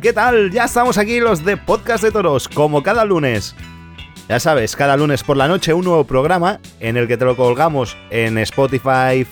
¿qué 0.00 0.12
tal? 0.12 0.50
Ya 0.50 0.64
estamos 0.64 0.96
aquí 0.96 1.20
los 1.20 1.44
de 1.44 1.56
Podcast 1.58 2.02
de 2.02 2.10
Toros, 2.10 2.48
como 2.48 2.82
cada 2.82 3.04
lunes. 3.04 3.54
Ya 4.28 4.40
sabes, 4.40 4.74
cada 4.74 4.96
lunes 4.96 5.22
por 5.22 5.36
la 5.36 5.48
noche 5.48 5.74
un 5.74 5.84
nuevo 5.84 6.04
programa 6.04 6.60
en 6.80 6.96
el 6.96 7.06
que 7.06 7.18
te 7.18 7.26
lo 7.26 7.36
colgamos 7.36 7.96
en 8.10 8.38
Spotify, 8.38 9.26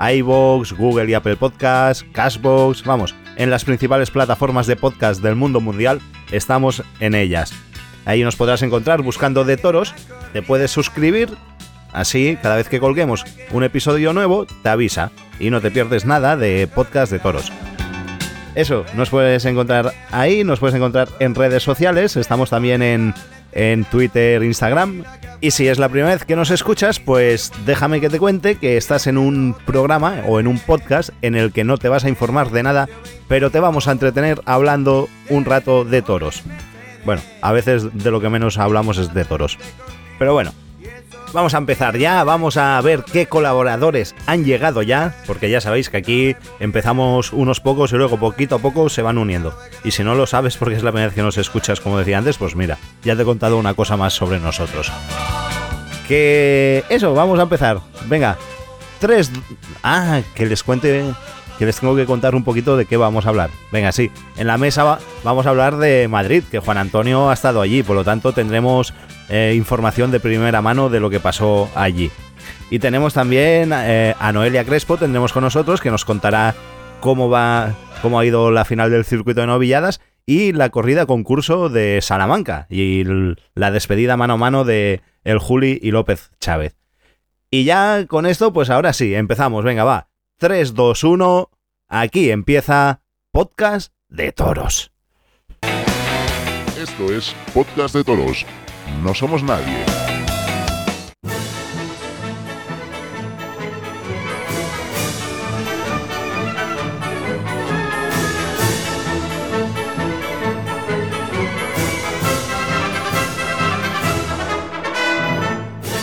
iVoox, 0.00 0.72
Google 0.72 1.10
y 1.10 1.14
Apple 1.14 1.36
Podcasts, 1.36 2.06
Cashbox, 2.12 2.84
vamos, 2.84 3.14
en 3.36 3.50
las 3.50 3.64
principales 3.64 4.10
plataformas 4.10 4.66
de 4.66 4.76
podcast 4.76 5.20
del 5.20 5.34
mundo 5.34 5.60
mundial, 5.60 6.00
estamos 6.30 6.82
en 7.00 7.14
ellas. 7.14 7.52
Ahí 8.06 8.22
nos 8.22 8.36
podrás 8.36 8.62
encontrar 8.62 9.02
buscando 9.02 9.44
de 9.44 9.58
toros, 9.58 9.92
te 10.32 10.40
puedes 10.40 10.70
suscribir, 10.70 11.28
así 11.92 12.38
cada 12.42 12.56
vez 12.56 12.68
que 12.68 12.80
colguemos 12.80 13.24
un 13.50 13.62
episodio 13.62 14.14
nuevo 14.14 14.46
te 14.62 14.68
avisa 14.70 15.10
y 15.38 15.50
no 15.50 15.60
te 15.60 15.70
pierdes 15.70 16.06
nada 16.06 16.36
de 16.36 16.66
podcast 16.66 17.12
de 17.12 17.18
toros. 17.18 17.52
Eso, 18.58 18.84
nos 18.96 19.08
puedes 19.08 19.44
encontrar 19.44 19.94
ahí, 20.10 20.42
nos 20.42 20.58
puedes 20.58 20.74
encontrar 20.74 21.06
en 21.20 21.36
redes 21.36 21.62
sociales, 21.62 22.16
estamos 22.16 22.50
también 22.50 22.82
en, 22.82 23.14
en 23.52 23.84
Twitter, 23.84 24.42
Instagram. 24.42 25.04
Y 25.40 25.52
si 25.52 25.68
es 25.68 25.78
la 25.78 25.88
primera 25.88 26.12
vez 26.12 26.24
que 26.24 26.34
nos 26.34 26.50
escuchas, 26.50 26.98
pues 26.98 27.52
déjame 27.66 28.00
que 28.00 28.10
te 28.10 28.18
cuente 28.18 28.56
que 28.56 28.76
estás 28.76 29.06
en 29.06 29.16
un 29.16 29.54
programa 29.64 30.24
o 30.26 30.40
en 30.40 30.48
un 30.48 30.58
podcast 30.58 31.10
en 31.22 31.36
el 31.36 31.52
que 31.52 31.62
no 31.62 31.78
te 31.78 31.88
vas 31.88 32.04
a 32.04 32.08
informar 32.08 32.50
de 32.50 32.64
nada, 32.64 32.88
pero 33.28 33.50
te 33.50 33.60
vamos 33.60 33.86
a 33.86 33.92
entretener 33.92 34.40
hablando 34.44 35.08
un 35.28 35.44
rato 35.44 35.84
de 35.84 36.02
toros. 36.02 36.42
Bueno, 37.04 37.22
a 37.42 37.52
veces 37.52 37.86
de 37.94 38.10
lo 38.10 38.20
que 38.20 38.28
menos 38.28 38.58
hablamos 38.58 38.98
es 38.98 39.14
de 39.14 39.24
toros. 39.24 39.56
Pero 40.18 40.32
bueno, 40.32 40.52
Vamos 41.32 41.54
a 41.54 41.58
empezar 41.58 41.98
ya, 41.98 42.24
vamos 42.24 42.56
a 42.56 42.80
ver 42.80 43.04
qué 43.04 43.26
colaboradores 43.26 44.14
han 44.26 44.44
llegado 44.44 44.80
ya, 44.82 45.14
porque 45.26 45.50
ya 45.50 45.60
sabéis 45.60 45.90
que 45.90 45.98
aquí 45.98 46.36
empezamos 46.58 47.32
unos 47.32 47.60
pocos 47.60 47.92
y 47.92 47.96
luego 47.96 48.18
poquito 48.18 48.56
a 48.56 48.58
poco 48.60 48.88
se 48.88 49.02
van 49.02 49.18
uniendo. 49.18 49.54
Y 49.84 49.90
si 49.90 50.02
no 50.02 50.14
lo 50.14 50.26
sabes 50.26 50.56
porque 50.56 50.76
es 50.76 50.82
la 50.82 50.90
primera 50.90 51.08
vez 51.08 51.14
que 51.14 51.22
nos 51.22 51.36
escuchas, 51.36 51.80
como 51.80 51.98
decía 51.98 52.18
antes, 52.18 52.38
pues 52.38 52.56
mira, 52.56 52.78
ya 53.04 53.14
te 53.14 53.22
he 53.22 53.24
contado 53.26 53.58
una 53.58 53.74
cosa 53.74 53.96
más 53.96 54.14
sobre 54.14 54.40
nosotros. 54.40 54.90
Que 56.06 56.84
eso, 56.88 57.12
vamos 57.12 57.38
a 57.38 57.42
empezar. 57.42 57.80
Venga, 58.06 58.38
tres... 58.98 59.30
Ah, 59.82 60.22
que 60.34 60.46
les 60.46 60.62
cuente 60.62 61.04
que 61.58 61.66
les 61.66 61.80
tengo 61.80 61.96
que 61.96 62.06
contar 62.06 62.34
un 62.34 62.44
poquito 62.44 62.76
de 62.76 62.86
qué 62.86 62.96
vamos 62.96 63.26
a 63.26 63.30
hablar. 63.30 63.50
Venga, 63.72 63.90
sí, 63.92 64.10
en 64.36 64.46
la 64.46 64.58
mesa 64.58 64.98
vamos 65.24 65.46
a 65.46 65.50
hablar 65.50 65.76
de 65.76 66.06
Madrid, 66.08 66.44
que 66.48 66.60
Juan 66.60 66.78
Antonio 66.78 67.30
ha 67.30 67.34
estado 67.34 67.60
allí, 67.60 67.82
por 67.82 67.96
lo 67.96 68.04
tanto 68.04 68.32
tendremos 68.32 68.94
eh, 69.28 69.54
información 69.56 70.10
de 70.10 70.20
primera 70.20 70.62
mano 70.62 70.88
de 70.88 71.00
lo 71.00 71.10
que 71.10 71.20
pasó 71.20 71.68
allí. 71.74 72.10
Y 72.70 72.78
tenemos 72.78 73.14
también 73.14 73.72
eh, 73.74 74.14
a 74.18 74.32
Noelia 74.32 74.64
Crespo, 74.64 74.96
tendremos 74.96 75.32
con 75.32 75.42
nosotros, 75.42 75.80
que 75.80 75.90
nos 75.90 76.04
contará 76.04 76.54
cómo 77.00 77.28
va, 77.28 77.74
cómo 78.02 78.20
ha 78.20 78.24
ido 78.24 78.50
la 78.50 78.64
final 78.64 78.90
del 78.90 79.04
circuito 79.04 79.40
de 79.40 79.48
novilladas 79.48 80.00
y 80.26 80.52
la 80.52 80.68
corrida 80.68 81.06
concurso 81.06 81.70
de 81.70 82.00
Salamanca 82.02 82.66
y 82.68 83.04
la 83.54 83.70
despedida 83.70 84.16
mano 84.16 84.34
a 84.34 84.36
mano 84.36 84.64
de 84.64 85.00
el 85.24 85.38
Juli 85.38 85.78
y 85.82 85.90
López 85.90 86.30
Chávez. 86.38 86.76
Y 87.50 87.64
ya 87.64 88.06
con 88.06 88.26
esto, 88.26 88.52
pues 88.52 88.68
ahora 88.70 88.92
sí, 88.92 89.14
empezamos. 89.14 89.64
Venga, 89.64 89.84
va. 89.84 90.08
3, 90.38 90.74
2, 90.74 91.04
1. 91.04 91.50
Aquí 91.88 92.30
empieza 92.30 93.00
Podcast 93.32 93.92
de 94.08 94.32
Toros. 94.32 94.92
Esto 96.78 97.12
es 97.12 97.34
Podcast 97.54 97.94
de 97.94 98.04
Toros 98.04 98.46
no 99.02 99.14
somos 99.14 99.42
nadie. 99.42 99.84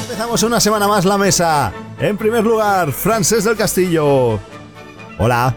Empezamos 0.02 0.44
una 0.44 0.60
semana 0.60 0.88
más 0.88 1.06
la 1.06 1.18
mesa. 1.18 1.74
En 2.00 2.18
primer 2.18 2.44
lugar, 2.44 2.92
Francés 2.92 3.44
del 3.44 3.58
Castillo. 3.58 4.40
Hola. 5.18 5.56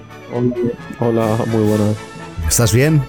Hola, 1.00 1.36
muy 1.46 1.62
buenas. 1.64 1.96
¿Estás 2.46 2.72
bien? 2.72 3.02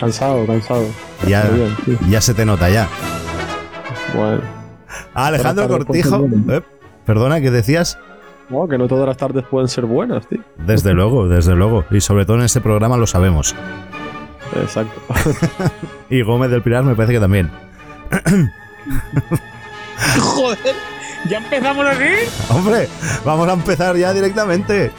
Cansado, 0.00 0.46
cansado. 0.46 0.86
Ya, 1.26 1.44
ya 2.08 2.20
se 2.20 2.34
te 2.34 2.44
nota 2.44 2.70
ya. 2.70 2.88
Bueno. 4.14 4.40
Alejandro 5.14 5.68
Cortijo. 5.68 6.26
Eh, 6.48 6.62
perdona, 7.04 7.40
¿qué 7.40 7.50
decías? 7.50 7.98
No, 8.48 8.66
que 8.66 8.78
no 8.78 8.88
todas 8.88 9.06
las 9.06 9.16
tardes 9.16 9.44
pueden 9.50 9.68
ser 9.68 9.84
buenas, 9.84 10.26
tío. 10.26 10.40
Desde 10.56 10.92
luego, 10.94 11.28
desde 11.28 11.54
luego. 11.54 11.84
Y 11.90 12.00
sobre 12.00 12.24
todo 12.24 12.38
en 12.38 12.44
este 12.44 12.60
programa 12.60 12.96
lo 12.96 13.06
sabemos. 13.06 13.54
Exacto. 14.56 15.00
y 16.10 16.22
Gómez 16.22 16.50
del 16.50 16.62
Pilar 16.62 16.84
me 16.84 16.94
parece 16.94 17.14
que 17.14 17.20
también. 17.20 17.50
Joder, 20.20 20.74
¿ya 21.28 21.38
empezamos 21.38 21.86
así? 21.86 22.04
Hombre, 22.50 22.88
vamos 23.24 23.48
a 23.48 23.52
empezar 23.52 23.96
ya 23.96 24.12
directamente. 24.12 24.90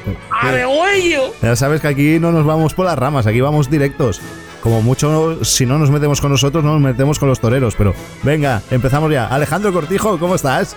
¡A 0.41 0.51
de 0.51 0.65
huello! 0.65 1.33
Ya 1.41 1.55
sabes 1.55 1.81
que 1.81 1.87
aquí 1.87 2.19
no 2.19 2.31
nos 2.31 2.45
vamos 2.45 2.73
por 2.73 2.85
las 2.85 2.97
ramas, 2.97 3.27
aquí 3.27 3.41
vamos 3.41 3.69
directos 3.69 4.21
como 4.61 4.81
mucho, 4.81 5.43
si 5.43 5.65
no 5.65 5.77
nos 5.77 5.89
metemos 5.89 6.21
con 6.21 6.31
nosotros, 6.31 6.63
no 6.63 6.73
nos 6.73 6.81
metemos 6.81 7.19
con 7.19 7.29
los 7.29 7.39
toreros. 7.39 7.75
Pero 7.75 7.93
venga, 8.23 8.61
empezamos 8.71 9.11
ya. 9.11 9.27
Alejandro 9.27 9.71
Cortijo, 9.73 10.19
¿cómo 10.19 10.35
estás? 10.35 10.75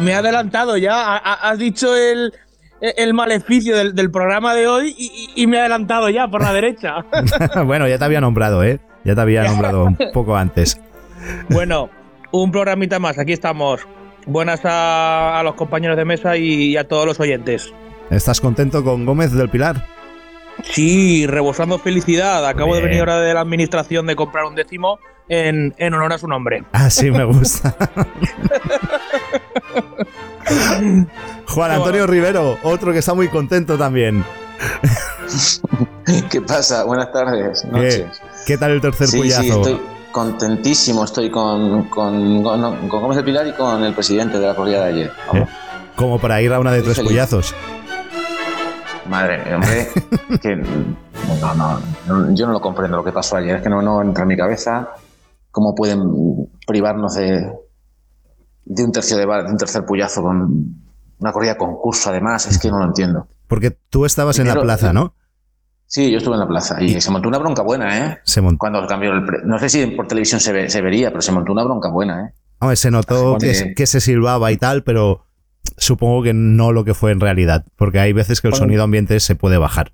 Me 0.00 0.12
he 0.12 0.14
adelantado 0.14 0.76
ya. 0.76 1.16
Has 1.16 1.58
dicho 1.58 1.96
el, 1.96 2.32
el 2.80 3.14
maleficio 3.14 3.76
del, 3.76 4.10
programa 4.10 4.54
de 4.54 4.66
hoy 4.66 4.94
y, 5.34 5.46
me 5.46 5.56
he 5.56 5.60
adelantado 5.60 6.08
ya 6.10 6.28
por 6.28 6.42
la 6.42 6.52
derecha. 6.52 7.04
bueno, 7.64 7.88
ya 7.88 7.98
te 7.98 8.04
había 8.04 8.20
nombrado, 8.20 8.62
¿eh? 8.62 8.80
Ya 9.04 9.14
te 9.14 9.20
había 9.20 9.44
nombrado 9.44 9.84
un 9.84 9.96
poco 10.12 10.36
antes. 10.36 10.80
bueno, 11.48 11.90
un 12.30 12.50
programita 12.52 12.98
más. 12.98 13.18
Aquí 13.18 13.32
estamos. 13.32 13.86
Buenas 14.28 14.60
a, 14.64 15.40
los 15.42 15.54
compañeros 15.54 15.96
de 15.96 16.04
mesa 16.04 16.36
y 16.36 16.76
a 16.76 16.86
todos 16.86 17.06
los 17.06 17.18
oyentes. 17.18 17.72
¿Estás 18.10 18.42
contento 18.42 18.84
con 18.84 19.06
Gómez 19.06 19.32
del 19.32 19.48
Pilar? 19.48 19.86
Sí, 20.64 21.26
rebosando 21.26 21.78
felicidad. 21.78 22.46
Acabo 22.46 22.74
de 22.74 22.82
venir 22.82 23.00
ahora 23.00 23.20
de 23.20 23.32
la 23.32 23.40
administración 23.40 24.06
de 24.06 24.16
comprar 24.16 24.44
un 24.44 24.54
décimo 24.54 24.98
en, 25.30 25.72
honor 25.80 26.12
a 26.12 26.18
su 26.18 26.28
nombre. 26.28 26.62
Ah, 26.72 26.90
sí, 26.90 27.10
me 27.10 27.24
gusta. 27.24 27.74
Juan 31.46 31.70
Antonio 31.70 32.06
Rivero, 32.06 32.58
otro 32.62 32.92
que 32.92 32.98
está 32.98 33.14
muy 33.14 33.28
contento 33.28 33.78
también. 33.78 34.22
¿Qué 36.30 36.42
pasa? 36.42 36.84
Buenas 36.84 37.10
tardes, 37.12 37.64
noches. 37.64 38.20
¿Qué, 38.46 38.58
tal 38.58 38.72
el 38.72 38.82
tercer 38.82 39.08
sí, 39.08 39.30
Sí, 39.30 39.48
estoy 39.48 39.80
contentísimo. 40.12 41.04
Estoy 41.04 41.30
con, 41.30 41.88
con, 41.88 42.42
Gómez 42.42 43.16
de 43.16 43.22
Pilar 43.22 43.46
y 43.46 43.52
con 43.52 43.82
el 43.82 43.94
presidente 43.94 44.38
de 44.38 44.46
la 44.46 44.54
corrida 44.54 44.84
de 44.84 44.92
ayer. 44.92 45.12
¿Eh? 45.34 45.46
Como 45.96 46.18
para 46.18 46.40
ir 46.40 46.52
a 46.52 46.60
una 46.60 46.72
de 46.72 46.82
tres 46.82 47.00
puyazos. 47.00 47.54
Madre, 49.08 49.54
hombre, 49.54 49.88
que 50.42 50.56
no, 50.56 51.54
no, 51.54 52.34
yo 52.34 52.46
no 52.46 52.52
lo 52.52 52.60
comprendo 52.60 52.98
lo 52.98 53.04
que 53.04 53.12
pasó 53.12 53.36
ayer, 53.36 53.56
es 53.56 53.62
que 53.62 53.70
no, 53.70 53.80
no 53.80 54.02
entra 54.02 54.22
en 54.22 54.28
mi 54.28 54.36
cabeza 54.36 54.90
cómo 55.50 55.74
pueden 55.74 56.00
privarnos 56.66 57.14
de, 57.14 57.50
de 58.64 58.84
un 58.84 58.92
tercio 58.92 59.16
de, 59.16 59.24
de 59.24 59.50
un 59.50 59.56
tercer 59.56 59.84
puyazo 59.86 60.22
con 60.22 60.76
una 61.18 61.32
corrida 61.32 61.56
concurso 61.56 62.10
además, 62.10 62.46
es 62.46 62.58
que 62.58 62.70
no 62.70 62.78
lo 62.78 62.84
entiendo. 62.84 63.26
Porque 63.46 63.70
tú 63.70 64.04
estabas 64.04 64.38
en 64.38 64.46
la 64.46 64.60
plaza, 64.60 64.92
¿no? 64.92 65.14
Sí, 65.88 66.10
yo 66.10 66.18
estuve 66.18 66.34
en 66.34 66.40
la 66.40 66.46
plaza 66.46 66.82
y, 66.82 67.00
se 67.00 67.10
montó 67.10 67.28
una 67.28 67.38
bronca 67.38 67.62
buena, 67.62 67.98
¿eh? 67.98 68.18
Se 68.22 68.42
montó. 68.42 68.58
Cuando 68.58 68.86
cambió 68.86 69.10
el 69.10 69.24
no 69.44 69.58
sé 69.58 69.70
si 69.70 69.86
por 69.86 70.06
televisión 70.06 70.38
se, 70.38 70.68
se 70.68 70.82
vería, 70.82 71.08
pero 71.08 71.22
se 71.22 71.32
montó 71.32 71.50
una 71.50 71.64
bronca 71.64 71.88
buena, 71.90 72.26
¿eh? 72.26 72.34
Hombre, 72.60 72.76
se 72.76 72.90
notó 72.90 73.38
que, 73.38 73.72
que, 73.74 73.86
se 73.86 74.00
silbaba 74.00 74.52
y 74.52 74.58
tal, 74.58 74.82
pero 74.82 75.24
supongo 75.78 76.22
que 76.22 76.34
no 76.34 76.72
lo 76.72 76.84
que 76.84 76.92
fue 76.92 77.10
en 77.10 77.20
realidad, 77.20 77.64
porque 77.76 78.00
hay 78.00 78.12
veces 78.12 78.42
que 78.42 78.48
el 78.48 78.54
sonido 78.54 78.82
ambiente 78.82 79.18
se 79.18 79.34
puede 79.34 79.56
bajar. 79.56 79.92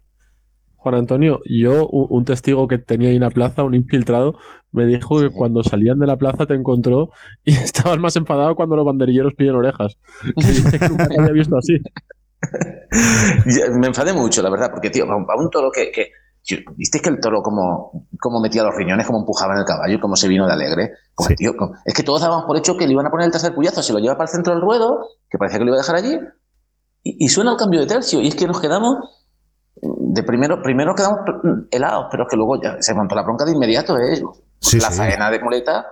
Juan 0.84 0.96
Antonio, 0.96 1.40
yo, 1.46 1.86
un 1.88 2.24
testigo 2.24 2.68
que 2.68 2.78
tenía 2.78 3.10
ahí 3.10 3.14
en 3.14 3.22
la 3.22 3.30
plaza, 3.30 3.62
un 3.62 3.74
infiltrado, 3.74 4.36
me 4.72 4.84
dijo 4.86 5.20
que 5.20 5.30
cuando 5.30 5.62
salían 5.62 6.00
de 6.00 6.06
la 6.06 6.16
plaza 6.16 6.46
te 6.46 6.54
encontró 6.54 7.10
y 7.44 7.52
estabas 7.54 7.98
más 7.98 8.16
enfadado 8.16 8.56
cuando 8.56 8.76
los 8.76 8.84
banderilleros 8.84 9.34
piden 9.34 9.54
orejas. 9.54 9.96
Que 10.36 10.46
dice 10.48 10.78
que 10.78 10.88
nunca 10.88 11.08
había 11.18 11.32
visto 11.32 11.56
así. 11.56 11.78
me 13.78 13.86
enfadé 13.86 14.12
mucho, 14.12 14.42
la 14.42 14.50
verdad, 14.50 14.70
porque, 14.70 14.90
tío, 14.90 15.04
a 15.04 15.36
un 15.36 15.50
toro 15.50 15.70
que, 15.70 15.90
que 15.90 16.10
¿Viste 16.76 17.00
que 17.00 17.08
el 17.08 17.20
toro 17.20 17.42
como, 17.42 18.06
como 18.20 18.40
metía 18.40 18.62
los 18.62 18.74
riñones, 18.74 19.06
como 19.06 19.20
empujaba 19.20 19.54
en 19.54 19.60
el 19.60 19.64
caballo 19.64 19.94
y 19.94 20.00
cómo 20.00 20.14
se 20.14 20.28
vino 20.28 20.46
de 20.46 20.52
alegre? 20.52 20.92
es 21.86 21.94
que 21.94 22.02
todos 22.02 22.20
dábamos 22.20 22.44
por 22.44 22.56
hecho 22.58 22.76
que 22.76 22.86
le 22.86 22.92
iban 22.92 23.06
a 23.06 23.10
poner 23.10 23.26
el 23.26 23.32
tercer 23.32 23.54
puyazo, 23.54 23.82
se 23.82 23.94
lo 23.94 23.98
lleva 23.98 24.14
para 24.14 24.24
el 24.24 24.34
centro 24.34 24.52
del 24.52 24.60
ruedo, 24.60 25.08
que 25.30 25.38
parecía 25.38 25.58
que 25.58 25.64
lo 25.64 25.70
iba 25.70 25.78
a 25.78 25.80
dejar 25.80 25.96
allí, 25.96 26.18
y, 27.02 27.28
suena 27.28 27.52
el 27.52 27.56
cambio 27.56 27.80
de 27.80 27.86
tercio. 27.86 28.20
Y 28.20 28.28
es 28.28 28.34
que 28.34 28.46
nos 28.46 28.60
quedamos, 28.60 28.96
de 29.80 30.22
primero, 30.22 30.62
primero 30.62 30.94
quedamos 30.94 31.20
helados, 31.70 32.06
pero 32.10 32.24
es 32.24 32.28
que 32.30 32.36
luego 32.36 32.60
ya 32.62 32.76
se 32.80 32.94
montó 32.94 33.14
la 33.14 33.22
bronca 33.22 33.44
de 33.44 33.52
inmediato. 33.52 33.96
¿eh? 33.98 34.22
la 34.80 34.90
faena 34.90 35.30
de 35.30 35.40
muleta 35.40 35.86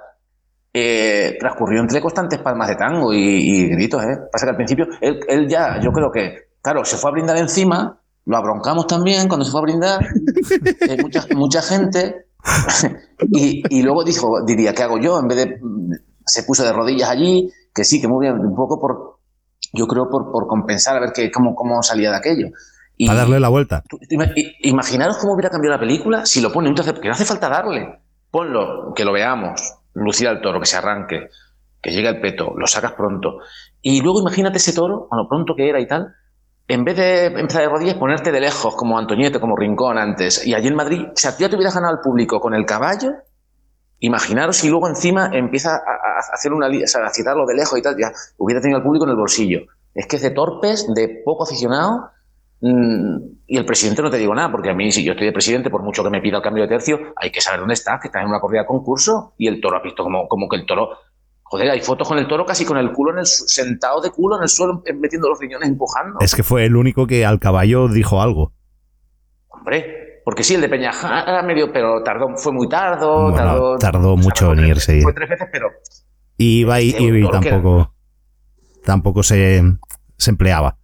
eh, 0.73 1.37
transcurrió 1.39 1.81
entre 1.81 2.01
constantes 2.01 2.39
palmas 2.41 2.69
de 2.69 2.77
tango 2.77 3.13
y, 3.13 3.69
gritos. 3.69 4.03
¿eh? 4.05 4.19
Pasa 4.31 4.47
que 4.47 4.51
al 4.51 4.57
principio 4.57 4.87
él, 5.01 5.21
él 5.29 5.49
ya, 5.49 5.81
yo 5.81 5.93
creo 5.93 6.11
que, 6.11 6.51
claro, 6.61 6.85
se 6.85 6.97
fue 6.97 7.11
a 7.11 7.13
brindar 7.13 7.37
encima 7.37 7.99
lo 8.25 8.37
abroncamos 8.37 8.87
también 8.87 9.29
cuando 9.29 9.45
se 9.45 9.51
fue 9.51 9.61
a 9.61 9.65
brindar, 9.65 10.07
eh, 10.89 10.97
mucha, 11.01 11.27
mucha 11.35 11.63
gente, 11.63 12.27
y, 13.33 13.63
y 13.69 13.83
luego 13.83 14.05
dijo, 14.05 14.45
diría, 14.45 14.75
¿qué 14.75 14.83
hago 14.83 14.99
yo? 14.99 15.19
En 15.19 15.29
vez 15.29 15.39
de, 15.39 15.61
se 16.25 16.45
puso 16.45 16.65
de 16.65 16.73
rodillas 16.73 17.11
allí, 17.11 17.51
que 17.75 17.85
sí, 17.85 18.01
que 18.01 18.09
muy 18.09 18.27
bien, 18.27 18.39
un 18.39 18.55
poco 18.55 18.81
por, 18.81 19.19
yo 19.73 19.87
creo, 19.87 20.09
por, 20.09 20.31
por 20.31 20.47
compensar, 20.47 20.97
a 20.97 21.01
ver 21.01 21.13
que, 21.13 21.31
cómo, 21.31 21.55
cómo 21.55 21.83
salía 21.83 22.11
de 22.11 22.17
aquello. 22.17 22.49
Y, 22.97 23.09
A 23.09 23.15
darle 23.15 23.41
la 23.41 23.49
vuelta. 23.49 23.83
Imaginaros 24.61 25.17
cómo 25.17 25.33
hubiera 25.33 25.51
cambiado 25.51 25.77
la 25.77 25.81
película 25.81 26.27
si 26.27 26.41
lo 26.41 26.53
pone 26.53 26.69
entonces, 26.69 26.95
que 27.01 27.09
no 27.09 27.15
hace 27.15 27.25
falta 27.25 27.49
darle. 27.49 28.01
Ponlo, 28.31 28.93
que 28.95 29.05
lo 29.05 29.13
veamos, 29.13 29.75
lucir 29.95 30.29
al 30.29 30.41
toro, 30.41 30.61
que 30.61 30.67
se 30.67 30.77
arranque, 30.77 31.29
que 31.81 31.91
llegue 31.91 32.09
al 32.09 32.21
peto, 32.21 32.55
lo 32.57 32.67
sacas 32.67 32.93
pronto. 32.93 33.39
Y 33.81 34.01
luego 34.03 34.21
imagínate 34.21 34.59
ese 34.59 34.73
toro, 34.73 35.09
con 35.09 35.19
lo 35.19 35.29
pronto 35.29 35.55
que 35.57 35.69
era 35.69 35.81
y 35.81 35.87
tal, 35.87 36.15
en 36.69 36.85
vez 36.85 36.97
de 36.97 37.27
empezar 37.27 37.63
de 37.63 37.69
rodillas, 37.69 37.97
ponerte 37.97 38.31
de 38.33 38.41
lejos, 38.41 38.75
como 38.77 38.99
Antoñete, 38.99 39.41
como 39.41 39.57
Rincón 39.57 39.99
antes. 39.99 40.47
Y 40.47 40.55
allí 40.55 40.69
en 40.69 40.77
Madrid, 40.77 41.07
si 41.15 41.29
tú 41.29 41.35
ya 41.41 41.49
te 41.49 41.57
hubieras 41.57 41.75
ganado 41.75 41.95
al 41.95 42.01
público 42.01 42.41
con 42.41 42.55
el 42.55 42.65
caballo, 42.65 43.11
imaginaros 43.99 44.57
si 44.57 44.69
luego 44.69 44.89
encima 44.89 45.31
empieza 45.33 45.75
a, 45.75 45.79
a- 45.79 46.17
a 46.31 46.35
hacer 46.35 46.53
una 46.53 46.67
o 46.69 47.05
a 47.05 47.11
citarlo 47.11 47.47
de 47.47 47.55
lejos 47.55 47.79
y 47.79 47.83
tal, 47.83 47.97
ya 47.99 48.13
hubiera 48.39 48.61
tenido 48.61 48.79
al 48.79 48.85
público 48.85 49.05
en 49.05 49.11
el 49.11 49.17
bolsillo. 49.17 49.61
Es 49.95 50.07
que 50.07 50.17
es 50.17 50.23
de 50.23 50.31
torpes, 50.31 50.87
de 50.95 51.23
poco 51.25 51.45
aficionado. 51.45 52.11
Mm, 52.65 53.17
y 53.49 53.57
el 53.57 53.65
presidente 53.67 54.03
no 54.03 54.11
te 54.11 54.19
digo 54.19 54.33
nada, 54.35 54.51
porque 54.53 54.71
a 54.71 54.75
mí, 54.75 54.93
si 54.93 55.03
yo 55.05 55.13
estoy 55.13 55.27
de 55.27 55.33
presidente, 55.33 55.69
por 55.69 55.83
mucho 55.83 56.05
que 56.05 56.11
me 56.11 56.21
pida 56.21 56.37
el 56.37 56.43
cambio 56.43 56.63
de 56.63 56.69
tercio, 56.69 56.99
hay 57.17 57.31
que 57.33 57.41
saber 57.41 57.59
dónde 57.59 57.75
está, 57.75 57.99
que 58.01 58.07
está 58.07 58.21
en 58.23 58.29
una 58.29 58.39
corrida 58.41 58.61
de 58.61 58.67
concurso 58.69 59.35
y 59.37 59.49
el 59.49 59.61
toro 59.61 59.77
ha 59.79 59.83
visto 59.83 60.05
como, 60.05 60.29
como 60.29 60.49
que 60.49 60.57
el 60.57 60.65
toro. 60.67 60.91
Joder, 61.43 61.69
hay 61.71 61.81
fotos 61.81 62.07
con 62.09 62.19
el 62.19 62.27
toro 62.29 62.47
casi 62.47 62.65
con 62.65 62.79
el 62.79 62.93
culo 62.93 63.13
en 63.13 63.19
el 63.19 63.27
sentado 63.27 64.01
de 64.01 64.11
culo 64.11 64.37
en 64.37 64.45
el 64.45 64.49
suelo, 64.49 64.83
metiendo 64.95 65.29
los 65.29 65.39
riñones, 65.41 65.69
empujando. 65.69 66.21
Es 66.21 66.35
que 66.35 66.43
fue 66.45 66.65
el 66.65 66.77
único 66.77 67.07
que 67.07 67.27
al 67.27 67.41
caballo 67.41 67.89
dijo 67.89 68.23
algo. 68.23 68.53
Hombre, 69.49 70.21
porque 70.25 70.45
sí, 70.45 70.55
el 70.55 70.61
de 70.61 70.69
Peñajara 70.69 71.43
medio, 71.43 71.73
pero 71.73 72.03
tardó, 72.05 72.37
fue 72.37 72.53
muy 72.53 72.69
tardo, 72.69 73.31
Bueno, 73.31 73.37
tardó. 73.37 73.79
tardó 73.79 74.17
mucho 74.17 74.53
en 74.53 74.61
irse. 74.61 74.93
veces- 74.93 75.03
Fue 75.03 75.13
tres 75.13 75.29
veces, 75.29 75.49
pero 75.53 75.69
Y 76.39 76.61
iba 76.61 76.81
y, 76.81 76.93
tampoco, 77.29 77.93
tampoco 78.85 79.23
se, 79.23 79.63
se 80.17 80.31
empleaba. 80.31 80.79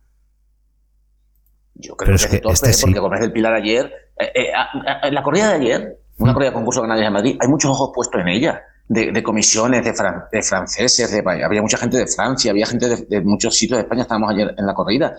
Yo 1.79 1.97
creo 1.97 2.07
Pero 2.09 2.19
que 2.19 2.25
es 2.25 2.31
que 2.31 2.39
torpe, 2.39 2.55
este 2.55 2.73
sí. 2.73 2.83
porque 2.83 2.99
Gómez 2.99 3.21
del 3.21 3.33
Pilar 3.33 3.55
ayer, 3.55 3.93
eh, 4.19 4.31
eh, 4.35 4.53
a- 4.55 5.03
a- 5.05 5.09
en 5.09 5.15
la 5.15 5.23
corrida 5.23 5.49
de 5.51 5.55
ayer, 5.55 5.99
una 6.19 6.33
corrida 6.35 6.51
de 6.51 6.55
concurso 6.55 6.83
que 6.83 6.89
nadie 6.89 7.07
en 7.07 7.13
Madrid, 7.13 7.37
hay 7.41 7.49
muchos 7.49 7.71
ojos 7.71 7.91
puestos 7.95 8.21
en 8.21 8.29
ella, 8.29 8.61
de, 8.89 9.13
de 9.13 9.23
comisiones, 9.23 9.85
de, 9.85 9.93
fran- 9.95 10.25
de 10.33 10.43
franceses, 10.43 11.11
de, 11.11 11.45
había 11.45 11.63
mucha 11.63 11.77
gente 11.79 11.97
de 11.99 12.07
Francia, 12.07 12.51
había 12.51 12.67
gente 12.67 12.89
de, 12.89 12.97
de 13.09 13.21
muchos 13.21 13.55
sitios 13.57 13.77
de 13.79 13.83
España, 13.83 14.03
estábamos 14.03 14.31
ayer 14.33 14.55
en 14.59 14.67
la 14.67 14.75
corrida, 14.75 15.15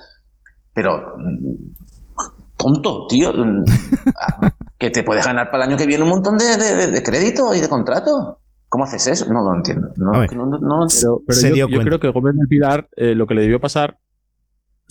pero 0.73 1.13
mm, 1.17 1.56
tonto, 2.57 3.07
tío, 3.07 3.31
mm, 3.33 3.63
que 4.77 4.89
te 4.89 5.03
puedes 5.03 5.25
ganar 5.25 5.50
para 5.51 5.63
el 5.63 5.69
año 5.69 5.77
que 5.77 5.85
viene 5.85 6.03
un 6.03 6.09
montón 6.09 6.38
de, 6.38 6.57
de, 6.57 6.75
de- 6.75 6.88
de 6.91 7.03
crédito 7.03 7.53
y 7.53 7.59
de 7.59 7.69
contrato. 7.69 8.39
¿Cómo 8.67 8.83
haces 8.83 9.07
eso? 9.07 9.25
No 9.33 9.41
lo 9.41 9.56
entiendo. 9.56 9.89
No, 9.95 10.11
no, 10.11 10.45
no, 10.45 10.57
no 10.59 10.77
lo 10.77 10.83
entiendo. 10.83 11.21
Pero, 11.25 11.25
pero 11.27 11.39
Se 11.39 11.50
yo, 11.50 11.56
dio 11.56 11.69
yo 11.69 11.81
creo 11.81 12.00
que 12.00 12.09
Gómez 12.09 12.35
del 12.35 12.47
Pilar 12.47 12.88
eh, 12.95 13.15
lo 13.15 13.25
que 13.25 13.33
le 13.33 13.41
debió 13.41 13.59
pasar 13.59 13.97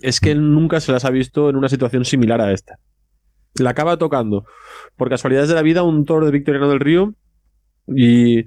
es 0.03 0.21
que 0.21 0.31
él 0.31 0.53
nunca 0.53 0.81
se 0.81 0.93
las 0.93 1.05
ha 1.05 1.11
visto 1.11 1.49
en 1.51 1.57
una 1.57 1.69
situación 1.69 2.05
similar 2.05 2.41
a 2.41 2.53
esta. 2.53 2.79
La 3.59 3.71
acaba 3.71 3.97
tocando, 3.97 4.45
por 4.97 5.09
casualidades 5.09 5.49
de 5.49 5.55
la 5.55 5.63
vida, 5.63 5.83
un 5.83 6.05
toro 6.05 6.27
de 6.27 6.33
Victoriano 6.33 6.69
del 6.69 6.81
Río 6.81 7.15
y, 7.89 8.45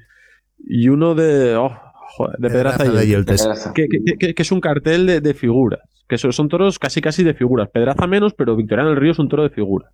y 0.59 0.89
uno 0.89 1.15
de, 1.15 1.55
oh, 1.55 1.75
joder, 2.15 2.37
de 2.37 2.49
Pedraza 2.49 2.85
y 2.85 2.89
de 2.89 3.07
Yeltes, 3.07 3.07
Yeltes. 3.07 3.41
Pedraza. 3.41 3.73
que, 3.73 3.87
que- 3.87 4.17
que- 4.17 4.33
que 4.33 4.41
es 4.41 4.51
un 4.51 4.61
cartel 4.61 5.05
de, 5.05 5.21
de 5.21 5.33
figuras. 5.33 5.81
Que 6.07 6.17
son, 6.17 6.33
son 6.33 6.49
toros 6.49 6.77
casi 6.77 7.01
casi 7.01 7.23
de 7.23 7.33
figuras. 7.33 7.69
Pedraza 7.69 8.05
menos, 8.07 8.33
pero 8.33 8.55
Victoriano 8.55 8.89
del 8.89 8.99
Río 8.99 9.11
es 9.13 9.19
un 9.19 9.29
toro 9.29 9.43
de 9.43 9.49
figuras. 9.49 9.91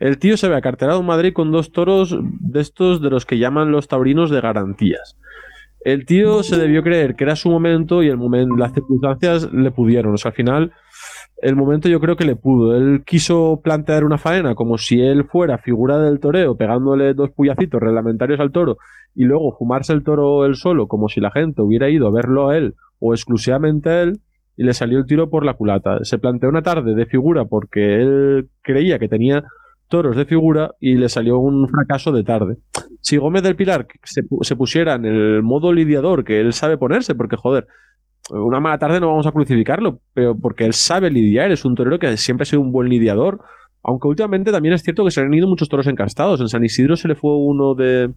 El 0.00 0.18
tío 0.18 0.36
se 0.36 0.48
ve 0.48 0.56
acartelado 0.56 1.00
en 1.00 1.06
Madrid 1.06 1.32
con 1.32 1.52
dos 1.52 1.70
toros 1.70 2.16
de 2.20 2.60
estos 2.60 3.00
de 3.00 3.10
los 3.10 3.26
que 3.26 3.38
llaman 3.38 3.70
los 3.70 3.86
taurinos 3.86 4.30
de 4.30 4.40
garantías. 4.40 5.16
El 5.84 6.06
tío 6.06 6.42
se 6.42 6.56
debió 6.56 6.82
creer 6.82 7.14
que 7.14 7.24
era 7.24 7.36
su 7.36 7.50
momento 7.50 8.02
y 8.02 8.08
el 8.08 8.16
momento, 8.16 8.56
las 8.56 8.72
circunstancias 8.72 9.52
le 9.52 9.70
pudieron. 9.70 10.14
O 10.14 10.16
sea, 10.16 10.30
al 10.30 10.34
final, 10.34 10.72
el 11.42 11.56
momento 11.56 11.90
yo 11.90 12.00
creo 12.00 12.16
que 12.16 12.24
le 12.24 12.36
pudo. 12.36 12.74
Él 12.74 13.02
quiso 13.04 13.60
plantear 13.62 14.04
una 14.04 14.16
faena 14.16 14.54
como 14.54 14.78
si 14.78 15.02
él 15.02 15.24
fuera 15.24 15.58
figura 15.58 15.98
del 15.98 16.20
toreo, 16.20 16.56
pegándole 16.56 17.12
dos 17.12 17.30
puyacitos 17.32 17.82
reglamentarios 17.82 18.40
al 18.40 18.50
toro 18.50 18.78
y 19.14 19.24
luego 19.24 19.56
fumarse 19.56 19.92
el 19.92 20.02
toro 20.02 20.46
él 20.46 20.56
solo, 20.56 20.88
como 20.88 21.08
si 21.08 21.20
la 21.20 21.30
gente 21.30 21.60
hubiera 21.60 21.90
ido 21.90 22.08
a 22.08 22.12
verlo 22.12 22.48
a 22.48 22.56
él 22.56 22.74
o 22.98 23.12
exclusivamente 23.12 23.90
a 23.90 24.02
él, 24.02 24.20
y 24.56 24.64
le 24.64 24.72
salió 24.72 24.98
el 24.98 25.06
tiro 25.06 25.28
por 25.28 25.44
la 25.44 25.54
culata. 25.54 25.98
Se 26.02 26.18
planteó 26.18 26.48
una 26.48 26.62
tarde 26.62 26.94
de 26.94 27.06
figura 27.06 27.44
porque 27.44 28.00
él 28.00 28.48
creía 28.62 28.98
que 28.98 29.08
tenía 29.08 29.44
toros 29.88 30.16
de 30.16 30.24
figura 30.24 30.72
y 30.80 30.94
le 30.94 31.08
salió 31.08 31.38
un 31.38 31.68
fracaso 31.68 32.12
de 32.12 32.24
tarde. 32.24 32.56
Si 33.00 33.16
Gómez 33.16 33.42
del 33.42 33.56
Pilar 33.56 33.86
se, 34.02 34.22
pu- 34.22 34.42
se 34.44 34.56
pusiera 34.56 34.94
en 34.94 35.04
el 35.04 35.42
modo 35.42 35.72
lidiador 35.72 36.24
que 36.24 36.40
él 36.40 36.52
sabe 36.52 36.78
ponerse, 36.78 37.14
porque 37.14 37.36
joder, 37.36 37.66
una 38.30 38.60
mala 38.60 38.78
tarde 38.78 39.00
no 39.00 39.08
vamos 39.08 39.26
a 39.26 39.32
crucificarlo, 39.32 40.00
pero 40.14 40.36
porque 40.38 40.64
él 40.64 40.72
sabe 40.72 41.10
lidiar, 41.10 41.50
es 41.52 41.64
un 41.64 41.74
torero 41.74 41.98
que 41.98 42.16
siempre 42.16 42.42
ha 42.42 42.46
sido 42.46 42.62
un 42.62 42.72
buen 42.72 42.88
lidiador, 42.88 43.40
aunque 43.82 44.08
últimamente 44.08 44.50
también 44.50 44.72
es 44.74 44.82
cierto 44.82 45.04
que 45.04 45.10
se 45.10 45.20
han 45.20 45.34
ido 45.34 45.46
muchos 45.46 45.68
toros 45.68 45.86
encastados. 45.86 46.40
En 46.40 46.48
San 46.48 46.64
Isidro 46.64 46.96
se 46.96 47.06
le 47.08 47.14
fue 47.14 47.36
uno 47.36 47.74
de, 47.74 48.10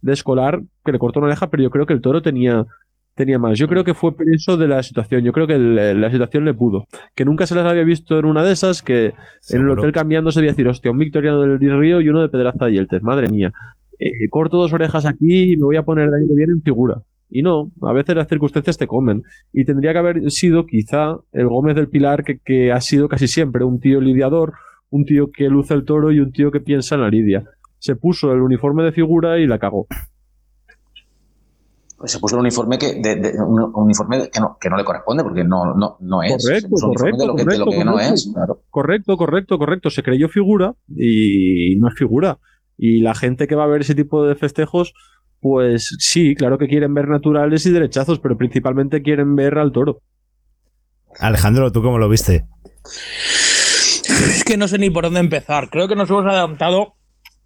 de 0.00 0.12
escolar 0.12 0.60
que 0.84 0.90
le 0.90 0.98
cortó 0.98 1.20
una 1.20 1.28
oreja, 1.28 1.48
pero 1.48 1.62
yo 1.62 1.70
creo 1.70 1.86
que 1.86 1.92
el 1.92 2.00
toro 2.00 2.22
tenía, 2.22 2.66
tenía 3.14 3.38
más. 3.38 3.58
Yo 3.58 3.68
creo 3.68 3.84
que 3.84 3.94
fue 3.94 4.16
preso 4.16 4.56
de 4.56 4.68
la 4.68 4.82
situación, 4.82 5.22
yo 5.22 5.32
creo 5.32 5.46
que 5.46 5.58
la 5.58 6.10
situación 6.10 6.44
le 6.44 6.54
pudo. 6.54 6.86
Que 7.14 7.24
nunca 7.24 7.46
se 7.46 7.54
las 7.54 7.66
había 7.66 7.84
visto 7.84 8.18
en 8.18 8.24
una 8.24 8.42
de 8.42 8.52
esas, 8.52 8.82
que 8.82 9.14
en 9.50 9.60
el 9.60 9.70
hotel 9.70 9.92
cambiándose 9.92 10.40
debía 10.40 10.52
decir, 10.52 10.68
hostia, 10.68 10.90
un 10.90 10.98
Victoriano 10.98 11.40
del 11.40 11.58
Río 11.58 12.00
y 12.00 12.08
uno 12.08 12.22
de 12.22 12.28
Pedraza 12.28 12.70
y 12.70 12.74
Yeltes, 12.74 13.02
madre 13.02 13.28
mía. 13.28 13.52
Eh, 13.98 14.28
corto 14.30 14.56
dos 14.56 14.72
orejas 14.72 15.06
aquí 15.06 15.52
y 15.52 15.56
me 15.56 15.64
voy 15.64 15.76
a 15.76 15.84
poner 15.84 16.08
el 16.08 16.14
año 16.14 16.26
que 16.28 16.34
viene 16.34 16.52
en 16.52 16.62
figura. 16.62 17.02
Y 17.30 17.42
no, 17.42 17.70
a 17.82 17.92
veces 17.92 18.14
las 18.14 18.28
circunstancias 18.28 18.76
te 18.76 18.86
comen. 18.86 19.22
Y 19.52 19.64
tendría 19.64 19.92
que 19.92 19.98
haber 19.98 20.30
sido 20.30 20.66
quizá 20.66 21.16
el 21.32 21.48
Gómez 21.48 21.76
del 21.76 21.88
Pilar 21.88 22.24
que, 22.24 22.38
que 22.38 22.72
ha 22.72 22.80
sido 22.80 23.08
casi 23.08 23.26
siempre 23.26 23.64
un 23.64 23.80
tío 23.80 24.00
lidiador, 24.00 24.54
un 24.90 25.06
tío 25.06 25.30
que 25.30 25.48
luce 25.48 25.72
el 25.72 25.84
toro 25.84 26.12
y 26.12 26.20
un 26.20 26.32
tío 26.32 26.50
que 26.50 26.60
piensa 26.60 26.96
en 26.96 27.00
la 27.00 27.08
lidia. 27.08 27.44
Se 27.78 27.96
puso 27.96 28.32
el 28.32 28.42
uniforme 28.42 28.82
de 28.82 28.92
figura 28.92 29.38
y 29.38 29.46
la 29.46 29.58
cagó. 29.58 29.86
Se 32.04 32.18
puso 32.18 32.36
el 32.36 32.40
uniforme 32.40 32.78
que 32.78 32.94
de, 32.94 33.16
de- 33.16 33.32
un 33.40 33.70
uniforme 33.74 34.28
que 34.30 34.40
no, 34.40 34.56
que 34.60 34.68
no 34.70 34.76
le 34.76 34.84
corresponde 34.84 35.22
porque 35.22 35.44
no, 35.44 35.74
no, 35.74 35.96
no 36.00 36.22
es. 36.22 36.30
Correcto, 36.44 36.60
Se 36.62 36.68
puso 36.68 36.86
un 36.86 36.90
uniforme 36.92 37.18
de 37.18 37.26
lo 37.26 37.34
que, 37.36 37.44
de 37.44 37.58
lo 37.58 37.64
correcto, 37.66 37.84
no 37.84 37.92
correcto. 37.92 38.14
es. 38.14 38.30
Claro. 38.34 38.62
Correcto, 38.70 39.16
correcto, 39.16 39.58
correcto. 39.58 39.90
Se 39.90 40.02
creyó 40.02 40.28
figura 40.28 40.74
y 40.88 41.76
no 41.78 41.88
es 41.88 41.94
figura. 41.94 42.38
Y 42.78 43.00
la 43.00 43.14
gente 43.14 43.46
que 43.46 43.54
va 43.54 43.64
a 43.64 43.68
ver 43.68 43.82
ese 43.82 43.94
tipo 43.94 44.24
de 44.24 44.34
festejos, 44.34 44.94
pues 45.40 45.94
sí, 45.98 46.34
claro 46.34 46.58
que 46.58 46.68
quieren 46.68 46.94
ver 46.94 47.08
naturales 47.08 47.64
y 47.66 47.70
derechazos, 47.70 48.18
pero 48.18 48.36
principalmente 48.36 49.02
quieren 49.02 49.36
ver 49.36 49.58
al 49.58 49.72
toro. 49.72 50.00
Alejandro, 51.20 51.70
¿tú 51.70 51.82
cómo 51.82 51.98
lo 51.98 52.08
viste? 52.08 52.46
Es 52.84 54.44
que 54.44 54.56
no 54.56 54.66
sé 54.68 54.78
ni 54.78 54.90
por 54.90 55.04
dónde 55.04 55.20
empezar. 55.20 55.68
Creo 55.70 55.88
que 55.88 55.96
nos 55.96 56.08
hemos 56.10 56.24
adelantado, 56.26 56.94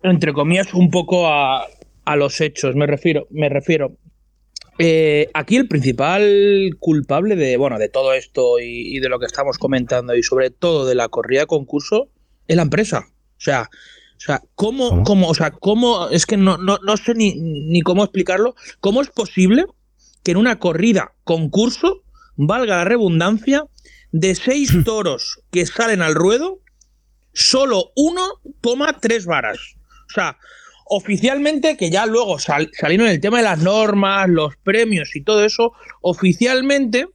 entre 0.03 0.33
comillas, 0.33 0.73
un 0.75 0.91
poco 0.91 1.27
a, 1.29 1.65
a 2.05 2.17
los 2.17 2.41
hechos. 2.41 2.75
Me 2.77 2.87
refiero, 2.87 3.27
me 3.31 3.49
refiero. 3.49 3.97
Eh, 4.79 5.31
aquí 5.35 5.57
el 5.57 5.69
principal 5.69 6.77
culpable 6.79 7.37
de, 7.37 7.57
bueno, 7.57 7.79
de 7.79 7.89
todo 7.89 8.13
esto 8.13 8.59
y, 8.59 8.97
y 8.97 9.01
de 9.01 9.09
lo 9.09 9.19
que 9.19 9.27
estamos 9.27 9.59
comentando 9.59 10.15
y 10.15 10.23
sobre 10.23 10.51
todo 10.51 10.87
de 10.87 10.95
la 10.95 11.09
corrida 11.09 11.41
de 11.41 11.47
concurso 11.47 12.09
es 12.47 12.57
la 12.57 12.63
empresa. 12.63 13.07
O 13.09 13.41
sea, 13.41 13.71
o 14.17 14.21
sea, 14.21 14.43
¿cómo, 14.55 14.89
¿Cómo? 14.89 15.05
cómo, 15.05 15.29
o 15.29 15.35
sea, 15.35 15.51
cómo, 15.51 16.09
es 16.09 16.27
que 16.27 16.37
no, 16.37 16.57
no, 16.57 16.79
no 16.83 16.97
sé 16.97 17.15
ni, 17.15 17.35
ni 17.35 17.83
cómo 17.83 18.03
explicarlo, 18.03 18.55
cómo 18.81 19.03
es 19.03 19.11
posible 19.11 19.67
que 20.23 20.33
en 20.33 20.39
una 20.39 20.59
corrida 20.59 21.13
concurso, 21.25 22.03
valga 22.35 22.79
la 22.79 22.85
redundancia, 22.85 23.65
de 24.13 24.35
seis 24.35 24.73
toros 24.85 25.41
que 25.51 25.67
salen 25.67 26.03
al 26.03 26.15
ruedo, 26.15 26.61
solo 27.33 27.93
uno 27.95 28.41
toma 28.61 28.99
tres 29.01 29.27
varas. 29.27 29.59
O 30.09 30.13
sea, 30.15 30.39
oficialmente, 30.89 31.77
que 31.77 31.91
ya 31.91 32.07
luego 32.07 32.39
sal- 32.39 32.71
salieron 32.73 33.09
el 33.09 33.21
tema 33.21 33.39
de 33.39 33.45
las 33.45 33.59
normas, 33.63 34.29
los 34.29 34.57
premios 34.57 35.15
y 35.17 35.23
todo 35.23 35.45
eso, 35.45 35.73
oficialmente 36.01 37.07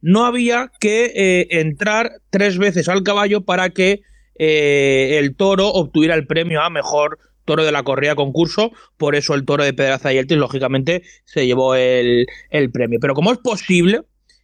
no 0.00 0.24
había 0.24 0.70
que 0.80 1.12
eh, 1.14 1.46
entrar 1.60 2.12
tres 2.30 2.58
veces 2.58 2.88
al 2.88 3.02
caballo 3.02 3.42
para 3.42 3.70
que 3.70 4.02
eh, 4.38 5.16
el 5.18 5.34
toro 5.34 5.68
obtuviera 5.68 6.14
el 6.14 6.26
premio 6.26 6.62
a 6.62 6.70
mejor 6.70 7.18
toro 7.44 7.64
de 7.64 7.72
la 7.72 7.82
corrida 7.82 8.14
concurso. 8.14 8.70
Por 8.96 9.16
eso 9.16 9.34
el 9.34 9.44
toro 9.44 9.64
de 9.64 9.72
Pedraza 9.72 10.12
y 10.12 10.18
Eltis, 10.18 10.36
lógicamente, 10.38 11.02
se 11.24 11.46
llevó 11.46 11.74
el, 11.74 12.26
el 12.50 12.70
premio. 12.70 12.98
Pero 13.00 13.14
¿cómo 13.14 13.32
es 13.32 13.38
posible 13.38 14.02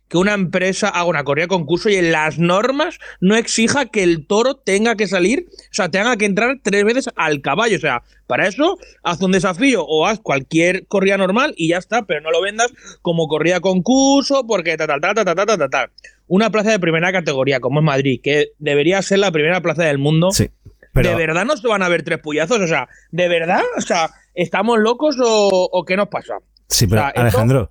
que 0.09 0.19
una 0.19 0.35
empresa 0.35 0.89
haga 0.89 1.05
una 1.05 1.25
correa 1.25 1.45
de 1.45 1.49
concurso 1.49 1.89
y 1.89 1.97
en 1.97 2.13
las 2.13 2.39
normas 2.39 2.99
no 3.21 3.37
exija 3.37 3.87
que 3.87 4.03
el 4.03 4.27
toro 4.27 4.55
tenga 4.55 4.97
que 4.97 5.07
salir, 5.07 5.47
o 5.49 5.75
sea, 5.75 5.89
tenga 5.89 6.17
que 6.17 6.27
entrar 6.27 6.59
tres 6.63 6.85
veces 6.85 7.09
al 7.17 7.41
caballo. 7.41 7.77
O 7.77 7.81
sea, 7.81 8.03
para 8.27 8.47
eso 8.47 8.79
haz 9.03 9.21
un 9.23 9.33
desafío 9.33 9.85
o 9.87 10.07
haz 10.07 10.21
cualquier 10.21 10.87
correa 10.87 11.17
normal 11.17 11.55
y 11.57 11.69
ya 11.69 11.79
está, 11.79 12.03
pero 12.03 12.21
no 12.21 12.31
lo 12.31 12.43
vendas 12.43 12.73
como 13.03 13.27
correa 13.29 13.61
concurso 13.61 14.47
porque 14.47 14.77
ta, 14.77 14.87
ta, 14.87 15.01
ta, 15.01 15.15
ta, 15.15 15.25
ta, 15.25 15.35
ta, 15.35 15.59
ta, 15.59 15.69
ta. 15.69 15.91
Una 16.27 16.51
plaza 16.51 16.71
de 16.71 16.79
primera 16.79 17.13
categoría, 17.13 17.61
como 17.61 17.81
es 17.81 17.85
Madrid, 17.85 18.21
que 18.23 18.49
debería 18.59 19.03
ser 19.03 19.19
la 19.19 19.33
primera 19.33 19.61
plaza 19.61 19.85
del 19.85 19.99
mundo. 19.99 20.31
Sí. 20.33 20.51
Pero... 20.93 21.11
¿De 21.11 21.17
verdad 21.17 21.45
no 21.45 21.57
se 21.57 21.67
van 21.67 21.83
a 21.83 21.89
ver 21.89 22.05
tres 22.05 22.21
puyazos? 22.21 22.61
O 22.61 22.67
sea, 22.67 22.89
¿de 23.11 23.29
verdad? 23.29 23.63
O 23.77 23.81
sea, 23.81 24.11
¿estamos 24.35 24.79
locos 24.79 25.17
o, 25.21 25.85
qué 25.87 25.97
nos 25.97 26.09
pasa? 26.09 26.35
Sí, 26.69 26.87
pero 26.87 27.05
Alejandro, 27.15 27.71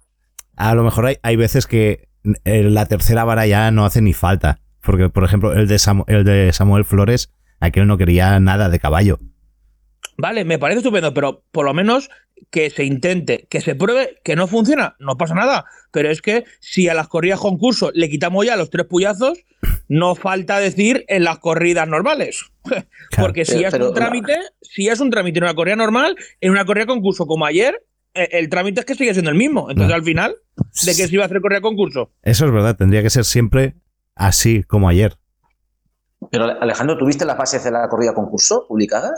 a 0.56 0.76
lo 0.76 0.84
mejor 0.84 1.06
hay, 1.06 1.18
hay 1.24 1.36
veces 1.36 1.66
que 1.66 2.10
la 2.44 2.86
tercera 2.86 3.24
vara 3.24 3.46
ya 3.48 3.72
no 3.72 3.86
hace 3.86 4.02
ni 4.02 4.14
falta. 4.14 4.60
Porque, 4.82 5.10
por 5.10 5.24
ejemplo, 5.24 5.54
el 5.54 5.68
de, 5.68 5.76
Samu- 5.76 6.06
el 6.08 6.24
de 6.26 6.52
Samuel 6.52 6.84
Flores, 6.86 7.32
aquel 7.60 7.88
no 7.88 7.98
quería 7.98 8.40
nada 8.40 8.70
de 8.70 8.80
caballo. 8.80 9.18
Vale, 10.18 10.46
me 10.46 10.60
parece 10.60 10.80
estupendo, 10.80 11.14
pero 11.14 11.44
por 11.52 11.66
lo 11.66 11.74
menos 11.74 12.10
que 12.52 12.70
se 12.70 12.84
intente, 12.84 13.48
que 13.50 13.62
se 13.62 13.74
pruebe, 13.76 14.20
que 14.24 14.36
no 14.36 14.48
funciona, 14.48 14.96
no 15.00 15.18
pasa 15.18 15.34
nada. 15.34 15.66
Pero 15.92 16.10
es 16.12 16.22
que 16.22 16.44
si 16.60 16.88
a 16.90 16.94
las 16.94 17.08
corridas 17.08 17.40
concurso 17.40 17.92
le 17.94 18.10
quitamos 18.10 18.46
ya 18.46 18.56
los 18.58 18.70
tres 18.70 18.86
puyazos, 18.86 19.40
no 19.88 20.16
falta 20.16 20.60
decir 20.60 21.06
en 21.08 21.24
las 21.24 21.40
corridas 21.40 21.88
normales. 21.88 22.44
Porque 23.18 23.46
si 23.46 23.56
Pero- 23.56 23.68
es 23.68 23.72
pero- 23.72 23.88
un 23.90 23.94
trámite, 23.96 24.36
si 24.62 24.88
es 24.90 25.00
un 25.00 25.10
trámite 25.10 25.40
en 25.40 25.46
una 25.46 25.56
corrida 25.56 25.76
normal, 25.78 26.16
en 26.42 26.52
una 26.52 26.66
corrida 26.66 26.86
concurso 26.86 27.26
como 27.26 27.46
ayer, 27.46 27.82
eh, 28.14 28.30
el 28.34 28.50
trámite 28.50 28.80
es 28.82 28.86
que 28.86 28.96
sigue 28.96 29.14
siendo 29.14 29.32
el 29.32 29.38
mismo. 29.38 29.70
Entonces, 29.70 29.90
No. 29.90 29.96
al 29.96 30.04
final, 30.04 30.36
¿de 30.58 30.96
qué 30.96 31.08
se 31.08 31.14
iba 31.14 31.24
a 31.24 31.26
hacer 31.28 31.42
corrida 31.42 31.62
concurso? 31.62 32.12
Eso 32.22 32.46
es 32.46 32.52
verdad, 32.52 32.76
tendría 32.76 33.02
que 33.02 33.10
ser 33.10 33.26
siempre 33.26 33.76
así 34.16 34.64
como 34.64 34.90
ayer. 34.90 35.16
Pero 36.32 36.46
Alejandro, 36.46 36.98
¿tuviste 36.98 37.26
las 37.26 37.38
bases 37.38 37.64
de 37.64 37.72
la 37.72 37.88
corrida 37.90 38.14
concurso 38.14 38.66
publicadas? 38.68 39.12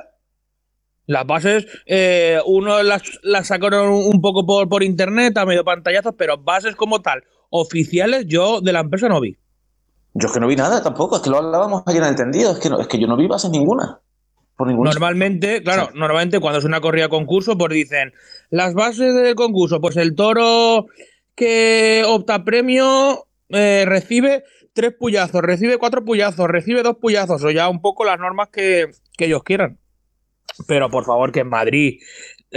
Las 1.07 1.25
bases, 1.27 1.67
eh, 1.85 2.39
uno 2.47 2.81
las, 2.81 3.03
las 3.21 3.47
sacaron 3.47 3.89
un 3.93 4.21
poco 4.21 4.43
por, 4.45 4.67
por 4.67 4.81
internet 4.81 5.37
a 5.37 5.45
medio 5.45 5.63
pantallazos, 5.63 6.15
pero 6.17 6.37
bases 6.39 6.75
como 6.75 7.01
tal, 7.03 7.23
oficiales, 7.51 8.25
yo 8.27 8.59
de 8.59 8.73
la 8.73 8.79
empresa 8.79 9.07
no 9.07 9.21
vi. 9.21 9.37
Yo 10.15 10.27
es 10.27 10.33
que 10.33 10.39
no 10.39 10.47
vi 10.47 10.55
nada 10.55 10.81
tampoco, 10.81 11.17
es 11.17 11.21
que 11.21 11.29
lo 11.29 11.37
hablábamos 11.37 11.83
ayer 11.85 12.01
en 12.01 12.09
el 12.09 12.15
tendido, 12.15 12.53
es 12.53 12.59
que, 12.59 12.69
no- 12.69 12.79
es 12.79 12.87
que 12.87 12.97
yo 12.99 13.05
no 13.05 13.17
vi 13.17 13.27
bases 13.27 13.51
ninguna. 13.51 13.99
Por 14.55 14.67
ningún 14.67 14.85
Normalmente, 14.85 15.61
claro, 15.63 15.89
Sí. 15.91 15.97
normalmente 15.99 16.39
cuando 16.39 16.59
es 16.59 16.65
una 16.65 16.79
corrida 16.81 17.09
concurso, 17.09 17.57
pues 17.57 17.73
dicen 17.73 18.13
las 18.49 18.73
bases 18.73 19.13
del 19.13 19.35
concurso, 19.35 19.81
pues 19.81 19.97
el 19.97 20.15
toro 20.15 20.87
que 21.35 22.03
opta 22.07 22.43
premio 22.45 23.27
eh, 23.49 23.83
recibe 23.85 24.43
tres 24.73 24.93
puyazos, 24.97 25.41
recibe 25.41 25.77
cuatro 25.77 26.05
puyazos, 26.05 26.47
recibe 26.47 26.83
dos 26.83 26.97
puyazos, 26.97 27.43
o 27.43 27.51
ya 27.51 27.67
un 27.69 27.81
poco 27.81 28.05
las 28.05 28.19
normas 28.19 28.49
que, 28.49 28.87
que 29.17 29.25
ellos 29.25 29.43
quieran. 29.43 29.77
Pero 30.67 30.89
por 30.89 31.03
favor, 31.03 31.31
que 31.33 31.41
en 31.41 31.49
Madrid, 31.49 31.99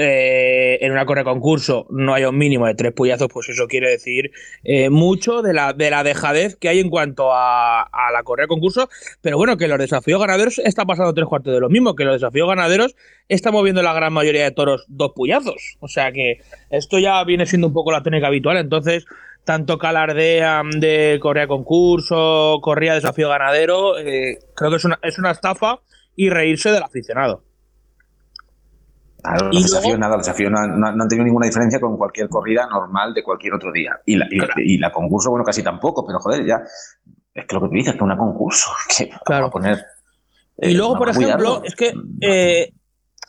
eh, 0.00 0.78
en 0.81 0.93
una 0.93 1.05
corrida 1.05 1.25
concurso, 1.25 1.88
no 1.90 2.14
haya 2.14 2.28
un 2.28 2.38
mínimo 2.38 2.69
de 2.69 2.76
tres 2.76 2.93
puyazos, 2.93 3.26
pues 3.33 3.49
eso 3.49 3.67
quiere 3.67 3.90
decir 3.90 4.31
eh, 4.62 4.90
mucho 4.90 5.43
de 5.43 5.52
la, 5.52 5.73
de 5.73 5.90
la 5.90 6.05
dejadez 6.05 6.55
que 6.55 6.69
hay 6.69 6.78
en 6.78 6.88
cuanto 6.88 7.31
a, 7.33 7.90
la 8.12 8.23
corrida 8.23 8.47
concurso. 8.47 8.88
Pero 9.23 9.38
bueno, 9.38 9.57
que 9.57 9.67
los 9.67 9.76
desafíos 9.76 10.21
ganaderos 10.21 10.61
está 10.61 10.85
pasando 10.85 11.12
tres 11.14 11.26
cuartos 11.26 11.52
de 11.52 11.59
lo 11.59 11.69
mismo, 11.69 11.97
que 11.97 12.05
los 12.05 12.14
desafíos 12.14 12.49
ganaderos 12.49 12.95
estamos 13.26 13.64
viendo 13.64 13.83
la 13.83 13.93
gran 13.93 14.12
mayoría 14.12 14.45
de 14.45 14.52
toros 14.52 14.85
dos 14.87 15.11
puyazos. 15.17 15.76
O 15.81 15.88
sea 15.88 16.12
que 16.12 16.43
esto 16.71 17.00
ya 17.00 17.25
viene 17.25 17.47
siendo 17.47 17.67
un 17.67 17.73
poco 17.73 17.90
la 17.90 18.05
tónica 18.05 18.28
habitual. 18.28 18.57
Entonces, 18.59 19.05
tanto 19.43 19.78
que 19.78 19.87
alardean 19.88 20.71
de 20.78 21.19
corrida 21.21 21.49
concurso, 21.49 22.61
corrida 22.62 22.95
desafío 22.95 23.31
ganadero, 23.31 23.99
eh, 23.99 24.38
creo 24.55 24.71
que 24.71 24.76
es 24.76 25.19
una 25.19 25.31
estafa 25.33 25.81
y 26.14 26.31
reírse 26.31 26.71
del 26.71 26.85
aficionado. 26.85 27.48
Claro, 29.23 29.49
Y 29.51 29.55
los 29.55 29.63
desafíos 29.65 29.83
luego- 29.85 29.99
nada, 30.01 30.17
los 30.17 30.27
desafíos 30.27 30.51
no, 30.53 30.59
han- 30.59 30.79
no 30.81 30.87
han 31.03 31.09
tenido 31.09 31.25
ninguna 31.25 31.47
diferencia 31.47 31.81
con 31.81 31.97
cualquier 31.97 32.29
corrida 32.29 32.67
normal 32.69 33.13
de 33.15 33.23
cualquier 33.25 33.55
otro 33.55 33.73
día. 33.73 33.99
Y 34.07 34.17
la, 34.17 34.27
y, 34.31 34.75
y 34.75 34.79
la 34.79 34.93
concurso, 34.93 35.31
bueno, 35.31 35.45
casi 35.45 35.63
tampoco, 35.63 36.07
pero 36.07 36.19
joder, 36.21 36.45
ya. 36.47 36.63
Es 37.35 37.47
que 37.47 37.55
lo 37.55 37.61
que 37.63 37.69
tú 37.69 37.75
dices, 37.75 37.95
que 37.95 38.05
una 38.05 38.17
concurso, 38.17 38.71
que 38.97 39.11
Claro. 39.25 39.47
a 39.47 39.51
poner. 39.51 39.85
Y 40.61 40.71
eh, 40.71 40.75
luego, 40.75 40.97
por 40.99 41.09
ejemplo, 41.09 41.37
cuidarlo. 41.37 41.63
es 41.65 41.75
que. 41.77 41.93
eh, 42.21 42.73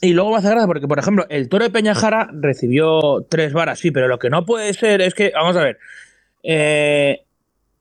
y 0.02 0.14
luego 0.14 0.32
me 0.32 0.38
hace 0.38 0.50
gracia 0.50 0.66
porque, 0.68 0.88
por 0.88 0.98
ejemplo, 1.00 1.26
el 1.30 1.50
toro 1.50 1.64
de 1.66 1.70
Peñajara 1.72 2.30
recibió 2.32 3.26
tres 3.30 3.52
varas, 3.54 3.80
sí, 3.80 3.92
pero 3.92 4.08
lo 4.08 4.18
que 4.18 4.30
no 4.30 4.46
puede 4.46 4.74
ser 4.74 5.02
es 5.02 5.14
que. 5.14 5.32
Vamos 5.36 5.56
a 5.58 5.64
ver. 5.64 5.78
eh, 6.44 7.24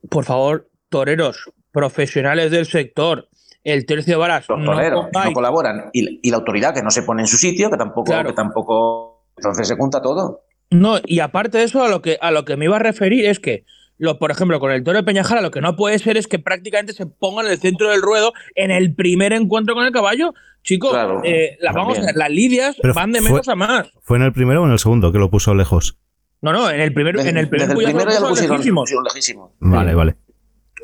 por 0.09 0.23
favor, 0.25 0.67
toreros, 0.89 1.49
profesionales 1.71 2.51
del 2.51 2.65
sector, 2.65 3.27
el 3.63 3.85
tercio 3.85 4.13
de 4.13 4.17
varas. 4.17 4.47
los 4.47 4.59
no 4.59 4.73
toreros 4.73 5.05
no 5.13 5.33
colaboran 5.33 5.89
y, 5.93 6.19
y 6.21 6.31
la 6.31 6.37
autoridad 6.37 6.73
que 6.73 6.81
no 6.81 6.91
se 6.91 7.03
pone 7.03 7.21
en 7.23 7.27
su 7.27 7.37
sitio, 7.37 7.69
que 7.69 7.77
tampoco, 7.77 8.05
Claro. 8.11 8.29
que 8.29 8.35
tampoco. 8.35 9.25
Entonces 9.37 9.67
se 9.67 9.75
junta 9.75 10.01
todo. 10.01 10.41
No, 10.71 10.97
y 11.05 11.19
aparte 11.19 11.57
de 11.57 11.63
eso, 11.63 11.83
a 11.83 11.87
lo 11.89 12.01
que, 12.01 12.17
a 12.21 12.31
lo 12.31 12.45
que 12.45 12.55
me 12.57 12.65
iba 12.65 12.75
a 12.75 12.79
referir 12.79 13.25
es 13.25 13.39
que, 13.39 13.63
lo, 13.97 14.19
por 14.19 14.31
ejemplo, 14.31 14.59
con 14.59 14.71
el 14.71 14.83
toro 14.83 14.97
de 14.97 15.03
Peñajara, 15.03 15.41
lo 15.41 15.49
que 15.51 15.61
no 15.61 15.75
puede 15.75 15.97
ser 15.99 16.15
es 16.17 16.27
que 16.27 16.39
prácticamente 16.39 16.93
se 16.93 17.05
ponga 17.05 17.41
en 17.41 17.47
el 17.49 17.57
centro 17.57 17.89
del 17.89 18.01
ruedo 18.01 18.33
en 18.55 18.69
el 18.71 18.93
primer 18.93 19.33
encuentro 19.33 19.75
con 19.75 19.85
el 19.85 19.91
caballo. 19.91 20.33
Chicos, 20.61 20.91
Claro, 20.91 21.21
eh, 21.23 21.57
la- 21.61 21.71
vamos 21.71 21.93
a 21.93 22.01
también. 22.01 22.05
ver, 22.07 22.15
las 22.17 22.29
lidias 22.29 22.75
Pero 22.81 22.93
van 22.93 23.11
de 23.13 23.21
fue- 23.21 23.31
menos 23.31 23.47
a 23.47 23.55
más. 23.55 23.89
¿Fue 24.01 24.17
en 24.17 24.23
el 24.23 24.33
primero 24.33 24.61
o 24.61 24.65
en 24.65 24.73
el 24.73 24.79
segundo 24.79 25.11
que 25.11 25.17
lo 25.17 25.29
puso 25.29 25.55
lejos? 25.55 25.97
No, 26.41 26.51
no, 26.53 26.69
en 26.69 26.79
el 26.81 26.93
primer, 26.93 27.17
en 27.19 27.37
el 27.37 27.49
primer 27.49 27.67
Desde 27.69 27.79
el 27.81 27.85
primero 27.85 28.11
ya 28.11 28.19
lo 28.19 28.29
pusieron, 28.29 28.57
pusieron 28.75 29.03
lejísimos. 29.05 29.51
Vale, 29.59 29.93
vale. 29.95 30.15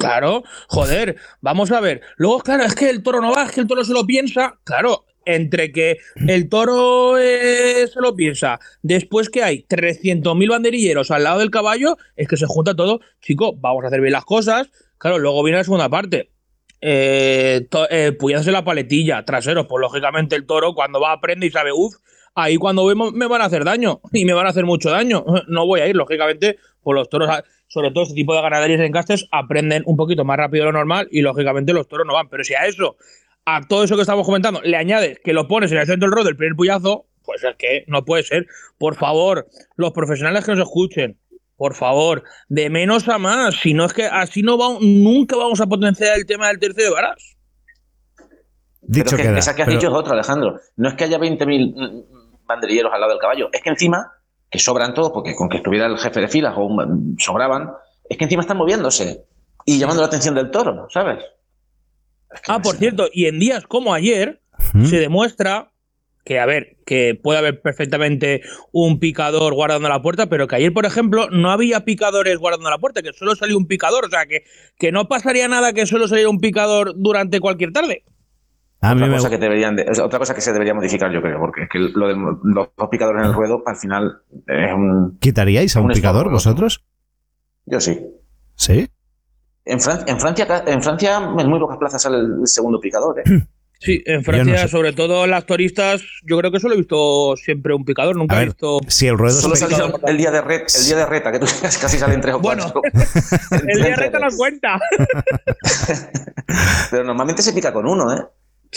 Claro, 0.08 0.44
joder, 0.68 1.18
vamos 1.42 1.72
a 1.72 1.80
ver. 1.80 2.02
Luego, 2.18 2.40
claro, 2.40 2.64
es 2.64 2.76
que 2.76 2.90
el 2.90 3.04
toro 3.04 3.22
no 3.22 3.34
va, 3.34 3.44
es 3.44 3.52
que 3.52 3.62
el 3.62 3.68
toro 3.68 3.84
se 3.84 3.94
lo 3.94 4.06
piensa. 4.06 4.60
Claro, 4.64 5.06
entre 5.26 5.72
que 5.72 5.98
el 6.28 6.50
toro 6.50 7.18
eh, 7.18 7.88
se 7.92 8.00
lo 8.00 8.16
piensa, 8.16 8.60
después 8.82 9.30
que 9.30 9.44
hay 9.44 9.66
300.000 9.68 10.50
banderilleros 10.50 11.12
al 11.12 11.24
lado 11.24 11.40
del 11.40 11.52
caballo, 11.52 11.98
es 12.16 12.28
que 12.28 12.38
se 12.38 12.46
junta 12.46 12.76
todo. 12.76 13.02
Chicos, 13.22 13.54
vamos 13.58 13.84
a 13.84 13.88
hacer 13.88 14.02
bien 14.02 14.14
las 14.14 14.26
cosas. 14.26 14.70
Claro, 14.98 15.20
luego 15.20 15.44
viene 15.44 15.58
la 15.58 15.64
segunda 15.64 15.90
parte. 15.90 16.32
Eh, 16.82 17.68
eh, 17.90 18.18
la 18.46 18.64
paletilla, 18.64 19.26
traseros, 19.26 19.66
pues 19.68 19.82
lógicamente 19.82 20.36
el 20.36 20.46
toro 20.46 20.74
cuando 20.76 21.00
va 21.00 21.14
aprende 21.14 21.48
y 21.48 21.52
sabe, 21.52 21.72
uff, 21.74 21.96
ahí 22.36 22.58
cuando 22.58 22.86
vemos 22.86 23.14
me 23.14 23.28
van 23.28 23.42
a 23.42 23.46
hacer 23.46 23.64
daño 23.64 24.02
y 24.12 24.26
me 24.26 24.34
van 24.34 24.46
a 24.46 24.50
hacer 24.50 24.66
mucho 24.66 24.92
daño. 24.92 25.26
No 25.48 25.66
voy 25.66 25.80
a 25.82 25.88
ir, 25.88 25.96
lógicamente, 25.96 26.58
pues 26.84 26.96
los 26.96 27.10
toros, 27.10 27.30
sobre 27.68 27.92
todo 27.92 28.04
este 28.04 28.16
tipo 28.16 28.34
de 28.36 28.42
ganaderías 28.42 28.80
en 28.82 28.92
castes, 28.92 29.28
aprenden 29.32 29.84
un 29.86 29.98
poquito 29.98 30.24
más 30.24 30.38
rápido 30.38 30.66
de 30.66 30.72
lo 30.72 30.78
normal 30.78 31.08
y 31.12 31.22
lógicamente 31.22 31.74
los 31.74 31.88
toros 31.88 32.06
no 32.08 32.14
van. 32.14 32.30
Pero 32.30 32.44
si 32.44 32.54
a 32.54 32.66
eso, 32.66 32.96
a 33.46 33.62
todo 33.68 33.84
eso 33.84 33.96
que 33.96 34.02
estamos 34.02 34.26
comentando, 34.26 34.62
le 34.64 34.78
añades 34.78 35.20
que 35.24 35.34
lo 35.34 35.48
pones 35.48 35.72
en 35.72 35.80
el 35.80 35.86
centro 35.88 36.08
del 36.08 36.14
ruedo 36.14 36.26
del 36.28 36.38
primer 36.38 36.56
puyazo, 36.56 37.06
pues 37.24 37.44
es 37.44 37.56
que 37.58 37.84
no 37.88 38.06
puede 38.06 38.24
ser. 38.24 38.46
Por 38.78 38.96
favor, 38.96 39.48
los 39.76 39.92
profesionales 39.94 40.46
que 40.46 40.52
nos 40.52 40.62
escuchen, 40.68 41.18
por 41.58 41.74
favor, 41.74 42.24
de 42.50 42.70
menos 42.70 43.08
a 43.10 43.18
más. 43.18 43.56
Si 43.56 43.74
no 43.74 43.86
es 43.86 43.94
que 43.94 44.06
así 44.06 44.42
no 44.44 44.58
va, 44.58 44.78
nunca 44.82 45.36
vamos 45.36 45.60
a 45.62 45.66
potenciar 45.68 46.18
el 46.18 46.26
tema 46.26 46.48
del 46.50 46.60
tercio 46.60 46.84
de 46.84 46.92
varas. 46.92 47.36
Dicho 48.88 49.06
pero 49.06 49.16
es 49.18 49.22
que 49.24 49.28
queda. 49.30 49.40
esa 49.40 49.56
que 49.56 49.62
has 49.64 49.66
pero- 49.68 49.80
dicho 49.80 49.88
es 49.90 49.94
otra, 49.96 50.14
Alejandro. 50.14 50.60
No 50.76 50.90
es 50.90 50.94
que 50.96 51.06
haya 51.06 51.18
20.000 51.18 51.74
mm, 51.76 52.46
banderilleros 52.46 52.94
al 52.94 53.00
lado 53.02 53.14
del 53.14 53.20
caballo, 53.22 53.50
es 53.52 53.62
que 53.62 53.70
encima, 53.70 54.12
que 54.50 54.60
sobran 54.60 54.94
todos, 54.94 55.12
porque 55.12 55.36
con 55.36 55.50
que 55.50 55.58
estuviera 55.58 55.86
el 55.88 55.98
jefe 55.98 56.22
de 56.22 56.28
filas 56.28 56.54
o 56.58 56.66
un- 56.66 57.16
sobraban, 57.20 57.72
es 58.10 58.18
que 58.18 58.24
encima 58.26 58.42
están 58.42 58.58
moviéndose 58.58 59.24
y 59.66 59.78
llamando 59.80 60.02
la 60.02 60.08
atención 60.08 60.36
del 60.36 60.52
toro, 60.52 60.88
¿sabes? 60.92 61.20
Es 62.34 62.42
que 62.42 62.52
Ah, 62.52 62.58
no 62.58 62.62
por 62.62 62.74
sé. 62.74 62.80
cierto, 62.80 63.08
y 63.12 63.26
en 63.26 63.40
días 63.40 63.66
como 63.68 63.94
ayer 63.94 64.42
¿Mm? 64.74 64.86
se 64.86 65.00
demuestra 65.00 65.72
que, 66.24 66.40
a 66.40 66.46
ver, 66.46 66.78
que 66.88 67.14
puede 67.22 67.38
haber 67.40 67.62
perfectamente 67.62 68.42
un 68.72 69.00
picador 69.00 69.54
guardando 69.54 69.90
la 69.90 70.02
puerta, 70.02 70.26
pero 70.28 70.48
que 70.48 70.56
ayer, 70.56 70.74
por 70.74 70.86
ejemplo, 70.86 71.30
no 71.30 71.52
había 71.52 71.86
picadores 71.86 72.38
guardando 72.40 72.70
la 72.70 72.80
puerta, 72.80 73.04
que 73.04 73.14
solo 73.14 73.36
salió 73.36 73.58
un 73.58 73.68
picador, 73.68 74.06
o 74.06 74.10
sea, 74.10 74.26
que, 74.26 74.44
que 74.80 74.92
no 74.92 75.08
pasaría 75.08 75.48
nada 75.48 75.74
que 75.74 75.86
solo 75.86 76.08
saliera 76.08 76.30
un 76.30 76.40
picador 76.40 76.94
durante 76.96 77.40
cualquier 77.40 77.74
tarde. 77.74 78.04
A 78.90 78.96
mí 78.96 79.02
Otra 79.02 79.08
me 79.12 79.18
cosa, 79.18 79.30
que 79.30 79.38
deberían 79.38 79.76
de- 79.76 79.84
es 79.90 80.00
otra 80.00 80.20
cosa 80.20 80.34
que 80.36 80.42
se 80.42 80.54
debería 80.54 80.74
modificar, 80.74 81.12
yo 81.12 81.22
creo, 81.22 81.40
porque 81.40 81.64
es 81.64 81.70
que 81.70 81.80
lo 81.80 82.08
de 82.08 82.16
los 82.44 82.68
dos 82.78 82.90
picadores 82.90 83.22
en 83.24 83.28
el 83.30 83.34
ruedo, 83.34 83.64
al 83.66 83.76
final, 83.78 84.22
es 84.48 84.74
un. 84.74 85.18
¿Quitaríais 85.20 85.76
a 85.76 85.80
un 85.82 85.88
un 85.88 85.92
picador 85.94 86.30
vosotros? 86.30 86.84
Yo 87.66 87.80
sí. 87.80 88.00
¿Sí? 88.56 88.90
En, 89.66 89.80
Fran- 89.80 90.04
en, 90.08 90.20
Francia, 90.20 90.64
en 90.68 90.82
Francia, 90.84 91.18
en 91.18 91.50
muy 91.50 91.60
pocas 91.60 91.78
plazas 91.78 92.02
sale 92.02 92.18
el 92.20 92.48
segundo 92.48 92.80
picador, 92.80 93.20
¿eh? 93.20 93.24
Sí, 93.78 94.02
en 94.06 94.20
no 94.20 94.24
Francia, 94.24 94.58
sé. 94.60 94.68
sobre 94.70 94.94
todo 94.94 95.28
las 95.28 95.46
turistas, 95.46 96.02
yo 96.24 96.38
creo 96.40 96.50
que 96.50 96.62
solo 96.62 96.76
he 96.76 96.78
visto 96.78 97.36
siempre 97.36 97.74
un 97.76 97.84
picador, 97.84 98.16
nunca 98.16 98.42
he 98.42 98.46
visto. 98.46 98.80
Si 98.88 99.06
el 99.06 99.18
ruedo 99.18 99.36
Solo 99.36 99.56
sale 99.58 99.76
el 100.08 100.18
día 100.18 100.32
de 100.32 100.42
reta, 100.42 100.66
el 100.80 100.86
día 100.86 100.96
de 100.96 101.06
reta, 101.06 101.32
que 101.34 101.40
tú 101.40 101.46
casi 101.62 101.98
salen 101.98 102.22
tres 102.22 102.36
o 102.36 102.40
Bueno, 102.40 102.64
cuatro. 102.72 102.82
El 103.68 103.84
día 103.84 103.96
reta 103.98 104.18
no 104.18 104.28
cuenta. 104.38 104.80
Pero 106.92 107.04
normalmente 107.04 107.42
se 107.42 107.52
pica 107.54 107.74
con 107.74 107.86
uno, 107.88 108.14
¿eh? 108.16 108.22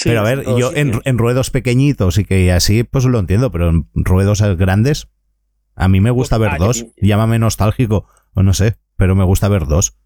Sí, 0.00 0.10
Pero 0.10 0.20
a 0.20 0.22
ver, 0.22 0.44
yo 0.56 0.70
en, 0.76 1.00
en 1.04 1.18
ruedos 1.18 1.50
pequeñitos 1.50 2.18
y 2.18 2.24
que 2.24 2.52
así, 2.52 2.84
pues 2.84 3.04
lo 3.04 3.18
entiendo, 3.18 3.50
pero 3.50 3.68
en 3.70 3.88
ruedos 3.94 4.40
grandes, 4.56 5.08
a 5.74 5.88
mí 5.88 6.00
me 6.00 6.12
gusta 6.12 6.38
Pues, 6.38 6.52
ver 6.52 6.60
ah, 6.62 6.64
dos. 6.64 6.84
que- 6.96 7.06
Llámame 7.06 7.40
nostálgico, 7.40 8.06
o 8.32 8.44
no 8.44 8.54
sé, 8.54 8.76
pero 8.96 9.16
me 9.16 9.24
gusta 9.24 9.48
ver 9.48 9.66
dos. 9.66 9.96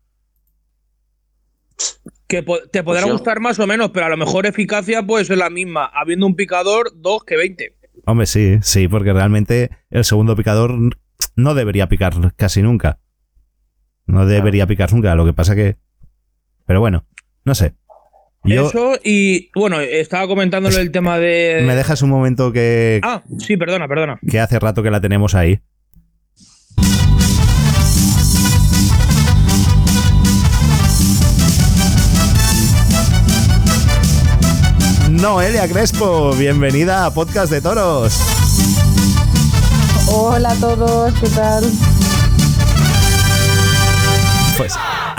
Que 2.26 2.42
po- 2.42 2.60
te 2.72 2.82
podrá 2.82 3.02
Pues 3.02 3.08
yo- 3.10 3.12
gustar 3.18 3.40
más 3.40 3.58
o 3.58 3.66
menos, 3.66 3.90
pero 3.90 4.06
a 4.06 4.08
lo 4.08 4.16
mejor 4.16 4.46
eficacia 4.46 5.02
puede 5.06 5.24
ser 5.26 5.36
la 5.38 5.50
misma, 5.50 5.84
habiendo 5.92 6.26
un 6.26 6.36
picador, 6.36 6.92
dos 6.96 7.24
que 7.24 7.36
20. 7.36 7.76
Hombre, 8.06 8.26
sí, 8.26 8.58
sí, 8.62 8.88
porque 8.88 9.12
realmente 9.12 9.70
el 9.90 10.04
segundo 10.06 10.34
picador 10.36 10.74
no 11.36 11.54
debería 11.54 11.88
picar 11.88 12.34
casi 12.36 12.62
nunca. 12.62 12.98
No 14.06 14.24
debería 14.26 14.66
picar 14.66 14.90
nunca. 14.92 15.14
Lo 15.14 15.24
que 15.26 15.32
pasa 15.34 15.54
que 15.54 15.76
Pero 16.64 16.80
bueno, 16.80 17.04
no 17.44 17.54
sé. 17.54 17.74
Yo, 18.44 18.68
Eso 18.68 18.94
y 19.04 19.50
bueno, 19.54 19.80
estaba 19.80 20.26
comentándolo 20.26 20.76
el 20.78 20.90
tema 20.90 21.18
de. 21.18 21.62
¿Me 21.64 21.76
dejas 21.76 22.02
un 22.02 22.10
momento 22.10 22.50
que, 22.52 23.00
Ah, 23.04 23.22
sí, 23.38 23.56
perdona, 23.56 23.86
perdona. 23.86 24.18
que 24.28 24.40
hace 24.40 24.58
rato 24.58 24.82
que 24.82 24.90
la 24.90 25.00
tenemos 25.00 25.34
ahí? 25.36 25.60
Noelia 35.10 35.68
Crespo, 35.68 36.32
bienvenida 36.34 37.06
a 37.06 37.10
Podcast 37.12 37.52
de 37.52 37.60
Toros. 37.60 38.18
Hola 40.08 40.50
a 40.52 40.54
todos, 40.56 41.12
¿qué 41.20 41.28
tal? 41.28 41.64
Pues 44.56 44.74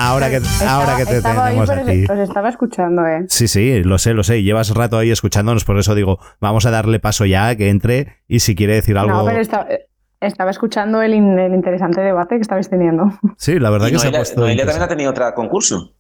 ahora 0.08 0.30
que, 0.30 0.38
Estaba- 0.38 0.76
ahora 0.76 0.98
que 0.98 1.06
te 1.06 1.16
ahí, 1.16 1.22
tenemos 1.22 1.70
aquí. 1.70 2.06
Os 2.12 2.20
estaba 2.20 2.50
escuchando, 2.50 3.06
¿eh? 3.06 3.26
Sí, 3.28 3.48
sí, 3.48 3.84
lo 3.84 3.98
sé, 3.98 4.14
lo 4.14 4.24
sé. 4.24 4.44
Llevas 4.44 4.70
rato 4.74 4.98
ahí 4.98 5.12
escuchándonos, 5.12 5.66
por 5.66 5.78
eso 5.80 5.96
digo, 5.96 6.20
vamos 6.40 6.66
a 6.66 6.72
darle 6.72 7.00
paso 7.00 7.26
ya, 7.26 7.56
que 7.56 7.70
entre 7.70 8.18
y 8.28 8.40
si 8.40 8.56
quiere 8.56 8.76
decir 8.76 8.98
algo. 8.98 9.18
No, 9.18 9.26
pero 9.26 9.40
esta- 9.40 9.68
eh, 9.70 9.88
estaba 10.22 10.52
escuchando 10.52 11.02
el, 11.02 11.14
in- 11.14 11.38
el 11.38 11.54
interesante 11.54 12.02
debate 12.02 12.36
que 12.36 12.42
estabais 12.42 12.70
teniendo. 12.70 13.12
Sí, 13.38 13.60
la 13.60 13.70
verdad 13.70 13.88
Y 13.88 13.92
que 13.92 14.00
se 14.00 14.08
ha 14.08 14.12
Noelia, 14.12 14.20
puesto. 14.20 14.42
Noelia 14.42 14.66
también 14.66 14.84
ha 14.84 14.88
tenido 14.88 15.12
otro 15.12 15.34
concurso. 15.34 15.96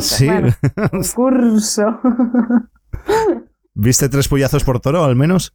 Sí, 0.00 0.26
Bueno, 0.26 0.48
Curso. 1.14 1.98
¿viste 3.74 4.08
tres 4.08 4.28
puyazos 4.28 4.64
por 4.64 4.80
toro 4.80 5.04
al 5.04 5.16
menos? 5.16 5.54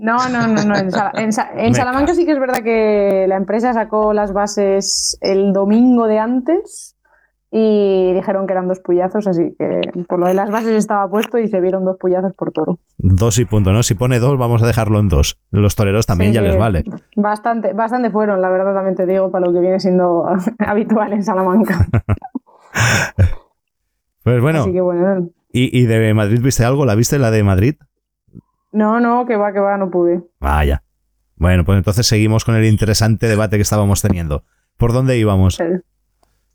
No, 0.00 0.16
no, 0.30 0.48
no, 0.48 0.64
no. 0.64 0.76
En, 0.76 0.90
Sala- 0.90 1.12
en 1.16 1.32
Sa- 1.32 1.50
en 1.54 1.72
Me 1.72 1.74
Salamanca 1.74 2.14
sí 2.14 2.24
que 2.24 2.32
es 2.32 2.40
verdad 2.40 2.62
que 2.62 3.26
la 3.28 3.36
empresa 3.36 3.72
sacó 3.74 4.12
las 4.12 4.32
bases 4.32 5.18
el 5.20 5.52
domingo 5.52 6.06
de 6.06 6.18
antes 6.18 6.96
y 7.52 8.12
dijeron 8.14 8.46
que 8.46 8.52
eran 8.52 8.68
dos 8.68 8.78
puyazos, 8.80 9.26
así 9.26 9.54
que 9.58 9.80
por 10.08 10.20
lo 10.20 10.26
de 10.28 10.34
las 10.34 10.50
bases 10.50 10.70
estaba 10.72 11.10
puesto 11.10 11.36
y 11.38 11.48
se 11.48 11.60
vieron 11.60 11.84
dos 11.84 11.96
puyazos 11.98 12.32
por 12.34 12.52
toro. 12.52 12.78
Dos 12.96 13.38
y 13.40 13.44
punto, 13.44 13.72
¿no? 13.72 13.82
Si 13.82 13.94
pone 13.94 14.20
dos, 14.20 14.38
vamos 14.38 14.62
a 14.62 14.66
dejarlo 14.68 15.00
en 15.00 15.08
dos. 15.08 15.38
Los 15.50 15.74
toreros 15.74 16.06
también 16.06 16.30
Sí, 16.30 16.36
ya 16.36 16.42
les 16.42 16.56
vale. 16.56 16.84
Bastante, 17.16 17.72
bastante 17.72 18.10
fueron, 18.10 18.40
la 18.40 18.50
verdad 18.50 18.72
también 18.72 18.94
te 18.94 19.04
digo, 19.04 19.30
para 19.32 19.46
lo 19.46 19.52
que 19.52 19.58
viene 19.60 19.80
siendo 19.80 20.26
habitual 20.60 21.12
en 21.12 21.24
Salamanca. 21.24 21.88
Pues 24.22 24.40
bueno, 24.42 24.60
Así 24.60 24.72
que 24.72 24.80
bueno, 24.82 25.30
¿y, 25.50 25.76
y 25.76 25.86
de 25.86 26.12
Madrid 26.12 26.40
viste 26.42 26.62
algo? 26.64 26.84
¿La 26.84 26.94
viste 26.94 27.18
la 27.18 27.30
de 27.30 27.42
Madrid? 27.42 27.76
No, 28.72 29.00
no, 29.00 29.26
que 29.26 29.36
va, 29.36 29.52
que 29.52 29.60
va, 29.60 29.76
no 29.76 29.90
pude. 29.90 30.22
Vaya. 30.38 30.82
Bueno, 31.36 31.64
pues 31.64 31.78
entonces 31.78 32.06
seguimos 32.06 32.44
con 32.44 32.54
el 32.54 32.64
interesante 32.66 33.26
debate 33.26 33.56
que 33.56 33.62
estábamos 33.62 34.02
teniendo. 34.02 34.44
¿Por 34.76 34.92
dónde 34.92 35.16
íbamos? 35.16 35.58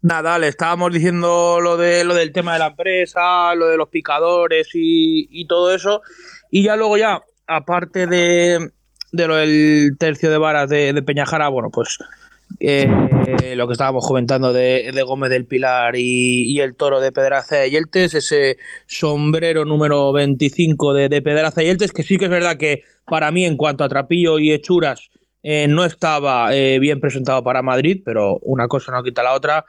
Nada, 0.01 0.37
le 0.37 0.47
estábamos 0.47 0.93
diciendo 0.93 1.59
lo 1.59 1.77
de 1.77 2.03
lo 2.03 2.13
del 2.13 2.31
tema 2.31 2.53
de 2.53 2.59
la 2.59 2.67
empresa, 2.67 3.55
lo 3.55 3.67
de 3.67 3.77
los 3.77 3.89
picadores 3.89 4.69
y, 4.75 5.27
y 5.31 5.47
todo 5.47 5.73
eso. 5.73 6.01
Y 6.51 6.63
ya 6.63 6.75
luego 6.75 6.97
ya, 6.97 7.23
aparte 7.47 8.05
de, 8.05 8.71
de 9.11 9.27
lo 9.27 9.35
del 9.35 9.97
tercio 9.97 10.29
de 10.29 10.37
varas 10.37 10.69
de, 10.69 10.93
de 10.93 11.01
Peñajara, 11.01 11.47
bueno, 11.47 11.69
pues 11.71 11.97
eh, 12.59 12.87
lo 13.55 13.67
que 13.67 13.73
estábamos 13.73 14.05
comentando 14.05 14.53
de, 14.53 14.91
Gómez 15.05 15.29
del 15.29 15.45
Pilar 15.45 15.95
y, 15.95 16.59
el 16.59 16.75
toro 16.75 16.99
de 16.99 17.11
Pedraza 17.11 17.65
y 17.65 17.71
Yeltes, 17.71 18.13
ese 18.13 18.57
sombrero 18.87 19.65
número 19.65 20.11
25 20.11 20.93
de, 20.93 21.21
Pedraza 21.21 21.63
y 21.63 21.67
Yeltes, 21.67 21.91
que 21.91 22.03
sí 22.03 22.17
que 22.17 22.25
es 22.25 22.31
verdad 22.31 22.57
que 22.57 22.83
para 23.05 23.31
mí 23.31 23.45
en 23.45 23.57
cuanto 23.57 23.83
a 23.83 23.89
trapillo 23.89 24.39
y 24.39 24.51
hechuras 24.51 25.09
eh, 25.43 25.67
no 25.67 25.85
estaba 25.85 26.55
eh, 26.55 26.79
bien 26.79 26.99
presentado 26.99 27.43
para 27.43 27.61
Madrid, 27.61 28.01
pero 28.03 28.39
una 28.41 28.67
cosa 28.67 28.91
no 28.91 29.03
quita 29.03 29.23
la 29.23 29.33
otra. 29.33 29.65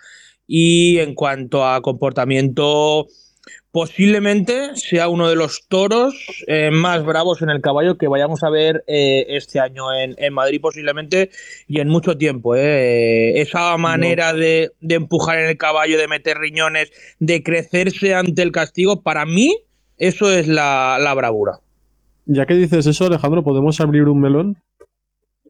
Y 0.46 0.98
en 0.98 1.14
cuanto 1.14 1.66
a 1.66 1.82
comportamiento, 1.82 3.06
posiblemente 3.76 4.74
sea 4.74 5.10
uno 5.10 5.28
de 5.28 5.36
los 5.36 5.68
toros 5.68 6.14
eh, 6.46 6.70
más 6.70 7.04
bravos 7.04 7.42
en 7.42 7.50
el 7.50 7.60
caballo 7.60 7.98
que 7.98 8.08
vayamos 8.08 8.42
a 8.42 8.48
ver 8.48 8.82
eh, 8.86 9.26
este 9.28 9.60
año 9.60 9.92
en, 9.92 10.14
en 10.16 10.32
Madrid, 10.32 10.62
posiblemente, 10.62 11.28
y 11.68 11.80
en 11.80 11.88
mucho 11.88 12.16
tiempo. 12.16 12.56
eh. 12.56 13.38
Esa 13.38 13.76
manera 13.76 14.32
de, 14.32 14.70
de 14.80 14.94
empujar 14.94 15.40
en 15.40 15.50
el 15.50 15.58
caballo, 15.58 15.98
de 15.98 16.08
meter 16.08 16.38
riñones, 16.38 16.90
de 17.18 17.42
crecerse 17.42 18.14
ante 18.14 18.40
el 18.40 18.50
castigo, 18.50 19.02
para 19.02 19.26
mí, 19.26 19.54
eso 19.98 20.32
es 20.32 20.48
la, 20.48 20.96
la 20.98 21.12
bravura. 21.12 21.60
Ya 22.24 22.46
que 22.46 22.54
dices 22.54 22.86
eso, 22.86 23.04
Alejandro, 23.04 23.44
podemos 23.44 23.78
abrir 23.78 24.04
un 24.04 24.22
melón. 24.22 24.56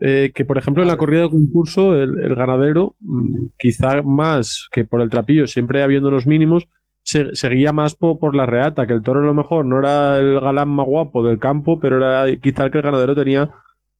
Que 0.00 0.44
por 0.44 0.58
ejemplo 0.58 0.82
en 0.82 0.88
la 0.88 0.96
corrida 0.98 1.22
de 1.22 1.30
concurso 1.30 1.94
el, 1.94 2.18
el 2.18 2.34
ganadero, 2.34 2.96
mm, 2.98 3.46
quizá 3.56 4.02
más 4.02 4.68
que 4.72 4.84
por 4.84 5.00
el 5.00 5.10
trapillo, 5.10 5.46
siempre 5.46 5.84
habiendo 5.84 6.10
los 6.10 6.26
mínimos, 6.26 6.66
se, 7.06 7.34
seguía 7.36 7.72
más 7.72 7.94
po- 7.94 8.18
por 8.18 8.34
la 8.34 8.46
reata, 8.46 8.86
que 8.86 8.92
el 8.92 9.02
toro 9.02 9.20
a 9.20 9.26
lo 9.26 9.34
mejor 9.34 9.64
no 9.64 9.78
era 9.78 10.18
el 10.18 10.40
galán 10.40 10.68
más 10.68 10.86
guapo 10.86 11.22
del 11.24 11.38
campo, 11.38 11.78
pero 11.78 11.98
era 11.98 12.26
quizá 12.42 12.64
el 12.64 12.70
que 12.72 12.78
el 12.78 12.84
ganadero 12.84 13.14
tenía 13.14 13.50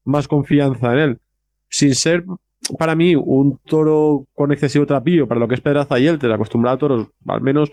más 0.05 0.27
confianza 0.29 0.93
en 0.93 0.99
él. 0.99 1.19
Sin 1.69 1.95
ser 1.95 2.25
para 2.79 2.97
mí 2.97 3.15
un 3.15 3.59
toro 3.65 4.27
con 4.35 4.51
excesivo 4.51 4.87
trapillo, 4.87 5.29
para 5.29 5.39
lo 5.41 5.47
que 5.49 5.55
es 5.55 5.61
Pedraza 5.61 5.99
y 6.01 6.07
Elter, 6.09 6.33
acostumbrado 6.33 6.75
a 6.75 6.79
toros 6.79 7.09
al 7.27 7.41
menos 7.43 7.71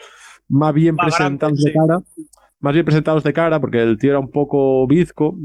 más 0.50 0.74
bien 0.74 0.96
Más 0.96 1.08
presentados 1.08 1.64
de 1.64 1.72
sí. 1.72 1.78
cara, 1.78 2.00
más 2.60 2.74
bien 2.74 2.86
presentados 2.86 3.24
de 3.24 3.34
cara, 3.34 3.60
porque 3.60 3.82
el 3.82 3.98
tío 3.98 4.12
era 4.12 4.20
un 4.20 4.30
poco 4.30 4.86
bizco. 4.88 5.36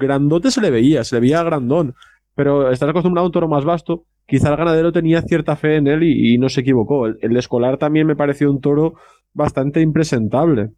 Grandote 0.00 0.50
se 0.50 0.60
le 0.60 0.70
veía, 0.70 1.04
se 1.04 1.16
le 1.16 1.20
veía 1.20 1.42
grandón. 1.44 1.94
Pero 2.34 2.70
estar 2.70 2.88
acostumbrado 2.88 3.24
a 3.24 3.28
un 3.28 3.32
toro 3.32 3.48
más 3.48 3.64
vasto, 3.64 4.04
quizá 4.26 4.50
el 4.50 4.56
ganadero 4.56 4.92
tenía 4.92 5.22
cierta 5.22 5.56
fe 5.56 5.76
en 5.76 5.86
él 5.86 6.02
y, 6.02 6.34
y 6.34 6.38
no 6.38 6.48
se 6.50 6.60
equivocó. 6.60 7.06
El, 7.06 7.16
el 7.22 7.36
escolar 7.36 7.78
también 7.78 8.06
me 8.06 8.16
pareció 8.16 8.50
un 8.50 8.60
toro 8.60 8.94
bastante 9.36 9.80
impresentable. 9.80 10.70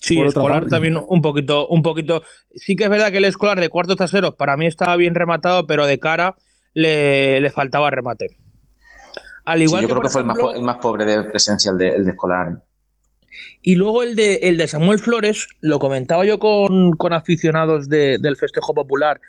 Sí, 0.00 0.20
escolar 0.20 0.60
parte. 0.60 0.70
también 0.70 0.96
un 0.96 1.20
poquito, 1.20 1.66
un 1.68 1.82
poquito. 1.82 2.22
Sí 2.54 2.76
que 2.76 2.84
es 2.84 2.90
verdad 2.90 3.10
que 3.10 3.18
el 3.18 3.24
escolar 3.24 3.58
de 3.60 3.68
cuartos 3.68 3.96
traseros 3.96 4.34
para 4.36 4.56
mí 4.56 4.66
estaba 4.66 4.94
bien 4.96 5.14
rematado, 5.16 5.66
pero 5.66 5.86
de 5.86 5.98
cara 5.98 6.36
le, 6.72 7.40
le 7.40 7.50
faltaba 7.50 7.90
remate. 7.90 8.36
Al 9.44 9.58
Sí, 9.58 9.64
igual 9.64 9.82
yo 9.82 9.88
que, 9.88 9.92
creo 9.94 10.02
que 10.02 10.08
fue 10.10 10.20
el 10.20 10.26
más, 10.28 10.38
el 10.54 10.62
más 10.62 10.76
pobre 10.76 11.04
de 11.04 11.24
presencia, 11.24 11.72
el 11.72 11.78
de, 11.78 11.88
el 11.88 12.04
de 12.04 12.10
escolar. 12.12 12.62
Y 13.60 13.74
luego 13.74 14.04
el 14.04 14.14
de, 14.14 14.34
el 14.44 14.56
de 14.56 14.68
Samuel 14.68 15.00
Flores, 15.00 15.48
lo 15.60 15.80
comentaba 15.80 16.24
yo 16.24 16.38
con, 16.38 16.92
con 16.92 17.12
aficionados 17.12 17.88
de- 17.88 18.18
del 18.18 18.36
festejo 18.36 18.74
popular 18.74 19.20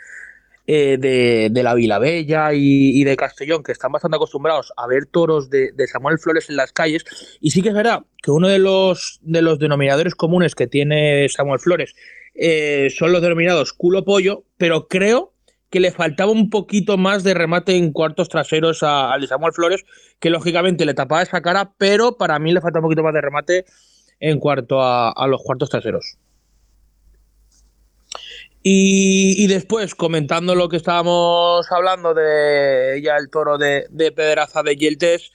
eh, 0.72 0.98
de, 1.00 1.50
de 1.52 1.64
la 1.64 1.74
Vilabella 1.74 2.54
y, 2.54 2.92
y 3.02 3.04
de 3.04 3.16
Castellón, 3.18 3.64
que 3.64 3.72
están 3.72 3.92
bastante 3.92 4.18
acostumbrados 4.18 4.72
a 4.78 4.86
ver 4.86 5.08
toros 5.08 5.50
de, 5.50 5.74
Samuel 5.92 6.20
Flores 6.20 6.48
en 6.52 6.58
las 6.58 6.72
calles. 6.72 7.04
Y 7.42 7.50
sí 7.50 7.64
que 7.64 7.70
es 7.70 7.74
verdad 7.74 8.04
que 8.22 8.30
uno 8.30 8.48
de 8.48 8.60
los, 8.60 9.18
de 9.24 9.42
los 9.42 9.58
denominadores 9.58 10.14
comunes 10.14 10.54
que 10.54 10.68
tiene 10.68 11.28
Samuel 11.28 11.60
Flores 11.60 11.96
eh, 12.36 12.90
son 12.96 13.12
los 13.12 13.24
denominados 13.24 13.74
culo 13.74 14.06
pollo, 14.06 14.44
pero 14.58 14.88
creo 14.88 15.34
que 15.72 15.80
le 15.80 15.92
faltaba 15.92 16.32
un 16.32 16.52
poquito 16.52 16.98
más 16.98 17.24
de 17.24 17.34
remate 17.34 17.76
en 17.76 17.92
cuartos 17.92 18.30
traseros 18.30 18.84
a- 18.84 19.12
al 19.12 19.22
de 19.22 19.28
Samuel 19.28 19.54
Flores, 19.54 19.84
que 20.20 20.30
lógicamente 20.30 20.86
le 20.86 20.94
tapaba 20.94 21.24
esa 21.24 21.42
cara, 21.42 21.74
pero 21.80 22.16
para 22.16 22.38
mí 22.38 22.52
le 22.54 22.62
falta 22.62 22.78
un 22.78 22.84
poquito 22.84 23.02
más 23.02 23.16
de 23.16 23.22
remate 23.22 23.66
en 24.20 24.40
cuanto 24.40 24.84
a, 24.84 25.10
a 25.10 25.26
los 25.26 25.42
cuartos 25.42 25.72
traseros. 25.72 26.18
Y, 28.62 29.48
después, 29.48 29.96
comentando 29.96 30.54
lo 30.54 30.68
que 30.68 30.78
estábamos 30.78 31.72
hablando 31.72 32.14
de 32.14 33.02
ya 33.02 33.16
el 33.16 33.30
toro 33.30 33.58
de, 33.58 33.86
de 33.90 34.12
Pedraza 34.12 34.64
de 34.64 34.76
Yeltes, 34.76 35.32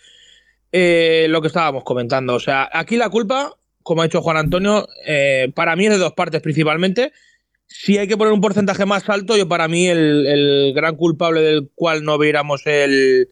eh, 0.72 1.26
lo 1.30 1.40
que 1.40 1.48
estábamos 1.48 1.84
comentando. 1.84 2.34
O 2.34 2.40
sea, 2.40 2.68
aquí 2.70 2.96
la 2.96 3.08
culpa, 3.08 3.54
como 3.82 4.02
ha 4.02 4.04
dicho 4.04 4.20
Juan 4.20 4.36
Antonio, 4.36 4.86
eh, 5.06 5.50
para 5.54 5.74
mí 5.74 5.86
es 5.86 5.92
de 5.92 5.98
dos 5.98 6.12
partes 6.12 6.42
principalmente. 6.42 7.12
Si 7.66 7.96
hay 7.96 8.06
que 8.06 8.18
poner 8.18 8.34
un 8.34 8.42
porcentaje 8.42 8.84
más 8.84 9.08
alto, 9.08 9.36
yo 9.38 9.48
para 9.48 9.68
mí 9.68 9.88
el, 9.88 10.26
el 10.26 10.72
gran 10.74 10.96
culpable 10.96 11.40
del 11.40 11.70
cual 11.74 12.04
no 12.04 12.18
viéramos 12.18 12.66
el, 12.66 13.30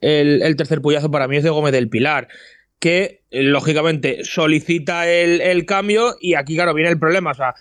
el, 0.00 0.42
el 0.42 0.56
tercer 0.56 0.80
puyazo 0.80 1.10
para 1.10 1.28
mí 1.28 1.36
es 1.36 1.44
de 1.44 1.50
Gómez 1.50 1.72
del 1.72 1.90
Pilar, 1.90 2.28
que 2.78 3.22
eh, 3.30 3.42
lógicamente 3.42 4.24
solicita 4.24 5.06
el, 5.06 5.42
el 5.42 5.66
cambio 5.66 6.16
y 6.18 6.34
aquí, 6.34 6.54
claro, 6.54 6.72
viene 6.72 6.90
el 6.90 6.98
problema. 6.98 7.32
O 7.32 7.34
sea, 7.34 7.54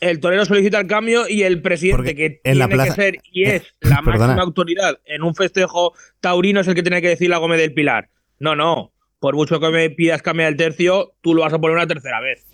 el 0.00 0.18
torero 0.20 0.44
solicita 0.44 0.80
el 0.80 0.86
cambio 0.86 1.28
y 1.28 1.42
el 1.44 1.62
presidente, 1.62 1.96
Porque 1.96 2.14
que 2.16 2.40
en 2.44 2.58
la 2.58 2.66
tiene 2.66 2.82
plaza- 2.84 2.94
que 2.96 3.02
ser 3.02 3.18
y 3.30 3.44
eh, 3.44 3.56
es 3.56 3.74
la 3.80 3.96
perdona. 4.04 4.18
máxima 4.26 4.42
autoridad 4.42 4.98
en 5.04 5.22
un 5.22 5.34
festejo 5.34 5.92
taurino, 6.20 6.60
es 6.60 6.68
el 6.68 6.74
que 6.74 6.82
tiene 6.82 7.00
que 7.02 7.08
decirle 7.08 7.34
a 7.36 7.38
Gómez 7.38 7.58
del 7.60 7.72
Pilar. 7.74 8.08
No, 8.38 8.56
no. 8.56 8.92
Por 9.20 9.36
mucho 9.36 9.60
que 9.60 9.68
me 9.70 9.88
pidas 9.90 10.20
cambiar 10.22 10.48
el 10.50 10.56
tercio, 10.56 11.14
tú 11.20 11.34
lo 11.34 11.42
vas 11.42 11.52
a 11.52 11.58
poner 11.60 11.76
una 11.76 11.86
tercera 11.86 12.20
vez. 12.20 12.44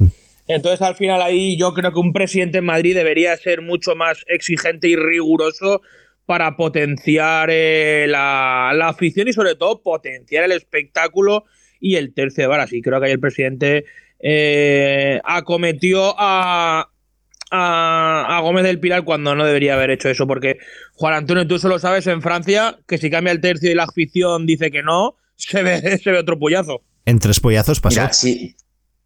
Entonces, 0.47 0.83
al 0.83 0.97
final, 0.97 1.23
ahí 1.23 1.57
yo 1.59 1.73
creo 1.73 1.93
que 1.93 1.99
un 1.99 2.13
presidente 2.13 2.59
en 2.59 2.65
Madrid 2.67 2.95
debería 2.95 3.35
ser 3.39 3.63
mucho 3.63 3.95
más 3.95 4.25
exigente 4.29 4.89
y 4.89 4.97
riguroso 4.97 5.81
para 6.27 6.57
potenciar 6.57 7.49
eh, 7.51 8.05
la, 8.07 8.73
la 8.75 8.89
afición 8.89 9.29
y, 9.29 9.33
sobre 9.33 9.55
todo, 9.55 9.83
potenciar 9.83 10.45
el 10.45 10.53
espectáculo 10.53 11.45
y 11.81 11.97
el 11.97 12.13
tercio 12.13 12.45
de 12.45 12.49
varas. 12.49 12.73
Y 12.75 12.83
creo 12.83 13.01
que 13.01 13.07
ahí 13.07 13.13
el 13.13 13.21
presidente 13.21 13.87
eh, 14.21 15.21
acometió 15.25 16.15
a, 16.19 16.91
a, 17.51 18.37
a 18.37 18.41
Gómez 18.41 18.65
del 18.65 18.81
Pilar 18.81 19.05
cuando 19.05 19.35
no 19.35 19.45
debería 19.45 19.75
haber 19.75 19.91
hecho 19.91 20.09
eso, 20.09 20.27
porque 20.27 20.59
Juan 20.95 21.15
Antonio, 21.15 21.47
tú 21.47 21.59
solo 21.59 21.79
sabes 21.79 22.07
en 22.07 22.23
Francia 22.23 22.79
que 22.87 22.99
si 22.99 23.11
cambia 23.11 23.33
el 23.33 23.41
tercio 23.41 23.71
y 23.71 23.75
la 23.75 23.85
afición 23.85 24.47
dice 24.47 24.71
que 24.71 24.83
no, 24.83 25.17
se 25.37 25.63
ve, 25.63 25.99
se 26.03 26.11
ve 26.11 26.19
otro 26.19 26.39
pollazo. 26.39 26.83
En 27.05 27.19
tres 27.19 27.41
pollazos 27.41 27.81
pasó. 27.81 28.01
Mira, 28.01 28.13
sí. 28.13 28.55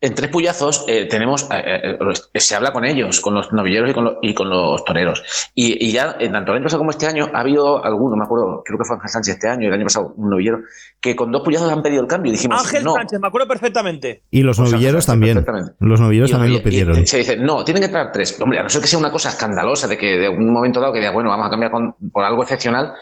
En 0.05 0.17
tres 0.17 0.31
puyazos 0.31 0.85
eh, 0.89 1.07
tenemos, 1.09 1.45
eh, 1.53 1.97
eh, 2.35 2.41
se 2.41 2.57
habla 2.57 2.73
con 2.73 2.85
ellos, 2.85 3.21
con 3.21 3.35
los 3.35 3.53
novilleros 3.53 3.89
y 3.89 3.95
con, 3.95 4.05
los, 4.05 4.15
y 4.21 4.35
con 4.35 4.51
los 4.51 4.85
toreros. 4.85 5.23
Y, 5.55 5.87
y 5.87 5.93
ya, 5.93 6.19
tanto 6.19 6.51
el 6.51 6.57
año 6.57 6.65
pasado 6.65 6.81
como 6.81 6.91
este 6.91 7.07
año, 7.07 7.31
ha 7.33 7.39
habido 7.41 7.85
alguno, 7.85 8.17
me 8.17 8.25
acuerdo, 8.25 8.63
creo 8.65 8.77
que 8.79 8.85
fue 8.85 8.97
Ángel 8.97 9.11
Sánchez 9.11 9.35
este 9.35 9.49
año, 9.49 9.63
y 9.63 9.67
el 9.69 9.75
año 9.75 9.85
pasado 9.85 10.13
un 10.17 10.29
novillero, 10.31 10.59
que 11.01 11.15
con 11.15 11.31
dos 11.31 11.43
puyazos 11.43 11.71
han 11.73 11.83
pedido 11.83 12.03
el 12.03 12.09
cambio. 12.09 12.31
Y 12.31 12.35
dijimos, 12.35 12.61
Ángel 12.65 12.83
no. 12.83 12.95
Sánchez, 12.95 13.21
me 13.21 13.29
acuerdo 13.29 13.47
perfectamente. 13.47 14.23
Y 14.33 14.43
los 14.43 14.57
Pues 14.57 14.73
novilleros 14.73 15.07
también. 15.07 15.35
perfectamente. 15.37 15.73
Los 15.79 16.01
novilleros 16.01 16.31
Y- 16.31 16.33
también 16.33 16.53
y- 16.53 16.57
lo 16.57 16.63
pidieron. 16.65 16.99
y 16.99 17.07
se 17.07 17.19
dice, 17.19 17.37
no, 17.37 17.65
tienen 17.65 17.83
que 17.83 17.87
entrar 17.87 18.11
tres. 18.13 18.37
Hombre, 18.41 18.59
a 18.59 18.65
no 18.65 18.69
ser 18.69 18.81
que 18.83 18.89
sea 18.89 18.99
una 18.99 19.13
cosa 19.13 19.29
escandalosa, 19.29 19.87
de 19.87 19.97
que 19.97 20.19
de 20.19 20.29
un 20.29 20.53
momento 20.53 20.81
dado 20.81 20.93
que 20.93 20.99
diga, 20.99 21.13
bueno, 21.13 21.31
vamos 21.31 21.47
a 21.47 21.51
cambiar 21.51 21.71
con- 21.71 21.95
por 22.13 22.25
algo 22.25 22.43
excepcional, 22.43 22.93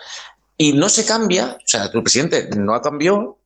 y 0.59 0.75
no 0.75 0.91
se 0.91 1.07
cambia, 1.07 1.53
o 1.57 1.59
sea, 1.65 1.85
el 1.95 2.03
presidente 2.03 2.51
no 2.59 2.75
ha 2.75 2.83
cambiado, 2.83 3.39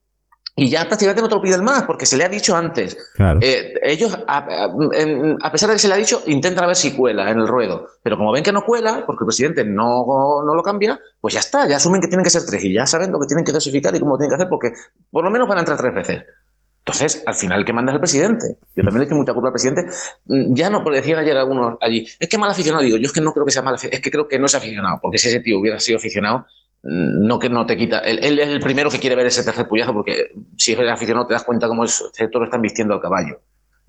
y 0.57 0.69
ya 0.69 0.85
prácticamente 0.87 1.21
no 1.23 1.29
te 1.29 1.35
lo 1.35 1.43
piden 1.43 1.65
más, 1.65 1.83
porque 1.83 2.07
se 2.07 2.17
le 2.17 2.25
ha 2.25 2.29
dicho 2.29 2.55
antes. 2.57 2.97
Claro. 3.15 3.41
Eh, 3.43 3.75
ellos, 3.83 4.17
a, 4.27 4.39
a- 4.39 4.71
en- 4.93 5.37
a 5.43 5.51
pesar 5.51 5.69
de 5.69 5.75
que 5.75 5.81
se 5.81 5.89
le 5.89 5.95
ha 5.95 5.97
dicho, 5.97 6.23
intentan 6.27 6.65
a 6.65 6.69
ver 6.69 6.77
si 6.77 6.93
cuela 6.93 7.29
en 7.31 7.41
el 7.41 7.49
ruedo. 7.49 7.89
Pero 8.03 8.17
como 8.17 8.31
ven 8.33 8.45
que 8.45 8.53
no 8.53 8.63
cuela, 8.65 9.03
porque 9.07 9.25
el 9.25 9.27
presidente 9.27 9.65
no, 9.65 10.43
no 10.47 10.55
lo 10.55 10.63
cambia, 10.63 11.01
pues 11.21 11.35
ya 11.35 11.41
está, 11.41 11.67
ya 11.67 11.77
asumen 11.77 12.01
que 12.01 12.07
tienen 12.09 12.23
que 12.25 12.31
ser 12.31 12.43
tres 12.47 12.63
y 12.65 12.73
ya 12.73 12.87
saben 12.87 13.11
lo 13.11 13.19
que 13.19 13.27
tienen 13.27 13.45
que 13.45 13.51
dosificar 13.53 13.95
y 13.97 13.99
cómo 14.01 14.13
lo 14.13 14.19
tienen 14.19 14.31
que 14.31 14.35
hacer, 14.37 14.49
porque 14.49 14.73
por 15.11 15.25
lo 15.25 15.31
menos 15.31 15.49
van 15.49 15.59
a 15.59 15.61
entrar 15.63 15.77
tres 15.79 15.95
veces. 15.95 16.23
Entonces, 16.87 17.23
al 17.27 17.35
final, 17.35 17.65
que 17.65 17.73
manda 17.73 17.93
es 17.93 17.95
el 17.95 18.01
presidente. 18.01 18.59
Yo 18.77 18.85
también 18.85 18.99
le 19.01 19.05
echo 19.07 19.15
mucha 19.15 19.33
culpa 19.33 19.49
al 19.49 19.53
presidente. 19.55 19.87
Mm, 20.27 20.55
Ya 20.55 20.69
no, 20.69 20.85
por 20.85 20.93
decían 20.95 21.19
ayer 21.19 21.35
algunos 21.37 21.79
allí, 21.81 22.07
es 22.21 22.29
que 22.29 22.37
mal 22.37 22.51
aficionado. 22.51 22.85
Digo, 22.85 22.99
yo 22.99 23.07
es 23.07 23.13
que 23.13 23.23
no 23.23 23.33
creo 23.33 23.47
que 23.47 23.53
sea 23.53 23.63
mal 23.63 23.75
aficionado, 23.75 23.97
es 23.97 24.03
que 24.05 24.11
creo 24.11 24.29
que 24.29 24.39
no 24.39 24.45
es 24.47 24.55
aficionado, 24.55 24.99
porque 25.03 25.17
si 25.19 25.29
ese 25.29 25.41
tío 25.41 25.59
hubiera 25.59 25.81
sido 25.81 25.97
aficionado, 25.97 26.45
no 26.87 27.39
que 27.39 27.49
no 27.49 27.65
te 27.67 27.77
quita. 27.77 27.99
Él, 28.01 28.19
él 28.23 28.39
es 28.39 28.49
el 28.49 28.61
primero 28.61 28.91
que 28.91 28.99
quiere 28.99 29.17
ver 29.17 29.27
ese 29.27 29.43
tercer 29.43 29.67
puyazo, 29.67 29.93
porque 29.93 30.33
si 30.57 30.73
eres 30.73 30.91
aficionado 30.91 31.27
te 31.27 31.35
das 31.35 31.45
cuenta 31.45 31.67
cómo 31.69 31.85
es- 31.85 32.05
ese 32.13 32.29
toro 32.29 32.45
está 32.45 32.59
vistiendo 32.59 32.95
al 32.95 33.01
caballo. 33.01 33.41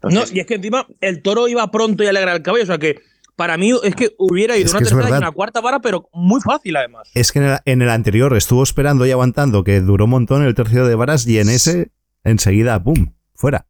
No, 0.04 0.22
y 0.32 0.40
es 0.40 0.46
que 0.46 0.56
encima 0.56 0.86
el 1.02 1.22
toro 1.22 1.48
iba 1.48 1.70
pronto 1.72 2.04
y 2.04 2.08
alegra 2.08 2.34
el 2.34 2.42
caballo. 2.42 2.64
O 2.64 2.68
sea 2.68 2.78
que 2.78 3.00
para 3.36 3.58
mí 3.58 3.72
es 3.84 3.96
que 3.96 4.14
hubiera 4.20 4.56
ido 4.56 4.70
una 4.72 4.80
tercera 4.80 5.10
y 5.10 5.18
una 5.18 5.32
cuarta 5.32 5.62
vara, 5.62 5.80
pero 5.80 6.10
muy 6.14 6.40
fácil 6.42 6.76
además. 6.78 7.10
Es 7.16 7.32
que 7.32 7.40
en 7.40 7.46
el, 7.46 7.58
en 7.66 7.82
el 7.82 7.90
anterior 7.90 8.36
estuvo 8.38 8.62
esperando 8.64 9.06
y 9.06 9.12
aguantando, 9.12 9.64
que 9.64 9.82
duró 9.82 10.06
un 10.06 10.12
montón 10.12 10.44
el 10.46 10.54
tercio 10.56 10.86
de 10.86 10.96
varas, 10.96 11.26
y 11.28 11.40
en 11.40 11.50
ese, 11.50 11.92
enseguida, 12.24 12.82
¡pum! 12.82 13.14
Fuera. 13.34 13.66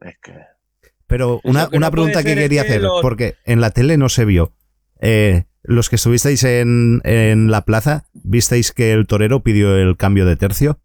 es 0.00 0.16
que- 0.22 0.32
Pero 1.06 1.40
una, 1.44 1.68
que 1.68 1.76
una 1.76 1.88
no 1.88 1.90
pregunta 1.90 2.22
que 2.22 2.34
quería 2.34 2.62
que 2.62 2.68
hacer, 2.68 2.82
los- 2.82 3.02
porque 3.02 3.34
en 3.44 3.60
la 3.60 3.70
tele 3.72 3.96
no 3.98 4.08
se 4.08 4.24
vio. 4.24 4.52
Eh, 5.00 5.44
los 5.62 5.88
que 5.90 5.96
estuvisteis 5.96 6.42
en, 6.44 7.00
en 7.04 7.50
la 7.50 7.64
plaza, 7.64 8.04
¿visteis 8.12 8.72
que 8.72 8.92
el 8.92 9.06
torero 9.06 9.40
pidió 9.42 9.76
el 9.76 9.96
cambio 9.96 10.26
de 10.26 10.36
tercio? 10.36 10.78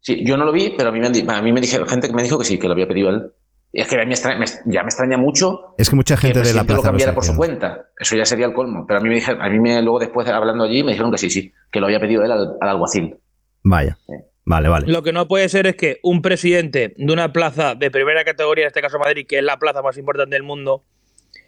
Sí, 0.00 0.24
yo 0.24 0.36
no 0.36 0.44
lo 0.44 0.52
vi, 0.52 0.72
pero 0.76 0.88
a 0.88 0.92
mí 0.92 1.00
me, 1.00 1.06
a 1.32 1.42
mí 1.42 1.52
me 1.52 1.60
dijeron 1.60 1.86
gente 1.88 2.08
que 2.08 2.14
me 2.14 2.22
dijo 2.22 2.38
que 2.38 2.44
sí, 2.44 2.58
que 2.58 2.66
lo 2.66 2.72
había 2.72 2.88
pedido 2.88 3.10
él. 3.10 3.32
Y 3.72 3.82
es 3.82 3.86
que 3.88 3.96
a 3.96 3.98
mí 4.00 4.06
me 4.06 4.14
extraña- 4.14 4.38
me- 4.38 4.72
ya 4.72 4.82
me 4.82 4.88
extraña 4.88 5.16
mucho 5.16 5.74
Es 5.78 5.90
que 5.90 5.96
mucha 5.96 6.16
que 6.16 6.22
gente 6.22 6.40
de 6.42 6.54
la 6.54 6.64
plaza 6.64 6.78
lo 6.78 6.82
cambiara 6.82 7.14
por 7.14 7.24
su 7.24 7.36
cuenta. 7.36 7.86
Eso 7.98 8.16
ya 8.16 8.24
sería 8.24 8.46
el 8.46 8.52
colmo. 8.52 8.84
Pero 8.86 8.98
a 8.98 9.02
mí 9.02 9.08
me 9.10 9.16
dijeron, 9.16 9.40
a 9.42 9.48
mí 9.48 9.60
me, 9.60 9.80
luego 9.82 10.00
después 10.00 10.26
hablando 10.28 10.64
allí 10.64 10.82
me 10.82 10.92
dijeron 10.92 11.12
que 11.12 11.18
sí, 11.18 11.30
sí, 11.30 11.52
que 11.70 11.78
lo 11.80 11.86
había 11.86 12.00
pedido 12.00 12.24
él 12.24 12.32
al, 12.32 12.56
al 12.60 12.68
alguacil. 12.68 13.16
Vaya. 13.62 13.96
Vale, 14.44 14.68
vale. 14.68 14.86
Lo 14.88 15.02
que 15.04 15.12
no 15.12 15.28
puede 15.28 15.48
ser 15.48 15.66
es 15.68 15.76
que 15.76 16.00
un 16.02 16.22
presidente 16.22 16.94
de 16.96 17.12
una 17.12 17.32
plaza 17.32 17.74
de 17.76 17.90
primera 17.92 18.24
categoría, 18.24 18.64
en 18.64 18.68
este 18.68 18.80
caso 18.80 18.98
Madrid, 18.98 19.26
que 19.28 19.38
es 19.38 19.44
la 19.44 19.58
plaza 19.58 19.82
más 19.82 19.96
importante 19.98 20.34
del 20.34 20.42
mundo, 20.42 20.82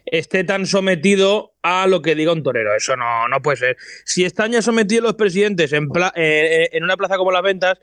esté 0.05 0.43
tan 0.43 0.65
sometido 0.65 1.53
a 1.61 1.87
lo 1.87 2.01
que 2.01 2.15
diga 2.15 2.33
un 2.33 2.43
torero. 2.43 2.75
Eso 2.75 2.95
no, 2.95 3.27
no 3.27 3.41
puede 3.41 3.57
ser. 3.57 3.77
Si 4.05 4.25
están 4.25 4.51
ya 4.51 4.61
sometidos 4.61 5.03
los 5.03 5.13
presidentes 5.15 5.73
en, 5.73 5.89
pla- 5.89 6.13
eh, 6.15 6.69
en 6.73 6.83
una 6.83 6.97
plaza 6.97 7.17
como 7.17 7.31
las 7.31 7.41
ventas, 7.43 7.79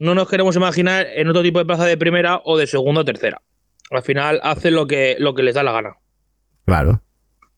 no 0.00 0.14
nos 0.14 0.28
queremos 0.28 0.56
imaginar 0.56 1.06
en 1.14 1.28
otro 1.28 1.42
tipo 1.42 1.58
de 1.58 1.64
plaza 1.64 1.84
de 1.86 1.96
primera 1.96 2.40
o 2.44 2.56
de 2.58 2.66
segunda 2.66 3.02
o 3.02 3.04
tercera. 3.04 3.42
Al 3.90 4.02
final 4.02 4.40
hacen 4.42 4.74
lo 4.74 4.86
que, 4.86 5.16
lo 5.18 5.34
que 5.34 5.42
les 5.42 5.54
da 5.54 5.62
la 5.62 5.72
gana. 5.72 5.96
Claro. 6.64 7.02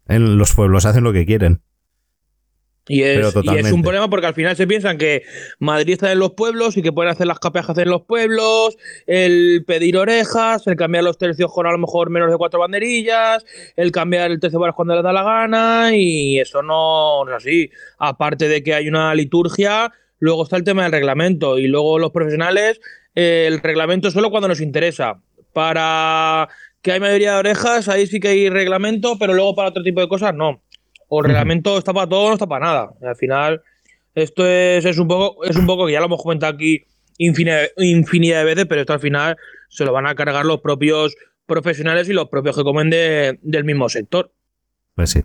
En 0.09 0.37
los 0.37 0.53
pueblos 0.55 0.85
hacen 0.85 1.05
lo 1.05 1.12
que 1.12 1.25
quieren. 1.27 1.62
Y 2.87 3.03
es, 3.03 3.35
y 3.42 3.57
es 3.57 3.73
un 3.73 3.83
problema 3.83 4.11
porque 4.11 4.27
al 4.27 4.35
final 4.35 4.55
se 4.57 4.66
piensan 4.66 4.99
que 4.99 5.23
Madrid 5.59 5.94
está 5.94 6.12
en 6.12 6.18
los 6.18 6.33
pueblos 6.33 6.77
y 6.77 6.83
que 6.83 6.92
pueden 6.92 7.11
hacer 7.11 7.27
las 7.27 7.38
capeas 7.38 7.64
que 7.64 7.73
hacen 7.73 7.88
los 7.88 8.03
pueblos, 8.03 8.77
el 9.07 9.64
pedir 9.66 9.97
orejas, 9.97 10.66
el 10.66 10.77
cambiar 10.77 11.05
los 11.05 11.16
tercios 11.16 11.51
con 11.51 11.66
a 11.66 11.73
lo 11.73 11.79
mejor 11.79 12.11
menos 12.11 12.31
de 12.31 12.37
cuatro 12.37 12.61
banderillas, 12.61 13.44
el 13.77 13.90
cambiar 13.90 14.31
el 14.31 14.38
tercio 14.38 14.61
varas 14.61 14.77
cuando 14.77 14.94
les 14.94 15.03
da 15.03 15.14
la 15.14 15.23
gana 15.23 15.97
y 15.97 16.38
eso 16.38 16.62
no, 16.62 17.25
no 17.25 17.31
es 17.31 17.37
así. 17.37 17.70
Aparte 17.99 18.49
de 18.49 18.62
que 18.62 18.75
hay 18.75 18.87
una 18.87 19.14
liturgia, 19.14 19.90
luego 20.18 20.42
está 20.42 20.57
el 20.57 20.64
tema 20.64 20.83
del 20.83 20.92
reglamento 20.92 21.59
y 21.59 21.68
luego 21.68 21.99
los 21.99 22.11
profesionales, 22.11 22.83
eh, 23.14 23.47
el 23.49 23.61
reglamento 23.61 24.11
solo 24.11 24.31
cuando 24.31 24.49
nos 24.49 24.61
interesa. 24.61 25.20
Para 25.55 26.49
que 26.83 26.92
hay 26.92 27.01
mayoría 27.01 27.33
de 27.33 27.38
orejas, 27.38 27.88
ahí 27.88 28.07
sí 28.07 28.20
que 28.20 28.29
hay 28.29 28.51
reglamento, 28.51 29.16
pero 29.18 29.33
luego 29.33 29.55
para 29.55 29.70
otro 29.70 29.83
tipo 29.83 30.03
de 30.03 30.09
cosas 30.09 30.35
no. 30.35 30.63
O 31.09 31.21
el 31.21 31.27
reglamento 31.27 31.79
está 31.79 31.93
para 31.93 32.09
todo 32.09 32.23
o 32.25 32.29
no 32.29 32.35
está 32.35 32.47
para 32.47 32.67
nada. 32.67 32.90
Al 33.03 33.17
final, 33.17 33.62
esto 34.14 34.47
es, 34.47 34.85
es 34.85 34.99
un 34.99 35.09
poco, 35.09 35.45
es 35.45 35.57
un 35.57 35.67
poco 35.67 35.87
que 35.87 35.93
ya 35.93 36.01
lo 36.01 36.07
hemos 36.07 36.23
comentado 36.23 36.55
aquí 36.55 36.85
infinidad, 37.19 37.67
infinidad 37.77 38.38
de 38.40 38.45
veces, 38.45 38.67
pero 38.69 38.81
esto 38.81 38.93
al 38.93 39.01
final 39.01 39.37
se 39.69 39.85
lo 39.85 39.93
van 39.93 40.07
a 40.07 40.14
cargar 40.14 40.45
los 40.47 40.61
propios 40.61 41.14
profesionales 41.47 42.09
y 42.09 42.12
los 42.12 42.29
propios 42.29 42.57
que 42.57 42.62
comen 42.62 42.90
de- 42.90 43.38
del 43.43 43.64
mismo 43.64 43.88
sector. 43.88 44.33
Pues 44.95 45.11
sí. 45.11 45.21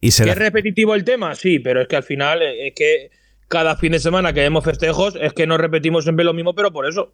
Y 0.00 0.08
¿Que 0.08 0.12
será. 0.12 0.32
es 0.32 0.38
repetitivo 0.38 0.94
el 0.94 1.04
tema? 1.04 1.34
Sí, 1.34 1.58
pero 1.58 1.82
es 1.82 1.88
que 1.88 1.96
al 1.96 2.02
final 2.04 2.40
eh, 2.42 2.68
es 2.68 2.74
que 2.74 3.10
cada 3.48 3.76
fin 3.76 3.92
de 3.92 3.98
semana 3.98 4.32
que 4.32 4.40
vemos 4.40 4.64
festejos 4.64 5.16
es 5.20 5.32
que 5.32 5.46
no 5.46 5.58
repetimos 5.58 6.04
siempre 6.04 6.24
lo 6.24 6.32
mismo, 6.32 6.54
pero 6.54 6.72
por 6.72 6.86
eso. 6.86 7.12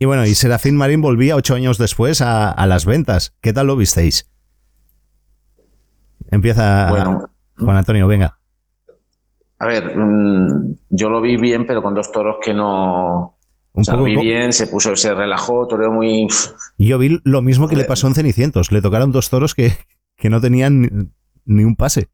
Y 0.00 0.04
bueno, 0.06 0.24
y 0.26 0.34
Serafín 0.34 0.76
Marín 0.76 1.00
volvía 1.00 1.36
ocho 1.36 1.54
años 1.54 1.76
después 1.76 2.20
a, 2.22 2.50
a 2.50 2.66
las 2.66 2.84
ventas. 2.86 3.36
¿Qué 3.40 3.52
tal 3.52 3.66
lo 3.66 3.76
visteis? 3.76 4.30
Empieza 6.30 6.90
Bueno, 6.90 7.30
Juan 7.58 7.76
Antonio, 7.76 8.06
venga. 8.06 8.38
a 9.58 9.66
ver, 9.66 9.96
mm, 9.96 10.76
yo 10.90 11.08
lo 11.10 11.20
vi 11.20 11.36
bien, 11.36 11.66
pero 11.66 11.82
con 11.82 11.94
dos 11.94 12.12
toros 12.12 12.36
que 12.42 12.54
no. 12.54 13.34
Un 13.72 13.80
o 13.82 13.84
sea, 13.84 13.94
lo 13.94 14.00
poco 14.00 14.10
vi 14.10 14.16
bien, 14.16 14.52
se 14.52 14.66
puso, 14.66 14.96
se 14.96 15.14
relajó, 15.14 15.66
toreo 15.66 15.90
muy. 15.92 16.26
Yo 16.78 16.98
vi 16.98 17.20
lo 17.24 17.42
mismo 17.42 17.68
que 17.68 17.76
le 17.76 17.84
pasó 17.84 18.06
en 18.06 18.14
Cenicientos. 18.14 18.72
Le 18.72 18.82
tocaron 18.82 19.12
dos 19.12 19.30
toros 19.30 19.54
que, 19.54 19.72
que 20.16 20.30
no 20.30 20.40
tenían 20.40 20.80
ni, 20.82 20.88
ni 21.44 21.64
un 21.64 21.76
pase. 21.76 22.08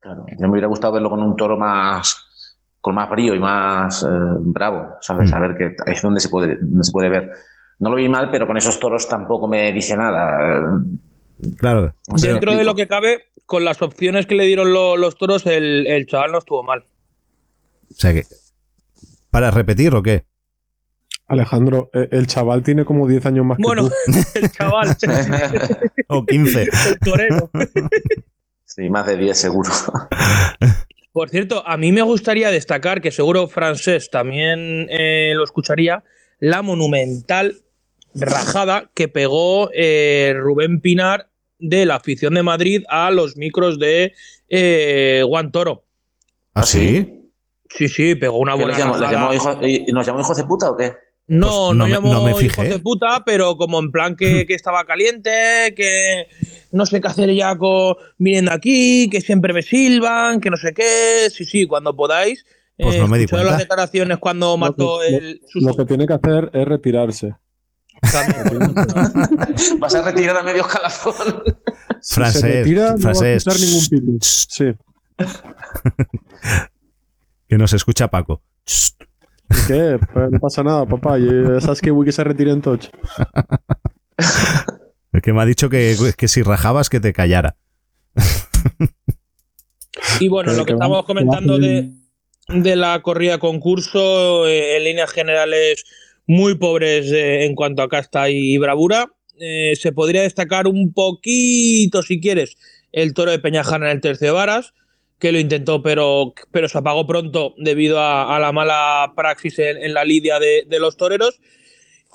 Claro, 0.00 0.26
yo 0.28 0.46
me 0.46 0.50
hubiera 0.52 0.68
gustado 0.68 0.94
verlo 0.94 1.10
con 1.10 1.22
un 1.22 1.36
toro 1.36 1.56
más. 1.56 2.28
con 2.80 2.94
más 2.94 3.08
brío 3.08 3.34
y 3.34 3.38
más 3.38 4.02
eh, 4.02 4.08
bravo, 4.40 4.96
¿sabes? 5.00 5.30
Mm. 5.30 5.34
A 5.34 5.38
ver 5.40 5.56
que 5.56 5.76
es 5.86 6.02
donde 6.02 6.20
se 6.20 6.28
puede, 6.28 6.56
donde 6.56 6.84
se 6.84 6.92
puede 6.92 7.08
ver. 7.08 7.30
No 7.78 7.90
lo 7.90 7.96
vi 7.96 8.08
mal, 8.08 8.30
pero 8.30 8.46
con 8.46 8.56
esos 8.56 8.78
toros 8.78 9.08
tampoco 9.08 9.48
me 9.48 9.72
dice 9.72 9.96
nada. 9.96 10.80
Claro. 11.58 11.94
Dentro 12.20 12.54
de 12.56 12.64
lo 12.64 12.74
que 12.74 12.86
cabe, 12.88 13.24
con 13.46 13.64
las 13.64 13.82
opciones 13.82 14.26
que 14.26 14.34
le 14.34 14.44
dieron 14.46 14.72
lo- 14.72 14.96
los 14.96 15.16
toros, 15.18 15.44
el, 15.46 15.86
el 15.86 16.06
chaval 16.06 16.32
no 16.32 16.38
estuvo 16.38 16.62
mal. 16.62 16.84
O 17.90 17.94
sea 17.94 18.12
que. 18.12 18.24
¿Para 19.30 19.50
repetir 19.50 19.94
o 19.94 20.02
qué? 20.02 20.24
Alejandro, 21.26 21.90
eh, 21.94 22.08
el 22.12 22.26
chaval 22.26 22.62
tiene 22.62 22.84
como 22.84 23.08
10 23.08 23.24
años 23.26 23.46
más 23.46 23.56
Bueno, 23.58 23.88
que 23.88 24.12
tú. 24.12 24.18
el 24.34 24.50
chaval, 24.52 24.96
O 26.08 26.26
15. 26.26 26.62
el 26.88 26.98
torero. 26.98 27.50
sí, 28.64 28.90
más 28.90 29.06
de 29.06 29.16
10 29.16 29.36
seguro. 29.38 29.70
Por 31.12 31.28
cierto, 31.30 31.66
a 31.66 31.76
mí 31.76 31.92
me 31.92 32.02
gustaría 32.02 32.50
destacar, 32.50 33.00
que 33.00 33.10
seguro 33.10 33.48
Francés 33.48 34.10
también 34.10 34.86
eh, 34.90 35.32
lo 35.34 35.44
escucharía, 35.44 36.04
la 36.38 36.62
monumental 36.62 37.62
rajada 38.14 38.90
que 38.94 39.08
pegó 39.08 39.70
eh, 39.74 40.34
Rubén 40.36 40.80
Pinar 40.80 41.28
de 41.58 41.86
la 41.86 41.96
afición 41.96 42.34
de 42.34 42.42
Madrid 42.42 42.82
a 42.88 43.10
los 43.10 43.36
micros 43.36 43.78
de 43.78 44.12
eh, 44.48 45.22
Juan 45.26 45.52
Toro. 45.52 45.84
¿Ah, 46.54 46.64
sí? 46.64 47.30
Sí, 47.70 47.88
sí, 47.88 48.14
pegó 48.14 48.38
una 48.38 48.54
¿Qué 48.56 48.62
buena 48.64 48.78
llamó? 48.78 48.92
¿Les 48.92 49.00
rajada. 49.00 49.18
llamó 49.20 49.34
hijo- 49.34 49.66
y- 49.66 49.92
¿Nos 49.92 50.06
llamó 50.06 50.20
hijos 50.20 50.36
de 50.36 50.44
puta 50.44 50.70
o 50.70 50.76
qué? 50.76 50.92
No, 51.28 51.46
Pues 51.46 51.52
no, 51.52 51.74
no 51.74 51.84
me- 51.86 51.90
llamó 51.90 52.12
no 52.12 52.22
me 52.24 52.30
hijos 52.32 52.40
fijé. 52.42 52.68
de 52.68 52.78
puta, 52.80 53.22
pero 53.24 53.56
como 53.56 53.78
en 53.78 53.90
plan 53.90 54.16
que, 54.16 54.44
que 54.46 54.54
estaba 54.54 54.84
caliente, 54.84 55.72
que 55.74 56.26
no 56.72 56.84
sé 56.84 57.00
qué 57.00 57.08
hacer 57.08 57.32
ya 57.32 57.56
con 57.56 57.94
viniendo 58.18 58.52
aquí, 58.52 59.08
que 59.08 59.20
siempre 59.22 59.54
me 59.54 59.62
silban, 59.62 60.40
que 60.40 60.50
no 60.50 60.56
sé 60.58 60.74
qué. 60.74 61.30
Sí, 61.30 61.44
sí, 61.46 61.66
cuando 61.66 61.96
podáis. 61.96 62.44
Pues 62.76 62.96
eh, 62.96 62.98
no 62.98 63.06
me 63.08 63.18
di 63.18 63.26
cuenta. 63.26 63.50
las 63.50 63.58
declaraciones 63.60 64.18
cuando 64.18 64.56
mató 64.56 64.98
lo- 64.98 65.02
el 65.02 65.40
sus- 65.46 65.62
Lo 65.62 65.74
que 65.76 65.84
tiene 65.86 66.06
que 66.06 66.14
hacer 66.14 66.50
es 66.52 66.64
retirarse. 66.66 67.34
Vas 69.78 69.94
a 69.94 70.02
retirar 70.02 70.36
a 70.36 70.42
medio 70.42 70.62
escalafón. 70.62 71.44
Si 72.00 72.14
Francés, 72.14 72.40
se 72.40 72.48
retira, 72.48 72.94
no 72.96 73.08
a 73.08 73.12
ningún 73.58 73.86
pipi. 73.88 74.18
Sí. 74.20 74.72
Que 77.48 77.58
nos 77.58 77.74
escucha 77.74 78.08
Paco. 78.08 78.42
¿Y 79.50 79.66
qué? 79.66 79.98
Pues 80.14 80.30
no 80.30 80.40
pasa 80.40 80.62
nada, 80.62 80.86
papá. 80.86 81.18
Esas 81.18 81.82
que 81.82 81.92
que 82.02 82.12
se 82.12 82.24
retiren 82.24 82.62
touch. 82.62 82.86
El 85.12 85.20
que 85.20 85.34
me 85.34 85.42
ha 85.42 85.44
dicho 85.44 85.68
que, 85.68 85.94
que 86.16 86.28
si 86.28 86.42
rajabas 86.42 86.88
que 86.88 86.98
te 86.98 87.12
callara. 87.12 87.56
Y 90.18 90.28
bueno, 90.28 90.54
lo 90.54 90.64
que 90.64 90.72
estamos 90.72 91.04
comentando 91.04 91.58
de. 91.58 91.92
de 92.48 92.76
la 92.76 93.02
corrida 93.02 93.36
concurso, 93.36 94.46
eh, 94.46 94.78
en 94.78 94.84
líneas 94.84 95.10
generales 95.10 95.84
muy 96.26 96.54
pobres 96.56 97.10
eh, 97.12 97.44
en 97.44 97.54
cuanto 97.54 97.82
a 97.82 97.88
casta 97.88 98.30
y 98.30 98.56
bravura. 98.58 99.12
Eh, 99.38 99.74
se 99.76 99.92
podría 99.92 100.22
destacar 100.22 100.66
un 100.66 100.92
poquito, 100.92 102.02
si 102.02 102.20
quieres, 102.20 102.56
el 102.92 103.14
toro 103.14 103.30
de 103.30 103.38
Peñajana 103.38 103.86
en 103.86 103.96
el 103.96 104.00
tercio 104.00 104.28
de 104.28 104.32
varas, 104.32 104.74
que 105.18 105.32
lo 105.32 105.38
intentó, 105.38 105.82
pero, 105.82 106.34
pero 106.50 106.68
se 106.68 106.78
apagó 106.78 107.06
pronto 107.06 107.54
debido 107.56 108.00
a, 108.00 108.38
la 108.38 108.52
mala 108.52 109.12
praxis 109.16 109.58
en, 109.58 109.94
la 109.94 110.04
lidia 110.04 110.38
de, 110.38 110.66
los 110.78 110.96
toreros. 110.96 111.40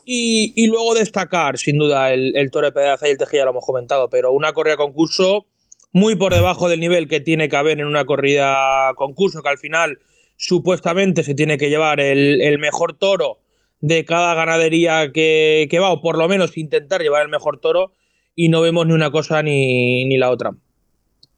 Y, 0.06 0.54
y 0.56 0.68
luego 0.68 0.94
destacar, 0.94 1.58
sin 1.58 1.78
duda, 1.78 2.14
el, 2.14 2.50
toro 2.52 2.68
de 2.68 2.72
Pedaza 2.72 3.08
y 3.08 3.12
el 3.12 3.18
Tejilla, 3.18 3.44
lo 3.44 3.52
hemos 3.52 3.66
comentado, 3.66 4.10
pero 4.10 4.32
una 4.32 4.54
corrida 4.54 4.78
concurso 4.78 5.48
muy 5.92 6.16
por 6.16 6.34
debajo 6.34 6.70
del 6.70 6.80
nivel 6.80 7.08
que 7.08 7.20
tiene 7.20 7.50
que 7.50 7.58
haber 7.58 7.80
en 7.80 7.88
una 7.88 8.06
corrida 8.06 8.94
concurso, 8.96 9.42
que 9.42 9.50
al 9.50 9.58
final 9.58 10.00
supuestamente 10.38 11.24
se 11.24 11.34
tiene 11.34 11.58
que 11.58 11.70
llevar 11.70 12.00
el 12.00 12.58
mejor 12.60 12.94
toro 12.98 13.40
de 13.80 14.06
cada 14.06 14.34
ganadería 14.34 15.12
que, 15.12 15.68
que 15.70 15.80
va, 15.80 15.92
o 15.92 16.02
por 16.02 16.18
lo 16.18 16.28
menos 16.28 16.58
intentar 16.58 17.02
llevar 17.02 17.24
el 17.24 17.30
mejor 17.30 17.60
toro, 17.60 17.94
y 18.36 18.50
no 18.50 18.62
vemos 18.62 18.86
ni 18.88 18.94
una 18.94 19.12
cosa 19.12 19.42
ni, 19.44 20.06
ni 20.06 20.18
la 20.18 20.30
otra. 20.30 20.52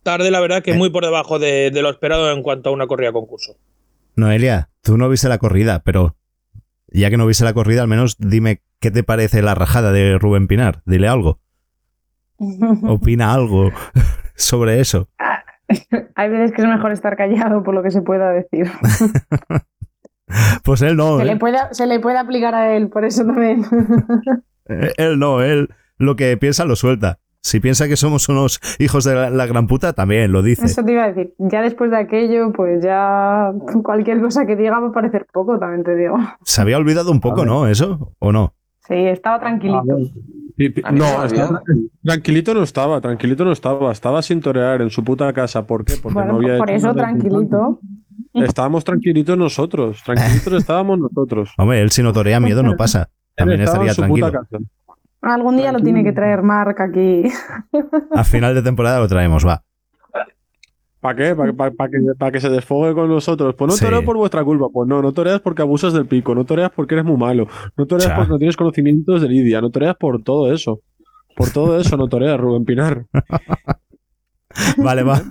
Tarde, 0.03 0.31
la 0.31 0.39
verdad, 0.39 0.63
que 0.63 0.73
muy 0.73 0.89
por 0.89 1.03
debajo 1.03 1.39
de, 1.39 1.71
de 1.71 1.81
lo 1.81 1.89
esperado 1.89 2.31
en 2.31 2.41
cuanto 2.41 2.69
a 2.69 2.73
una 2.73 2.87
corrida 2.87 3.11
concurso. 3.11 3.57
Noelia, 4.15 4.69
tú 4.81 4.97
no 4.97 5.09
viste 5.09 5.29
la 5.29 5.37
corrida, 5.37 5.81
pero 5.83 6.15
ya 6.87 7.09
que 7.09 7.17
no 7.17 7.27
viste 7.27 7.43
la 7.43 7.53
corrida, 7.53 7.81
al 7.81 7.87
menos 7.87 8.17
dime 8.17 8.61
qué 8.79 8.91
te 8.91 9.03
parece 9.03 9.41
la 9.41 9.55
rajada 9.55 9.91
de 9.91 10.17
Rubén 10.17 10.47
Pinar. 10.47 10.81
Dile 10.85 11.07
algo. 11.07 11.39
Opina 12.83 13.33
algo 13.33 13.71
sobre 14.35 14.79
eso. 14.79 15.09
Hay 16.15 16.29
veces 16.29 16.51
que 16.51 16.61
es 16.63 16.67
mejor 16.67 16.91
estar 16.91 17.15
callado 17.15 17.63
por 17.63 17.75
lo 17.75 17.83
que 17.83 17.91
se 17.91 18.01
pueda 18.01 18.31
decir. 18.31 18.71
Pues 20.63 20.81
él 20.81 20.95
no. 20.95 21.17
Se 21.17 21.23
¿eh? 21.23 21.25
le 21.25 21.35
puede, 21.37 21.57
se 21.71 21.87
le 21.87 21.99
puede 21.99 22.17
aplicar 22.17 22.53
a 22.55 22.75
él, 22.75 22.89
por 22.89 23.05
eso 23.05 23.25
también. 23.25 23.63
Eh, 24.71 24.93
Él 24.97 25.17
no, 25.17 25.41
él 25.41 25.69
lo 25.97 26.15
que 26.15 26.37
piensa 26.37 26.63
lo 26.63 26.75
suelta. 26.75 27.17
Si 27.41 27.59
piensa 27.59 27.87
que 27.87 27.95
somos 27.97 28.29
unos 28.29 28.59
hijos 28.77 29.03
de 29.03 29.15
la, 29.15 29.31
la 29.31 29.47
gran 29.47 29.65
puta, 29.65 29.93
también 29.93 30.31
lo 30.31 30.43
dice. 30.43 30.63
Eso 30.67 30.85
te 30.85 30.91
iba 30.91 31.05
a 31.05 31.07
decir. 31.07 31.33
Ya 31.39 31.63
después 31.63 31.89
de 31.89 31.97
aquello, 31.97 32.51
pues 32.53 32.83
ya 32.83 33.51
cualquier 33.81 34.21
cosa 34.21 34.45
que 34.45 34.55
diga 34.55 34.79
va 34.79 34.89
a 34.89 34.91
parecer 34.91 35.25
poco, 35.33 35.57
también 35.57 35.83
te 35.83 35.95
digo. 35.95 36.17
Se 36.43 36.61
había 36.61 36.77
olvidado 36.77 37.09
un 37.11 37.19
poco, 37.19 37.45
¿no? 37.45 37.65
¿Eso? 37.67 38.13
¿O 38.19 38.31
no? 38.31 38.53
Sí, 38.87 38.93
estaba 38.93 39.39
tranquilito. 39.39 39.81
No, 40.91 41.23
estaba- 41.25 41.61
tranquilito 42.03 42.53
no 42.53 42.61
estaba, 42.61 43.01
tranquilito 43.01 43.45
no 43.45 43.51
estaba. 43.53 43.91
Estaba 43.91 44.21
sin 44.21 44.39
torear 44.41 44.83
en 44.83 44.91
su 44.91 45.03
puta 45.03 45.33
casa. 45.33 45.65
¿Por 45.65 45.83
qué? 45.83 45.93
Porque 46.01 46.13
Bueno, 46.13 46.33
no 46.33 46.37
había 46.39 46.57
por 46.59 46.69
eso 46.69 46.93
tranquilito. 46.93 47.79
Estábamos 48.33 48.83
tranquilitos 48.83 49.37
nosotros. 49.37 50.01
Tranquilitos 50.03 50.53
estábamos 50.61 50.99
nosotros. 50.99 51.51
Hombre, 51.57 51.81
él 51.81 51.89
si 51.91 52.03
no 52.03 52.13
torea 52.13 52.39
miedo 52.39 52.61
no 52.63 52.75
pasa. 52.75 53.09
También 53.35 53.61
estaría 53.61 53.93
tranquilo. 53.93 54.31
Algún 55.21 55.57
día 55.57 55.71
lo 55.71 55.79
tiene 55.79 56.03
que 56.03 56.13
traer 56.13 56.43
Mark 56.43 56.81
aquí. 56.81 57.23
A 58.15 58.23
final 58.23 58.55
de 58.55 58.61
temporada 58.61 58.99
lo 58.99 59.07
traemos, 59.07 59.45
va. 59.45 59.63
¿Para 61.01 61.15
qué? 61.15 61.33
¿Para 61.35 61.71
que, 61.89 61.97
pa' 62.17 62.31
que 62.31 62.41
se 62.41 62.49
desfogue 62.49 62.93
con 62.93 63.07
nosotros? 63.09 63.55
Pues 63.57 63.69
no 63.69 63.75
Sí. 63.77 63.85
toreas 63.85 64.03
por 64.03 64.17
vuestra 64.17 64.43
culpa. 64.43 64.67
Pues 64.71 64.87
no, 64.87 65.01
no 65.01 65.13
toreas 65.13 65.39
porque 65.39 65.61
abusas 65.61 65.93
del 65.93 66.05
pico. 66.07 66.35
No 66.35 66.43
toreas 66.45 66.71
porque 66.75 66.95
eres 66.95 67.05
muy 67.05 67.15
malo. 67.17 67.47
No 67.77 67.85
toreas 67.85 68.11
porque 68.13 68.29
no 68.31 68.37
tienes 68.37 68.57
conocimientos 68.57 69.21
de 69.21 69.29
Lidia. 69.29 69.61
No 69.61 69.69
toreas 69.71 69.95
por 69.97 70.21
todo 70.23 70.53
eso. 70.53 70.81
Por 71.37 71.51
todo 71.51 71.79
eso 71.79 71.95
no 71.95 72.07
toreas, 72.09 72.37
Rubén 72.37 72.65
Pinar. 72.65 73.05
Vale, 74.77 75.03
va. 75.03 75.21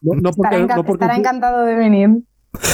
No, 0.00 0.14
no 0.22 0.30
porque, 0.32 0.56
Estará, 0.56 0.58
enca- 0.58 0.76
no 0.76 0.84
porque 0.84 1.04
estará 1.04 1.14
el 1.14 1.18
pu- 1.18 1.20
encantado 1.20 1.64
de 1.64 1.74
venir. 1.74 2.08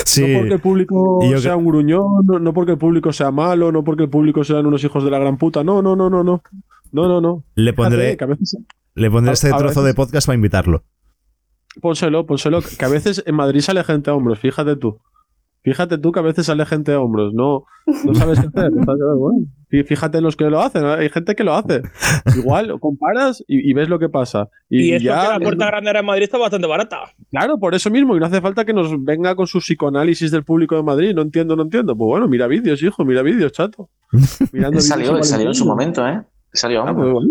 Sí. 0.05 0.23
No 0.33 0.39
porque 0.39 0.55
el 0.55 0.61
público 0.61 1.19
sea 1.39 1.53
que- 1.53 1.57
un 1.59 1.67
gruñón, 1.67 2.27
no, 2.27 2.39
no 2.39 2.53
porque 2.55 2.73
el 2.73 2.79
público 2.79 3.13
sea 3.13 3.31
malo, 3.31 3.71
no 3.73 3.85
porque 3.85 4.05
el 4.05 4.09
público 4.11 4.43
sean 4.45 4.65
unos 4.67 4.83
hijos 4.85 5.05
de 5.05 5.11
la 5.11 5.19
gran 5.19 5.37
puta. 5.37 5.63
No, 5.65 5.83
no, 5.83 5.95
no, 5.97 6.09
no, 6.09 6.25
no. 6.25 6.43
No, 6.93 7.09
no, 7.09 7.21
no. 7.21 7.45
Le 7.57 7.73
pondré, 7.73 8.17
veces- 8.17 8.57
le 8.95 9.11
pondré 9.11 9.31
a- 9.31 9.35
este 9.35 9.49
a 9.49 9.59
trozo 9.59 9.81
veces- 9.81 9.85
de 9.85 9.95
podcast 9.95 10.27
para 10.27 10.37
invitarlo. 10.37 10.83
pónselo, 11.83 12.25
pónselo. 12.25 12.61
Que 12.79 12.85
a 12.85 12.89
veces 12.89 13.23
en 13.27 13.35
Madrid 13.35 13.61
sale 13.61 13.85
gente 13.85 14.11
a 14.11 14.15
hombros, 14.15 14.39
fíjate 14.39 14.77
tú. 14.77 14.99
Fíjate 15.67 15.99
tú 15.99 16.13
que 16.13 16.21
a 16.21 16.23
veces 16.23 16.47
sale 16.47 16.65
gente 16.65 16.93
a 16.93 17.01
hombros. 17.01 17.35
No, 17.35 17.65
no 18.05 18.15
sabes 18.15 18.39
qué 18.39 18.47
hacer. 18.47 18.71
Bueno, 18.71 19.47
fí- 19.69 19.85
fíjate 19.85 20.19
en 20.19 20.23
los 20.25 20.37
que 20.37 20.45
lo 20.49 20.61
hacen. 20.61 20.85
Hay 20.85 21.09
gente 21.11 21.35
que 21.35 21.43
lo 21.43 21.55
hace. 21.55 21.83
Igual, 22.37 22.79
comparas 22.79 23.43
y, 23.49 23.69
y 23.69 23.73
ves 23.75 23.89
lo 23.89 23.99
que 23.99 24.09
pasa. 24.09 24.49
Y, 24.71 24.91
Y, 24.91 24.93
eso 24.95 25.05
ya. 25.07 25.23
que 25.23 25.29
la 25.33 25.41
puerta 25.41 25.67
grande 25.67 25.89
ahora 25.91 26.01
en 26.01 26.07
Madrid 26.07 26.23
está 26.23 26.39
bastante 26.39 26.69
barata. 26.69 26.99
Claro, 27.33 27.59
por 27.59 27.75
eso 27.75 27.91
mismo. 27.91 28.17
Y 28.17 28.21
no 28.21 28.27
hace 28.27 28.41
falta 28.41 28.65
que 28.65 28.73
nos 28.73 28.95
venga 29.03 29.35
con 29.35 29.49
su 29.49 29.59
psicoanálisis 29.59 30.31
del 30.31 30.45
público 30.45 30.77
de 30.77 30.85
Madrid. 30.85 31.13
No 31.17 31.23
entiendo, 31.23 31.57
no 31.57 31.65
entiendo. 31.65 31.97
Pues 31.97 32.07
bueno, 32.07 32.29
mira 32.29 32.47
vídeos, 32.47 32.81
hijo, 32.85 33.05
mira 33.05 33.23
vídeos, 33.23 33.51
chato. 33.51 33.91
Mirando 34.53 34.81
salió, 34.81 35.21
salió 35.25 35.49
en 35.49 35.55
su 35.55 35.67
momento, 35.67 36.07
¿eh? 36.07 36.23
Salió, 36.53 36.83
Ah, 36.87 36.95
pues, 36.95 37.11
bueno. 37.13 37.29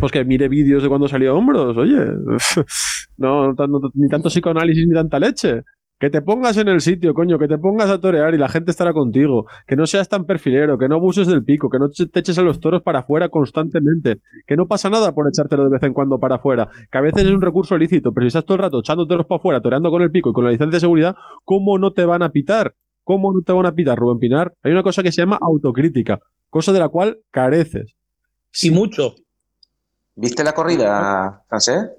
Pues 0.00 0.12
que 0.12 0.24
mire 0.24 0.48
vídeos 0.48 0.82
de 0.82 0.88
cuando 0.88 1.06
salió 1.08 1.30
a 1.30 1.34
hombros, 1.34 1.76
oye. 1.76 1.96
No, 3.16 3.52
tan- 3.56 3.70
no- 3.70 3.80
ni 3.94 4.08
tanto 4.08 4.28
psicoanálisis 4.28 4.86
ni 4.86 4.94
tanta 4.94 5.18
leche. 5.18 5.62
Que 5.98 6.10
te 6.10 6.22
pongas 6.22 6.56
en 6.56 6.68
el 6.68 6.80
sitio, 6.80 7.12
coño, 7.12 7.38
que 7.38 7.48
te 7.48 7.58
pongas 7.58 7.90
a 7.90 8.00
torear 8.00 8.32
y 8.32 8.38
la 8.38 8.48
gente 8.48 8.70
estará 8.70 8.92
contigo. 8.92 9.46
Que 9.66 9.74
no 9.74 9.86
seas 9.86 10.08
tan 10.08 10.26
perfilero, 10.26 10.78
que 10.78 10.88
no 10.88 10.96
abuses 10.96 11.26
del 11.26 11.44
pico, 11.44 11.68
que 11.68 11.78
no 11.78 11.88
te 11.90 12.20
eches 12.20 12.38
a 12.38 12.42
los 12.42 12.60
toros 12.60 12.82
para 12.82 13.00
afuera 13.00 13.28
constantemente. 13.28 14.20
Que 14.46 14.56
no 14.56 14.66
pasa 14.66 14.90
nada 14.90 15.12
por 15.12 15.26
echártelo 15.26 15.64
de 15.64 15.70
vez 15.70 15.82
en 15.82 15.92
cuando 15.92 16.18
para 16.18 16.36
afuera. 16.36 16.68
Que 16.92 16.98
a 16.98 17.00
veces 17.00 17.24
es 17.24 17.30
un 17.30 17.42
recurso 17.42 17.76
lícito, 17.76 18.12
pero 18.12 18.24
si 18.24 18.28
estás 18.28 18.44
todo 18.44 18.56
el 18.56 18.62
rato 18.62 18.78
echando 18.78 19.06
toros 19.06 19.26
para 19.26 19.38
afuera, 19.38 19.60
toreando 19.60 19.90
con 19.90 20.02
el 20.02 20.12
pico 20.12 20.30
y 20.30 20.32
con 20.32 20.44
la 20.44 20.50
licencia 20.50 20.76
de 20.76 20.80
seguridad, 20.80 21.16
¿cómo 21.44 21.78
no 21.78 21.92
te 21.92 22.04
van 22.04 22.22
a 22.22 22.30
pitar? 22.30 22.74
¿Cómo 23.02 23.32
no 23.32 23.40
te 23.42 23.52
van 23.52 23.66
a 23.66 23.72
pitar, 23.72 23.98
Rubén 23.98 24.18
Pinar? 24.18 24.54
Hay 24.62 24.70
una 24.70 24.82
cosa 24.82 25.02
que 25.02 25.10
se 25.10 25.22
llama 25.22 25.38
autocrítica, 25.40 26.20
cosa 26.50 26.72
de 26.72 26.78
la 26.78 26.90
cual 26.90 27.18
careces. 27.30 27.96
Y 28.62 28.70
mucho. 28.70 29.14
¿Viste 30.14 30.44
la 30.44 30.52
corrida, 30.52 31.42
Francés? 31.48 31.90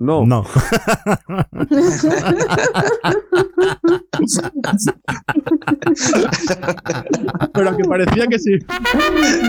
No. 0.00 0.24
No. 0.24 0.44
Pero 7.52 7.76
que 7.76 7.84
parecía 7.84 8.26
que 8.26 8.38
sí. 8.38 8.52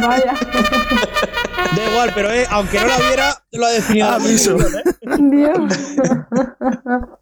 Vaya. 0.01 0.33
Da 1.75 1.91
igual, 1.91 2.11
pero 2.15 2.31
eh, 2.31 2.45
aunque 2.49 2.79
no 2.79 2.87
la 2.87 2.97
viera, 2.97 3.35
lo 3.51 3.65
ha 3.65 3.71
definido. 3.71 4.07
Aviso. 4.07 4.57
perfección, 4.57 4.81
¿eh? 4.81 4.83
Dios. 5.35 5.73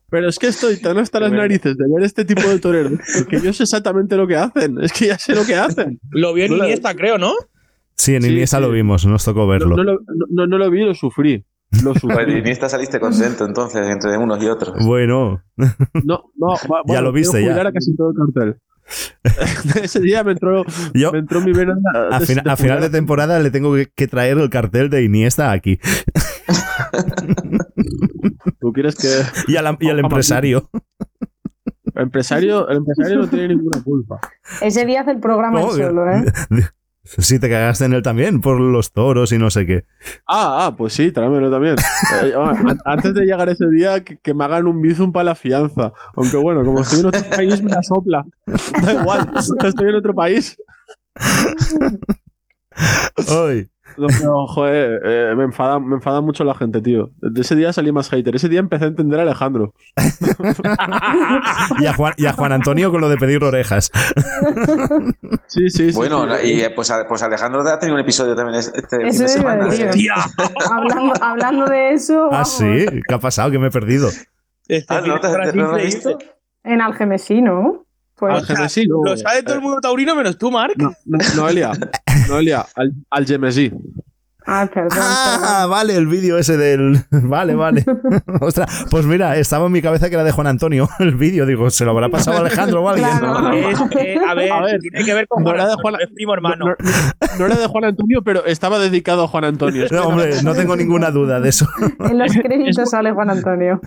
Pero 0.10 0.30
es 0.30 0.40
que 0.40 0.48
estoy 0.48 0.78
tan 0.78 0.98
hasta 0.98 1.20
las 1.20 1.32
narices 1.32 1.76
de 1.78 1.86
ver 1.94 2.04
este 2.06 2.24
tipo 2.24 2.48
de 2.48 2.60
toreros 2.60 2.94
que 3.30 3.42
yo 3.42 3.52
sé 3.52 3.64
exactamente 3.64 4.16
lo 4.16 4.26
que 4.28 4.38
hacen. 4.38 4.78
Es 4.82 4.94
que 4.94 5.08
ya 5.08 5.18
sé 5.20 5.36
lo 5.36 5.46
que 5.46 5.56
hacen. 5.56 6.00
Lo 6.12 6.34
vio 6.34 6.46
en 6.46 6.54
Iniesta, 6.54 6.96
creo, 6.96 7.18
¿no? 7.18 7.34
Sí, 7.96 8.16
en 8.16 8.24
Iniesta 8.26 8.58
sí. 8.58 8.64
lo 8.64 8.72
vimos, 8.72 9.06
nos 9.06 9.26
tocó 9.26 9.42
No, 9.42 9.48
verlo. 9.48 9.76
no 9.76 9.84
lo, 9.84 10.00
no- 10.30 10.48
no 10.48 10.58
lo 10.58 10.72
vi, 10.72 10.86
lo 10.86 10.96
sufrí. 10.96 11.44
Lo 11.84 11.94
de 11.94 12.00
sufrí. 12.00 12.38
Iniesta 12.40 12.70
saliste 12.70 13.00
contento 13.00 13.46
entonces, 13.46 13.88
entre 13.90 14.18
unos 14.18 14.42
y 14.42 14.48
otros. 14.48 14.74
Bueno, 14.86 15.42
No, 15.58 16.24
no, 16.36 16.48
va- 16.72 16.82
bueno, 16.86 17.02
lo 17.02 17.12
viste, 17.12 17.44
ya. 17.44 17.52
a 17.68 17.72
casi 17.72 17.96
todo 17.96 18.12
el 18.12 18.16
cartel. 18.34 18.62
Ese 19.84 20.00
día 20.00 20.24
me 20.24 20.32
entró, 20.32 20.64
yo 20.94 21.12
me 21.12 21.20
entró 21.20 21.42
mi 21.42 21.52
vena. 21.52 21.76
a, 22.12 22.22
fina- 22.22 22.44
final 22.56 22.80
de 22.80 22.90
temporada 22.90 23.38
le 23.40 23.52
tengo 23.52 23.74
que, 23.76 23.88
que 23.94 24.08
traer 24.08 24.38
el 24.38 24.50
cartel 24.50 24.90
de 24.90 25.04
Iniesta 25.04 25.52
aquí. 25.52 25.78
Tú 28.60 28.72
quieres 28.74 28.96
que. 28.96 29.08
Y, 29.52 29.58
a 29.58 29.62
la- 29.62 29.78
y 29.80 29.90
al 29.90 30.00
empresario. 30.00 30.70
El 31.96 32.04
empresario, 32.04 32.68
el 32.70 32.78
empresario 32.78 33.18
no 33.18 33.28
tiene 33.28 33.48
ninguna 33.50 33.82
culpa. 33.84 34.20
Ese 34.62 34.86
día 34.86 35.02
hace 35.02 35.12
el 35.12 35.20
programa 35.20 35.60
No, 35.62 35.72
solo, 35.72 36.10
¿eh? 36.12 36.24
Sí, 37.20 37.40
te 37.40 37.50
cagaste 37.50 37.86
en 37.86 37.94
él 37.94 38.02
también 38.02 38.42
por 38.42 38.60
los 38.60 38.92
toros 38.92 39.32
y 39.32 39.38
no 39.38 39.50
sé 39.50 39.66
qué. 39.66 39.86
Ah, 40.28 40.66
ah, 40.68 40.76
pues 40.78 40.94
sí, 40.94 41.12
tráemelo 41.12 41.50
también. 41.50 41.76
Eh, 42.24 42.34
an- 42.36 42.80
antes 42.86 43.14
de 43.14 43.26
llegar 43.26 43.48
ese 43.50 43.68
día, 43.70 44.04
que, 44.04 44.18
que 44.18 44.34
me 44.34 44.44
hagan 44.46 44.68
un 44.68 44.82
bizum 44.82 45.12
para 45.12 45.24
la 45.26 45.36
fianza. 45.36 45.92
Aunque 46.16 46.38
bueno, 46.38 46.64
como 46.64 46.82
estoy 46.82 47.00
en 47.02 47.06
otro 47.08 47.22
país, 47.36 47.62
me 47.62 47.72
la 47.72 47.84
sopla. 47.84 48.26
Da 48.82 48.94
igual, 48.94 49.32
estoy 49.64 49.90
en 49.90 49.96
otro 49.96 50.14
país. 50.16 50.58
Ay, 53.28 53.68
No, 54.24 54.46
joder, 54.48 55.02
eh, 55.04 55.34
me, 55.36 55.44
enfada, 55.46 55.80
me 55.80 55.96
enfada 55.96 56.22
mucho 56.22 56.44
la 56.44 56.54
gente, 56.54 56.82
tío. 56.82 57.10
De 57.22 57.42
ese 57.42 57.56
día 57.56 57.74
salí 57.74 57.92
más 57.92 58.10
hater. 58.10 58.36
Ese 58.36 58.48
día 58.50 58.60
empecé 58.60 58.86
a 58.86 58.88
entender 58.90 59.20
a 59.20 59.24
Alejandro. 59.24 59.74
y, 61.80 61.86
a 61.86 61.94
Juan, 61.94 62.14
y 62.18 62.26
a 62.26 62.34
Juan 62.34 62.52
Antonio 62.52 62.92
con 62.92 63.02
lo 63.02 63.10
de 63.10 63.18
pedir 63.18 63.44
orejas. 63.44 63.92
Sí, 65.48 65.70
sí, 65.70 65.92
sí. 65.92 65.96
Bueno, 65.96 66.26
sí. 66.38 66.48
y 66.54 66.62
eh, 66.62 66.70
pues, 66.70 66.92
pues 67.08 67.24
Alejandro 67.24 67.62
ha 67.62 67.80
tenido 67.80 67.96
un 67.96 68.02
episodio 68.02 68.36
también 68.36 68.60
este 68.60 68.82
fin 69.12 69.20
de 69.20 69.28
semana. 69.28 69.68
¿eh? 69.74 69.90
Hablando, 70.70 71.14
hablando 71.22 71.66
de 71.66 71.94
eso, 71.94 72.26
Ah, 72.26 72.30
vamos, 72.44 72.52
sí, 72.58 72.86
¿qué 73.08 73.14
ha 73.16 73.20
pasado? 73.20 73.50
Que 73.50 73.58
me 73.58 73.68
he 73.68 73.72
perdido. 73.72 74.10
este 74.68 74.86
Ah, 74.94 75.02
¿no 75.02 75.20
te- 75.20 75.28
en 76.64 76.82
Algemesí, 76.82 77.42
¿no? 77.42 77.87
Pues, 78.18 78.34
Algemesí, 78.34 78.88
no. 78.88 79.04
Lo 79.04 79.16
sabe 79.16 79.44
todo 79.44 79.56
el 79.56 79.62
mundo 79.62 79.80
taurino 79.80 80.16
menos 80.16 80.38
tú, 80.38 80.50
Marc. 80.50 80.76
No, 80.78 80.94
no, 81.06 81.18
Noelia, 81.36 81.72
Noelia, 82.28 82.66
al, 82.76 82.94
al 83.12 83.26
Gemesí. 83.26 83.72
Ah, 84.48 84.68
perdón. 84.74 84.90
perdón. 84.90 85.04
Ah, 85.04 85.68
vale, 85.70 85.96
el 85.96 86.08
vídeo 86.08 86.38
ese 86.38 86.58
del. 86.58 87.04
Vale, 87.12 87.56
vale. 87.56 87.84
Ostras, 88.42 88.86
pues 88.90 89.06
mira, 89.06 89.36
estaba 89.38 89.66
en 89.66 89.72
mi 89.74 89.82
cabeza 89.82 90.08
que 90.10 90.16
era 90.16 90.24
de 90.24 90.32
Juan 90.32 90.48
Antonio 90.48 90.88
el 91.00 91.16
vídeo. 91.16 91.46
Digo, 91.46 91.70
¿se 91.70 91.84
lo 91.86 91.92
habrá 91.92 92.10
pasado 92.10 92.38
a 92.38 92.40
Alejandro 92.42 92.82
o 92.84 92.90
alguien? 92.90 93.10
Claro. 93.20 93.52
Es, 93.54 93.80
eh, 94.00 94.18
a, 94.28 94.34
ver, 94.34 94.52
A 94.52 94.62
ver, 94.62 94.80
tiene 94.80 95.04
que 95.04 95.14
ver 95.14 95.28
con 95.28 95.44
no 95.44 95.50
Juan 95.50 95.56
era 95.56 95.66
de 95.68 95.72
Antonio, 95.74 95.92
Juan- 95.98 96.02
es 96.08 96.14
primo 96.14 96.34
hermano. 96.34 96.66
No, 96.66 96.76
no- 96.80 97.40
no 97.40 97.46
era 97.46 97.56
de 97.58 97.68
Juan 97.68 97.84
Antonio, 97.86 98.22
pero 98.24 98.46
estaba 98.46 98.80
dedicado 98.80 99.24
a 99.24 99.28
Juan 99.28 99.44
Antonio. 99.44 99.84
Es, 99.84 99.90
que 99.90 99.96
No, 99.96 100.04
hombre, 100.08 100.42
no 100.44 100.54
tengo 100.54 100.76
ninguna 100.76 101.12
duda 101.12 101.40
de 101.40 101.50
eso. 101.50 101.68
En 102.00 102.18
los 102.18 102.32
créditos 102.34 102.90
sale 102.90 103.12
Juan 103.12 103.30
Antonio. 103.30 103.82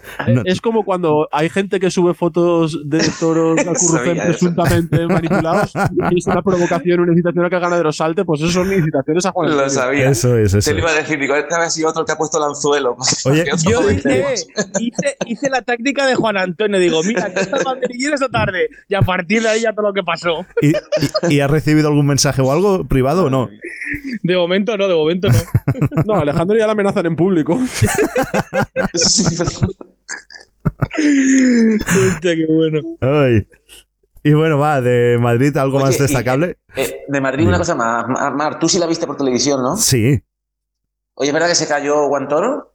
es 0.44 0.60
como 0.60 0.84
cuando 0.84 1.28
hay 1.32 1.48
gente 1.48 1.80
que 1.80 1.90
sube 1.90 2.14
fotos 2.14 2.78
de 2.84 3.00
toros 3.18 3.58
a 3.66 3.72
eso. 3.72 3.98
presuntamente 4.26 5.06
manipulados 5.06 5.72
y 6.10 6.18
es 6.18 6.26
una 6.26 6.42
provocación, 6.42 7.00
una 7.00 7.12
incitación 7.12 7.44
a 7.44 7.48
que 7.48 7.54
el 7.56 7.60
ganadero 7.62 7.92
salte, 7.92 8.24
pues 8.24 8.40
eso 8.42 8.50
son 8.50 8.72
incitaciones 8.72 9.24
a 9.26 9.32
Juan 9.32 9.48
Lo 9.48 9.52
Antonio. 9.54 9.70
sabía. 9.70 10.10
Eso 10.10 10.36
es, 10.36 10.49
eso 10.54 10.70
Te 10.70 10.72
lo 10.74 10.78
es. 10.78 10.82
iba 10.84 10.90
a 10.92 11.02
decir, 11.02 11.18
digo, 11.18 11.34
esta 11.34 11.58
vez 11.58 11.68
ha 11.68 11.70
sido 11.70 11.88
otro 11.90 12.04
que 12.04 12.12
ha 12.12 12.16
puesto 12.16 12.38
el 12.38 12.44
anzuelo. 12.44 12.96
Oye, 13.26 13.44
Yo 13.68 13.90
hice, 13.90 14.24
hice, 14.80 15.16
hice 15.26 15.50
la 15.50 15.62
táctica 15.62 16.06
de 16.06 16.14
Juan 16.14 16.36
Antonio. 16.36 16.78
Digo, 16.78 17.02
mira, 17.04 17.32
que 17.32 17.40
está 17.40 17.62
banderillero 17.62 18.14
esta 18.14 18.28
tarde. 18.28 18.68
Y 18.88 18.94
a 18.94 19.02
partir 19.02 19.42
de 19.42 19.48
ahí 19.48 19.60
ya 19.62 19.72
todo 19.72 19.88
lo 19.88 19.92
que 19.92 20.02
pasó. 20.02 20.44
¿Y, 20.62 20.70
y, 21.28 21.34
y 21.34 21.40
has 21.40 21.50
recibido 21.50 21.88
algún 21.88 22.06
mensaje 22.06 22.42
o 22.42 22.52
algo 22.52 22.84
privado 22.86 23.24
o 23.24 23.30
no? 23.30 23.48
De 24.22 24.36
momento 24.36 24.76
no, 24.76 24.86
de 24.88 24.94
momento 24.94 25.28
no. 25.28 25.38
No, 26.06 26.14
Alejandro 26.20 26.56
ya 26.56 26.66
la 26.66 26.72
amenazan 26.72 27.06
en 27.06 27.16
público. 27.16 27.58
Sí, 28.94 29.24
Hostia, 30.96 32.36
qué 32.36 32.46
bueno. 32.48 32.80
Ay. 33.00 33.46
Y 34.22 34.32
bueno, 34.34 34.58
va, 34.58 34.80
de 34.80 35.16
Madrid, 35.20 35.56
¿algo 35.56 35.76
Oye, 35.78 35.86
más 35.86 35.96
y- 35.96 36.02
destacable? 36.02 36.58
Eh, 36.76 37.04
de 37.08 37.20
Madrid, 37.20 37.46
una 37.48 37.58
cosa 37.58 37.74
más. 37.74 38.06
Mar, 38.08 38.34
Mar, 38.34 38.58
tú 38.58 38.68
sí 38.68 38.78
la 38.78 38.86
viste 38.86 39.06
por 39.06 39.16
televisión, 39.16 39.62
¿no? 39.62 39.76
Sí. 39.76 40.20
Oye, 41.20 41.28
¿es 41.28 41.34
verdad 41.34 41.48
que 41.48 41.54
se 41.54 41.68
cayó 41.68 42.06
Guantoro? 42.08 42.74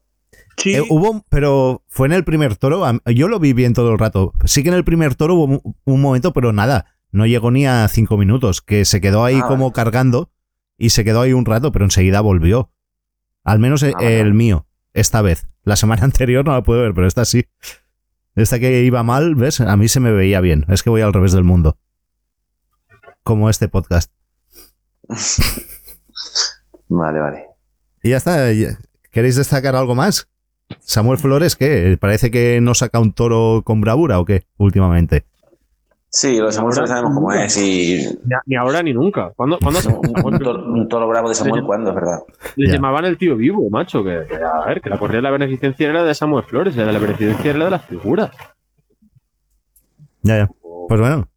Sí, 0.55 0.75
Eh, 0.75 0.83
hubo, 0.87 1.25
pero 1.29 1.83
fue 1.87 2.05
en 2.05 2.13
el 2.13 2.23
primer 2.23 2.57
toro. 2.57 2.83
Yo 3.07 3.27
lo 3.27 3.39
vi 3.39 3.53
bien 3.53 3.73
todo 3.73 3.91
el 3.91 3.97
rato. 3.97 4.33
Sí 4.45 4.61
que 4.61 4.69
en 4.69 4.75
el 4.75 4.83
primer 4.85 5.15
toro 5.15 5.33
hubo 5.33 5.45
un- 5.45 5.75
un 5.83 6.01
momento, 6.01 6.31
pero 6.31 6.53
nada. 6.53 6.85
No 7.11 7.25
llegó 7.25 7.49
ni 7.49 7.65
a 7.65 7.87
cinco 7.87 8.17
minutos. 8.17 8.61
Que 8.61 8.85
se 8.85 9.01
quedó 9.01 9.23
ahí 9.25 9.39
Ah, 9.43 9.47
como 9.47 9.65
vale. 9.65 9.73
cargando 9.73 10.29
y 10.77 10.91
se 10.91 11.03
quedó 11.03 11.21
ahí 11.21 11.33
un 11.33 11.45
rato, 11.45 11.71
pero 11.71 11.85
enseguida 11.85 12.21
volvió. 12.21 12.71
Al 13.43 13.57
menos 13.57 13.81
eh, 13.81 13.93
Ah, 13.95 13.97
vale, 13.97 14.17
el 14.19 14.23
vale. 14.25 14.33
mío, 14.35 14.67
esta 14.93 15.23
vez. 15.23 15.47
La 15.63 15.75
semana 15.75 16.03
anterior 16.05 16.45
no 16.45 16.53
la 16.53 16.61
puedo 16.61 16.81
ver, 16.81 16.93
pero 16.93 17.07
esta 17.07 17.25
sí. 17.25 17.45
Esta 18.35 18.59
que 18.59 18.83
iba 18.83 19.01
mal, 19.01 19.33
¿ves? 19.33 19.59
A 19.61 19.75
mí 19.75 19.87
se 19.87 19.99
me 19.99 20.11
veía 20.11 20.39
bien. 20.39 20.65
Es 20.69 20.83
que 20.83 20.91
voy 20.91 21.01
al 21.01 21.13
revés 21.13 21.31
del 21.31 21.43
mundo. 21.45 21.79
Como 23.23 23.49
este 23.49 23.67
podcast. 23.69 24.11
Vale, 26.87 27.19
vale. 27.19 27.45
Y 28.05 28.09
ya 28.11 28.17
está. 28.17 28.53
ya- 28.53 28.77
¿Queréis 29.11 29.35
destacar 29.35 29.75
algo 29.75 29.95
más? 29.95 30.29
Samuel 30.81 31.17
Flores, 31.17 31.55
¿qué? 31.55 31.97
¿Parece 31.99 32.29
que 32.29 32.61
no 32.61 32.75
saca 32.75 32.99
un 32.99 33.13
toro 33.13 33.63
con 33.65 33.81
bravura 33.81 34.19
o 34.19 34.25
qué? 34.25 34.43
Últimamente. 34.57 35.25
Sí, 36.09 36.37
los 36.37 36.53
Samuel 36.53 36.75
Ahora- 36.77 36.87
sabemos 36.87 37.15
cómo 37.15 37.31
es. 37.33 37.57
Y 37.57 38.05
Ni, 38.45 38.55
ahora 38.55 38.83
ni 38.83 38.93
nunca. 38.93 39.31
¿Cuándo, 39.35 39.57
cuándo 39.57 39.79
un, 40.23 40.37
toro, 40.39 40.65
un 40.71 40.87
toro 40.87 41.07
bravo 41.07 41.29
de 41.29 41.35
Samuel, 41.35 41.63
¿cuándo? 41.63 41.89
Es 41.89 41.95
verdad. 41.95 42.19
Le 42.55 42.67
Ya. 42.67 42.73
llamaban 42.73 43.05
el 43.05 43.17
tío 43.17 43.35
vivo, 43.35 43.67
macho. 43.71 44.03
Que, 44.03 44.23
que, 44.29 44.35
a 44.35 44.65
ver, 44.67 44.81
que 44.81 44.89
la 44.91 44.99
corrida 44.99 45.17
de 45.17 45.23
la 45.23 45.31
beneficencia 45.31 45.89
era 45.89 46.03
de 46.03 46.13
Samuel 46.13 46.45
Flores, 46.45 46.75
la 46.75 46.85
de 46.85 46.93
la 46.93 46.99
beneficencia 46.99 47.49
era 47.51 47.65
de 47.65 47.71
las 47.71 47.85
figuras. 47.85 48.29
Ya, 50.21 50.37
ya. 50.37 50.49
Pues 50.87 50.99
bueno. 51.01 51.27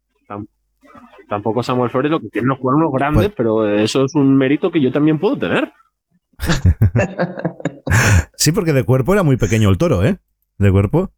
Tampoco 1.27 1.63
Samuel 1.63 1.89
Flores 1.89 2.11
lo 2.11 2.19
que 2.19 2.29
tiene 2.29 2.47
no 2.47 2.55
jugar 2.57 2.75
unos 2.75 2.91
grandes, 2.93 3.25
Pues- 3.29 3.35
pero 3.37 3.67
eso 3.75 4.05
es 4.05 4.13
un 4.13 4.37
mérito 4.37 4.69
que 4.71 4.81
yo 4.81 4.91
también 4.91 5.17
puedo 5.19 5.35
tener. 5.37 5.71
Sí, 8.35 8.51
porque 8.51 8.71
de 8.73 8.83
cuerpo 8.83 9.13
era 9.13 9.23
muy 9.23 9.35
pequeño 9.37 9.69
el 9.69 9.77
toro, 9.77 10.03
¿eh? 10.03 10.17
De 10.57 10.71
cuerpo. 10.71 11.11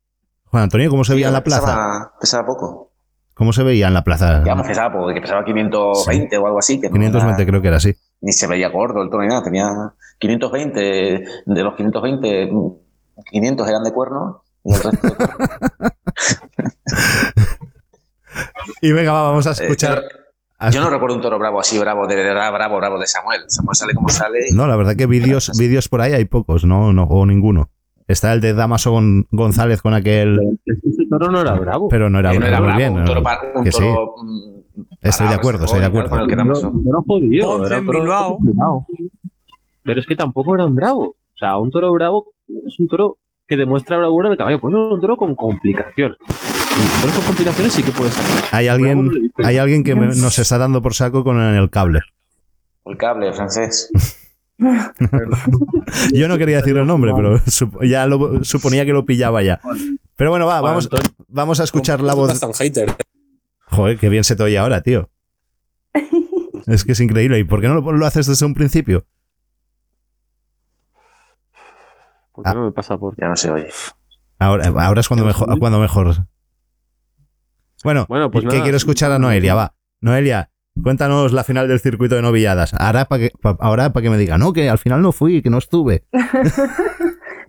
Juan 0.45 0.63
Antonio, 0.63 0.89
¿cómo 0.89 1.03
se 1.03 1.13
veía 1.13 1.27
en 1.27 1.33
la 1.33 1.43
plaza? 1.43 2.11
Pesaba, 2.19 2.45
poco. 2.45 2.91
¿Cómo 3.33 3.53
se 3.53 3.63
veía 3.63 3.87
en 3.87 3.93
la 3.93 4.03
plaza? 4.03 4.41
Vamos, 4.45 4.67
pesaba 4.67 4.91
poco, 4.93 5.13
que 5.13 5.21
pesaba 5.21 5.43
520 5.45 6.37
o 6.37 6.45
algo 6.47 6.59
así. 6.59 6.79
Que 6.79 6.87
no 6.89 6.93
520 6.93 7.41
era- 7.41 7.49
creo 7.49 7.61
que 7.61 7.67
era 7.67 7.77
así. 7.77 7.93
Ni 8.21 8.31
se 8.33 8.47
veía 8.47 8.69
gordo 8.69 9.01
el 9.01 9.09
toro 9.09 9.23
ni 9.23 9.29
nada. 9.29 9.43
Tenía 9.43 9.67
520. 10.19 10.79
De 11.45 11.63
los 11.63 11.75
520, 11.75 12.49
500 13.31 13.67
eran 13.67 13.83
de 13.83 13.93
cuerno. 13.93 14.43
Y 14.63 14.73
el 14.73 14.81
resto 14.83 15.07
de 15.07 15.15
cuerno. 15.15 15.37
Y 18.81 18.91
venga, 18.93 19.11
va, 19.11 19.23
vamos 19.23 19.45
a 19.47 19.51
Eh, 19.51 19.53
escuchar. 19.65 20.01
Yo 20.69 20.81
no 20.81 20.89
recuerdo 20.89 21.15
un 21.15 21.21
toro 21.21 21.39
bravo 21.39 21.59
así, 21.59 21.79
bravo, 21.79 22.05
de 22.07 22.15
verdad, 22.15 22.51
bravo, 22.53 22.77
bravo 22.77 22.99
de 22.99 23.07
Samuel. 23.07 23.41
Samuel 23.47 23.75
sale 23.75 23.93
como 23.93 24.09
sale. 24.09 24.39
No, 24.53 24.67
la 24.67 24.75
verdad 24.75 24.95
que 24.95 25.05
vídeos 25.07 25.51
vídeos 25.57 25.87
por 25.89 26.01
ahí 26.01 26.13
hay 26.13 26.25
pocos, 26.25 26.65
no, 26.65 26.93
no, 26.93 27.03
o 27.03 27.25
ninguno. 27.25 27.69
Está 28.07 28.33
el 28.33 28.41
de 28.41 28.53
Damaso 28.53 28.91
Gon- 28.91 29.25
González 29.31 29.81
con 29.81 29.93
aquel, 29.93 30.37
Ese 30.65 31.05
toro 31.09 31.31
no 31.31 31.41
era 31.41 31.53
bravo. 31.53 31.87
pero 31.87 32.09
no 32.09 32.19
era, 32.19 32.33
no 32.33 32.45
era 32.45 32.57
muy 32.59 32.65
bravo, 32.67 32.77
bien. 32.77 32.93
un 32.97 33.05
toro, 33.05 33.23
un 33.55 33.63
que 33.63 33.71
sí. 33.71 33.79
toro, 33.79 34.15
mm, 34.21 34.85
Estoy 35.01 35.27
de 35.29 35.33
acuerdo, 35.35 35.65
estoy 35.65 35.79
de 35.79 35.85
acuerdo. 35.85 36.15
no, 36.27 36.45
no. 36.45 37.03
Ponce 37.03 37.25
en 37.25 37.85
toro 37.85 37.99
Bilbao. 38.01 38.35
complicado. 38.37 38.85
Pero 39.83 39.99
es 39.99 40.05
que 40.05 40.15
tampoco 40.15 40.55
era 40.55 40.65
un 40.65 40.75
bravo. 40.75 41.01
O 41.33 41.37
sea, 41.37 41.57
un 41.57 41.71
toro 41.71 41.91
bravo 41.91 42.33
es 42.67 42.79
un 42.79 42.87
toro 42.87 43.17
que 43.47 43.57
demuestra 43.57 43.97
bravura 43.97 44.29
del 44.29 44.37
caballo. 44.37 44.59
Pues 44.59 44.73
no, 44.73 44.93
un 44.93 45.01
toro 45.01 45.17
con 45.17 45.33
complicaciones. 45.35 46.17
Con 47.55 47.71
sí 47.71 47.83
que. 47.83 47.91
Hay 48.51 48.67
alguien, 48.67 49.31
hay 49.37 49.57
alguien 49.57 49.83
que 49.83 49.95
me- 49.95 50.07
nos 50.15 50.39
está 50.39 50.57
dando 50.57 50.81
por 50.81 50.93
saco 50.93 51.23
con 51.23 51.39
el 51.39 51.69
cable. 51.69 52.01
El 52.85 52.97
cable 52.97 53.31
francés. 53.33 53.89
Yo 56.13 56.27
no 56.27 56.37
quería 56.37 56.57
decir 56.57 56.77
el 56.77 56.85
nombre, 56.85 57.11
pero 57.15 57.37
sup- 57.39 57.83
ya 57.87 58.05
lo, 58.05 58.43
suponía 58.43 58.85
que 58.85 58.93
lo 58.93 59.05
pillaba 59.05 59.41
ya. 59.41 59.59
Pero 60.15 60.29
bueno, 60.29 60.45
va, 60.45 60.61
vamos, 60.61 60.89
vamos 61.27 61.59
a 61.59 61.63
escuchar 61.63 62.01
la 62.01 62.13
voz. 62.13 62.39
Joder, 63.65 63.97
qué 63.97 64.09
bien 64.09 64.23
se 64.23 64.35
te 64.35 64.43
oye 64.43 64.57
ahora, 64.57 64.81
tío. 64.81 65.09
Es 66.67 66.83
que 66.85 66.91
es 66.91 66.99
increíble. 66.99 67.39
¿Y 67.39 67.43
por 67.43 67.59
qué 67.59 67.67
no 67.67 67.73
lo, 67.81 67.91
lo 67.91 68.05
haces 68.05 68.27
desde 68.27 68.45
un 68.45 68.53
principio? 68.53 69.03
¿Por 72.33 72.45
qué 72.45 72.53
no 72.53 72.65
me 72.65 72.71
pasa 72.71 72.97
por.? 72.97 73.15
Ya 73.19 73.27
no 73.27 73.35
se 73.35 73.49
oye. 73.49 73.69
Ahora, 74.37 74.67
ahora 74.77 75.01
es 75.01 75.07
cuando 75.07 75.25
mejor, 75.25 75.57
cuando 75.59 75.79
mejor. 75.79 76.27
Bueno, 77.83 78.05
Bueno, 78.09 78.29
pues 78.31 78.43
que 78.43 78.49
nada. 78.51 78.61
quiero 78.63 78.77
escuchar 78.77 79.11
a 79.11 79.19
Noelia, 79.19 79.55
va. 79.55 79.75
Noelia, 80.01 80.49
cuéntanos 80.81 81.31
la 81.33 81.43
final 81.43 81.67
del 81.67 81.79
circuito 81.79 82.15
de 82.15 82.21
novilladas. 82.21 82.73
Ahora 82.73 83.05
para 83.05 83.23
que, 83.23 83.31
pa- 83.41 83.57
ahora 83.59 83.91
para 83.93 84.03
que 84.03 84.09
me 84.09 84.17
diga, 84.17 84.37
no, 84.37 84.53
que 84.53 84.69
al 84.69 84.77
final 84.77 85.01
no 85.01 85.11
fui, 85.11 85.41
que 85.41 85.49
no 85.49 85.57
estuve. 85.57 86.05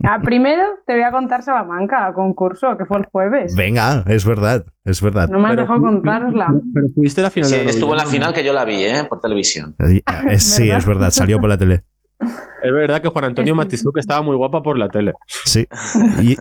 Ah, 0.05 0.19
primero 0.21 0.63
te 0.85 0.93
voy 0.93 1.03
a 1.03 1.11
contar 1.11 1.43
Salamanca, 1.43 2.11
concurso, 2.13 2.75
que 2.77 2.83
fue 2.85 2.97
el 2.97 3.05
jueves. 3.05 3.55
Venga, 3.55 4.03
es 4.07 4.25
verdad, 4.25 4.65
es 4.83 5.01
verdad. 5.01 5.29
No 5.29 5.39
me 5.39 5.47
has 5.49 5.55
dejado 5.55 5.79
contarosla. 5.79 6.53
Pero 6.73 6.87
fuiste 6.93 7.21
la 7.21 7.29
final 7.29 7.49
Sí, 7.49 7.55
de 7.57 7.63
la 7.63 7.69
estuvo 7.69 7.91
en 7.93 7.97
la 7.99 8.05
final 8.05 8.33
que 8.33 8.43
yo 8.43 8.51
la 8.51 8.65
vi, 8.65 8.83
¿eh? 8.83 9.05
Por 9.07 9.21
televisión. 9.21 9.75
Sí, 9.79 10.63
¿Verdad? 10.63 10.77
es 10.77 10.85
verdad, 10.85 11.09
salió 11.11 11.39
por 11.39 11.47
la 11.47 11.57
tele. 11.57 11.85
Es 12.19 12.71
verdad 12.73 13.01
que 13.01 13.07
Juan 13.07 13.25
Antonio 13.25 13.55
matizó 13.55 13.93
que 13.93 14.01
estaba 14.01 14.21
muy 14.21 14.35
guapa 14.35 14.61
por 14.61 14.77
la 14.77 14.89
tele. 14.89 15.13
Sí. 15.45 15.65
Y, 16.21 16.35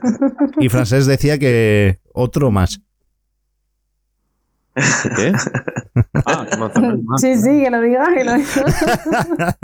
y 0.58 0.68
Francés 0.68 1.06
decía 1.06 1.38
que 1.38 2.00
otro 2.14 2.50
más. 2.50 2.80
¿Qué? 4.74 5.32
Ah, 6.26 6.46
que 6.50 6.56
Manzanares 6.56 7.02
más. 7.04 7.20
Sí, 7.20 7.36
sí, 7.36 7.62
que 7.62 7.70
lo 7.70 7.80
diga, 7.80 8.14
que 8.14 8.24
lo 8.24 8.34
diga. 8.34 9.56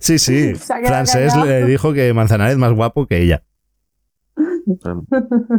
Sí, 0.00 0.18
sí. 0.18 0.54
Francés 0.84 1.36
le 1.36 1.64
dijo 1.66 1.92
que 1.92 2.12
Manzanares 2.12 2.54
es 2.54 2.58
más 2.58 2.72
guapo 2.72 3.06
que 3.06 3.22
ella. 3.22 3.42
Ella 4.38 4.94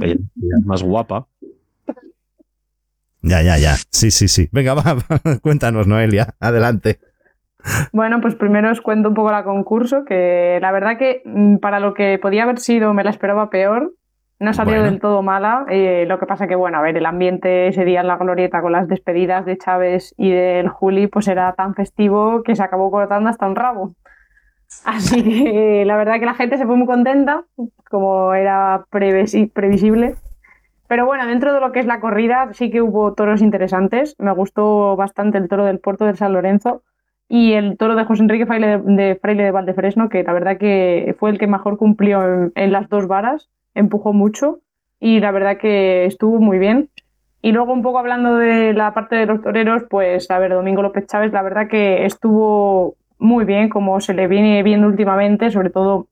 ella 0.02 0.16
es 0.60 0.66
más 0.66 0.84
guapa. 0.84 1.28
Ya, 3.22 3.42
ya, 3.42 3.58
ya. 3.58 3.76
Sí, 3.90 4.12
sí, 4.12 4.28
sí. 4.28 4.50
Venga, 4.52 4.74
va, 4.74 4.98
cuéntanos, 5.42 5.88
Noelia. 5.88 6.36
Adelante. 6.40 7.00
Bueno, 7.92 8.22
pues 8.22 8.36
primero 8.36 8.72
os 8.72 8.80
cuento 8.80 9.10
un 9.10 9.16
poco 9.16 9.32
la 9.32 9.44
concurso, 9.44 10.06
que 10.06 10.60
la 10.62 10.72
verdad 10.72 10.98
que 10.98 11.22
mm, 11.26 11.58
para 11.58 11.82
lo 11.82 11.94
que 11.94 12.18
podía 12.18 12.44
haber 12.44 12.60
sido 12.60 12.94
me 12.94 13.04
la 13.04 13.10
esperaba 13.10 13.50
peor. 13.50 13.94
No 14.40 14.54
salió 14.54 14.76
Bueno. 14.76 14.90
del 14.90 15.00
todo 15.02 15.22
mala. 15.22 15.66
eh, 15.70 16.06
lo 16.08 16.18
que 16.20 16.26
pasa 16.26 16.48
que, 16.48 16.56
bueno, 16.56 16.78
a 16.78 16.82
ver, 16.82 16.96
el 16.96 17.06
ambiente 17.06 17.68
ese 17.68 17.84
día 17.84 18.02
en 18.02 18.08
la 18.08 18.18
glorieta 18.18 18.62
con 18.62 18.72
las 18.72 18.88
despedidas 18.88 19.46
de 19.46 19.58
Chávez 19.58 20.14
y 20.18 20.32
del 20.32 20.70
Juli, 20.70 21.08
pues 21.08 21.28
era 21.28 21.52
tan 21.54 21.76
festivo 21.76 22.42
que 22.44 22.56
se 22.56 22.64
acabó 22.64 22.90
cortando 22.90 23.30
hasta 23.30 23.48
un 23.48 23.56
rabo. 23.58 23.94
Así 24.86 25.24
que 25.24 25.84
la 25.86 25.98
verdad 25.98 26.20
que 26.20 26.26
la 26.26 26.36
gente 26.36 26.58
se 26.58 26.66
fue 26.66 26.76
muy 26.78 26.88
contenta, 26.88 27.44
como 27.90 28.34
era 28.34 28.86
previsi- 28.92 29.52
previsible. 29.52 30.16
Pero 30.88 31.06
bueno, 31.06 31.28
dentro 31.28 31.54
de 31.54 31.60
lo 31.60 31.72
que 31.72 31.80
es 31.82 31.86
la 31.86 32.00
corrida, 32.00 32.50
sí 32.54 32.72
que 32.72 32.82
hubo 32.82 33.14
toros 33.14 33.42
interesantes. 33.42 34.16
Me 34.20 34.32
gustó 34.32 34.96
bastante 34.96 35.38
el 35.38 35.48
toro 35.50 35.66
del 35.66 35.80
puerto 35.80 36.06
del 36.06 36.18
San 36.18 36.34
Lorenzo 36.34 36.82
y 37.28 37.54
el 37.54 37.78
toro 37.78 37.96
de 37.96 38.06
José 38.06 38.24
Enrique 38.24 38.48
Fraile 38.48 38.68
de, 38.68 38.78
de 38.96 39.16
Fraile 39.22 39.44
de 39.44 39.52
Valdefresno, 39.52 40.10
que 40.10 40.24
la 40.24 40.34
verdad 40.34 40.58
que 40.58 41.16
fue 41.20 41.30
el 41.30 41.38
que 41.38 41.46
mejor 41.46 41.78
cumplió 41.78 42.24
en, 42.24 42.52
en 42.56 42.72
las 42.72 42.90
dos 42.90 43.06
varas, 43.08 43.50
empujó 43.74 44.14
mucho 44.14 44.60
y 45.00 45.20
la 45.20 45.32
verdad 45.32 45.58
que 45.58 46.06
estuvo 46.06 46.40
muy 46.40 46.60
bien. 46.60 46.90
Y 47.42 47.52
luego 47.54 47.72
un 47.72 47.82
poco 47.82 48.00
hablando 48.00 48.36
de 48.36 48.74
la 48.74 48.94
parte 48.94 49.16
de 49.16 49.26
los 49.26 49.42
toreros, 49.42 49.84
pues 49.90 50.30
a 50.30 50.40
ver, 50.40 50.52
Domingo 50.52 50.82
López 50.82 51.08
Chávez, 51.08 51.32
la 51.32 51.42
verdad 51.42 51.68
que 51.70 52.06
estuvo 52.06 52.96
muy 53.18 53.46
bien, 53.46 53.70
como 53.70 54.02
se 54.02 54.14
le 54.14 54.28
viene 54.28 54.62
viendo 54.64 54.88
últimamente, 54.88 55.50
sobre 55.52 55.70
todo 55.70 56.08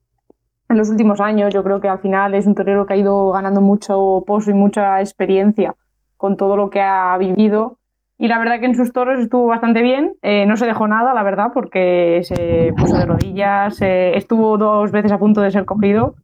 en 0.70 0.78
los 0.78 0.90
últimos 0.90 1.20
años. 1.20 1.54
Yo 1.54 1.64
creo 1.64 1.82
que 1.82 1.90
al 1.90 2.00
final 2.00 2.34
es 2.34 2.46
un 2.46 2.56
torero 2.56 2.86
que 2.86 2.94
ha 2.94 2.98
ido 2.98 3.32
ganando 3.32 3.62
mucho 3.62 4.24
pozo 4.26 4.52
y 4.52 4.54
mucha 4.54 5.02
experiencia 5.02 5.76
con 6.16 6.38
todo 6.38 6.56
lo 6.56 6.70
que 6.70 6.82
ha 6.82 7.18
vivido 7.18 7.78
y 8.20 8.28
la 8.28 8.40
verdad 8.40 8.60
que 8.60 8.66
en 8.66 8.76
sus 8.76 8.92
toros 8.94 9.20
estuvo 9.20 9.46
bastante 9.48 9.82
bien. 9.82 10.14
Eh, 10.22 10.46
no 10.48 10.58
se 10.58 10.66
dejó 10.66 10.88
nada, 10.88 11.14
la 11.14 11.24
verdad, 11.24 11.48
porque 11.54 12.22
se 12.24 12.74
puso 12.78 12.98
de 12.98 13.06
rodillas. 13.06 13.80
eh, 13.82 14.14
estuvo 14.18 14.58
dos 14.58 14.92
veces 14.92 15.12
a 15.12 15.20
punto 15.20 15.42
de 15.42 15.52
ser 15.52 15.66
cogido 15.66 16.16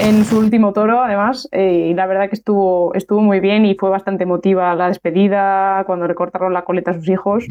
en 0.00 0.24
su 0.24 0.38
último 0.38 0.72
toro, 0.72 1.02
además. 1.02 1.48
eh, 1.52 1.88
y 1.90 1.94
la 1.94 2.06
verdad 2.06 2.28
que 2.28 2.36
estuvo, 2.36 2.94
estuvo 2.94 3.20
muy 3.22 3.40
bien 3.40 3.64
y 3.66 3.74
fue 3.74 3.90
bastante 3.90 4.22
emotiva 4.24 4.74
la 4.74 4.88
despedida 4.88 5.82
cuando 5.86 6.06
le 6.06 6.14
cortaron 6.14 6.52
la 6.52 6.62
coleta 6.62 6.92
a 6.92 6.94
sus 6.94 7.08
hijos. 7.08 7.44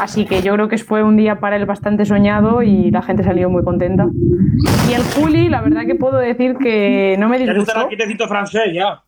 Así 0.00 0.24
que 0.24 0.40
yo 0.42 0.54
creo 0.54 0.68
que 0.68 0.78
fue 0.78 1.02
un 1.02 1.16
día 1.16 1.38
para 1.38 1.56
él 1.56 1.66
bastante 1.66 2.04
soñado 2.06 2.62
y 2.62 2.90
la 2.90 3.02
gente 3.02 3.22
salió 3.24 3.50
muy 3.50 3.62
contenta. 3.62 4.06
Y 4.90 4.94
el 4.94 5.02
Juli, 5.02 5.48
la 5.48 5.60
verdad 5.60 5.82
que 5.86 5.94
puedo 5.94 6.16
decir 6.18 6.56
que 6.56 7.16
no 7.18 7.28
me 7.28 7.38
Ya 7.38 7.44
está 7.44 7.52
el 7.52 7.58
disgustó. 7.58 7.80
arquitecto 7.80 8.26
francés, 8.28 8.72
ya. 8.72 9.02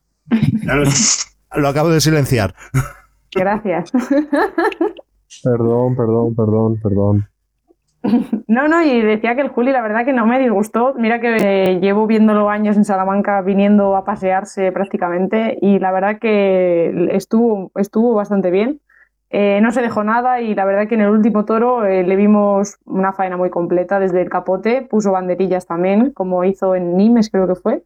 Lo 1.57 1.69
acabo 1.69 1.89
de 1.91 2.01
silenciar. 2.01 2.55
Gracias. 3.35 3.93
Perdón, 5.43 5.97
perdón, 5.97 6.35
perdón, 6.35 6.81
perdón. 6.83 7.29
No, 8.49 8.69
no, 8.69 8.83
y 8.83 9.01
decía 9.01 9.35
que 9.35 9.41
el 9.41 9.49
Juli, 9.49 9.73
la 9.73 9.81
verdad 9.81 10.05
que 10.05 10.13
no 10.13 10.27
me 10.27 10.39
disgustó. 10.39 10.95
Mira 10.95 11.21
que 11.21 11.37
eh, 11.41 11.81
llevo 11.81 12.07
viéndolo 12.07 12.51
años 12.51 12.77
en 12.77 12.85
Salamanca, 12.85 13.41
viniendo 13.41 13.97
a 13.97 14.05
pasearse 14.05 14.71
prácticamente, 14.73 15.59
y 15.63 15.79
la 15.79 15.91
verdad 15.91 16.19
que 16.19 17.09
estuvo, 17.13 17.73
estuvo 17.77 18.15
bastante 18.15 18.51
bien. 18.51 18.81
Eh, 19.31 19.59
no 19.63 19.73
se 19.73 19.81
dejó 19.81 20.05
nada, 20.05 20.43
y 20.43 20.55
la 20.55 20.67
verdad 20.67 20.87
que 20.87 20.95
en 20.97 21.01
el 21.01 21.11
último 21.11 21.45
toro 21.45 21.85
eh, 21.85 22.05
le 22.05 22.15
vimos 22.15 22.77
una 22.85 23.13
faena 23.15 23.37
muy 23.37 23.51
completa 23.51 23.99
desde 23.99 24.21
el 24.21 24.29
capote, 24.29 24.83
puso 24.83 25.11
banderillas 25.11 25.67
también, 25.67 26.13
como 26.13 26.45
hizo 26.45 26.75
en 26.75 26.97
Nimes, 26.97 27.31
creo 27.31 27.49
que 27.49 27.55
fue. 27.55 27.83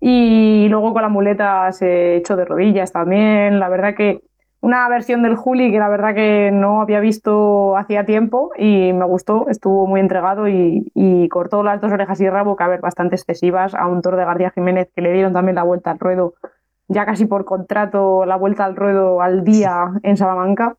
Y 0.00 0.66
luego 0.68 0.92
con 0.92 1.02
la 1.02 1.08
muleta 1.08 1.70
se 1.72 2.16
echó 2.16 2.36
de 2.36 2.44
rodillas 2.44 2.92
también. 2.92 3.58
La 3.58 3.68
verdad 3.68 3.94
que 3.94 4.20
una 4.60 4.88
versión 4.88 5.22
del 5.22 5.36
Juli 5.36 5.70
que 5.70 5.78
la 5.78 5.88
verdad 5.88 6.14
que 6.14 6.50
no 6.52 6.80
había 6.80 7.00
visto 7.00 7.76
hacía 7.76 8.04
tiempo 8.04 8.50
y 8.56 8.92
me 8.92 9.04
gustó, 9.04 9.48
estuvo 9.48 9.86
muy 9.86 10.00
entregado 10.00 10.48
y, 10.48 10.90
y 10.94 11.28
cortó 11.28 11.62
las 11.62 11.80
dos 11.80 11.92
orejas 11.92 12.20
y 12.20 12.28
rabo, 12.28 12.56
que 12.56 12.64
a 12.64 12.68
ver, 12.68 12.80
bastante 12.80 13.14
excesivas, 13.16 13.74
a 13.74 13.86
un 13.86 14.02
toro 14.02 14.16
de 14.16 14.24
García 14.24 14.50
Jiménez 14.50 14.90
que 14.94 15.02
le 15.02 15.12
dieron 15.12 15.32
también 15.32 15.54
la 15.54 15.62
vuelta 15.62 15.92
al 15.92 15.98
ruedo, 15.98 16.34
ya 16.88 17.06
casi 17.06 17.26
por 17.26 17.44
contrato, 17.44 18.24
la 18.26 18.36
vuelta 18.36 18.64
al 18.64 18.74
ruedo 18.74 19.20
al 19.22 19.44
día 19.44 19.92
en 20.02 20.16
Salamanca. 20.16 20.76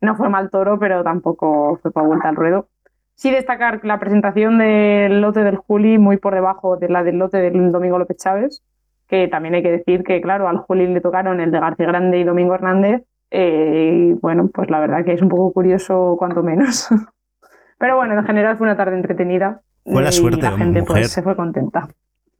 No 0.00 0.16
fue 0.16 0.28
mal 0.28 0.50
toro, 0.50 0.78
pero 0.78 1.04
tampoco 1.04 1.78
fue 1.80 1.92
para 1.92 2.06
vuelta 2.06 2.28
al 2.28 2.36
ruedo. 2.36 2.68
Sí 3.14 3.30
destacar 3.30 3.84
la 3.84 4.00
presentación 4.00 4.58
del 4.58 5.20
lote 5.20 5.44
del 5.44 5.56
Juli 5.56 5.98
muy 5.98 6.16
por 6.16 6.34
debajo 6.34 6.76
de 6.76 6.88
la 6.88 7.04
del 7.04 7.18
lote 7.18 7.36
del 7.36 7.70
Domingo 7.70 7.98
López 7.98 8.16
Chávez, 8.16 8.62
que 9.06 9.28
también 9.28 9.54
hay 9.54 9.62
que 9.62 9.70
decir 9.70 10.02
que, 10.02 10.20
claro, 10.20 10.48
al 10.48 10.56
Juli 10.56 10.88
le 10.88 11.00
tocaron 11.00 11.40
el 11.40 11.50
de 11.52 11.60
García 11.60 11.86
Grande 11.86 12.18
y 12.18 12.24
Domingo 12.24 12.54
Hernández, 12.54 13.04
eh, 13.34 14.10
y 14.10 14.12
bueno, 14.12 14.48
pues 14.52 14.68
la 14.70 14.78
verdad 14.78 15.04
que 15.04 15.14
es 15.14 15.22
un 15.22 15.28
poco 15.30 15.52
curioso, 15.52 16.16
cuanto 16.18 16.42
menos. 16.42 16.88
Pero 17.78 17.96
bueno, 17.96 18.18
en 18.18 18.24
general 18.24 18.56
fue 18.58 18.66
una 18.66 18.76
tarde 18.76 18.94
entretenida. 18.96 19.62
Fue 19.84 20.02
la 20.02 20.10
eh, 20.10 20.12
suerte, 20.12 20.38
y 20.38 20.42
la 20.42 20.52
gente 20.52 20.80
mujer. 20.80 21.02
pues 21.02 21.10
se 21.10 21.22
fue 21.22 21.34
contenta. 21.34 21.88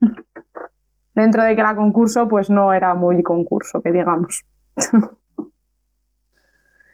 Dentro 1.14 1.42
de 1.42 1.54
que 1.54 1.60
era 1.60 1.74
concurso, 1.74 2.28
pues 2.28 2.50
no 2.50 2.72
era 2.72 2.94
muy 2.94 3.22
concurso, 3.22 3.80
que 3.82 3.90
digamos. 3.90 4.44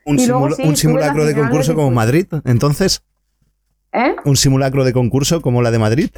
Un, 0.04 0.18
Y 0.18 0.26
luego 0.26 0.46
simula- 0.48 0.56
sí, 0.56 0.68
un 0.68 0.76
simulacro 0.76 1.22
la 1.22 1.28
de 1.28 1.34
concurso 1.34 1.74
como 1.74 1.90
Disfrut. 1.90 1.94
Madrid, 1.96 2.26
entonces. 2.44 3.04
¿Eh? 3.92 4.16
Un 4.24 4.36
simulacro 4.36 4.84
de 4.84 4.92
concurso 4.92 5.40
como 5.42 5.60
la 5.62 5.70
de 5.70 5.78
Madrid. 5.78 6.10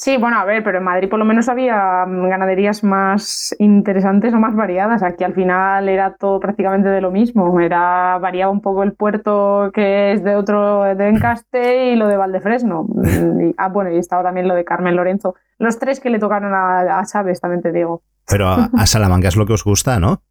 Sí, 0.00 0.16
bueno, 0.16 0.38
a 0.38 0.46
ver, 0.46 0.64
pero 0.64 0.78
en 0.78 0.84
Madrid 0.84 1.10
por 1.10 1.18
lo 1.18 1.26
menos 1.26 1.50
había 1.50 2.06
mm, 2.06 2.26
ganaderías 2.30 2.82
más 2.82 3.54
interesantes 3.58 4.32
o 4.32 4.38
más 4.38 4.54
variadas. 4.56 5.02
Aquí 5.02 5.24
al 5.24 5.34
final 5.34 5.90
era 5.90 6.14
todo 6.14 6.40
prácticamente 6.40 6.88
de 6.88 7.02
lo 7.02 7.10
mismo. 7.10 7.60
Era, 7.60 8.16
variaba 8.18 8.50
un 8.50 8.62
poco 8.62 8.82
el 8.82 8.94
puerto 8.94 9.70
que 9.74 10.12
es 10.14 10.24
de 10.24 10.36
otro 10.36 10.84
de 10.84 11.06
Encaste 11.06 11.92
y 11.92 11.96
lo 11.96 12.08
de 12.08 12.16
Valdefresno. 12.16 12.84
Mm, 12.88 13.40
y- 13.50 13.54
ah, 13.58 13.68
bueno, 13.68 13.90
y 13.90 13.98
estaba 13.98 14.22
también 14.22 14.48
lo 14.48 14.54
de 14.54 14.64
Carmen 14.64 14.96
Lorenzo. 14.96 15.34
Los 15.58 15.78
tres 15.78 16.00
que 16.00 16.08
le 16.08 16.18
tocaron 16.18 16.54
a, 16.54 16.98
a 16.98 17.04
Chávez, 17.04 17.38
también 17.38 17.60
te 17.60 17.70
digo. 17.70 18.00
Pero 18.26 18.48
a, 18.48 18.70
a 18.72 18.86
Salamanca 18.86 19.28
es 19.28 19.36
lo 19.36 19.44
que 19.44 19.52
os 19.52 19.64
gusta, 19.64 20.00
¿no? 20.00 20.22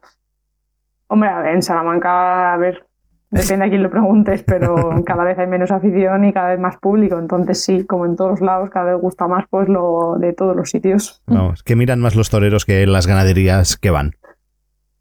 Hombre, 1.08 1.30
a 1.30 1.40
ver, 1.40 1.54
en 1.56 1.62
Salamanca, 1.62 2.52
a 2.54 2.56
ver, 2.58 2.86
depende 3.30 3.66
a 3.66 3.68
quién 3.68 3.82
lo 3.82 3.90
preguntes, 3.90 4.42
pero 4.42 4.74
cada 5.06 5.24
vez 5.24 5.38
hay 5.38 5.46
menos 5.46 5.70
afición 5.70 6.24
y 6.24 6.32
cada 6.32 6.50
vez 6.50 6.60
más 6.60 6.76
público. 6.78 7.18
Entonces 7.18 7.62
sí, 7.62 7.84
como 7.84 8.06
en 8.06 8.16
todos 8.16 8.40
lados, 8.40 8.70
cada 8.70 8.92
vez 8.92 9.00
gusta 9.00 9.26
más 9.28 9.44
pues 9.48 9.68
lo 9.68 10.16
de 10.18 10.32
todos 10.32 10.56
los 10.56 10.70
sitios. 10.70 11.22
Vamos, 11.26 11.62
que 11.62 11.76
miran 11.76 12.00
más 12.00 12.16
los 12.16 12.30
toreros 12.30 12.64
que 12.64 12.86
las 12.86 13.06
ganaderías 13.06 13.76
que 13.76 13.90
van. 13.90 14.16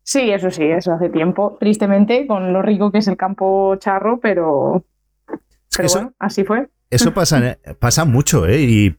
Sí, 0.03 0.31
eso 0.31 0.49
sí, 0.49 0.63
eso 0.63 0.93
hace 0.93 1.09
tiempo. 1.09 1.57
Tristemente, 1.59 2.25
con 2.25 2.51
lo 2.51 2.61
rico 2.61 2.91
que 2.91 2.97
es 2.97 3.07
el 3.07 3.17
campo 3.17 3.75
charro, 3.75 4.19
pero, 4.19 4.83
Es 5.27 5.35
que 5.35 5.37
pero 5.77 5.85
eso, 5.85 5.97
bueno, 5.99 6.13
así 6.17 6.43
fue. 6.43 6.67
eso 6.89 7.13
pasa, 7.13 7.57
pasa 7.79 8.05
mucho, 8.05 8.47
¿eh? 8.47 8.59
Y 8.61 8.97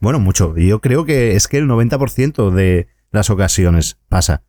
bueno, 0.00 0.20
mucho. 0.20 0.54
Y 0.56 0.68
Yo 0.68 0.80
creo 0.80 1.04
que 1.04 1.34
es 1.36 1.48
que 1.48 1.58
el 1.58 1.68
90% 1.68 2.50
de 2.50 2.88
las 3.10 3.28
ocasiones 3.30 3.98
pasa. 4.08 4.42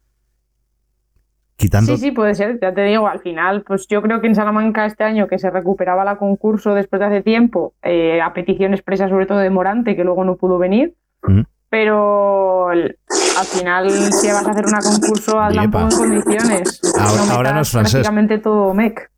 Quitando. 1.58 1.96
Sí, 1.96 2.02
sí, 2.02 2.12
puede 2.12 2.36
ser, 2.36 2.60
ya 2.62 2.74
te 2.74 2.82
digo, 2.84 3.08
al 3.08 3.20
final, 3.20 3.64
pues 3.64 3.88
yo 3.88 4.02
creo 4.02 4.20
que 4.20 4.28
en 4.28 4.36
Salamanca 4.36 4.86
este 4.86 5.04
año 5.06 5.28
que 5.28 5.40
se 5.40 5.50
recuperaba 5.50 6.04
la 6.04 6.18
concurso 6.18 6.74
después 6.74 7.00
de 7.00 7.06
hace 7.06 7.22
tiempo, 7.22 7.74
eh, 7.82 8.22
a 8.22 8.34
petición 8.34 8.74
expresa 8.74 9.08
sobre 9.08 9.26
todo 9.26 9.38
de 9.40 9.50
Morante, 9.50 9.96
que 9.96 10.04
luego 10.04 10.26
no 10.26 10.36
pudo 10.36 10.58
venir, 10.58 10.96
Mm. 11.24 11.42
pero 11.70 12.72
el- 12.74 12.98
al 13.40 13.46
final 13.46 13.90
si 13.90 14.28
vas 14.28 14.46
a 14.46 14.52
hacer 14.52 14.66
una 14.66 14.80
concurso, 14.82 15.40
hazla 15.40 15.64
un 15.64 15.72
poco 15.72 15.86
en 15.86 15.98
condiciones. 15.98 16.82
Ahora- 17.00 17.26
no 17.26 17.32
ahora 17.34 17.54
no 17.54 17.62
es 17.62 17.70
francés. 17.72 17.94
prácticamente 17.94 18.38
todo 18.40 18.74
mec. 18.74 19.10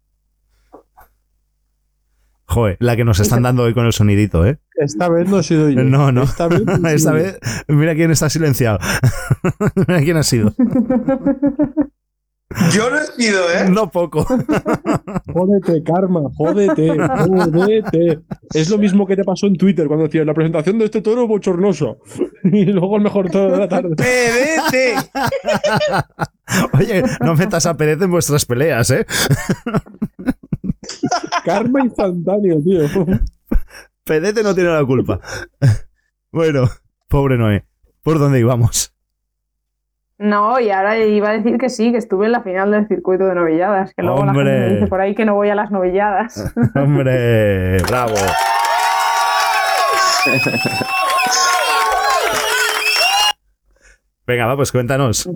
Joder, 2.50 2.78
la 2.80 2.96
que 2.96 3.04
nos 3.04 3.20
están 3.20 3.44
dando 3.44 3.64
hoy 3.64 3.74
con 3.74 3.86
el 3.86 3.92
sonidito, 3.94 4.46
¿eh? 4.46 4.58
Esta 4.76 5.10
vez 5.10 5.28
no 5.28 5.40
he 5.40 5.44
sido 5.44 5.70
yo. 5.70 5.84
No, 5.84 6.12
no. 6.14 6.24
Esta 6.24 6.48
vez, 6.48 6.64
no 6.64 6.88
Esta 6.88 7.12
vez, 7.12 7.40
mira 7.68 7.94
quién 7.94 8.10
está 8.12 8.30
silenciado. 8.30 8.80
mira 9.88 10.00
quién 10.02 10.18
ha 10.18 10.24
sido. 10.24 10.54
Yo 12.72 12.90
no 12.90 12.98
he 12.98 13.06
sido, 13.06 13.52
¿eh? 13.52 13.70
No 13.70 13.92
poco. 13.92 14.26
Jódete, 15.34 15.84
Karma, 15.84 16.22
jódete, 16.38 16.96
jódete. 16.98 18.20
Es 18.54 18.70
lo 18.70 18.78
mismo 18.78 19.06
que 19.06 19.18
te 19.18 19.26
pasó 19.26 19.48
en 19.48 19.58
Twitter 19.58 19.88
cuando 19.88 20.06
decías 20.06 20.26
la 20.26 20.34
presentación 20.34 20.80
de 20.80 20.86
este 20.86 21.02
toro 21.02 21.28
bochornoso. 21.28 21.98
Y 22.44 22.66
luego 22.66 22.96
el 22.96 23.04
mejor 23.04 23.30
toro 23.30 23.52
de 23.52 23.58
la 23.58 23.68
tarde. 23.68 23.96
¡Pedete! 23.98 24.96
Oye, 26.74 27.04
no 27.20 27.36
metas 27.36 27.66
a 27.66 27.76
Pérez 27.76 28.02
en 28.02 28.10
vuestras 28.10 28.46
peleas, 28.46 28.90
¿eh? 28.92 29.06
Karma 31.44 31.82
instantáneo, 31.84 32.62
tío. 32.64 32.84
Pedete 34.06 34.44
no 34.44 34.56
tiene 34.56 34.70
la 34.70 34.86
culpa. 34.86 35.20
Bueno, 36.32 36.70
pobre 37.10 37.38
Noé. 37.38 37.66
¿Por 38.02 38.18
dónde 38.18 38.40
íbamos? 38.40 38.97
No, 40.20 40.60
y 40.60 40.72
ahora 40.72 40.98
iba 40.98 41.30
a 41.30 41.34
decir 41.34 41.60
que 41.60 41.70
sí, 41.70 41.92
que 41.92 42.00
estuve 42.00 42.26
en 42.26 42.32
la 42.32 42.42
final 42.42 42.72
del 42.72 42.88
circuito 42.88 43.26
de 43.26 43.36
novilladas, 43.36 43.94
que 43.94 44.02
luego 44.02 44.26
la 44.26 44.34
gente 44.34 44.70
dice 44.70 44.88
por 44.88 45.00
ahí 45.00 45.14
que 45.14 45.26
no 45.26 45.36
voy 45.36 45.50
a 45.50 45.56
las 45.56 45.70
novilladas. 45.70 46.54
Hombre, 46.76 47.78
bravo. 47.84 48.16
Venga, 54.26 54.48
va, 54.48 54.56
pues 54.56 54.72
cuéntanos. 54.72 55.30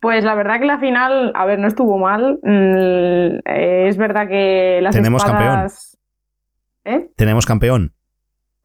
Pues 0.00 0.22
la 0.22 0.36
verdad 0.36 0.60
que 0.60 0.66
la 0.66 0.78
final, 0.78 1.32
a 1.34 1.44
ver, 1.44 1.58
no 1.58 1.66
estuvo 1.66 1.98
mal. 1.98 2.38
Mm, 2.42 3.40
es 3.44 3.96
verdad 3.96 4.28
que 4.28 4.78
las 4.80 4.94
Tenemos 4.94 5.24
espadas... 5.24 5.98
¿Eh? 6.84 7.10
Tenemos 7.16 7.44
campeón. 7.44 7.92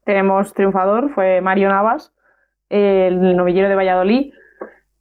Tenemos 0.04 0.54
triunfador, 0.54 1.12
fue 1.12 1.40
Mario 1.40 1.68
Navas, 1.68 2.14
el 2.70 3.36
novillero 3.36 3.68
de 3.68 3.74
Valladolid. 3.74 4.32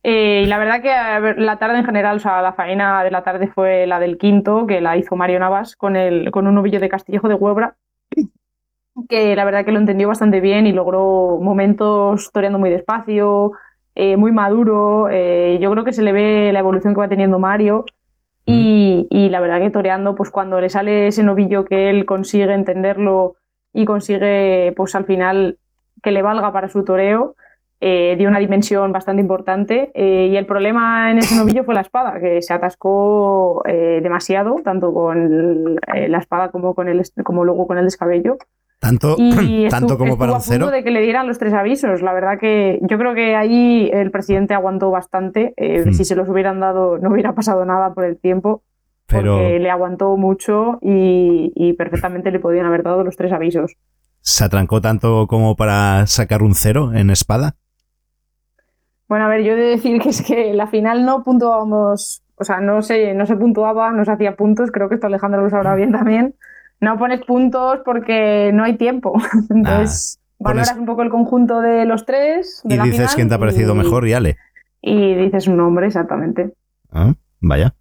Eh, 0.03 0.41
y 0.43 0.47
la 0.47 0.57
verdad 0.57 0.81
que 0.81 0.91
a 0.91 1.19
ver, 1.19 1.39
la 1.39 1.57
tarde 1.59 1.77
en 1.79 1.85
general, 1.85 2.17
o 2.17 2.19
sea, 2.19 2.41
la 2.41 2.53
faena 2.53 3.03
de 3.03 3.11
la 3.11 3.23
tarde 3.23 3.47
fue 3.47 3.87
la 3.87 3.99
del 3.99 4.17
quinto, 4.17 4.67
que 4.67 4.81
la 4.81 4.97
hizo 4.97 5.15
Mario 5.15 5.39
Navas 5.39 5.75
con, 5.77 5.95
el, 5.95 6.29
con 6.31 6.45
un 6.47 6.55
novillo 6.55 6.79
de 6.81 6.89
Castillejo 6.89 7.29
de 7.29 7.35
Huebra, 7.35 7.77
que 9.09 9.35
la 9.35 9.45
verdad 9.45 9.65
que 9.65 9.71
lo 9.71 9.79
entendió 9.79 10.07
bastante 10.07 10.39
bien 10.41 10.67
y 10.67 10.71
logró 10.73 11.39
momentos 11.41 12.31
toreando 12.31 12.59
muy 12.59 12.69
despacio, 12.69 13.51
eh, 13.95 14.17
muy 14.17 14.31
maduro. 14.31 15.09
eh, 15.09 15.57
yo 15.61 15.71
creo 15.71 15.83
que 15.83 15.93
se 15.93 16.03
le 16.03 16.11
ve 16.11 16.51
la 16.53 16.59
evolución 16.59 16.93
que 16.93 16.99
va 16.99 17.09
teniendo 17.09 17.39
Mario. 17.39 17.85
Y, 18.45 19.07
y 19.09 19.29
la 19.29 19.39
verdad 19.39 19.59
que 19.61 19.69
toreando, 19.71 20.15
pues 20.15 20.29
cuando 20.29 20.59
le 20.59 20.69
sale 20.69 21.07
ese 21.07 21.23
novillo 21.23 21.65
que 21.65 21.89
él 21.89 22.05
consigue 22.05 22.53
entenderlo 22.53 23.35
y 23.73 23.85
consigue, 23.85 24.73
pues 24.75 24.95
al 24.95 25.05
final, 25.05 25.59
que 26.01 26.11
le 26.11 26.21
valga 26.21 26.51
para 26.51 26.67
su 26.69 26.83
toreo, 26.83 27.35
eh, 27.85 28.15
dio 28.17 28.29
una 28.29 28.39
dimensión 28.39 28.91
bastante 28.91 29.21
importante. 29.21 29.91
eh, 29.93 30.29
y 30.31 30.37
el 30.37 30.45
problema 30.45 31.11
en 31.11 31.17
ese 31.19 31.35
novillo 31.35 31.63
fue 31.65 31.73
la 31.75 31.81
espada, 31.81 32.19
que 32.19 32.41
se 32.41 32.53
atascó 32.53 33.61
eh, 33.67 33.99
demasiado, 34.01 34.55
tanto 34.63 34.93
con 34.93 35.17
el- 35.17 36.11
la 36.11 36.17
espada 36.17 36.49
como, 36.51 36.73
con 36.75 36.87
el, 36.87 37.01
como 37.23 37.43
luego 37.43 37.67
con 37.67 37.77
el 37.77 37.85
descabello. 37.85 38.37
Tanto, 38.79 39.15
Y 39.17 39.67
tanto 39.69 39.97
como 39.97 40.17
para 40.17 40.33
un 40.33 40.41
cero. 40.41 40.69
de 40.69 40.83
que 40.83 40.91
le 40.91 41.01
dieran 41.01 41.27
los 41.27 41.39
tres 41.39 41.53
avisos. 41.53 42.01
La 42.01 42.13
verdad 42.13 42.37
que 42.39 42.79
yo 42.83 42.97
creo 42.97 43.13
que 43.15 43.35
ahí 43.35 43.89
el 43.93 44.11
presidente 44.11 44.53
aguantó 44.53 44.89
bastante. 44.91 45.53
Hmm. 45.57 45.91
Si 45.93 46.03
se 46.05 46.15
los 46.15 46.27
hubieran 46.29 46.59
dado, 46.59 46.97
no 46.99 47.09
hubiera 47.11 47.33
pasado 47.33 47.63
nada 47.65 47.93
por 47.93 48.03
el 48.05 48.17
tiempo, 48.19 48.63
Pero 49.07 49.37
porque 49.37 49.59
le 49.59 49.69
aguantó 49.69 50.17
mucho 50.17 50.79
y, 50.81 51.51
y 51.55 51.73
perfectamente 51.73 52.31
le 52.31 52.39
podían 52.39 52.65
haber 52.65 52.83
dado 52.83 53.03
los 53.03 53.15
tres 53.15 53.31
avisos. 53.31 53.73
se 54.21 54.43
atrancó 54.43 54.79
tanto 54.81 55.27
como 55.27 55.55
para 55.55 56.05
sacar 56.07 56.43
un 56.43 56.53
cero 56.55 56.91
en 56.93 57.09
espada. 57.09 57.55
Bueno, 59.13 59.25
a 59.25 59.29
ver, 59.29 59.43
yo 59.43 59.53
he 59.53 59.55
de 59.55 59.65
decir 59.69 60.01
que 60.01 60.09
es 60.09 60.23
que 60.23 60.53
la 60.55 60.65
final 60.65 61.05
no 61.05 61.23
puntuábamos, 61.23 62.23
o 62.35 62.43
sea, 62.43 62.61
no 62.61 62.81
se, 62.81 63.13
no 63.13 63.27
se 63.27 63.35
puntuaba, 63.35 63.91
no 63.91 64.03
se 64.05 64.11
hacía 64.11 64.35
puntos, 64.35 64.71
creo 64.71 64.89
que 64.89 64.95
esto 64.95 65.05
Alejandro 65.05 65.43
lo 65.43 65.51
sabrá 65.51 65.75
bien 65.75 65.91
también. 65.91 66.33
No 66.81 66.97
pones 66.97 67.21
puntos 67.23 67.81
porque 67.85 68.49
no 68.55 68.63
hay 68.63 68.75
tiempo. 68.75 69.13
Entonces, 69.51 70.19
pones- 70.39 70.65
valoras 70.65 70.77
un 70.79 70.87
poco 70.87 71.03
el 71.03 71.11
conjunto 71.11 71.61
de 71.61 71.85
los 71.85 72.07
tres. 72.07 72.61
de 72.63 72.73
Y 72.73 72.77
la 72.79 72.83
dices 72.85 73.01
final 73.01 73.15
quién 73.15 73.29
te 73.29 73.35
ha 73.35 73.37
parecido 73.37 73.75
y- 73.75 73.77
mejor 73.77 74.07
y 74.07 74.13
ale. 74.13 74.37
Y 74.81 75.13
dices 75.13 75.47
un 75.47 75.57
nombre, 75.57 75.85
exactamente. 75.85 76.51
Ah, 76.91 77.13
vaya. 77.39 77.75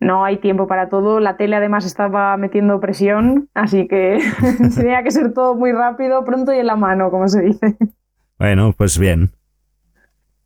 No 0.00 0.24
hay 0.24 0.38
tiempo 0.38 0.66
para 0.66 0.88
todo. 0.88 1.20
La 1.20 1.36
tele 1.36 1.54
además 1.54 1.86
estaba 1.86 2.36
metiendo 2.36 2.80
presión, 2.80 3.48
así 3.54 3.86
que 3.86 4.18
tenía 4.76 5.04
que 5.04 5.12
ser 5.12 5.32
todo 5.32 5.54
muy 5.54 5.70
rápido, 5.70 6.24
pronto 6.24 6.52
y 6.52 6.58
en 6.58 6.66
la 6.66 6.74
mano, 6.74 7.10
como 7.12 7.28
se 7.28 7.42
dice. 7.42 7.76
Bueno, 8.38 8.72
pues 8.76 8.98
bien. 8.98 9.30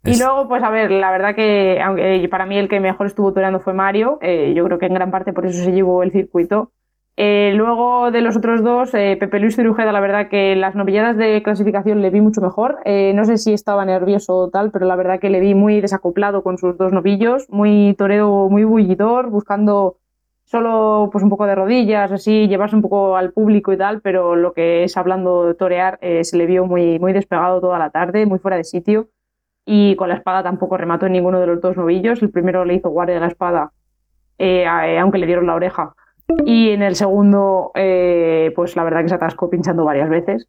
Y 0.05 0.11
Es- 0.11 0.21
luego, 0.21 0.49
pues 0.49 0.63
a 0.63 0.71
ver, 0.71 0.91
la 0.91 1.11
verdad 1.11 1.35
que 1.35 1.81
aunque 1.81 2.25
eh, 2.25 2.29
para 2.29 2.47
mí 2.47 2.59
el 2.59 2.69
que 2.69 2.81
mejor 2.81 3.07
estuvo 3.07 3.33
toreando 3.33 3.61
fue 3.61 3.73
Mario, 3.73 4.19
eh, 4.21 4.53
yo 4.55 4.65
creo 4.65 4.79
que 4.79 4.87
en 4.87 4.95
gran 4.95 5.11
parte 5.11 5.33
por 5.33 5.47
eso 5.47 5.63
se 5.65 5.73
llevó 5.73 6.03
el 6.03 6.13
circuito. 6.13 6.71
Eh, 7.17 7.53
luego 7.55 8.11
de 8.11 8.21
los 8.23 8.37
otros 8.37 8.63
dos, 8.65 8.93
eh, 8.93 9.17
Pepe 9.19 9.39
Luis 9.39 9.55
Cirujeda, 9.55 9.93
la 9.93 10.01
verdad 10.01 10.29
que 10.29 10.57
las 10.57 10.75
novilladas 10.75 11.17
de 11.17 11.43
clasificación 11.45 12.03
le 12.03 12.11
vi 12.11 12.21
mucho 12.21 12.41
mejor. 12.41 12.79
Eh, 12.85 13.13
no 13.15 13.25
sé 13.25 13.39
si 13.39 13.53
estaba 13.53 13.85
nervioso 13.85 14.35
o 14.37 14.51
tal, 14.51 14.73
pero 14.73 14.85
la 14.87 14.97
verdad 14.97 15.21
que 15.21 15.31
le 15.31 15.39
vi 15.39 15.55
muy 15.55 15.81
desacoplado 15.81 16.43
con 16.43 16.59
sus 16.59 16.77
dos 16.77 16.93
novillos, 16.93 17.47
muy 17.51 17.95
toreo, 17.97 18.49
muy 18.51 18.65
bullidor, 18.65 19.31
buscando 19.31 19.97
solo 20.45 21.09
pues 21.13 21.23
un 21.25 21.31
poco 21.31 21.47
de 21.47 21.55
rodillas, 21.55 22.11
así, 22.13 22.49
llevarse 22.49 22.77
un 22.77 22.83
poco 22.83 23.17
al 23.17 23.33
público 23.33 23.73
y 23.73 23.79
tal, 23.79 24.01
pero 24.03 24.35
lo 24.37 24.53
que 24.53 24.85
es 24.85 24.97
hablando 24.97 25.47
de 25.47 25.55
torear, 25.55 25.99
eh, 26.03 26.25
se 26.25 26.37
le 26.37 26.47
vio 26.47 26.67
muy, 26.67 26.99
muy 26.99 27.13
despegado 27.13 27.61
toda 27.61 27.79
la 27.79 27.91
tarde, 27.91 28.27
muy 28.27 28.39
fuera 28.41 28.57
de 28.57 28.65
sitio 28.65 29.09
y 29.67 29.97
con 29.97 30.09
la 30.09 30.17
espada 30.17 30.43
tampoco 30.43 30.77
remató 30.77 31.07
en 31.07 31.13
ninguno 31.13 31.41
de 31.41 31.47
los 31.47 31.61
dos 31.61 31.77
novillos. 31.77 32.23
El 32.23 32.31
primero 32.31 32.65
le 32.65 32.75
hizo 32.75 32.91
guardia 32.91 33.15
de 33.15 33.21
la 33.21 33.29
espada, 33.29 33.71
eh, 34.39 34.65
eh, 34.65 34.99
aunque 34.99 35.19
le 35.19 35.27
dieron 35.27 35.47
la 35.47 35.55
oreja. 35.55 35.95
Y 36.47 36.71
en 36.71 36.83
el 36.83 36.97
segundo, 36.97 37.71
eh, 37.75 38.53
pues 38.57 38.77
la 38.77 38.85
verdad 38.85 39.03
que 39.03 39.09
se 39.09 39.15
atascó 39.15 39.51
pinchando 39.51 39.85
varias 39.85 40.09
veces. 40.09 40.49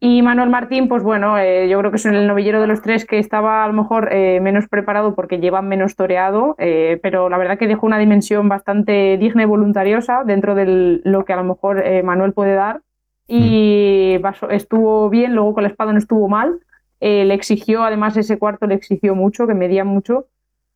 Y 0.00 0.22
Manuel 0.22 0.48
Martín, 0.48 0.88
pues 0.88 1.02
bueno, 1.02 1.38
eh, 1.38 1.68
yo 1.68 1.78
creo 1.78 1.90
que 1.90 1.96
es 1.96 2.06
el 2.06 2.26
novillero 2.28 2.60
de 2.60 2.68
los 2.68 2.82
tres 2.82 3.04
que 3.04 3.18
estaba 3.18 3.64
a 3.64 3.66
lo 3.66 3.72
mejor 3.72 4.10
menos 4.12 4.68
preparado 4.68 5.16
porque 5.16 5.40
lleva 5.40 5.60
menos 5.60 5.96
toreado, 5.96 6.54
pero 7.02 7.28
la 7.28 7.36
verdad 7.36 7.58
que 7.58 7.66
dejó 7.66 7.84
una 7.86 7.98
dimensión 7.98 8.48
bastante 8.48 9.16
digna 9.18 9.42
y 9.42 9.46
voluntariosa 9.46 10.22
dentro 10.24 10.54
de 10.54 11.00
lo 11.02 11.24
que 11.24 11.32
a 11.32 11.36
lo 11.36 11.42
mejor 11.42 11.82
Manuel 12.04 12.32
puede 12.32 12.54
dar. 12.54 12.80
Y 13.26 14.18
pasó- 14.20 14.50
estuvo 14.50 15.10
bien, 15.10 15.34
luego 15.34 15.54
con 15.54 15.64
la 15.64 15.68
espada 15.68 15.92
no 15.92 15.98
estuvo 15.98 16.28
mal. 16.28 16.60
Eh, 17.00 17.24
le 17.24 17.34
exigió, 17.34 17.84
además 17.84 18.16
ese 18.16 18.38
cuarto 18.38 18.66
le 18.66 18.74
exigió 18.74 19.14
mucho, 19.14 19.46
que 19.46 19.54
medía 19.54 19.84
mucho, 19.84 20.26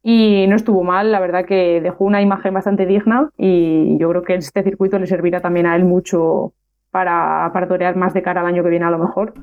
y 0.02 0.46
no 0.48 0.56
estuvo 0.56 0.82
mal, 0.82 1.12
la 1.12 1.20
verdad 1.20 1.44
que 1.44 1.80
dejó 1.80 2.04
una 2.04 2.20
imagen 2.22 2.54
bastante 2.54 2.86
digna 2.86 3.30
y 3.36 3.96
yo 3.98 4.08
creo 4.10 4.22
que 4.22 4.34
este 4.34 4.62
circuito 4.64 4.98
le 4.98 5.06
servirá 5.06 5.40
también 5.40 5.66
a 5.66 5.76
él 5.76 5.84
mucho 5.84 6.54
para, 6.90 7.50
para 7.52 7.68
torear 7.68 7.94
más 7.94 8.12
de 8.12 8.22
cara 8.22 8.40
al 8.40 8.48
año 8.48 8.64
que 8.64 8.70
viene 8.70 8.84
a 8.84 8.90
lo 8.90 8.98
mejor. 8.98 9.34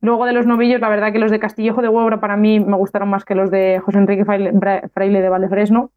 Luego 0.00 0.24
de 0.24 0.32
los 0.32 0.46
novillos, 0.46 0.80
la 0.80 0.88
verdad 0.88 1.12
que 1.12 1.18
los 1.18 1.30
de 1.30 1.38
Castillejo 1.38 1.82
de 1.82 1.88
Huebra 1.88 2.20
para 2.20 2.36
mí 2.36 2.58
me 2.58 2.76
gustaron 2.76 3.08
más 3.08 3.24
que 3.24 3.34
los 3.34 3.50
de 3.50 3.80
José 3.84 3.98
Enrique 3.98 4.24
Fraile, 4.24 5.20
de 5.20 5.28
Valdefresno. 5.28 5.92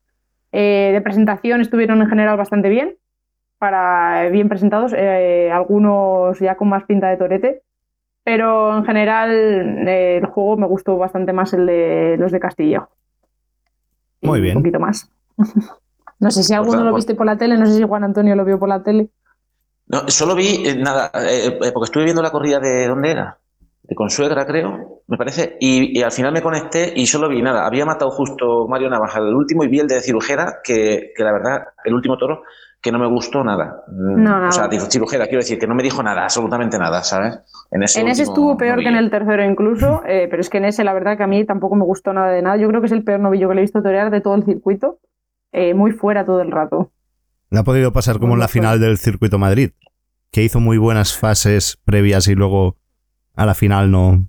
Eh, 0.52 0.92
de 0.94 1.02
presentación 1.02 1.62
estuvieron 1.62 2.02
en 2.02 2.10
general 2.10 2.38
bastante 2.38 2.70
bien, 2.70 2.98
para 3.58 4.30
bien 4.30 4.50
presentados, 4.50 4.94
eh, 4.96 5.50
algunos 5.52 6.40
ya 6.40 6.56
con 6.56 6.70
más 6.70 6.84
pinta 6.84 7.10
de 7.10 7.18
torete, 7.18 7.62
pero 8.24 8.78
en 8.78 8.86
general 8.86 9.32
eh, 9.88 10.18
el 10.18 10.26
juego 10.28 10.58
me 10.58 10.68
gustó 10.68 10.98
bastante 10.98 11.34
más 11.34 11.54
el 11.54 11.66
de 11.66 12.16
los 12.18 12.32
de 12.32 12.40
Castillejo. 12.40 12.90
Muy 14.22 14.42
bien. 14.42 14.58
Un 14.58 14.64
poquito 14.64 14.80
más. 14.80 15.10
no 16.20 16.32
sé 16.32 16.44
si 16.44 16.54
alguno 16.54 16.78
Pues, 16.78 16.86
lo 16.86 16.92
pues- 16.92 17.02
viste 17.06 17.16
por 17.16 17.26
la 17.26 17.38
tele, 17.38 17.58
no 17.58 17.66
sé 17.66 17.74
si 17.76 17.84
Juan 17.84 18.04
Antonio 18.04 18.36
lo 18.36 18.46
vio 18.46 18.58
por 18.60 18.70
la 18.70 18.82
tele. 18.84 19.10
No, 19.88 20.08
solo 20.08 20.34
vi, 20.34 20.66
eh, 20.66 20.76
nada, 20.78 21.12
eh, 21.14 21.60
eh, 21.62 21.72
porque 21.74 21.86
estuve 21.86 22.06
viendo 22.06 22.22
la 22.22 22.32
corrida 22.32 22.60
de, 22.60 22.88
¿dónde 22.88 23.12
era? 23.12 23.38
De 23.84 23.96
Consuegra, 23.96 24.46
creo, 24.46 25.02
me 25.08 25.18
parece, 25.18 25.58
y, 25.60 26.00
y 26.00 26.02
al 26.02 26.12
final 26.14 26.32
me 26.32 26.42
conecté 26.42 26.94
y 26.96 27.06
solo 27.06 27.28
vi 27.28 27.42
nada. 27.42 27.66
Había 27.66 27.86
matado 27.86 28.10
justo 28.12 28.66
Mario 28.70 28.90
Navaja 28.90 29.20
el 29.20 29.36
último 29.36 29.66
y 29.66 29.68
vi 29.68 29.80
el 29.80 29.88
de 29.88 30.02
Cirujera, 30.02 30.62
que, 30.64 31.12
que 31.16 31.24
la 31.24 31.34
verdad, 31.34 31.66
el 31.84 31.94
último 31.94 32.18
toro, 32.18 32.44
que 32.84 32.92
no 32.92 33.00
me 33.00 33.08
gustó 33.08 33.44
nada. 33.44 33.84
Mm, 33.88 34.24
No, 34.24 34.30
nada. 34.32 34.50
O 34.50 34.52
sea, 34.52 34.68
dijo 34.68 34.86
Cirujera, 34.92 35.26
quiero 35.26 35.40
decir, 35.40 35.58
que 35.58 35.66
no 35.66 35.74
me 35.74 35.82
dijo 35.82 36.04
nada, 36.04 36.24
absolutamente 36.24 36.78
nada, 36.78 37.02
¿sabes? 37.02 37.40
En 37.72 37.82
ese, 37.82 38.02
En 38.02 38.10
ese 38.10 38.24
último 38.24 38.34
estuvo 38.34 38.58
peor 38.58 38.80
que 38.80 38.90
en 38.90 38.96
el 38.98 39.10
tercero 39.10 39.44
incluso, 39.44 40.04
eh, 40.08 40.28
pero 40.30 40.42
es 40.42 40.50
que 40.50 40.58
en 40.58 40.66
ese 40.66 40.84
la 40.84 40.94
verdad 40.94 41.18
que 41.18 41.24
a 41.24 41.28
mí 41.28 41.46
tampoco 41.46 41.76
me 41.76 41.86
gustó 41.86 42.12
nada 42.14 42.30
de 42.30 42.42
nada. 42.42 42.58
Yo 42.58 42.68
creo 42.68 42.82
que 42.82 42.88
es 42.88 42.92
el 42.92 43.04
peor 43.04 43.22
novillo 43.22 43.48
que 43.48 43.56
le 43.56 43.62
he 43.62 43.64
visto 43.64 43.82
torear 43.82 44.12
de 44.12 44.20
todo 44.22 44.36
el 44.36 44.44
circuito. 44.44 45.00
Eh, 45.54 45.74
muy 45.74 45.92
fuera 45.92 46.26
todo 46.26 46.42
el 46.42 46.52
rato. 46.52 46.92
Le 47.50 47.60
ha 47.60 47.64
podido 47.64 47.94
pasar 47.94 48.20
como 48.20 48.34
en 48.34 48.40
la 48.40 48.48
final 48.48 48.80
del 48.80 48.98
Circuito 48.98 49.38
Madrid, 49.38 49.72
que 50.32 50.44
hizo 50.44 50.60
muy 50.60 50.78
buenas 50.78 51.18
fases 51.18 51.78
previas 51.86 52.28
y 52.28 52.36
luego 52.36 52.78
a 53.36 53.46
la 53.46 53.54
final 53.54 53.92
no. 53.92 54.28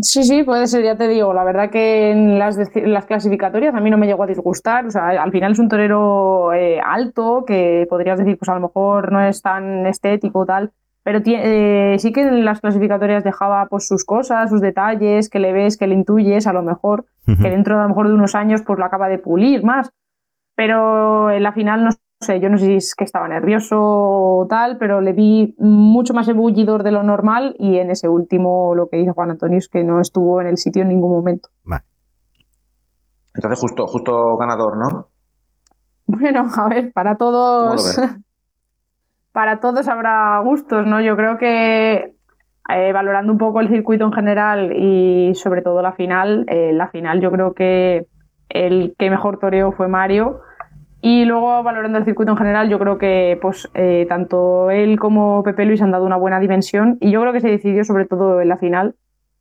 Sí, 0.00 0.22
sí, 0.22 0.44
puede 0.44 0.68
ser, 0.68 0.84
ya 0.84 0.96
te 0.96 1.08
digo. 1.08 1.34
La 1.34 1.42
verdad 1.42 1.70
que 1.70 2.12
en 2.12 2.38
las, 2.38 2.56
las 2.74 3.06
clasificatorias 3.06 3.74
a 3.74 3.80
mí 3.80 3.90
no 3.90 3.98
me 3.98 4.06
llegó 4.06 4.22
a 4.22 4.26
disgustar. 4.28 4.86
O 4.86 4.90
sea, 4.90 5.08
al 5.08 5.32
final 5.32 5.52
es 5.52 5.58
un 5.58 5.68
torero 5.68 6.52
eh, 6.52 6.80
alto 6.80 7.44
que 7.44 7.84
podrías 7.90 8.18
decir, 8.18 8.38
pues 8.38 8.48
a 8.48 8.54
lo 8.54 8.60
mejor 8.60 9.10
no 9.10 9.20
es 9.20 9.42
tan 9.42 9.86
estético 9.86 10.46
tal. 10.46 10.70
Pero 11.02 11.20
eh, 11.24 11.96
sí 11.98 12.12
que 12.12 12.20
en 12.20 12.44
las 12.44 12.60
clasificatorias 12.60 13.24
dejaba 13.24 13.66
pues 13.66 13.88
sus 13.88 14.04
cosas, 14.04 14.50
sus 14.50 14.60
detalles, 14.60 15.28
que 15.28 15.40
le 15.40 15.52
ves, 15.52 15.76
que 15.76 15.86
le 15.88 15.94
intuyes 15.94 16.46
a 16.46 16.52
lo 16.52 16.62
mejor. 16.62 17.06
que 17.26 17.50
dentro 17.50 17.74
de, 17.74 17.80
a 17.80 17.82
lo 17.84 17.88
mejor 17.88 18.08
de 18.08 18.14
unos 18.14 18.34
años 18.34 18.62
pues 18.62 18.78
lo 18.78 18.84
acaba 18.84 19.08
de 19.08 19.18
pulir 19.18 19.64
más. 19.64 19.90
Pero 20.54 21.30
en 21.30 21.42
la 21.42 21.52
final 21.52 21.82
no 21.82 21.90
sé, 22.20 22.40
yo 22.40 22.48
no 22.48 22.58
sé 22.58 22.66
si 22.66 22.74
es 22.74 22.94
que 22.94 23.04
estaba 23.04 23.28
nervioso 23.28 23.76
o 23.80 24.46
tal, 24.48 24.78
pero 24.78 25.00
le 25.00 25.12
vi 25.12 25.54
mucho 25.58 26.14
más 26.14 26.28
ebullidor 26.28 26.82
de 26.82 26.90
lo 26.90 27.02
normal 27.02 27.54
y 27.58 27.78
en 27.78 27.90
ese 27.90 28.08
último 28.08 28.74
lo 28.74 28.88
que 28.88 28.96
dice 28.96 29.12
Juan 29.12 29.30
Antonio 29.30 29.58
es 29.58 29.68
que 29.68 29.84
no 29.84 30.00
estuvo 30.00 30.40
en 30.40 30.48
el 30.48 30.56
sitio 30.56 30.82
en 30.82 30.88
ningún 30.88 31.12
momento. 31.12 31.48
Entonces, 33.34 33.60
justo, 33.60 33.86
justo 33.86 34.36
ganador, 34.36 34.76
¿no? 34.76 35.08
Bueno, 36.06 36.48
a 36.56 36.68
ver, 36.68 36.92
para 36.92 37.16
¿Cómo 37.16 37.30
lo 37.30 37.76
todos, 37.76 38.00
para 39.32 39.60
todos 39.60 39.86
habrá 39.86 40.40
gustos, 40.40 40.86
¿no? 40.86 41.00
Yo 41.00 41.14
creo 41.14 41.38
que 41.38 42.16
eh, 42.68 42.92
valorando 42.92 43.30
un 43.30 43.38
poco 43.38 43.60
el 43.60 43.68
circuito 43.68 44.04
en 44.04 44.12
general 44.12 44.72
y 44.76 45.34
sobre 45.36 45.62
todo 45.62 45.82
la 45.82 45.92
final, 45.92 46.46
eh, 46.48 46.72
la 46.72 46.88
final 46.88 47.20
yo 47.20 47.30
creo 47.30 47.54
que 47.54 48.06
el 48.48 48.96
que 48.98 49.10
mejor 49.10 49.38
toreó 49.38 49.70
fue 49.70 49.86
Mario. 49.86 50.40
Y 51.00 51.24
luego 51.24 51.62
valorando 51.62 51.98
el 51.98 52.04
circuito 52.04 52.32
en 52.32 52.38
general, 52.38 52.68
yo 52.68 52.78
creo 52.78 52.98
que 52.98 53.38
pues 53.40 53.68
eh, 53.74 54.04
tanto 54.08 54.70
él 54.70 54.98
como 54.98 55.42
Pepe 55.44 55.64
Luis 55.64 55.80
han 55.80 55.92
dado 55.92 56.04
una 56.04 56.16
buena 56.16 56.40
dimensión 56.40 56.98
y 57.00 57.10
yo 57.12 57.20
creo 57.20 57.32
que 57.32 57.40
se 57.40 57.48
decidió 57.48 57.84
sobre 57.84 58.04
todo 58.06 58.40
en 58.40 58.48
la 58.48 58.58
final 58.58 58.94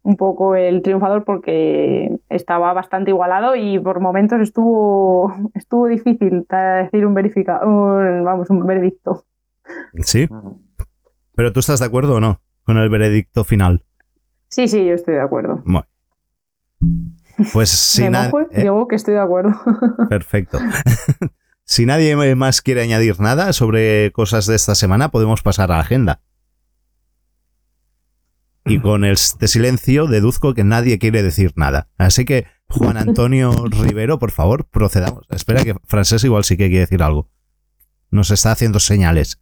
un 0.03 0.15
poco 0.17 0.55
el 0.55 0.81
triunfador 0.83 1.25
porque 1.25 2.15
estaba 2.29 2.71
bastante 2.73 3.09
igualado 3.11 3.55
y 3.55 3.79
por 3.79 3.99
momentos 3.99 4.39
estuvo 4.39 5.33
estuvo 5.55 5.87
difícil 5.87 6.45
decir 6.49 7.05
un 7.05 7.13
verifica 7.13 7.65
un, 7.65 8.23
vamos 8.23 8.49
un 8.51 8.65
veredicto. 8.65 9.25
Sí, 10.03 10.29
pero 11.35 11.51
tú 11.51 11.59
estás 11.59 11.79
de 11.79 11.85
acuerdo 11.87 12.15
o 12.15 12.19
no 12.19 12.39
con 12.63 12.77
el 12.77 12.89
veredicto 12.89 13.43
final. 13.43 13.83
Sí, 14.49 14.67
sí, 14.67 14.85
yo 14.85 14.93
estoy 14.93 15.15
de 15.15 15.21
acuerdo. 15.21 15.61
Bueno. 15.65 15.87
Pues 17.51 17.69
si 17.93 18.03
Me 18.03 18.09
na- 18.11 18.25
mojo, 18.25 18.41
eh, 18.51 18.61
digo 18.61 18.87
que 18.87 18.95
estoy 18.95 19.15
de 19.15 19.19
acuerdo. 19.21 19.51
Perfecto. 20.09 20.59
Si 21.69 21.85
nadie 21.85 22.15
más 22.35 22.61
quiere 22.61 22.81
añadir 22.81 23.19
nada 23.19 23.51
sobre 23.51 24.13
cosas 24.13 24.47
de 24.47 24.55
esta 24.55 24.73
semana, 24.73 25.11
podemos 25.11 25.41
pasar 25.41 25.69
a 25.69 25.75
la 25.75 25.81
agenda. 25.81 26.21
Y 28.65 28.79
con 28.79 29.03
este 29.03 29.49
silencio 29.49 30.07
deduzco 30.07 30.53
que 30.53 30.63
nadie 30.63 30.97
quiere 30.97 31.23
decir 31.23 31.51
nada. 31.57 31.89
Así 31.97 32.23
que, 32.23 32.47
Juan 32.69 32.95
Antonio 32.95 33.51
Rivero, 33.65 34.17
por 34.17 34.31
favor, 34.31 34.65
procedamos. 34.65 35.25
Espera 35.29 35.65
que 35.65 35.75
Francés 35.83 36.23
igual 36.23 36.45
sí 36.45 36.55
que 36.55 36.67
quiere 36.67 36.81
decir 36.81 37.03
algo. 37.03 37.29
Nos 38.11 38.31
está 38.31 38.53
haciendo 38.53 38.79
señales. 38.79 39.41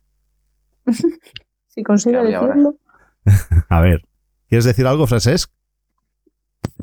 si 1.68 1.84
consigo 1.84 2.24
decirlo. 2.24 2.80
A 3.70 3.82
ver, 3.82 4.04
¿quieres 4.50 4.66
decir 4.66 4.88
algo, 4.88 5.06
Francés? 5.06 5.48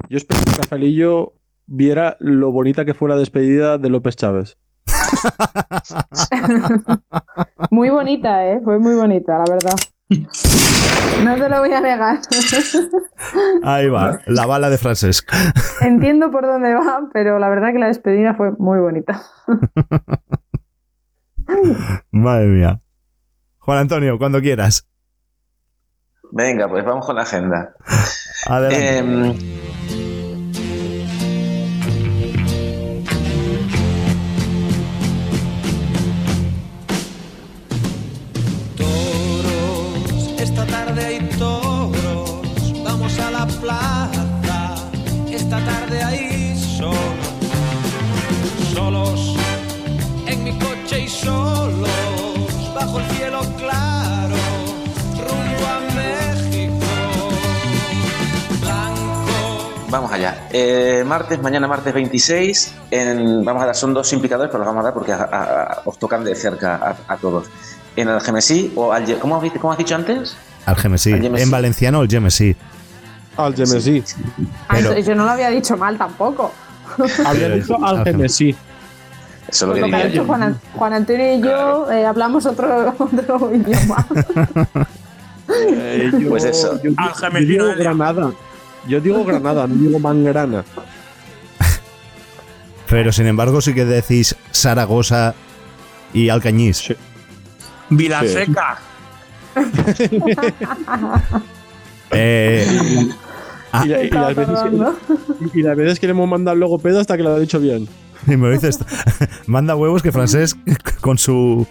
Yo 0.09 0.18
espero 0.18 0.40
que 0.45 0.53
Rafaelillo 0.53 1.34
viera 1.66 2.16
lo 2.20 2.53
bonita 2.53 2.84
que 2.84 2.95
fue 2.95 3.09
la 3.09 3.16
despedida 3.16 3.78
de 3.78 3.90
López 3.90 4.14
Chávez. 4.14 4.57
Muy 7.70 7.91
bonita, 7.91 8.47
¿eh? 8.47 8.61
Fue 8.62 8.79
muy 8.79 8.95
bonita, 8.95 9.39
la 9.39 9.45
verdad. 9.49 9.75
No 11.25 11.35
te 11.37 11.49
lo 11.49 11.61
voy 11.61 11.73
a 11.73 11.81
negar. 11.81 12.18
Ahí 13.62 13.89
va, 13.89 14.20
la 14.27 14.47
bala 14.47 14.68
de 14.68 14.79
Francesc. 14.79 15.31
Entiendo 15.81 16.31
por 16.31 16.45
dónde 16.45 16.75
va, 16.75 17.09
pero 17.12 17.39
la 17.39 17.49
verdad 17.49 17.73
que 17.73 17.79
la 17.79 17.87
despedida 17.87 18.35
fue 18.35 18.53
muy 18.59 18.79
bonita. 18.79 19.23
Madre 22.11 22.47
mía. 22.47 22.81
Juan 23.59 23.79
Antonio, 23.79 24.18
cuando 24.18 24.41
quieras. 24.41 24.89
Venga, 26.33 26.68
pues 26.68 26.85
vamos 26.85 27.07
con 27.07 27.16
la 27.16 27.23
agenda. 27.23 27.75
Adelante. 28.47 28.99
Em, 28.99 29.35
vamos 60.03 60.12
allá. 60.16 60.48
Eh, 60.53 61.05
martes, 61.07 61.40
mañana 61.40 61.66
martes 61.68 61.92
26, 61.94 62.74
en- 62.90 63.44
vamos 63.44 63.62
a 63.62 63.66
dar, 63.66 63.74
son 63.74 63.94
dos 63.94 64.12
implicadores, 64.12 64.50
pero 64.50 64.64
los 64.64 64.66
vamos 64.66 64.80
a 64.82 64.84
dar 64.84 64.94
porque 64.94 65.12
a- 65.12 65.28
a- 65.30 65.62
a- 65.62 65.82
os 65.84 65.98
tocan 65.98 66.24
de 66.24 66.34
cerca 66.34 66.96
a, 67.09 67.12
a 67.14 67.16
todos. 67.16 67.46
En 67.96 68.09
el 68.09 68.20
Gemesí 68.20 68.72
o 68.74 68.92
al... 68.92 69.05
¿Cómo 69.18 69.36
has, 69.40 69.53
cómo 69.53 69.72
has 69.72 69.78
dicho 69.78 69.94
antes? 69.94 70.36
Al 70.66 70.76
Gemesí. 70.76 71.12
al. 71.12 71.24
En 71.38 71.50
valenciano, 71.50 72.03
el 72.03 72.09
Gemesí. 72.09 72.57
Al 73.36 73.55
Gemesí. 73.55 74.03
Ah, 74.68 74.74
Pero- 74.76 74.98
yo 74.98 75.14
no 75.14 75.24
lo 75.24 75.30
había 75.30 75.50
dicho 75.50 75.76
mal 75.76 75.96
tampoco. 75.98 76.53
Había 77.26 77.48
dicho 77.50 77.76
al 77.84 77.98
al 77.98 78.05
Gemesí. 78.05 78.50
Eso 79.48 79.64
es 79.64 79.68
lo 79.68 79.74
que 79.74 79.82
diría 79.82 80.05
dicho 80.07 80.16
yo. 80.22 80.24
Juan, 80.26 80.42
An- 80.42 80.61
Juan 80.74 80.92
Antonio 80.92 81.34
y 81.34 81.40
yo 81.40 81.90
eh, 81.90 82.05
hablamos 82.07 82.44
otro, 82.46 82.94
otro 82.98 83.55
idioma. 83.55 84.07
Eh, 85.55 86.11
yo, 86.18 86.30
Pues 86.30 86.44
eso. 86.44 86.80
Yo, 86.82 86.92
Al 86.96 87.09
yo 87.09 87.14
Gemesí. 87.14 87.57
Granada. 87.76 88.32
Yo 88.89 89.01
digo 89.01 89.24
Granada, 89.24 89.66
no 89.66 89.74
digo 89.74 89.99
Mangrana. 89.99 90.64
Pero 92.89 93.11
sin 93.12 93.26
embargo, 93.26 93.61
sí 93.61 93.72
que 93.74 93.85
decís 93.85 94.37
Zaragoza 94.53 95.35
y 96.12 96.28
Alcañiz. 96.28 96.76
Sí. 96.78 96.95
Vilaseca. 97.91 98.78
Eh, 102.14 102.66
Ah. 103.74 103.85
y, 103.87 103.89
la- 103.89 104.03
y 104.03 104.05
Estaba 104.05 104.26
las 104.33 104.37
veces 104.37 104.59
y 105.55 105.62
las 105.62 105.76
veces 105.78 105.99
que 105.99 106.07
le 106.07 106.11
hemos 106.11 106.28
mandado 106.28 106.53
el 106.55 106.61
logopedo 106.61 107.01
hasta 107.01 107.16
que 107.16 107.22
lo 107.22 107.30
ha 107.35 107.39
dicho 107.39 107.59
bien. 107.59 107.89
y 108.26 108.37
me 108.37 108.49
lo 108.49 108.51
dices, 108.53 108.78
manda 109.47 109.74
huevos 109.76 110.03
que 110.03 110.12
francés 110.12 110.57
con 111.01 111.16
su 111.16 111.66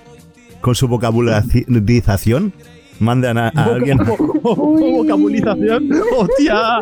con 0.61 0.73
su 0.73 0.87
vocabularización 0.87 2.53
mandan 3.01 3.37
a, 3.37 3.49
a 3.55 3.63
alguien. 3.65 3.97
vocalización. 4.41 5.89
¡Hostia! 6.17 6.79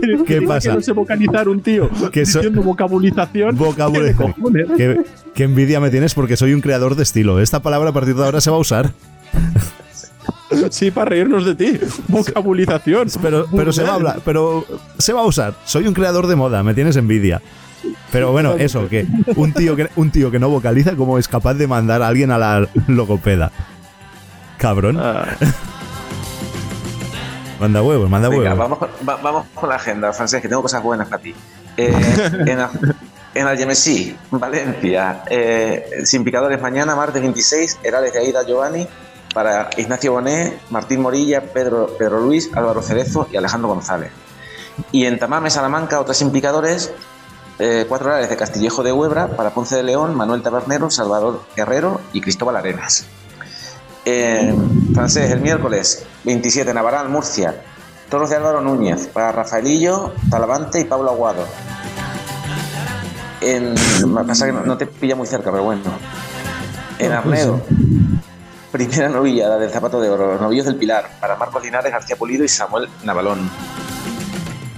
¿Qué, 0.00 0.24
¿Qué 0.24 0.42
pasa? 0.42 0.70
Que 0.70 0.74
no 0.76 0.80
sé 0.82 0.92
vocalizar 0.92 1.48
un 1.48 1.60
tío. 1.60 1.90
Que 2.10 2.24
so- 2.24 2.38
diciendo 2.38 2.62
vocalización. 2.62 3.56
Vocabula- 3.58 4.14
¿Qué? 4.16 4.74
Qué, 4.76 5.00
qué 5.34 5.44
envidia 5.44 5.80
me 5.80 5.90
tienes 5.90 6.14
porque 6.14 6.36
soy 6.36 6.54
un 6.54 6.60
creador 6.60 6.94
de 6.94 7.02
estilo. 7.02 7.40
Esta 7.40 7.60
palabra 7.60 7.90
a 7.90 7.92
partir 7.92 8.14
de 8.14 8.24
ahora 8.24 8.40
se 8.40 8.50
va 8.50 8.56
a 8.56 8.60
usar, 8.60 8.90
Sí, 10.70 10.90
para 10.90 11.10
reírnos 11.10 11.44
de 11.44 11.54
ti. 11.54 11.78
Vocalización. 12.08 13.08
pero, 13.20 13.46
pero 13.54 13.72
se 13.72 13.82
va 13.82 13.90
a 13.90 13.94
hablar, 13.94 14.20
pero 14.24 14.64
se 14.96 15.12
va 15.12 15.20
a 15.20 15.24
usar. 15.26 15.54
Soy 15.64 15.86
un 15.86 15.92
creador 15.94 16.26
de 16.28 16.36
moda, 16.36 16.62
me 16.62 16.72
tienes 16.72 16.96
envidia. 16.96 17.42
Pero 18.10 18.32
bueno, 18.32 18.54
eso, 18.54 18.88
que 18.88 19.06
un 19.36 19.52
tío 19.52 19.76
que 19.76 19.88
un 19.96 20.10
tío 20.10 20.30
que 20.30 20.38
no 20.38 20.48
vocaliza, 20.48 20.96
¿cómo 20.96 21.18
es 21.18 21.28
capaz 21.28 21.54
de 21.54 21.66
mandar 21.66 22.00
a 22.02 22.08
alguien 22.08 22.30
a 22.30 22.38
la 22.38 22.68
logopeda? 22.86 23.52
Cabrón. 24.58 24.98
Ah, 25.00 25.26
Manda 27.60 27.80
huevos, 27.82 28.10
manda 28.10 28.28
Venga, 28.28 28.50
huevos. 28.54 28.58
vamos 28.58 28.78
con, 28.78 28.90
va- 29.08 29.16
vamos 29.16 29.46
con 29.54 29.68
la 29.70 29.76
agenda, 29.76 30.12
Francés, 30.12 30.42
que 30.42 30.48
tengo 30.48 30.60
cosas 30.62 30.82
buenas 30.82 31.08
para 31.08 31.22
ti. 31.22 31.34
Eh, 31.78 31.90
en, 32.46 32.58
la- 32.58 32.70
en 33.34 33.46
Algemesí, 33.46 34.14
Valencia, 34.30 35.22
eh, 35.30 35.88
sin 36.04 36.22
picadores 36.22 36.60
mañana, 36.60 36.94
martes 36.94 37.22
26, 37.22 37.78
Herales 37.82 38.12
de 38.12 38.18
Aida 38.18 38.42
Giovanni, 38.46 38.86
para 39.32 39.70
Ignacio 39.78 40.12
Bonet, 40.12 40.60
Martín 40.70 41.00
Morilla, 41.00 41.40
Pedro, 41.42 41.94
Pedro 41.98 42.20
Luis, 42.20 42.50
Álvaro 42.54 42.82
Cerezo 42.82 43.26
y 43.32 43.36
Alejandro 43.36 43.68
González. 43.68 44.10
Y 44.92 45.06
en 45.06 45.18
Tamame, 45.18 45.48
Salamanca, 45.50 45.98
otros 46.00 46.20
implicadores, 46.20 46.92
eh, 47.58 47.86
cuatro 47.88 48.08
horarios 48.08 48.28
de 48.28 48.36
Castillejo 48.36 48.82
de 48.82 48.92
Huebra, 48.92 49.28
para 49.28 49.50
Ponce 49.50 49.76
de 49.76 49.82
León, 49.82 50.14
Manuel 50.14 50.42
Tabernero, 50.42 50.90
Salvador 50.90 51.42
Guerrero 51.56 52.02
y 52.12 52.20
Cristóbal 52.20 52.56
Arenas. 52.56 53.06
Eh, 54.08 54.54
francés, 54.94 55.32
el 55.32 55.40
miércoles 55.40 56.06
27, 56.22 56.72
Navarral, 56.72 57.08
Murcia. 57.08 57.60
Toros 58.08 58.30
de 58.30 58.36
Álvaro 58.36 58.60
Núñez, 58.60 59.08
para 59.08 59.32
Rafaelillo, 59.32 60.14
Talavante 60.30 60.78
y 60.78 60.84
Pablo 60.84 61.10
Aguado. 61.10 61.44
En, 63.40 63.74
pasa 64.28 64.46
que 64.46 64.52
no, 64.52 64.60
no 64.60 64.78
te 64.78 64.86
pilla 64.86 65.16
muy 65.16 65.26
cerca, 65.26 65.50
pero 65.50 65.64
bueno. 65.64 65.82
En 67.00 67.10
Arnedo, 67.10 67.60
primera 68.70 69.08
novilla, 69.10 69.48
la 69.48 69.58
del 69.58 69.70
Zapato 69.70 70.00
de 70.00 70.08
Oro, 70.08 70.34
los 70.34 70.40
novillos 70.40 70.66
del 70.66 70.76
Pilar, 70.76 71.10
para 71.20 71.34
Marcos 71.34 71.64
Linares, 71.64 71.90
García 71.90 72.14
Pulido 72.14 72.44
y 72.44 72.48
Samuel 72.48 72.88
Navalón. 73.02 73.50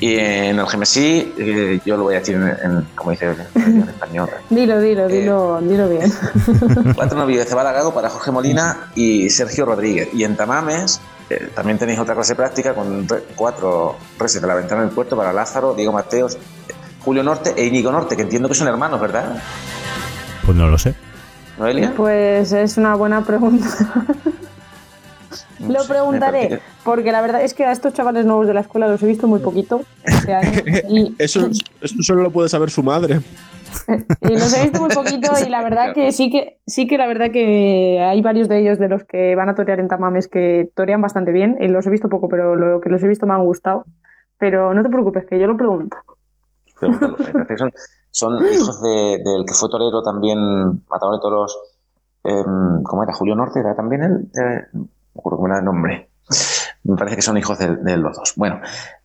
Y 0.01 0.14
en 0.16 0.59
el 0.59 0.66
Gemesí, 0.68 1.34
eh, 1.38 1.80
yo 1.84 1.96
lo 1.96 2.05
voy 2.05 2.14
a 2.14 2.18
decir 2.20 2.36
en, 2.36 2.42
en- 2.49 2.86
como 2.94 3.11
dice 3.11 3.34
en 3.57 3.80
español, 3.88 4.30
Dilo, 4.49 4.80
dilo, 4.80 5.09
Eh. 5.09 5.20
dilo, 5.20 5.61
dilo 5.61 5.88
bien. 5.88 6.12
Cuatro 6.94 7.18
novillos 7.18 7.44
de 7.44 7.51
Cebala 7.51 7.72
Gago 7.72 7.92
para 7.92 8.09
Jorge 8.09 8.30
Molina 8.30 8.90
y 8.94 9.28
Sergio 9.30 9.64
Rodríguez. 9.64 10.09
Y 10.14 10.22
en 10.24 10.36
Tamames 10.36 11.01
eh, 11.30 11.51
también 11.55 11.78
tenéis 11.78 11.99
otra 11.99 12.14
clase 12.14 12.34
práctica 12.36 12.74
con 12.74 13.09
re- 13.09 13.24
cuatro 13.34 13.96
reses 14.18 14.40
de 14.40 14.46
la 14.46 14.55
ventana 14.55 14.82
del 14.82 14.90
puerto 14.90 15.16
para 15.16 15.32
Lázaro, 15.32 15.74
Diego 15.74 15.92
Mateos, 15.92 16.38
Julio 17.05 17.22
Norte 17.24 17.55
e 17.57 17.66
Íñigo 17.66 17.90
Norte, 17.90 18.14
que 18.16 18.22
entiendo 18.22 18.49
que 18.49 18.55
son 18.55 18.68
hermanos, 18.68 19.01
¿verdad? 19.01 19.42
Pues 20.46 20.57
no 20.57 20.68
lo 20.68 20.78
sé. 20.78 20.94
¿Noelia? 21.59 21.92
Pues 21.96 22.53
es 22.53 22.76
una 22.76 22.94
buena 22.94 23.24
pregunta. 23.24 23.66
No 25.61 25.72
Lo 25.72 25.80
sé, 25.80 25.88
preguntaré, 25.88 26.48
parece 26.48 26.62
porque 26.84 27.12
la 27.12 27.20
verdad 27.20 27.42
es 27.42 27.54
que 27.54 27.64
a 27.64 27.72
estos 27.72 27.92
chavales 27.92 28.24
nuevos 28.24 28.46
de 28.46 28.54
la 28.54 28.61
escuela 28.61 28.88
los 28.88 29.02
he 29.02 29.06
visto 29.06 29.26
muy 29.26 29.40
poquito 29.40 29.82
este 30.04 30.34
año. 30.34 30.50
Y, 30.88 31.14
eso, 31.18 31.48
eso 31.80 32.02
solo 32.02 32.22
lo 32.22 32.30
puede 32.30 32.48
saber 32.48 32.70
su 32.70 32.82
madre. 32.82 33.20
y 34.22 34.28
los 34.32 34.56
he 34.56 34.62
visto 34.62 34.80
muy 34.80 34.90
poquito 34.94 35.30
y 35.44 35.48
la 35.48 35.62
verdad 35.62 35.92
que 35.94 36.12
sí 36.12 36.30
que 36.30 36.59
sí 36.66 36.86
que 36.86 36.96
la 36.96 37.06
verdad 37.06 37.30
que 37.30 38.00
hay 38.00 38.22
varios 38.22 38.48
de 38.48 38.61
ellos 38.61 38.78
de 38.78 38.88
los 38.88 39.04
que 39.04 39.34
van 39.34 39.48
a 39.48 39.54
torear 39.54 39.80
en 39.80 39.88
Tamames 39.88 40.28
que 40.28 40.70
torean 40.74 41.02
bastante 41.02 41.32
bien. 41.32 41.56
Y 41.61 41.68
los 41.68 41.86
he 41.86 41.90
visto 41.90 42.09
poco, 42.09 42.28
pero 42.28 42.56
lo 42.56 42.80
que 42.80 42.88
los 42.88 43.02
he 43.02 43.09
visto 43.09 43.26
me 43.26 43.34
han 43.34 43.44
gustado. 43.44 43.84
Pero 44.38 44.72
no 44.72 44.82
te 44.82 44.88
preocupes, 44.88 45.26
que 45.26 45.38
yo 45.38 45.46
lo 45.46 45.56
pregunto. 45.56 45.96
pregúntalo, 46.78 47.16
son, 47.56 47.72
son 48.11 48.36
hijos 48.52 48.80
de- 48.82 49.18
del 49.24 49.44
que 49.46 49.54
fue 49.54 49.68
torero 49.68 50.02
también, 50.02 50.38
matador 50.88 51.16
de 51.16 51.20
toros, 51.20 51.59
em, 52.24 52.82
¿cómo 52.84 53.02
era? 53.02 53.12
Julio 53.12 53.34
Norte, 53.34 53.59
¿era 53.61 53.74
también 53.74 54.02
él? 54.04 54.30
Eh, 54.40 54.78
me 55.24 55.36
cómo 55.36 55.46
era 55.46 55.58
el 55.58 55.64
nombre. 55.64 56.10
Me 56.84 56.96
parece 56.96 57.16
que 57.16 57.22
son 57.22 57.36
hijos 57.36 57.58
de, 57.58 57.96
los 57.96 58.16
dos. 58.16 58.34
Bueno, 58.36 58.60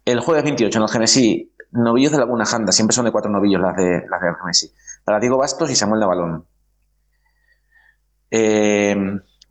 el 0.05 0.19
jueves 0.19 0.43
28 0.43 0.77
en 0.77 0.83
el 0.83 0.89
Genesí, 0.89 1.53
novillos 1.71 2.11
de 2.11 2.17
Laguna 2.17 2.45
Janda, 2.45 2.71
siempre 2.71 2.95
son 2.95 3.05
de 3.05 3.11
cuatro 3.11 3.31
novillos 3.31 3.61
las 3.61 3.75
de 3.75 4.05
las 4.09 4.21
del 4.21 4.35
Genesí. 4.35 4.71
Para 5.03 5.19
Diego 5.19 5.37
Bastos 5.37 5.69
y 5.71 5.75
Samuel 5.75 6.01
Navalón. 6.01 6.45
Eh, 8.31 8.95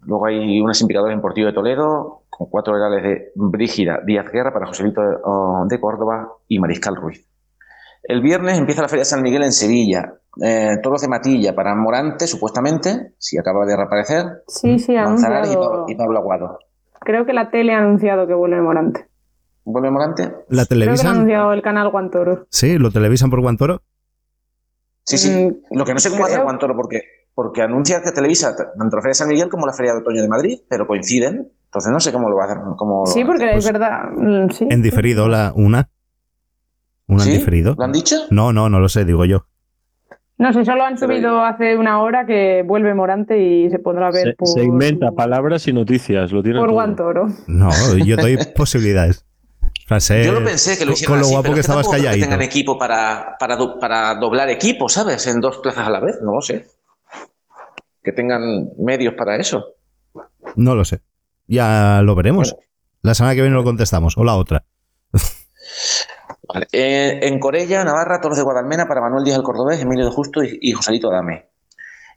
luego 0.00 0.26
hay 0.26 0.60
una 0.60 0.74
simplicadora 0.74 1.12
en 1.12 1.20
Portillo 1.20 1.46
de 1.46 1.52
Toledo, 1.52 2.24
con 2.28 2.48
cuatro 2.48 2.76
herales 2.76 3.02
de 3.02 3.32
Brígida 3.34 4.00
Díaz 4.04 4.30
Guerra 4.32 4.52
para 4.52 4.66
Joselito 4.66 5.02
de, 5.02 5.16
oh, 5.24 5.64
de 5.68 5.80
Córdoba 5.80 6.32
y 6.48 6.58
Mariscal 6.58 6.96
Ruiz. 6.96 7.31
El 8.02 8.20
viernes 8.20 8.58
empieza 8.58 8.82
la 8.82 8.88
Feria 8.88 9.02
de 9.02 9.06
San 9.06 9.22
Miguel 9.22 9.42
en 9.44 9.52
Sevilla. 9.52 10.14
Eh, 10.42 10.76
toros 10.82 11.02
de 11.02 11.08
Matilla 11.08 11.54
para 11.54 11.74
Morante, 11.74 12.26
supuestamente, 12.26 13.14
si 13.18 13.38
acaba 13.38 13.64
de 13.66 13.76
reaparecer. 13.76 14.24
Sí, 14.48 14.78
sí, 14.78 14.94
Manzanares 14.94 15.48
y, 15.50 15.52
anunciado. 15.52 15.70
Pablo, 15.70 15.84
y 15.88 15.94
Pablo 15.94 16.18
Aguado. 16.18 16.58
Creo 17.00 17.26
que 17.26 17.32
la 17.32 17.50
tele 17.50 17.74
ha 17.74 17.78
anunciado 17.78 18.26
que 18.26 18.34
vuelve 18.34 18.60
Morante. 18.60 19.06
¿Vuelve 19.64 19.90
Morante? 19.90 20.22
¿La 20.22 20.30
Creo 20.30 20.44
que 20.48 20.62
ha 20.62 20.66
televisan? 20.66 21.14
anunciado 21.16 21.52
el 21.52 21.62
canal 21.62 21.90
Guantoro. 21.90 22.46
Sí, 22.50 22.78
lo 22.78 22.90
televisan 22.90 23.30
por 23.30 23.40
Guantoro. 23.40 23.82
Sí, 25.04 25.18
sí. 25.18 25.30
Mm, 25.30 25.76
Lo 25.76 25.84
que 25.84 25.94
no 25.94 26.00
sé 26.00 26.10
cómo 26.10 26.24
hace 26.24 26.40
Guantoro, 26.40 26.74
porque, 26.76 27.00
porque 27.34 27.62
anuncia 27.62 28.02
que 28.02 28.12
televisa 28.12 28.54
tanto 28.56 28.96
la 28.96 29.02
Feria 29.02 29.10
de 29.10 29.14
San 29.14 29.28
Miguel 29.28 29.48
como 29.48 29.66
la 29.66 29.72
Feria 29.72 29.92
de 29.92 29.98
Otoño 29.98 30.22
de 30.22 30.28
Madrid, 30.28 30.58
pero 30.68 30.86
coinciden. 30.86 31.52
Entonces 31.66 31.92
no 31.92 32.00
sé 32.00 32.12
cómo 32.12 32.28
lo 32.28 32.36
va 32.36 32.44
a 32.44 32.46
hacer. 32.46 32.58
Cómo 32.76 33.06
Sí, 33.06 33.20
hace. 33.20 33.26
porque 33.26 33.48
Pues, 33.52 33.66
es 33.66 33.72
verdad. 33.72 34.04
mm, 34.16 34.50
Sí. 34.50 34.66
En 34.70 34.82
diferido, 34.82 35.28
la 35.28 35.52
una. 35.54 35.88
Un 37.14 37.20
¿Sí? 37.20 37.30
diferido. 37.32 37.74
¿Lo 37.78 37.84
han 37.84 37.92
dicho? 37.92 38.16
No, 38.30 38.52
no, 38.52 38.68
no 38.68 38.80
lo 38.80 38.88
sé, 38.88 39.04
digo 39.04 39.24
yo. 39.24 39.46
No 40.38 40.52
sé, 40.52 40.64
solo 40.64 40.82
han 40.84 40.98
subido 40.98 41.44
hace 41.44 41.76
una 41.76 42.00
hora 42.02 42.26
que 42.26 42.64
vuelve 42.66 42.94
Morante 42.94 43.38
y 43.38 43.70
se 43.70 43.78
podrá 43.78 44.10
ver 44.10 44.28
Se, 44.30 44.34
por, 44.34 44.48
se 44.48 44.64
inventa 44.64 45.12
palabras 45.12 45.68
y 45.68 45.72
noticias. 45.72 46.32
Lo 46.32 46.42
tiene 46.42 46.58
por 46.58 46.68
todo. 46.68 46.74
Guantoro. 46.74 47.28
No, 47.46 47.68
yo 48.04 48.16
doy 48.16 48.38
posibilidades. 48.56 49.24
Francés, 49.86 50.26
Yo 50.26 50.32
lo 50.32 50.44
pensé 50.44 50.78
que 50.78 50.86
lo 50.86 50.92
hicieran 50.92 51.12
Con 51.12 51.18
lo 51.20 51.26
así, 51.26 51.32
guapo 51.32 51.42
pero 51.42 51.54
que 51.54 51.60
es 51.60 51.66
estabas 51.66 51.86
creo 51.88 52.00
que 52.12 52.20
tengan 52.20 52.42
equipo 52.42 52.78
para, 52.78 53.36
para, 53.38 53.56
do- 53.56 53.78
para 53.78 54.14
doblar 54.14 54.48
equipo, 54.48 54.88
¿sabes? 54.88 55.26
En 55.26 55.40
dos 55.40 55.58
plazas 55.58 55.86
a 55.86 55.90
la 55.90 56.00
vez, 56.00 56.16
no 56.22 56.32
lo 56.32 56.40
sé. 56.40 56.66
Que 58.02 58.12
tengan 58.12 58.70
medios 58.78 59.14
para 59.14 59.36
eso. 59.36 59.74
No 60.56 60.74
lo 60.74 60.84
sé. 60.84 61.02
Ya 61.46 62.00
lo 62.02 62.14
veremos. 62.14 62.56
La 63.02 63.14
semana 63.14 63.34
que 63.34 63.42
viene 63.42 63.54
lo 63.54 63.64
contestamos. 63.64 64.16
O 64.16 64.24
la 64.24 64.34
otra. 64.34 64.64
Eh, 66.72 67.20
en 67.22 67.38
Corella, 67.38 67.84
Navarra, 67.84 68.20
Toros 68.20 68.36
de 68.38 68.44
Guadalmena 68.44 68.86
para 68.86 69.00
Manuel 69.00 69.24
Díaz 69.24 69.38
el 69.38 69.44
Cordobés, 69.44 69.80
Emilio 69.80 70.06
de 70.06 70.10
Justo 70.10 70.42
y, 70.42 70.58
y 70.60 70.72
Joselito 70.72 71.08
Adame. 71.08 71.50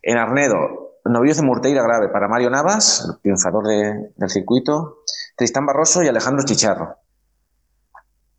En 0.01 0.17
Arnedo, 0.17 0.99
Novillos 1.05 1.38
de 1.38 1.43
Murteira 1.43 1.84
Grave 1.84 2.09
para 2.09 2.28
Mario 2.28 2.49
Navas, 2.49 3.05
el 3.07 3.21
triunfador 3.21 3.67
de- 3.67 4.11
del 4.15 4.30
circuito, 4.30 4.99
Tristán 5.38 5.65
Barroso 5.65 6.03
y 6.03 6.07
Alejandro 6.07 6.43
Chicharro. 6.45 6.95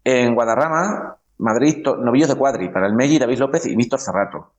En 0.03 0.35
Guadarrama, 0.35 1.17
Madrid, 1.39 1.85
Novillos 2.01 2.29
de 2.29 2.35
Cuadri 2.35 2.69
para 2.71 2.87
el 2.87 2.95
Melli, 2.95 3.19
David 3.19 3.39
López 3.39 3.67
y 3.67 3.77
Víctor 3.77 4.01
Cerrato. 4.01 4.53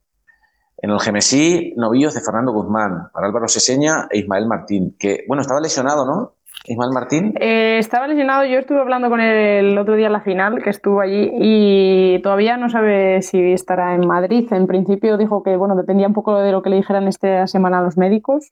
En 0.78 0.92
el 0.92 1.00
Gemesí, 1.00 1.74
Novillos 1.76 2.14
de 2.14 2.22
Fernando 2.22 2.54
Guzmán 2.54 3.10
para 3.12 3.28
Álvaro 3.28 3.48
Seseña 3.48 4.08
e 4.12 4.20
Ismael 4.20 4.48
Martín, 4.48 4.96
que, 4.98 5.26
bueno, 5.28 5.42
estaba 5.42 5.60
lesionado, 5.60 6.06
¿no? 6.06 6.34
Ismael 6.68 6.92
Martín. 6.94 7.34
Eh, 7.40 7.78
estaba 7.80 8.08
lesionado, 8.08 8.46
yo 8.46 8.60
estuve 8.60 8.80
hablando 8.80 9.10
con 9.10 9.20
él 9.22 9.66
el 9.68 9.78
otro 9.78 9.96
día 9.96 10.08
en 10.08 10.14
la 10.14 10.22
final, 10.22 10.62
que 10.62 10.70
estuvo 10.70 11.00
allí, 11.02 11.32
y 11.40 12.22
todavía 12.22 12.58
no 12.58 12.70
sabe 12.70 13.22
si 13.22 13.54
estará 13.54 13.96
en 13.96 14.06
Madrid. 14.06 14.52
En 14.52 14.68
principio 14.68 15.18
dijo 15.18 15.44
que, 15.44 15.56
bueno, 15.56 15.76
dependía 15.76 16.08
un 16.08 16.14
poco 16.14 16.40
de 16.40 16.52
lo 16.52 16.62
que 16.62 16.70
le 16.70 16.76
dijeran 16.78 17.08
esta 17.08 17.48
semana 17.48 17.82
los 17.82 17.98
médicos. 17.98 18.52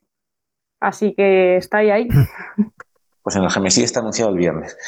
Así 0.80 1.14
que 1.14 1.56
está 1.56 1.78
ahí, 1.78 1.90
ahí. 1.90 2.08
Pues 3.22 3.34
en 3.34 3.42
el 3.42 3.50
Gemesí 3.50 3.82
está 3.82 3.98
anunciado 3.98 4.30
el 4.30 4.36
viernes. 4.38 4.78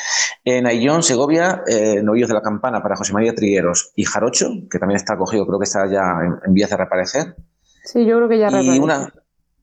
En 0.45 0.64
Aillón, 0.68 1.03
Segovia, 1.03 1.64
eh, 1.66 2.01
Novillos 2.05 2.29
de 2.29 2.35
la 2.35 2.41
Campana 2.41 2.81
para 2.81 2.95
José 2.95 3.12
María 3.12 3.35
Trigueros 3.35 3.91
y 3.97 4.05
Jarocho, 4.05 4.47
que 4.70 4.79
también 4.79 4.95
está 4.95 5.14
acogido, 5.14 5.45
creo 5.45 5.59
que 5.59 5.64
está 5.64 5.87
ya 5.91 6.20
en, 6.24 6.37
en 6.47 6.55
vías 6.55 6.70
de 6.70 6.76
reaparecer. 6.76 7.35
Sí, 7.83 8.07
yo 8.07 8.16
creo 8.16 8.29
que 8.29 8.39
ya 8.39 8.47
Y 8.47 8.51
reaparece. 8.51 8.79
una, 8.81 9.12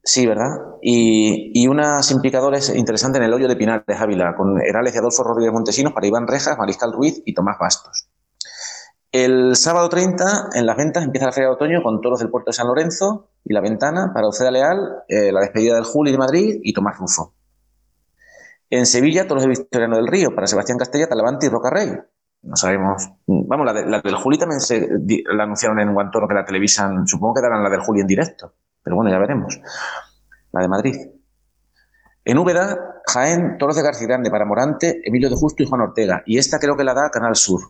sí, 0.06 0.26
¿verdad? 0.28 0.52
Y, 0.82 1.52
y 1.54 1.68
unas 1.68 2.10
implicadores 2.12 2.74
interesantes 2.76 3.20
en 3.20 3.26
el 3.26 3.34
hoyo 3.34 3.48
de 3.50 3.58
Pinares, 3.58 4.00
Ávila, 4.00 4.36
con 4.38 4.62
Herales 4.62 4.96
y 4.96 5.00
Adolfo 5.00 5.24
Rodríguez 5.24 5.54
Montesinos 5.54 5.94
para 5.94 6.08
Iván 6.08 6.28
Rejas, 6.28 6.58
Mariscal 6.58 6.94
Ruiz 6.94 7.22
y 7.26 7.34
Tomás 7.34 7.58
Bastos. 7.60 8.08
El 9.12 9.56
sábado 9.56 9.90
30, 9.90 10.50
en 10.54 10.66
las 10.66 10.78
ventas, 10.78 11.04
empieza 11.04 11.26
la 11.28 11.32
Feria 11.32 11.48
de 11.50 11.56
Otoño 11.56 11.82
con 11.82 12.02
toros 12.02 12.20
del 12.20 12.30
puerto 12.30 12.50
de 12.50 12.54
San 12.54 12.68
Lorenzo 12.68 13.30
y 13.46 13.54
la 13.54 13.62
ventana 13.62 14.12
para 14.14 14.28
Oceda 14.28 14.52
Leal, 14.52 15.04
eh, 15.08 15.32
la 15.32 15.40
despedida 15.42 15.76
del 15.76 15.86
Juli 15.86 16.12
de 16.12 16.18
Madrid 16.18 16.60
y 16.64 16.74
Tomás 16.74 16.98
Rufo. 17.00 17.34
En 18.70 18.86
Sevilla, 18.86 19.28
toros 19.28 19.44
de 19.44 19.50
Victoriano 19.50 19.96
del 19.96 20.08
Río 20.08 20.34
para 20.36 20.48
Sebastián 20.48 20.78
Castella, 20.78 21.08
Talavante 21.08 21.46
y 21.46 21.50
Roca 21.50 21.70
Rey. 21.70 21.92
No 22.42 22.56
sabemos. 22.56 23.10
Vamos, 23.26 23.66
la, 23.66 23.74
de- 23.74 23.86
la 23.86 24.02
del 24.02 24.16
Juli 24.16 24.38
también 24.38 24.60
se, 24.60 24.88
la 25.34 25.44
anunciaron 25.44 25.80
en 25.80 25.94
Guantoro 25.94 26.28
que 26.28 26.34
la 26.34 26.46
televisan. 26.46 27.08
Supongo 27.08 27.36
que 27.36 27.42
darán 27.42 27.64
la 27.64 27.70
del 27.70 27.80
Juli 27.82 28.02
en 28.02 28.08
directo. 28.08 28.54
Pero 28.86 28.96
bueno, 28.96 29.12
ya 29.12 29.18
veremos. 29.18 29.60
La 30.54 30.62
de 30.62 30.68
Madrid. 30.70 30.96
En 32.24 32.38
Úbeda, 32.38 33.02
Jaén, 33.08 33.58
Toros 33.58 33.76
de 33.76 33.82
García 33.82 34.08
Grande 34.08 34.30
para 34.30 34.46
Morante, 34.46 35.02
Emilio 35.04 35.30
de 35.30 35.36
Justo 35.36 35.64
y 35.64 35.66
Juan 35.66 35.82
Ortega. 35.82 36.24
Y 36.26 36.38
esta 36.38 36.60
creo 36.60 36.78
que 36.78 36.84
la 36.84 36.94
da 36.94 37.10
Canal 37.10 37.36
Sur. 37.36 37.62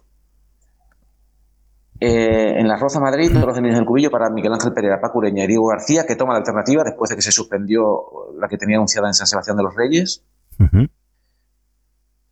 Eh, 2.01 2.59
en 2.59 2.67
la 2.67 2.75
Roza 2.75 2.99
Madrid, 2.99 3.31
Toros 3.33 3.55
de 3.55 3.61
Niños 3.61 3.77
del 3.77 3.85
Cubillo 3.85 4.11
para 4.11 4.29
Miguel 4.29 4.53
Ángel 4.53 4.73
Pereira, 4.73 4.99
Paco 4.99 5.19
Ureña 5.19 5.45
y 5.45 5.47
Diego 5.47 5.67
García, 5.67 6.05
que 6.05 6.17
toma 6.17 6.33
la 6.33 6.39
alternativa 6.39 6.83
después 6.83 7.09
de 7.09 7.15
que 7.15 7.21
se 7.21 7.31
suspendió 7.31 8.33
la 8.37 8.49
que 8.49 8.57
tenía 8.57 8.75
anunciada 8.75 9.07
en 9.07 9.13
San 9.13 9.27
Sebastián 9.27 9.55
de 9.55 9.63
los 9.63 9.73
Reyes. 9.73 10.21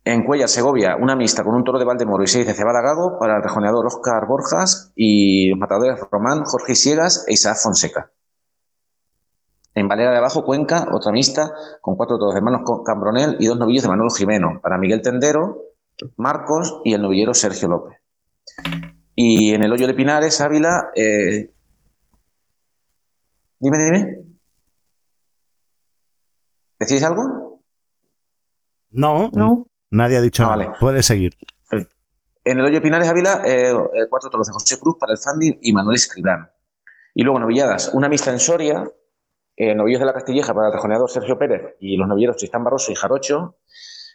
En 0.04 0.22
Cuellar, 0.24 0.50
Segovia, 0.50 0.96
una 0.96 1.16
mixta 1.16 1.42
con 1.42 1.54
un 1.54 1.64
toro 1.64 1.78
de 1.78 1.86
Valdemoro 1.86 2.22
y 2.22 2.26
seis 2.26 2.46
de 2.46 2.52
Cebada 2.52 2.82
Gago 2.82 3.18
para 3.18 3.38
el 3.38 3.42
rejoneador 3.42 3.86
Óscar 3.86 4.26
Borjas 4.26 4.92
y 4.94 5.48
los 5.48 5.58
matadores 5.58 5.98
Román, 6.12 6.44
Jorge 6.44 6.74
Siegas 6.74 7.24
e 7.26 7.32
Isaac 7.32 7.56
Fonseca. 7.56 8.10
En 9.76 9.88
Valera 9.88 10.12
de 10.12 10.18
Abajo, 10.18 10.44
Cuenca, 10.44 10.86
otra 10.92 11.10
mixta 11.10 11.52
con 11.80 11.96
cuatro 11.96 12.16
toros 12.18 12.34
de 12.34 12.38
hermanos 12.38 12.60
Con- 12.64 12.84
Cambronel 12.84 13.36
y 13.40 13.46
dos 13.46 13.58
novillos 13.58 13.82
de 13.82 13.88
Manuel 13.88 14.10
Jimeno 14.16 14.60
para 14.62 14.78
Miguel 14.78 15.02
Tendero, 15.02 15.62
Marcos 16.16 16.80
y 16.84 16.94
el 16.94 17.02
novillero 17.02 17.34
Sergio 17.34 17.68
López. 17.68 17.98
Y 19.16 19.52
en 19.52 19.62
el 19.64 19.72
hoyo 19.72 19.86
de 19.86 19.94
Pinares, 19.94 20.40
Ávila, 20.40 20.90
eh, 20.94 21.52
dime, 23.58 23.78
dime. 23.84 24.18
¿Decís 26.78 27.02
algo? 27.02 27.60
No, 28.90 29.30
No. 29.32 29.66
nadie 29.90 30.16
ha 30.18 30.20
dicho 30.20 30.44
Ah, 30.44 30.50
nada. 30.56 30.66
vale. 30.66 30.76
Puedes 30.78 31.06
seguir. 31.06 31.34
En 32.46 32.58
el 32.58 32.64
hoyo 32.64 32.74
de 32.74 32.80
Pinares 32.82 33.08
Ávila, 33.08 33.42
eh, 33.44 33.70
eh, 33.72 34.06
cuatro 34.10 34.28
toros 34.30 34.46
de 34.46 34.52
José 34.52 34.78
Cruz 34.78 34.96
para 35.00 35.12
el 35.12 35.18
Fandi 35.18 35.58
y 35.62 35.72
Manuel 35.72 35.96
Escribán. 35.96 36.50
Y 37.14 37.22
luego 37.22 37.38
novilladas, 37.40 37.90
una 37.94 38.08
mixta 38.08 38.30
en 38.32 38.38
Soria, 38.38 38.84
eh, 39.56 39.74
novillos 39.74 40.00
de 40.00 40.06
la 40.06 40.12
Castilleja 40.12 40.52
para 40.54 40.68
el 40.68 40.72
rejoneador 40.72 41.10
Sergio 41.10 41.38
Pérez 41.38 41.76
y 41.80 41.96
los 41.96 42.08
novilleros 42.08 42.36
Tristán 42.36 42.64
Barroso 42.64 42.92
y 42.92 42.94
Jarocho. 42.94 43.56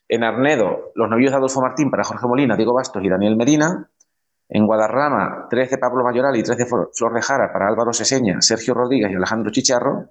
En 0.07 0.23
Arnedo, 0.23 0.91
los 0.95 1.09
novillos 1.09 1.31
de 1.31 1.37
Adolfo 1.37 1.61
Martín 1.61 1.91
para 1.91 2.03
Jorge 2.03 2.27
Molina, 2.27 2.55
Diego 2.55 2.73
Bastos 2.73 3.03
y 3.03 3.09
Daniel 3.09 3.35
Medina. 3.35 3.89
En 4.49 4.65
Guadarrama, 4.65 5.47
tres 5.49 5.69
de 5.69 5.77
Pablo 5.77 6.03
Mayoral 6.03 6.35
y 6.35 6.41
tres 6.41 6.57
de 6.57 6.65
Flor 6.65 6.89
Flor 6.93 7.13
de 7.13 7.21
Jara 7.21 7.53
para 7.53 7.67
Álvaro 7.67 7.93
Seseña, 7.93 8.41
Sergio 8.41 8.73
Rodríguez 8.73 9.11
y 9.11 9.15
Alejandro 9.15 9.51
Chicharro. 9.51 10.09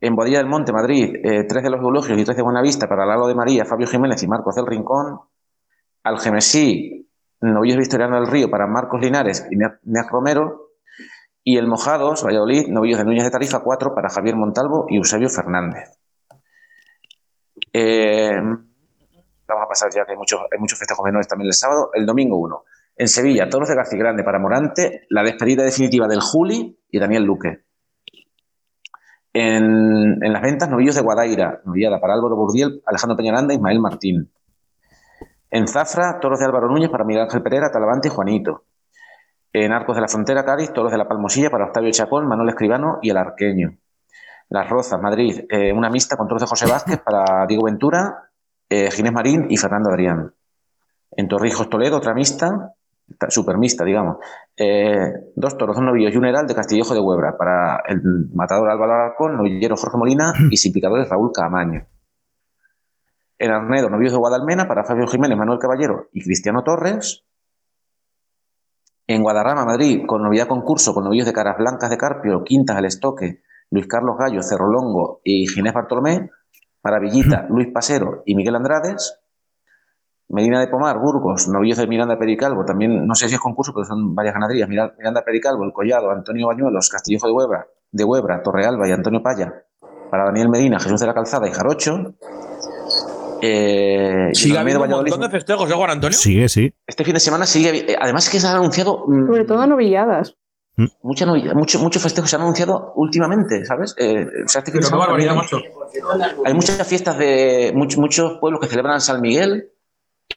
En 0.00 0.14
Bodilla 0.14 0.38
del 0.38 0.46
Monte, 0.46 0.72
Madrid, 0.72 1.16
eh, 1.24 1.44
tres 1.44 1.64
de 1.64 1.70
los 1.70 1.80
Eulogios 1.80 2.16
y 2.16 2.24
tres 2.24 2.36
de 2.36 2.42
Buenavista 2.42 2.88
para 2.88 3.04
Lalo 3.04 3.26
de 3.26 3.34
María, 3.34 3.64
Fabio 3.64 3.88
Jiménez 3.88 4.22
y 4.22 4.28
Marcos 4.28 4.54
del 4.54 4.66
Rincón. 4.66 5.18
Algemesí, 6.04 7.08
Novillos 7.40 7.78
Victoriano 7.78 8.16
del 8.16 8.28
Río 8.28 8.50
para 8.50 8.66
Marcos 8.66 9.00
Linares 9.00 9.46
y 9.50 9.56
Neas 9.56 10.10
Romero. 10.10 10.65
Y 11.48 11.58
el 11.58 11.68
Mojados, 11.68 12.24
Valladolid, 12.24 12.66
Novillos 12.66 12.98
de 12.98 13.04
Núñez 13.04 13.22
de 13.22 13.30
Tarifa 13.30 13.60
4 13.60 13.94
para 13.94 14.08
Javier 14.08 14.34
Montalvo 14.34 14.86
y 14.88 14.96
Eusebio 14.96 15.28
Fernández. 15.28 15.96
Eh, 17.72 18.32
vamos 18.34 19.64
a 19.64 19.68
pasar 19.68 19.88
ya 19.94 20.04
que 20.04 20.10
hay 20.10 20.18
muchos, 20.18 20.40
hay 20.50 20.58
muchos 20.58 20.76
festejos 20.76 21.04
menores 21.04 21.28
también 21.28 21.46
el 21.46 21.52
sábado. 21.52 21.90
El 21.94 22.04
domingo 22.04 22.36
1. 22.36 22.64
En 22.96 23.06
Sevilla, 23.06 23.48
Toros 23.48 23.68
de 23.68 23.76
García 23.76 23.96
Grande 23.96 24.24
para 24.24 24.40
Morante, 24.40 25.06
la 25.08 25.22
despedida 25.22 25.62
definitiva 25.62 26.08
del 26.08 26.20
Juli 26.20 26.80
y 26.90 26.98
Daniel 26.98 27.22
Luque. 27.22 27.60
En, 29.32 30.18
en 30.24 30.32
las 30.32 30.42
ventas, 30.42 30.68
novillos 30.68 30.96
de 30.96 31.02
Guadaira, 31.02 31.60
novillada 31.64 32.00
para 32.00 32.14
Álvaro 32.14 32.34
Burdiel, 32.34 32.82
Alejandro 32.84 33.16
Peñaranda 33.16 33.54
y 33.54 33.58
Ismael 33.58 33.78
Martín. 33.78 34.32
En 35.52 35.68
Zafra, 35.68 36.18
toros 36.20 36.40
de 36.40 36.46
Álvaro 36.46 36.66
Núñez 36.66 36.90
para 36.90 37.04
Miguel 37.04 37.22
Ángel 37.22 37.44
Pereira, 37.44 37.70
Talavante 37.70 38.08
y 38.08 38.10
Juanito. 38.10 38.64
En 39.58 39.72
Arcos 39.72 39.94
de 39.96 40.02
la 40.02 40.08
Frontera, 40.08 40.44
Cádiz, 40.44 40.70
toros 40.70 40.92
de 40.92 40.98
la 40.98 41.08
Palmosilla 41.08 41.48
para 41.48 41.64
Octavio 41.64 41.90
Chacón, 41.90 42.28
Manuel 42.28 42.50
Escribano 42.50 42.98
y 43.00 43.08
el 43.08 43.16
Arqueño. 43.16 43.78
Las 44.50 44.68
Rozas, 44.68 45.00
Madrid, 45.00 45.46
eh, 45.48 45.72
una 45.72 45.88
mixta 45.88 46.14
con 46.14 46.28
toros 46.28 46.42
de 46.42 46.46
José 46.46 46.66
Vázquez 46.66 47.00
para 47.00 47.46
Diego 47.46 47.64
Ventura, 47.64 48.28
eh, 48.68 48.90
Ginés 48.90 49.14
Marín 49.14 49.46
y 49.48 49.56
Fernando 49.56 49.88
Adrián. 49.88 50.34
En 51.10 51.26
Torrijos, 51.26 51.70
Toledo, 51.70 51.96
otra 51.96 52.12
mixta, 52.12 52.74
ta- 53.18 53.30
super 53.30 53.56
mixta, 53.56 53.82
digamos. 53.82 54.18
Eh, 54.58 55.10
dos 55.34 55.56
toros, 55.56 55.78
un 55.78 55.86
novillo 55.86 56.10
y 56.10 56.16
un 56.18 56.46
de 56.46 56.54
Castillejo 56.54 56.92
de 56.92 57.00
Huebra 57.00 57.38
para 57.38 57.82
el 57.88 58.02
matador 58.34 58.68
Álvaro 58.68 58.92
Alarcón, 58.92 59.38
novillero 59.38 59.74
Jorge 59.74 59.96
Molina 59.96 60.34
y 60.50 60.58
sin 60.58 60.74
picadores 60.74 61.08
Raúl 61.08 61.32
Camaño. 61.32 61.86
En 63.38 63.50
Arnedo, 63.50 63.88
novillos 63.88 64.12
de 64.12 64.18
Guadalmena 64.18 64.68
para 64.68 64.84
Fabio 64.84 65.06
Jiménez, 65.06 65.38
Manuel 65.38 65.58
Caballero 65.58 66.08
y 66.12 66.22
Cristiano 66.22 66.62
Torres. 66.62 67.25
En 69.06 69.22
Guadarrama, 69.22 69.64
Madrid, 69.64 70.02
con 70.06 70.22
novedad 70.22 70.48
concurso 70.48 70.92
con 70.92 71.04
novillos 71.04 71.26
de 71.26 71.32
Caras 71.32 71.56
Blancas 71.58 71.90
de 71.90 71.96
Carpio, 71.96 72.42
Quintas 72.42 72.76
al 72.76 72.84
Estoque, 72.86 73.42
Luis 73.70 73.86
Carlos 73.86 74.16
Gallo, 74.18 74.42
Cerro 74.42 74.68
Longo 74.68 75.20
y 75.24 75.46
Ginés 75.46 75.72
Bartolomé. 75.74 76.30
Para 76.80 77.00
Villita, 77.00 77.46
Luis 77.50 77.68
Pasero 77.72 78.22
y 78.26 78.36
Miguel 78.36 78.54
Andrades. 78.54 79.18
Medina 80.28 80.60
de 80.60 80.68
Pomar, 80.68 80.98
Burgos, 80.98 81.48
novillos 81.48 81.78
de 81.78 81.86
Miranda 81.86 82.18
Pericalvo, 82.18 82.64
también 82.64 83.06
no 83.06 83.14
sé 83.14 83.28
si 83.28 83.34
es 83.34 83.40
concurso, 83.40 83.72
pero 83.72 83.84
son 83.84 84.14
varias 84.14 84.34
ganaderías. 84.34 84.68
Mira- 84.68 84.92
Miranda 84.98 85.22
Pericalvo, 85.24 85.64
El 85.64 85.72
Collado, 85.72 86.10
Antonio 86.10 86.48
Bañuelos, 86.48 86.88
Castillejo 86.88 87.26
de 87.26 87.32
Huebra, 87.32 87.66
de 87.90 88.04
Huebra, 88.04 88.42
Torrealba 88.42 88.88
y 88.88 88.92
Antonio 88.92 89.22
Paya. 89.22 89.52
Para 90.10 90.24
Daniel 90.26 90.48
Medina, 90.48 90.78
Jesús 90.78 91.00
de 91.00 91.06
la 91.06 91.14
Calzada 91.14 91.48
y 91.48 91.52
Jarocho. 91.52 92.14
Eh, 93.42 94.30
Sigue 94.32 94.58
habiendo 94.58 94.82
un 94.84 94.90
montón 94.90 95.20
de 95.20 95.30
festejos, 95.30 95.70
¿eh, 95.70 95.74
Juan 95.74 95.90
Antonio? 95.90 96.16
Sigue, 96.16 96.48
sí. 96.48 96.72
Este 96.86 97.04
fin 97.04 97.14
de 97.14 97.20
semana 97.20 97.46
sigue. 97.46 97.92
eh, 97.92 97.96
Además, 98.00 98.24
es 98.26 98.30
que 98.32 98.40
se 98.40 98.46
han 98.46 98.56
anunciado. 98.56 99.04
mm, 99.06 99.26
Sobre 99.26 99.44
todo 99.44 99.66
novilladas. 99.66 100.36
Mucha 101.02 101.24
novilla- 101.24 101.54
mucho- 101.54 101.78
muchos 101.78 102.02
festejos 102.02 102.28
se 102.28 102.36
han 102.36 102.42
anunciado 102.42 102.92
últimamente, 102.96 103.64
¿sabes? 103.64 103.94
Eh, 103.98 104.26
o 104.44 104.48
sea, 104.48 104.58
este 104.58 104.72
fin 104.72 104.80
de 104.82 104.86
semana 104.86 105.06
hay 106.44 106.52
muchas 106.54 106.86
fiestas 106.86 107.16
de 107.18 107.72
much- 107.74 107.96
muchos 107.96 108.38
pueblos 108.40 108.60
que 108.60 108.66
celebran 108.66 109.00
San 109.00 109.22
Miguel 109.22 109.70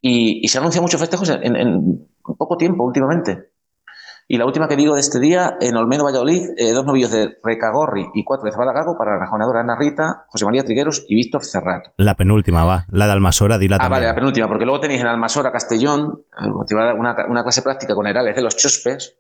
y, 0.02 0.40
y 0.42 0.48
se 0.48 0.58
anuncian 0.60 0.82
muchos 0.82 1.00
festejos 1.02 1.30
en, 1.30 1.56
en- 1.58 2.08
poco 2.38 2.56
tiempo 2.56 2.86
últimamente. 2.86 3.49
Y 4.32 4.38
la 4.38 4.46
última 4.46 4.68
que 4.68 4.76
digo 4.76 4.94
de 4.94 5.02
este 5.02 5.20
día, 5.20 5.58
en 5.60 5.76
Olmedo, 5.76 6.04
Valladolid, 6.06 6.50
eh, 6.56 6.72
dos 6.72 6.86
novillos 6.86 7.10
de 7.12 7.40
Recagorri 7.44 8.06
y 8.14 8.24
cuatro 8.24 8.46
de 8.46 8.52
Zabala-Gago 8.52 8.96
para 8.96 9.14
la 9.14 9.22
rajonadora 9.22 9.62
Ana 9.62 9.76
Rita, 9.76 10.26
José 10.28 10.46
María 10.46 10.64
Trigueros 10.64 11.04
y 11.10 11.16
Víctor 11.16 11.44
Cerrato. 11.44 11.90
La 11.98 12.14
penúltima 12.14 12.64
va, 12.64 12.86
la 12.92 13.08
de 13.08 13.14
Almasora, 13.14 13.58
dila 13.58 13.78
Ah, 13.78 13.80
también. 13.80 13.92
vale, 14.02 14.06
la 14.06 14.14
penúltima, 14.16 14.48
porque 14.48 14.66
luego 14.66 14.80
tenéis 14.82 15.02
en 15.02 15.08
Almasora, 15.08 15.52
Castellón, 15.52 16.22
eh, 16.40 16.48
una, 16.96 17.16
una 17.28 17.42
clase 17.42 17.64
práctica 17.64 17.96
con 17.96 18.06
herales 18.06 18.36
de 18.36 18.44
los 18.44 18.56
Chospes, 18.56 19.16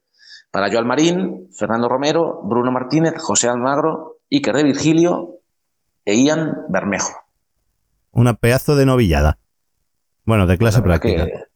para 0.51 0.71
Joan 0.71 0.85
Marín, 0.85 1.49
Fernando 1.57 1.89
Romero, 1.89 2.41
Bruno 2.43 2.71
Martínez, 2.71 3.15
José 3.17 3.49
Almagro, 3.49 4.17
Iker 4.31 4.55
de 4.55 4.63
Virgilio 4.63 5.37
e 6.05 6.23
Ian 6.23 6.53
Bermejo. 6.69 7.13
Una 8.11 8.35
pedazo 8.35 8.75
de 8.75 8.85
novillada. 8.85 9.39
Bueno, 10.23 10.45
de 10.45 10.57
clase 10.59 10.79
La 10.79 10.83
práctica. 10.83 11.25
que- 11.25 11.48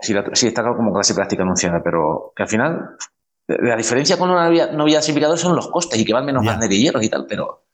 sí, 0.00 0.14
la- 0.14 0.30
sí, 0.34 0.46
está 0.48 0.62
como 0.74 0.92
clase 0.92 1.14
práctica 1.14 1.42
anunciada, 1.42 1.82
pero 1.82 2.32
que 2.36 2.42
al 2.42 2.48
final, 2.48 2.96
la 3.46 3.76
diferencia 3.76 4.18
con 4.18 4.30
una 4.30 4.44
novia, 4.46 4.72
novia 4.72 5.00
sin 5.02 5.14
picador 5.14 5.38
son 5.38 5.54
los 5.56 5.68
costes 5.68 5.98
y 5.98 6.04
que 6.04 6.12
van 6.12 6.24
menos 6.26 6.44
Ya. 6.44 6.52
banderilleros 6.52 7.02
y 7.02 7.08
tal, 7.08 7.26
pero, 7.28 7.64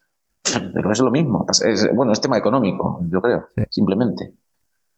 pero 0.74 0.92
es 0.92 1.00
lo 1.00 1.10
mismo. 1.10 1.46
Es- 1.50 1.88
bueno, 1.94 2.12
es 2.12 2.20
tema 2.20 2.38
económico, 2.38 3.00
yo 3.10 3.20
creo, 3.20 3.48
Sí. 3.56 3.62
simplemente. 3.70 4.32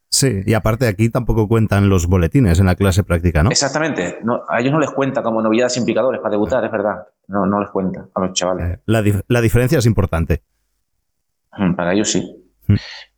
Sí, 0.09 0.41
y 0.47 0.55
aparte 0.55 0.87
aquí 0.87 1.11
tampoco 1.11 1.49
cuentan 1.49 1.89
los 1.89 2.07
boletines 2.07 2.61
en 2.61 2.67
la 2.67 2.77
clase 2.77 3.03
práctica, 3.03 3.43
¿no? 3.43 3.51
Exactamente. 3.51 4.19
No, 4.23 4.41
a 4.49 4.61
ellos 4.61 4.73
no 4.73 4.79
les 4.79 4.91
cuenta 4.93 5.23
como 5.23 5.43
novedad 5.43 5.69
sin 5.69 5.85
picadores 5.85 6.21
para 6.21 6.31
debutar, 6.31 6.65
es 6.65 6.71
verdad. 6.71 7.09
No, 7.29 7.45
no 7.45 7.61
les 7.61 7.69
cuenta 7.71 8.07
a 8.15 8.21
los 8.21 8.33
chavales. 8.33 8.79
Eh, 8.79 8.83
La, 8.87 9.03
dif- 9.03 9.25
la 9.27 9.41
diferencia 9.41 9.79
es 9.79 9.85
importante. 9.87 10.43
Mm, 11.59 11.75
Para 11.75 11.93
ellos 11.93 12.11
sí. 12.11 12.45
Mm. 12.69 12.75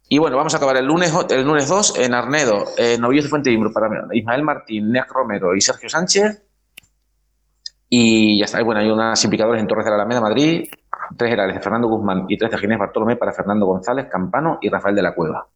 Y 0.09 0.19
bueno, 0.19 0.37
vamos 0.37 0.55
a 0.55 0.57
acabar 0.57 0.77
el 0.79 0.87
lunes, 0.87 1.13
el 1.31 1.45
lunes 1.45 1.69
2 1.69 1.99
en 1.99 2.15
Arnedo, 2.15 2.65
en 2.79 3.01
Novillos 3.01 3.25
de 3.25 3.31
Fuente 3.31 3.51
Imbro 3.53 3.73
para 3.73 3.89
Ismael 4.13 4.43
Martín, 4.43 4.91
Neac 4.91 5.11
Romero 5.13 5.55
y 5.55 5.61
Sergio 5.61 5.89
Sánchez. 5.89 6.43
Y 7.91 8.39
ya 8.39 8.45
está. 8.47 8.63
Bueno, 8.63 8.81
hay 8.81 8.91
unas 8.91 9.19
sin 9.21 9.31
picadores 9.31 9.61
en 9.61 9.67
Torres 9.67 9.85
de 9.85 9.91
la 9.91 9.97
Alameda, 9.97 10.21
Madrid, 10.21 10.69
tres 11.17 11.33
herales 11.33 11.57
de 11.57 11.63
Fernando 11.63 11.89
Guzmán 11.89 12.25
y 12.29 12.37
tres 12.39 12.51
de 12.51 12.59
Ginés 12.59 12.79
Bartolomé 12.79 13.17
para 13.17 13.33
Fernando 13.33 13.67
González, 13.67 14.07
Campano 14.11 14.59
y 14.63 14.69
Rafael 14.71 14.95
de 14.95 15.03
la 15.03 15.15
Cueva. 15.15 15.49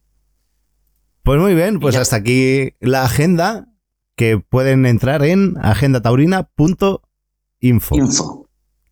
Pues 1.22 1.38
muy 1.40 1.55
bien, 1.55 1.78
pues 1.78 1.96
hasta 1.96 2.16
aquí 2.16 2.74
la 2.80 3.05
agenda 3.05 3.68
que 4.16 4.38
pueden 4.38 4.84
entrar 4.86 5.22
en 5.24 5.55
agendataurina.info. 5.62 7.00
Info. 7.96 8.48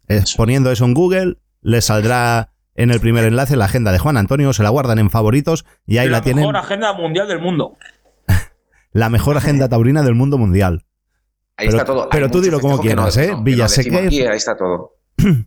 Es- 0.07 0.35
poniendo 0.37 0.71
eso 0.71 0.85
en 0.85 0.95
Google, 0.95 1.39
les 1.63 1.85
saldrá 1.87 2.50
en 2.75 2.91
el 2.91 3.01
primer 3.01 3.25
enlace 3.25 3.57
la 3.57 3.66
agenda 3.66 3.93
de 3.93 3.99
Juan 3.99 4.16
Antonio, 4.16 4.53
se 4.53 4.62
la 4.62 4.71
guardan 4.71 4.99
en 4.99 5.11
favoritos 5.11 5.64
y 5.87 5.99
ahí 5.99 6.09
la, 6.09 6.23
tienen 6.23 6.43
mejor 6.43 6.57
agenda 6.57 6.93
mundial 6.93 7.29
del 7.29 7.41
mundo. 7.41 7.77
la 8.93 9.09
mejor 9.11 9.37
agenda 9.37 9.68
taurina 9.68 10.03
del 10.03 10.14
mundo 10.14 10.39
mundial. 10.39 10.85
Ahí 11.57 11.66
Pero- 11.66 11.79
está 11.79 11.85
todo. 11.93 12.09
pero 12.11 12.27
Hay 12.27 12.33
tú 12.33 12.41
dilo 12.41 12.61
como 12.61 12.81
quieras, 12.81 13.16
no- 13.16 13.23
¿eh? 13.23 13.27
no- 13.27 13.33
que 13.33 13.39
no 13.39 13.43
Villaseca 13.45 13.83
decimos 14.01 14.01
es- 14.03 14.07
aquí, 14.09 14.27
ahí 14.27 14.37
está 14.37 14.57
todo. 14.57 14.93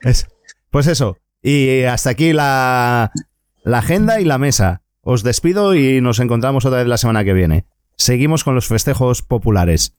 Es- 0.00 0.28
pues 0.70 0.86
eso, 0.86 1.16
y 1.42 1.84
hasta 1.84 2.10
aquí 2.10 2.32
la, 2.32 3.10
la 3.62 3.78
agenda 3.78 4.20
y 4.20 4.24
la 4.24 4.38
mesa. 4.38 4.82
Os 5.06 5.22
despido 5.22 5.74
y 5.74 6.00
nos 6.00 6.18
encontramos 6.18 6.64
otra 6.64 6.78
vez 6.78 6.88
la 6.88 6.96
semana 6.96 7.24
que 7.24 7.32
viene. 7.34 7.66
Seguimos 7.96 8.42
con 8.42 8.54
los 8.54 8.66
festejos 8.68 9.22
populares. 9.22 9.94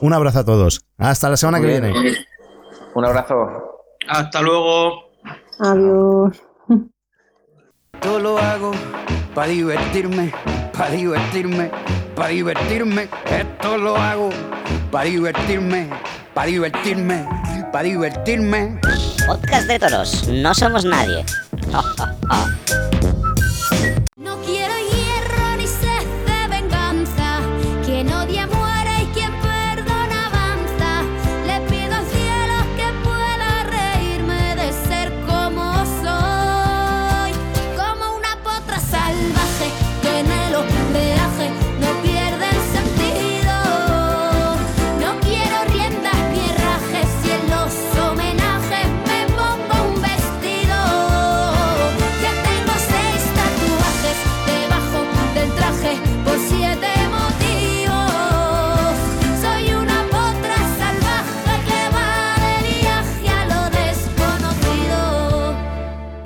Un 0.00 0.12
abrazo 0.12 0.40
a 0.40 0.44
todos. 0.44 0.86
Hasta 0.98 1.28
la 1.28 1.36
semana 1.36 1.60
que 1.60 1.66
viene. 1.68 1.92
Un 2.94 3.04
abrazo. 3.04 3.77
Hasta 4.08 4.40
luego. 4.40 5.10
Adiós. 5.60 6.42
Todo 8.00 8.18
lo 8.20 8.38
hago 8.38 8.72
para 9.34 9.48
divertirme, 9.48 10.32
para 10.72 10.90
divertirme, 10.90 11.70
para 12.14 12.28
divertirme. 12.28 13.08
Esto 13.30 13.76
lo 13.76 13.96
hago 13.96 14.30
para 14.90 15.04
divertirme, 15.04 15.90
para 16.34 16.46
divertirme, 16.46 17.26
para 17.72 17.84
divertirme. 17.84 18.80
Podcast 19.26 19.66
de 19.68 19.78
toros, 19.78 20.28
no 20.28 20.54
somos 20.54 20.84
nadie. 20.84 21.24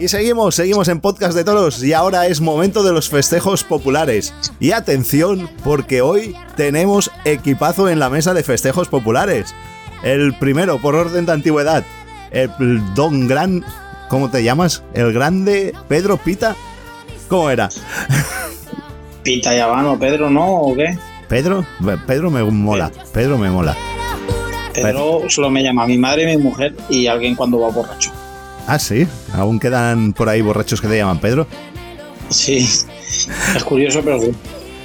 Y 0.02 0.08
seguimos, 0.08 0.56
seguimos 0.56 0.88
en 0.88 0.98
Podcast 0.98 1.32
de 1.36 1.44
Toros 1.44 1.80
y 1.80 1.92
ahora 1.92 2.26
es 2.26 2.40
momento 2.40 2.82
de 2.82 2.92
los 2.92 3.08
festejos 3.08 3.62
populares. 3.62 4.34
Y 4.58 4.72
atención, 4.72 5.48
porque 5.62 6.02
hoy 6.02 6.34
tenemos 6.56 7.12
equipazo 7.24 7.88
en 7.88 8.00
la 8.00 8.10
mesa 8.10 8.34
de 8.34 8.42
festejos 8.42 8.88
populares. 8.88 9.54
El 10.02 10.36
primero, 10.36 10.78
por 10.78 10.96
orden 10.96 11.24
de 11.24 11.30
antigüedad, 11.30 11.84
el 12.32 12.50
don 12.96 13.28
gran... 13.28 13.64
¿Cómo 14.08 14.28
te 14.28 14.42
llamas? 14.42 14.82
El 14.92 15.12
grande 15.12 15.72
Pedro 15.86 16.16
Pita. 16.16 16.56
¿Cómo 17.28 17.48
era? 17.48 17.68
Pita 19.22 19.54
y 19.54 19.60
Habano, 19.60 20.00
Pedro, 20.00 20.30
¿no? 20.30 20.62
¿O 20.62 20.74
qué? 20.74 20.98
Pedro, 21.28 21.64
Pedro 22.08 22.28
me 22.28 22.42
mola, 22.42 22.90
Pedro 23.14 23.38
me 23.38 23.50
mola. 23.50 23.76
Pedro 24.74 25.20
solo 25.28 25.48
me 25.48 25.62
llama 25.62 25.86
mi 25.86 25.96
madre 25.96 26.24
y 26.24 26.36
mi 26.36 26.42
mujer 26.42 26.74
y 26.90 27.06
alguien 27.06 27.36
cuando 27.36 27.60
va 27.60 27.68
borracho. 27.68 28.10
Ah, 28.66 28.78
sí, 28.78 29.06
aún 29.34 29.58
quedan 29.58 30.12
por 30.12 30.28
ahí 30.28 30.40
borrachos 30.40 30.80
que 30.80 30.88
te 30.88 30.96
llaman 30.96 31.18
Pedro. 31.20 31.46
Sí, 32.30 32.58
es 33.56 33.64
curioso, 33.64 34.00
pero 34.04 34.20
sí. 34.20 34.32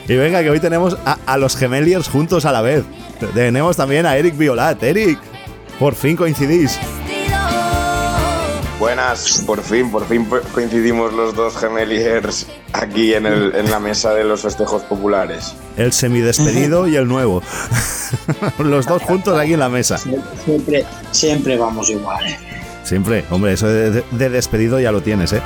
Y 0.07 0.15
venga, 0.15 0.41
que 0.41 0.49
hoy 0.49 0.59
tenemos 0.59 0.97
a, 1.05 1.17
a 1.25 1.38
los 1.38 1.55
Gemeliers 1.55 2.07
juntos 2.07 2.45
a 2.45 2.51
la 2.51 2.61
vez. 2.61 2.84
Tenemos 3.34 3.75
también 3.78 4.05
a 4.05 4.15
Eric 4.17 4.38
Violat. 4.38 4.82
Eric, 4.84 5.19
por 5.80 5.95
fin 5.95 6.15
coincidís. 6.15 6.80
Buenas, 8.80 9.41
por 9.45 9.61
fin, 9.63 9.89
por 9.89 10.05
fin 10.07 10.28
coincidimos 10.53 11.11
los 11.11 11.34
dos 11.36 11.57
gemeliers 11.57 12.45
aquí 12.73 13.15
en, 13.15 13.25
el- 13.25 13.55
en 13.55 13.71
la 13.71 13.80
mesa 13.80 14.13
de 14.13 14.23
los 14.23 14.41
festejos 14.41 14.84
populares. 14.84 15.55
El 15.78 15.91
semidespedido 15.93 16.88
y 16.88 16.95
el 16.95 17.07
nuevo. 17.07 17.41
los 18.59 18.86
dos 18.86 19.01
juntos 19.01 19.38
aquí 19.39 19.53
en 19.53 19.59
la 19.61 19.69
mesa. 19.69 19.97
Siempre, 19.97 20.86
siempre 21.11 21.57
vamos 21.57 21.89
igual. 21.89 22.23
Siempre, 22.88 23.25
hombre, 23.31 23.51
eso 23.51 23.67
de, 23.67 23.91
de- 23.91 24.03
de 24.11 24.29
despedido 24.29 24.79
ya 24.79 24.93
lo 24.93 25.01
tienes, 25.01 25.33
¿eh? 25.33 25.41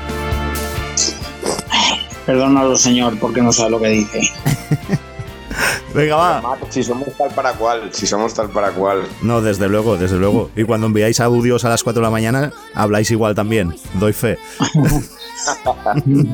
Perdónalo, 2.27 2.75
señor, 2.77 3.17
porque 3.19 3.41
no 3.41 3.51
sabe 3.51 3.71
lo 3.71 3.81
que 3.81 3.87
dice. 3.89 4.21
Venga, 5.95 6.15
va. 6.15 6.57
Si 6.69 6.83
somos 6.83 7.07
tal 7.17 7.31
para 7.31 7.53
cual, 7.53 7.89
si 7.91 8.05
somos 8.05 8.33
tal 8.35 8.49
para 8.51 8.69
cual. 8.71 9.07
No, 9.23 9.41
desde 9.41 9.67
luego, 9.67 9.97
desde 9.97 10.17
luego. 10.17 10.51
Y 10.55 10.63
cuando 10.65 10.85
enviáis 10.87 11.19
audios 11.19 11.65
a 11.65 11.69
las 11.69 11.83
4 11.83 11.99
de 11.99 12.05
la 12.05 12.11
mañana, 12.11 12.53
habláis 12.75 13.09
igual 13.09 13.33
también. 13.33 13.73
Doy 13.95 14.13
fe. 14.13 14.37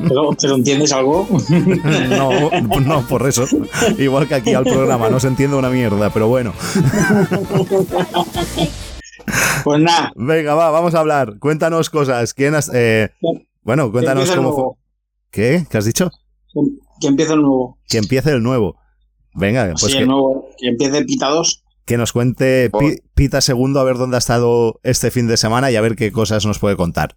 ¿Pero, 0.06 0.30
pero 0.38 0.54
entiendes 0.56 0.92
algo? 0.92 1.26
No, 2.10 2.50
no, 2.80 3.02
por 3.08 3.26
eso. 3.26 3.46
Igual 3.96 4.28
que 4.28 4.34
aquí 4.34 4.52
al 4.52 4.64
programa, 4.64 5.08
no 5.08 5.18
se 5.18 5.28
entiende 5.28 5.56
una 5.56 5.70
mierda, 5.70 6.10
pero 6.10 6.28
bueno. 6.28 6.52
Pues 9.64 9.80
nada. 9.80 10.12
Venga, 10.16 10.54
va, 10.54 10.70
vamos 10.70 10.94
a 10.94 11.00
hablar. 11.00 11.38
Cuéntanos 11.38 11.90
cosas. 11.90 12.34
¿Quién 12.34 12.54
has, 12.54 12.70
eh, 12.74 13.10
bueno, 13.62 13.90
cuéntanos 13.92 14.30
cómo 14.30 14.52
fue. 14.54 14.64
¿Qué? 15.30 15.66
¿Qué 15.70 15.78
has 15.78 15.84
dicho? 15.84 16.10
Que 17.00 17.08
empiece 17.08 17.32
el 17.34 17.42
nuevo. 17.42 17.78
Que 17.88 17.98
empiece 17.98 18.30
el 18.32 18.42
nuevo. 18.42 18.76
Venga, 19.34 19.66
pues 19.78 19.82
sí, 19.92 19.92
que, 19.92 19.98
el 20.02 20.08
nuevo. 20.08 20.48
Que 20.58 20.68
empiece 20.68 21.04
Pita 21.04 21.28
2. 21.28 21.64
que 21.84 21.96
nos 21.96 22.12
cuente 22.12 22.70
Pi- 22.78 22.98
Pita 23.14 23.40
Segundo 23.40 23.78
a 23.80 23.84
ver 23.84 23.96
dónde 23.98 24.16
ha 24.16 24.18
estado 24.18 24.80
este 24.82 25.10
fin 25.10 25.26
de 25.28 25.36
semana 25.36 25.70
y 25.70 25.76
a 25.76 25.80
ver 25.80 25.96
qué 25.96 26.10
cosas 26.12 26.44
nos 26.46 26.58
puede 26.58 26.76
contar. 26.76 27.16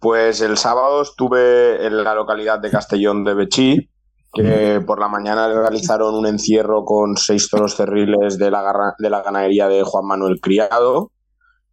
Pues 0.00 0.40
el 0.40 0.58
sábado 0.58 1.02
estuve 1.02 1.86
en 1.86 2.04
la 2.04 2.14
localidad 2.14 2.58
de 2.58 2.70
Castellón 2.70 3.24
de 3.24 3.34
Bechí, 3.34 3.90
que 4.34 4.80
por 4.86 5.00
la 5.00 5.08
mañana 5.08 5.48
realizaron 5.48 6.14
un 6.14 6.26
encierro 6.26 6.84
con 6.84 7.16
seis 7.16 7.48
toros 7.50 7.74
cerriles 7.76 8.38
de 8.38 8.50
la, 8.50 8.62
garra- 8.62 8.94
de 8.98 9.10
la 9.10 9.22
ganadería 9.22 9.68
de 9.68 9.82
Juan 9.82 10.06
Manuel 10.06 10.40
Criado. 10.40 11.12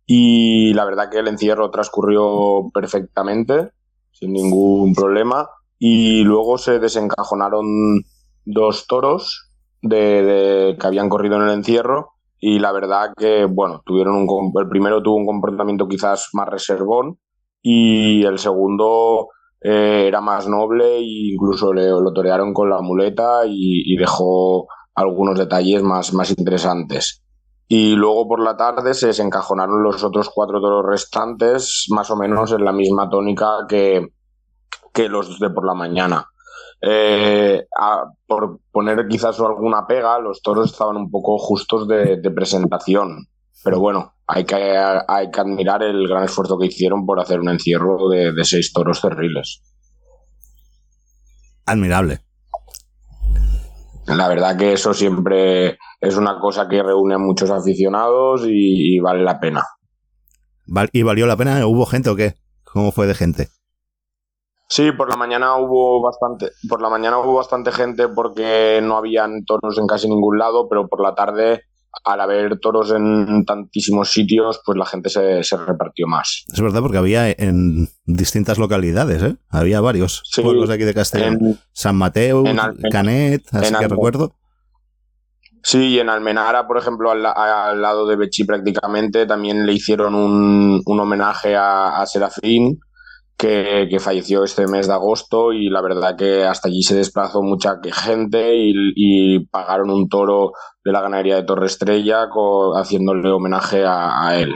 Y 0.05 0.74
la 0.74 0.86
verdad 0.86 1.09
que 1.09 1.20
el 1.20 1.28
encierro 1.28 1.72
transcurrió 1.72 2.70
perfectamente, 2.74 3.72
sin 4.12 4.34
ningún 4.34 4.93
problema. 4.93 5.49
Y 5.80 6.24
luego 6.24 6.57
se 6.57 6.80
desencajonaron 6.80 7.66
dos 8.45 8.88
toros 8.88 9.49
de, 9.82 10.24
de- 10.24 10.78
que 10.78 10.88
habían 10.88 11.09
corrido 11.09 11.38
en 11.38 11.43
el 11.43 11.49
encierro 11.51 12.12
y 12.39 12.59
la 12.59 12.72
verdad 12.72 13.14
que, 13.16 13.45
bueno, 13.45 13.82
tuvieron 13.86 14.16
un, 14.28 14.51
el 14.59 14.68
primero 14.68 15.01
tuvo 15.03 15.16
un 15.18 15.26
comportamiento 15.28 15.88
quizás 15.88 16.30
más 16.34 16.47
reservón 16.49 17.20
y 17.62 18.24
el 18.26 18.39
segundo 18.39 19.28
eh, 19.62 20.05
era 20.07 20.22
más 20.22 20.47
noble 20.47 20.97
e 20.97 21.34
incluso 21.34 21.72
le, 21.72 21.88
lo 21.88 22.12
torearon 22.14 22.53
con 22.53 22.70
la 22.70 22.82
muleta 22.82 23.41
y, 23.45 23.95
dejó 23.95 24.68
algunos 24.95 25.38
detalles 25.38 25.84
más, 25.84 26.14
más 26.14 26.32
interesantes. 26.32 27.24
Y 27.68 27.93
luego 27.95 28.28
por 28.28 28.41
la 28.41 28.57
tarde 28.57 28.93
se 28.93 29.07
desencajonaron 29.07 29.84
los 29.84 30.03
otros 30.03 30.30
cuatro 30.34 30.59
toros 30.59 30.86
restantes, 30.86 31.86
más 31.89 32.09
o 32.12 32.18
menos 32.18 32.51
en 32.51 32.66
la 32.66 32.74
misma 32.74 33.09
tónica 33.09 33.66
que, 33.70 34.07
que 34.93 35.07
los 35.07 35.39
de 35.39 35.49
por 35.51 35.66
la 35.66 35.76
mañana. 35.76 36.26
Eh, 36.82 37.68
por 38.26 38.59
poner 38.72 39.07
quizás 39.07 39.39
alguna 39.39 39.86
pega, 39.86 40.20
los 40.20 40.41
toros 40.41 40.72
estaban 40.72 40.97
un 40.97 41.12
poco 41.12 41.38
justos 41.38 41.88
de 41.88 42.32
presentación. 42.36 43.28
Pero 43.64 43.80
bueno, 43.80 44.16
hay 44.34 44.45
que, 44.45 44.55
hay 44.55 45.29
que 45.29 45.41
admirar 45.41 45.84
el 45.84 46.07
gran 46.07 46.23
esfuerzo 46.23 46.57
que 46.57 46.67
hicieron 46.67 47.05
por 47.05 47.19
hacer 47.19 47.41
un 47.41 47.49
encierro 47.49 48.07
de, 48.09 48.32
de 48.32 48.45
seis 48.45 48.71
toros 48.71 49.01
cerriles. 49.01 49.61
Admirable. 51.65 52.21
La 54.07 54.29
verdad 54.29 54.57
que 54.57 54.73
eso 54.73 54.93
siempre 54.93 55.77
es 55.99 56.15
una 56.15 56.39
cosa 56.39 56.67
que 56.69 56.82
reúne 56.82 57.15
a 57.15 57.19
muchos 57.19 57.51
aficionados 57.51 58.43
y, 58.45 58.95
y 58.95 58.99
vale 58.99 59.23
la 59.23 59.39
pena. 59.39 59.63
¿Y 60.93 61.03
valió 61.03 61.27
la 61.27 61.36
pena? 61.36 61.65
¿Hubo 61.67 61.86
gente 61.86 62.09
o 62.09 62.15
qué? 62.15 62.36
¿Cómo 62.63 62.91
fue 62.91 63.07
de 63.07 63.15
gente? 63.15 63.49
Sí, 64.69 64.93
por 64.93 65.09
la 65.09 65.17
mañana 65.17 65.57
hubo 65.57 66.01
bastante, 66.01 66.51
por 66.69 66.82
la 66.82 66.89
mañana 66.89 67.17
hubo 67.17 67.34
bastante 67.34 67.73
gente 67.73 68.07
porque 68.07 68.79
no 68.82 68.95
habían 68.95 69.43
toros 69.43 69.77
en 69.77 69.86
casi 69.86 70.07
ningún 70.07 70.38
lado, 70.38 70.69
pero 70.69 70.88
por 70.88 71.01
la 71.01 71.13
tarde, 71.13 71.65
al 72.06 72.22
haber 72.22 72.60
toros 72.60 72.92
en 72.92 73.44
tantísimos 73.46 74.10
sitios, 74.12 74.62
pues 74.66 74.78
la 74.78 74.86
gente 74.86 75.10
se, 75.10 75.44
se 75.44 75.58
repartió 75.58 76.08
más. 76.08 76.46
Es 76.52 76.60
verdad, 76.62 76.82
porque 76.82 76.98
había 76.98 77.30
en 77.30 77.89
distintas 78.06 78.58
localidades, 78.58 79.22
¿eh? 79.24 79.36
Había 79.50 79.82
varios 79.82 80.24
Sí, 80.26 80.42
pueblos 80.42 80.70
de 80.70 80.76
aquí 80.76 80.84
de 80.84 80.94
Castellón. 80.94 81.38
en- 81.42 81.60
San 81.74 81.96
Mateo, 81.98 82.46
en 82.46 82.58
Canet, 82.92 83.44
así 83.52 83.74
en 83.74 83.80
que 83.80 83.88
recuerdo. 83.88 84.36
Sí, 85.64 85.89
y 85.89 86.00
en 86.00 86.10
Almenara, 86.10 86.66
por 86.68 86.78
ejemplo, 86.80 87.12
al 87.12 87.22
lado 87.82 88.08
de 88.08 88.16
Bechi 88.16 88.46
prácticamente, 88.46 89.28
también 89.28 89.66
le 89.68 89.74
hicieron 89.74 90.16
un, 90.16 90.82
un 90.84 91.00
homenaje 91.00 91.56
a, 91.56 92.02
a 92.02 92.06
Serafín, 92.08 92.80
que, 93.42 93.88
que 93.89 94.00
falleció 94.00 94.44
este 94.44 94.68
mes 94.68 94.86
de 94.86 94.94
agosto, 94.94 95.52
y 95.52 95.68
la 95.68 95.82
verdad 95.82 96.16
que 96.16 96.44
hasta 96.44 96.70
allí 96.70 96.84
se 96.84 96.96
desplazó 96.96 97.42
mucha 97.42 97.80
gente 97.92 98.56
y, 98.56 98.72
y 98.96 99.48
pagaron 99.48 99.89
un 99.89 100.10
toro 100.10 100.52
de 100.86 100.92
la 100.92 101.02
ganadería 101.02 101.38
de 101.38 101.44
Torre 101.44 101.66
Estrella 101.66 102.30
haciéndole 102.76 103.32
homenaje 103.32 103.84
a, 103.84 104.28
a 104.28 104.39
él. 104.39 104.54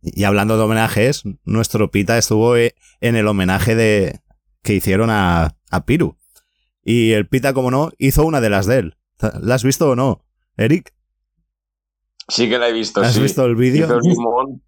Y 0.00 0.22
hablando 0.22 0.56
de 0.56 0.62
homenajes, 0.62 1.24
nuestro 1.44 1.90
Pita 1.90 2.16
estuvo 2.16 2.56
eh, 2.56 2.76
en 3.00 3.16
el 3.16 3.26
homenaje 3.26 3.74
de 3.74 4.20
que 4.62 4.74
hicieron 4.74 5.10
a, 5.10 5.56
a 5.68 5.84
Piru. 5.86 6.16
Y 6.84 7.12
el 7.12 7.26
Pita, 7.26 7.52
como 7.52 7.72
no, 7.72 7.90
hizo 7.98 8.24
una 8.24 8.40
de 8.40 8.50
las 8.50 8.66
de 8.66 8.78
él. 8.78 8.96
¿La 9.42 9.56
has 9.56 9.64
visto 9.64 9.90
o 9.90 9.96
no, 9.96 10.24
Eric? 10.56 10.94
Sí 12.28 12.48
que 12.48 12.58
la 12.58 12.68
he 12.68 12.72
visto. 12.72 13.00
¿Has 13.00 13.14
sí. 13.14 13.22
visto 13.22 13.44
el 13.44 13.56
vídeo? 13.56 13.86
Hizo 13.86 13.96
un 13.96 14.02
limón. 14.08 14.62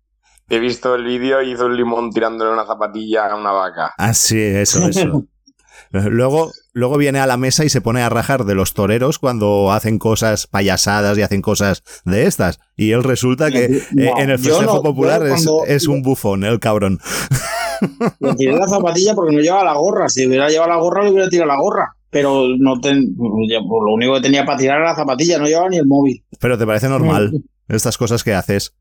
He 0.51 0.59
visto 0.59 0.95
el 0.95 1.05
vídeo 1.05 1.43
y 1.43 1.53
hizo 1.53 1.67
un 1.67 1.77
limón 1.77 2.11
tirándole 2.11 2.53
una 2.53 2.65
zapatilla 2.67 3.27
a 3.27 3.37
una 3.37 3.53
vaca. 3.53 3.93
Ah, 3.99 4.15
sí, 4.15 4.41
eso, 4.41 4.89
eso. 4.89 5.25
Luego, 5.91 6.51
luego 6.75 6.99
viene 6.99 7.19
a 7.19 7.27
la 7.27 7.39
mesa 7.39 7.65
y 7.65 7.71
se 7.71 7.81
pone 7.81 8.03
a 8.03 8.11
rajar 8.11 8.45
de 8.45 8.55
los 8.55 8.75
toreros 8.75 9.19
cuando 9.19 9.73
hacen 9.73 9.99
cosas 9.99 10.47
payasadas 10.47 11.17
y 11.17 11.23
hacen 11.23 11.41
cosas 11.41 11.83
de 12.05 12.27
estas. 12.27 12.61
Y 12.77 12.91
él 12.93 13.03
resulta 13.05 13.51
que 13.51 13.65
eh, 13.65 13.83
No, 13.93 14.19
en 14.19 14.29
el 14.29 14.39
festejo 14.39 14.75
no, 14.75 14.83
popular 14.83 15.23
es, 15.27 15.31
cuando- 15.45 15.65
es 15.67 15.89
un 15.89 16.03
bufón, 16.03 16.45
el 16.45 16.61
cabrón. 16.61 16.99
Le 18.21 18.35
tiré 18.35 18.53
la 18.57 18.69
zapatilla 18.69 19.15
porque 19.15 19.35
no 19.35 19.41
llevaba 19.41 19.65
la 19.65 19.75
gorra. 19.79 20.09
Si 20.11 20.27
hubiera 20.27 20.49
llevado 20.51 20.69
la 20.71 20.77
gorra, 20.77 21.05
le 21.05 21.11
hubiera 21.11 21.29
tirado 21.31 21.49
la 21.49 21.59
gorra. 21.59 21.95
Pero 22.11 22.45
no 22.59 22.81
ten- 22.81 23.15
pues, 23.17 23.31
lo 23.31 23.93
único 23.95 24.15
que 24.15 24.21
tenía 24.21 24.45
para 24.45 24.59
tirar 24.59 24.81
era 24.81 24.91
la 24.91 24.97
zapatilla, 24.97 25.39
no 25.39 25.47
llevaba 25.47 25.71
ni 25.71 25.79
el 25.79 25.87
móvil. 25.87 26.23
Pero 26.39 26.59
te 26.59 26.67
parece 26.67 26.89
normal 26.91 27.33
estas 27.69 27.97
cosas 27.97 28.23
que 28.25 28.35
haces. 28.35 28.75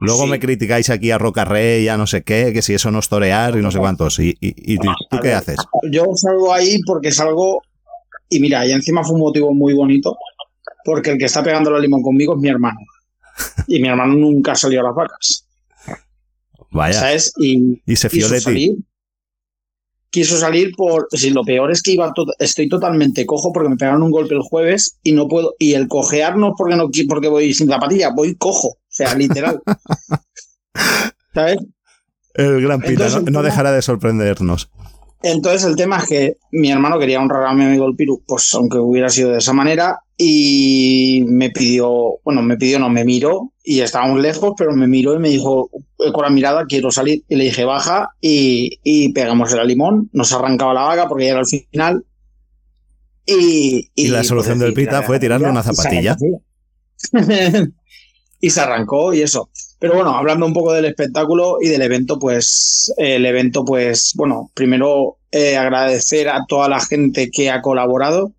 Luego 0.00 0.24
Sí. 0.24 0.30
me 0.30 0.40
criticáis 0.40 0.90
aquí 0.90 1.10
a 1.12 1.18
Roca 1.18 1.44
Rey, 1.44 1.86
a 1.88 1.96
no 1.96 2.06
sé 2.06 2.22
qué, 2.24 2.52
que 2.52 2.62
si 2.62 2.74
eso 2.74 2.90
no 2.90 2.98
es 2.98 3.08
torear 3.08 3.56
y 3.56 3.62
no 3.62 3.70
sé 3.70 3.78
cuántos. 3.78 4.18
¿Y, 4.18 4.30
y, 4.40 4.74
y 4.74 4.76
tú, 4.78 4.88
tú 5.10 5.18
qué 5.22 5.32
haces? 5.34 5.56
Yo 5.90 6.04
salgo 6.16 6.52
ahí 6.52 6.78
porque 6.86 7.12
salgo. 7.12 7.62
Y 8.28 8.40
mira, 8.40 8.66
y 8.66 8.72
encima 8.72 9.04
fue 9.04 9.14
un 9.14 9.20
motivo 9.20 9.54
muy 9.54 9.72
bonito. 9.74 10.16
Porque 10.84 11.10
el 11.12 11.18
que 11.18 11.24
está 11.26 11.42
pegando 11.42 11.70
la 11.70 11.78
limón 11.78 12.02
conmigo 12.02 12.34
es 12.34 12.40
mi 12.40 12.48
hermano. 12.48 12.78
Y 13.68 13.80
mi 13.80 13.88
hermano 13.88 14.14
nunca 14.14 14.54
salió 14.54 14.80
a 14.80 14.84
las 14.84 14.94
vacas. 14.94 15.46
Vaya. 16.70 16.98
¿Sabes? 16.98 17.32
Y, 17.38 17.80
Y 17.86 17.96
se 17.96 18.08
fió 18.10 18.28
de 18.28 18.38
ti. 18.38 18.42
salir. 18.42 18.72
Quiso 20.10 20.36
salir 20.38 20.72
por. 20.76 21.08
Si 21.10 21.30
lo 21.30 21.42
peor 21.44 21.70
es 21.72 21.82
que 21.82 21.92
iba 21.92 22.12
to- 22.12 22.26
estoy 22.38 22.68
totalmente 22.68 23.26
cojo 23.26 23.52
porque 23.52 23.68
me 23.68 23.76
pegaron 23.76 24.02
un 24.02 24.10
golpe 24.10 24.34
el 24.34 24.42
jueves 24.42 24.98
y 25.02 25.12
no 25.12 25.26
puedo. 25.28 25.54
Y 25.58 25.74
el 25.74 25.88
cojear 25.88 26.36
no 26.36 26.48
es 26.48 26.54
porque 26.56 26.76
no 26.76 26.88
porque 27.08 27.28
voy 27.28 27.52
sin 27.54 27.68
zapatilla, 27.68 28.10
voy 28.14 28.34
cojo. 28.36 28.76
O 28.94 28.96
sea, 28.96 29.12
literal. 29.16 29.60
¿Sabes? 31.34 31.56
El 32.34 32.62
gran 32.62 32.80
Pita 32.80 33.06
Entonces, 33.06 33.32
no, 33.32 33.42
dejará 33.42 33.72
de 33.72 33.82
sorprendernos. 33.82 34.70
Entonces 35.20 35.64
el 35.64 35.74
tema 35.74 35.98
es 35.98 36.08
que 36.08 36.36
mi 36.52 36.70
hermano 36.70 36.96
quería 37.00 37.20
honrar 37.20 37.44
a 37.44 37.54
mi 37.54 37.64
amigo 37.64 37.88
el 37.88 37.96
Piru, 37.96 38.22
pues 38.24 38.54
aunque 38.54 38.78
hubiera 38.78 39.08
sido 39.08 39.30
de 39.30 39.38
esa 39.38 39.52
manera, 39.52 39.98
y 40.16 41.24
me 41.26 41.50
pidió, 41.50 42.20
bueno, 42.24 42.42
me 42.42 42.56
pidió, 42.56 42.78
no, 42.78 42.88
me 42.88 43.04
miró, 43.04 43.52
y 43.64 43.80
estábamos 43.80 44.20
lejos, 44.20 44.52
pero 44.56 44.76
me 44.76 44.86
miró 44.86 45.16
y 45.16 45.18
me 45.18 45.30
dijo, 45.30 45.70
eh, 45.98 46.12
con 46.12 46.22
la 46.22 46.30
mirada, 46.30 46.66
quiero 46.66 46.92
salir, 46.92 47.24
y 47.28 47.34
le 47.34 47.44
dije, 47.44 47.64
baja, 47.64 48.10
y, 48.20 48.78
y 48.84 49.12
pegamos 49.12 49.52
el 49.52 49.66
limón, 49.66 50.08
nos 50.12 50.32
arrancaba 50.32 50.74
la 50.74 50.82
vaga 50.82 51.08
porque 51.08 51.24
ya 51.24 51.30
era 51.32 51.40
el 51.40 51.46
final, 51.46 52.04
y... 53.26 53.90
Y 53.96 54.08
la 54.08 54.22
solución 54.22 54.60
del 54.60 54.74
Pita 54.74 55.02
fue 55.02 55.18
tirarle 55.18 55.50
una 55.50 55.64
zapatilla. 55.64 56.16
y 58.44 58.50
se 58.50 58.60
arrancó 58.60 59.14
y 59.14 59.22
eso. 59.22 59.48
Pero 59.78 59.94
bueno, 59.94 60.10
hablando 60.10 60.44
un 60.44 60.52
poco 60.52 60.74
del 60.74 60.84
espectáculo 60.84 61.56
y 61.62 61.68
del 61.68 61.80
evento, 61.80 62.18
pues 62.18 62.92
el 62.98 63.24
evento, 63.24 63.64
pues 63.64 64.12
bueno, 64.16 64.50
primero 64.52 65.16
eh, 65.32 65.56
agradecer 65.56 66.28
a 66.28 66.44
toda 66.46 66.68
la 66.68 66.78
gente 66.78 67.30
que 67.30 67.50
ha 67.50 67.62
colaborado, 67.62 68.32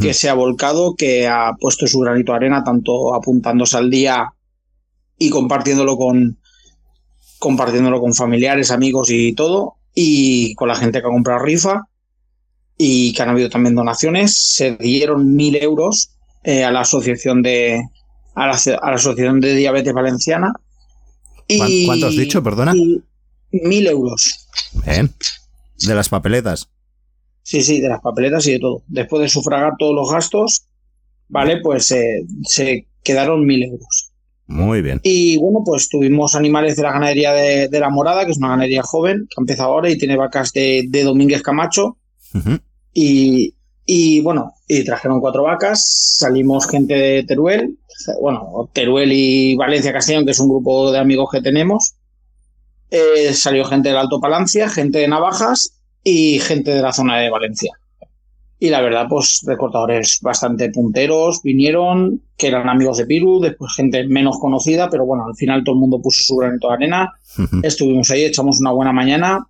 que 0.00 0.14
se 0.14 0.30
ha 0.30 0.34
volcado, 0.34 0.94
que 0.96 1.28
ha 1.28 1.52
puesto 1.60 1.86
su 1.86 1.98
granito 1.98 2.32
de 2.32 2.36
arena, 2.36 2.64
tanto 2.64 3.14
apuntándose 3.14 3.76
al 3.76 3.90
día 3.90 4.32
y 5.18 5.28
compartiéndolo 5.28 5.98
con 5.98 6.38
compartiéndolo 7.38 8.00
con 8.00 8.14
familiares, 8.14 8.70
amigos 8.70 9.10
y 9.10 9.34
todo, 9.34 9.74
y 9.94 10.54
con 10.54 10.68
la 10.68 10.76
gente 10.76 11.02
que 11.02 11.06
ha 11.06 11.10
comprado 11.10 11.40
rifa 11.40 11.88
y 12.78 13.12
que 13.12 13.22
han 13.22 13.28
habido 13.28 13.50
también 13.50 13.74
donaciones. 13.74 14.34
Se 14.34 14.76
dieron 14.76 15.34
mil 15.36 15.56
euros 15.56 16.12
eh, 16.42 16.64
a 16.64 16.70
la 16.70 16.80
asociación 16.80 17.42
de 17.42 17.82
a 18.34 18.46
la, 18.46 18.52
a 18.54 18.90
la 18.90 18.96
asociación 18.96 19.40
de 19.40 19.54
diabetes 19.54 19.92
valenciana. 19.92 20.52
¿Cuán- 21.56 21.70
Y- 21.70 21.86
¿Cuánto 21.86 22.06
has 22.06 22.16
dicho, 22.16 22.42
perdona? 22.42 22.72
y 22.74 23.02
mil 23.66 23.86
euros. 23.86 24.48
Bien. 24.86 25.12
De 25.86 25.94
las 25.94 26.08
papeletas. 26.08 26.68
Sí, 27.42 27.62
sí, 27.62 27.80
de 27.80 27.88
las 27.88 28.00
papeletas 28.00 28.46
y 28.46 28.52
de 28.52 28.58
todo. 28.60 28.82
Después 28.86 29.20
de 29.22 29.28
sufragar 29.28 29.72
todos 29.78 29.94
los 29.94 30.10
gastos, 30.10 30.66
¿vale? 31.28 31.60
Pues 31.60 31.90
eh, 31.90 32.24
se 32.44 32.86
quedaron 33.02 33.44
mil 33.44 33.62
euros. 33.64 34.10
Muy 34.46 34.80
bien. 34.82 35.00
Y 35.02 35.36
bueno, 35.38 35.60
pues 35.64 35.88
tuvimos 35.88 36.34
animales 36.34 36.76
de 36.76 36.82
la 36.84 36.92
ganadería 36.92 37.32
de, 37.32 37.68
de 37.68 37.80
La 37.80 37.90
Morada, 37.90 38.24
que 38.24 38.32
es 38.32 38.38
una 38.38 38.48
ganadería 38.50 38.82
joven, 38.82 39.26
que 39.28 39.34
ha 39.38 39.42
empezado 39.42 39.70
ahora 39.72 39.90
y 39.90 39.98
tiene 39.98 40.16
vacas 40.16 40.52
de, 40.52 40.84
de 40.88 41.02
Domínguez 41.04 41.42
Camacho. 41.42 41.98
Y, 42.94 43.54
y 43.86 44.20
bueno, 44.20 44.52
y 44.68 44.84
trajeron 44.84 45.20
cuatro 45.20 45.42
vacas, 45.44 46.16
salimos 46.18 46.68
gente 46.68 46.94
de 46.94 47.24
Teruel, 47.24 47.78
bueno, 48.20 48.68
Teruel 48.72 49.12
y 49.12 49.54
Valencia 49.56 49.92
Castellón, 49.92 50.24
que 50.24 50.32
es 50.32 50.40
un 50.40 50.48
grupo 50.48 50.92
de 50.92 50.98
amigos 50.98 51.28
que 51.32 51.40
tenemos. 51.40 51.94
Eh, 52.90 53.32
salió 53.32 53.64
gente 53.64 53.88
del 53.88 53.98
Alto 53.98 54.20
Palancia, 54.20 54.68
gente 54.68 54.98
de 54.98 55.08
Navajas 55.08 55.78
y 56.04 56.38
gente 56.40 56.74
de 56.74 56.82
la 56.82 56.92
zona 56.92 57.18
de 57.18 57.30
Valencia. 57.30 57.72
Y 58.58 58.68
la 58.70 58.80
verdad, 58.80 59.06
pues 59.08 59.40
recortadores 59.44 60.20
bastante 60.22 60.70
punteros 60.70 61.42
vinieron, 61.42 62.22
que 62.36 62.46
eran 62.46 62.68
amigos 62.68 62.98
de 62.98 63.06
Piru, 63.06 63.40
después 63.40 63.74
gente 63.74 64.06
menos 64.06 64.38
conocida, 64.38 64.88
pero 64.88 65.04
bueno, 65.04 65.26
al 65.26 65.34
final 65.34 65.64
todo 65.64 65.74
el 65.74 65.80
mundo 65.80 66.00
puso 66.00 66.22
su 66.22 66.36
granito 66.36 66.68
de 66.68 66.74
arena. 66.74 67.12
Estuvimos 67.64 68.08
ahí, 68.10 68.24
echamos 68.24 68.60
una 68.60 68.70
buena 68.70 68.92
mañana. 68.92 69.48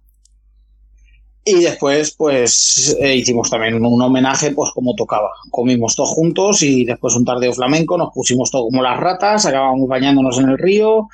Y 1.45 1.63
después, 1.63 2.15
pues, 2.17 2.97
eh, 3.01 3.17
hicimos 3.17 3.51
también 3.51 3.75
un 3.75 4.01
homenaje, 4.01 4.53
pues 4.53 4.71
como 4.73 4.95
tocaba. 4.95 5.31
Comimos 5.51 5.97
todos 5.97 6.11
juntos 6.11 6.63
y 6.63 6.85
después 6.85 7.17
un 7.17 7.25
tardeo 7.25 7.53
flamenco, 7.53 7.99
nos 7.99 8.13
pusimos 8.15 8.51
todos 8.51 8.67
como 8.71 8.83
las 8.83 8.99
ratas, 8.99 9.45
acabamos 9.45 9.89
bañándonos 9.89 10.39
en 10.39 10.51
el 10.51 10.59
río, 10.59 11.09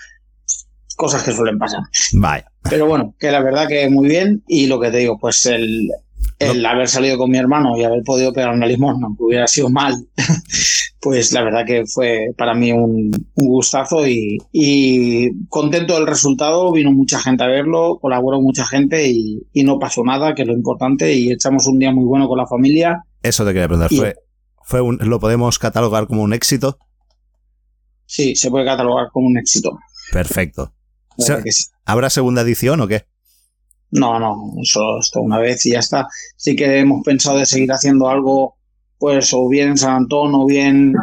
cosas 0.97 1.23
que 1.23 1.33
suelen 1.33 1.59
pasar. 1.59 1.81
Vaya. 2.13 2.51
Pero 2.69 2.87
bueno, 2.87 3.15
que 3.19 3.31
la 3.31 3.41
verdad 3.41 3.67
que 3.69 3.89
muy 3.89 4.09
bien 4.09 4.43
y 4.47 4.67
lo 4.67 4.79
que 4.79 4.91
te 4.91 4.99
digo, 4.99 5.19
pues 5.19 5.47
el, 5.47 5.91
el 6.39 6.65
haber 6.65 6.89
salido 6.89 7.19
con 7.19 7.31
mi 7.31 7.39
hermano 7.39 7.77
y 7.77 7.85
haber 7.85 8.03
podido 8.05 8.33
pegar 8.33 8.55
una 8.55 8.67
limosna, 8.67 9.07
aunque 9.07 9.25
hubiera 9.25 9.47
sido 9.47 9.71
mal, 9.71 10.07
pues 11.01 11.33
la 11.33 11.43
verdad 11.43 11.65
que 11.67 11.85
fue 11.87 12.29
para 12.37 12.55
mí 12.55 12.73
un, 12.73 13.11
un 13.35 13.47
gustazo 13.47 14.07
y, 14.07 14.39
y 14.53 15.31
contento 15.49 15.95
del 15.95 16.07
resultado. 16.07 16.73
Vino 16.73 16.93
mucha 16.93 17.19
gente 17.19 17.45
a 17.45 17.49
verlo, 17.49 17.99
colaboró 18.01 18.41
mucha 18.41 18.65
gente 18.65 19.09
y, 19.09 19.43
y 19.53 19.65
no 19.65 19.79
pasó 19.79 20.05
nada, 20.05 20.35
que 20.35 20.43
es 20.43 20.49
lo 20.49 20.55
importante, 20.55 21.13
y 21.15 21.33
echamos 21.33 21.67
un 21.67 21.79
día 21.79 21.93
muy 21.93 22.05
bueno 22.05 22.29
con 22.29 22.39
la 22.39 22.47
familia. 22.47 23.03
Eso 23.23 23.45
te 23.45 23.53
quería 23.53 23.69
preguntar. 23.69 23.91
Fue, 23.97 24.15
fue 24.63 24.81
un, 24.81 24.99
¿Lo 25.03 25.19
podemos 25.19 25.59
catalogar 25.59 26.07
como 26.07 26.23
un 26.23 26.33
éxito? 26.33 26.79
Sí, 28.07 28.37
se 28.37 28.51
puede 28.51 28.65
catalogar 28.65 29.09
como 29.13 29.27
un 29.27 29.39
éxito. 29.39 29.79
Perfecto. 30.13 30.73
Sí. 31.19 31.33
¿Habrá 31.85 32.11
segunda 32.11 32.43
edición 32.43 32.81
o 32.81 32.87
qué? 32.87 33.07
No, 33.91 34.19
no, 34.19 34.53
solo 34.65 35.01
esto 35.01 35.21
una 35.21 35.39
vez 35.39 35.65
y 35.67 35.73
ya 35.73 35.79
está. 35.79 36.07
Sí 36.37 36.55
que 36.55 36.79
hemos 36.79 37.03
pensado 37.05 37.39
de 37.39 37.47
seguir 37.47 37.73
haciendo 37.73 38.09
algo, 38.09 38.57
pues, 38.99 39.33
o 39.33 39.49
bien 39.49 39.71
en 39.71 39.79
San 39.79 39.95
Antón 39.95 40.35
o 40.35 40.47
bien 40.47 40.95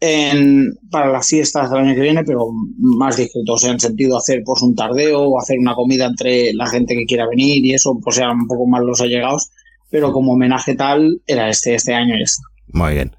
en, 0.00 0.78
para 0.90 1.12
las 1.12 1.28
fiestas 1.28 1.70
del 1.70 1.80
año 1.80 1.94
que 1.94 2.00
viene, 2.00 2.24
pero 2.24 2.48
más 2.78 3.16
discreto, 3.16 3.52
o 3.52 3.58
sea, 3.58 3.70
en 3.70 3.80
sentido 3.80 4.16
hacer 4.16 4.42
pues 4.44 4.62
un 4.62 4.74
tardeo 4.74 5.22
o 5.22 5.40
hacer 5.40 5.58
una 5.58 5.74
comida 5.74 6.06
entre 6.06 6.52
la 6.54 6.66
gente 6.66 6.94
que 6.96 7.04
quiera 7.04 7.28
venir 7.28 7.64
y 7.64 7.74
eso, 7.74 7.98
pues 8.02 8.16
sean 8.16 8.40
un 8.40 8.46
poco 8.48 8.66
más 8.66 8.82
los 8.82 9.00
allegados, 9.00 9.50
pero 9.90 10.12
como 10.12 10.32
homenaje 10.32 10.74
tal, 10.74 11.20
era 11.26 11.48
este, 11.48 11.74
este 11.74 11.94
año 11.94 12.16
y 12.16 12.22
está. 12.22 12.42
Muy 12.72 12.94
bien. 12.94 13.16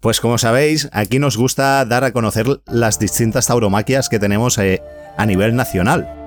Pues 0.00 0.20
como 0.20 0.38
sabéis, 0.38 0.88
aquí 0.92 1.18
nos 1.18 1.36
gusta 1.36 1.84
dar 1.84 2.04
a 2.04 2.12
conocer 2.12 2.46
las 2.66 2.98
distintas 2.98 3.48
tauromaquias 3.48 4.08
que 4.08 4.18
tenemos 4.18 4.56
eh, 4.56 4.82
a 5.18 5.26
nivel 5.26 5.54
nacional. 5.54 6.19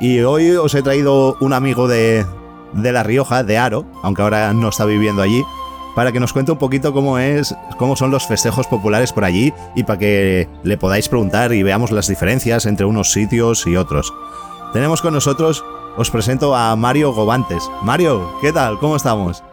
Y 0.00 0.22
hoy 0.22 0.52
os 0.52 0.74
he 0.74 0.82
traído 0.82 1.36
un 1.40 1.52
amigo 1.52 1.86
de, 1.86 2.24
de 2.72 2.92
La 2.92 3.02
Rioja, 3.02 3.44
de 3.44 3.58
Aro, 3.58 3.84
aunque 4.02 4.22
ahora 4.22 4.54
no 4.54 4.70
está 4.70 4.86
viviendo 4.86 5.20
allí, 5.20 5.44
para 5.94 6.10
que 6.10 6.20
nos 6.20 6.32
cuente 6.32 6.52
un 6.52 6.58
poquito 6.58 6.94
cómo 6.94 7.18
es, 7.18 7.54
cómo 7.76 7.96
son 7.96 8.10
los 8.10 8.26
festejos 8.26 8.66
populares 8.66 9.12
por 9.12 9.24
allí 9.24 9.52
y 9.74 9.84
para 9.84 9.98
que 9.98 10.48
le 10.62 10.78
podáis 10.78 11.10
preguntar 11.10 11.52
y 11.52 11.62
veamos 11.62 11.90
las 11.90 12.08
diferencias 12.08 12.64
entre 12.64 12.86
unos 12.86 13.12
sitios 13.12 13.66
y 13.66 13.76
otros. 13.76 14.14
Tenemos 14.72 15.02
con 15.02 15.12
nosotros, 15.12 15.62
os 15.98 16.10
presento 16.10 16.56
a 16.56 16.74
Mario 16.76 17.12
Gobantes. 17.12 17.70
Mario, 17.82 18.32
¿qué 18.40 18.54
tal? 18.54 18.78
¿Cómo 18.78 18.96
estamos? 18.96 19.44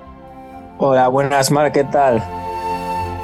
Hola, 0.78 1.10
buenas, 1.10 1.52
Mar, 1.52 1.74
¿qué 1.74 1.84
tal? 1.84 2.24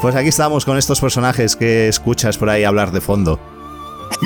Pues 0.01 0.13
aquí 0.17 0.27
estamos 0.27 0.65
con 0.65 0.77
estos 0.77 0.99
personajes 0.99 1.55
que 1.55 1.87
escuchas 1.87 2.37
por 2.37 2.49
ahí 2.49 2.65
hablar 2.65 2.91
de 2.91 2.99
fondo. 2.99 3.39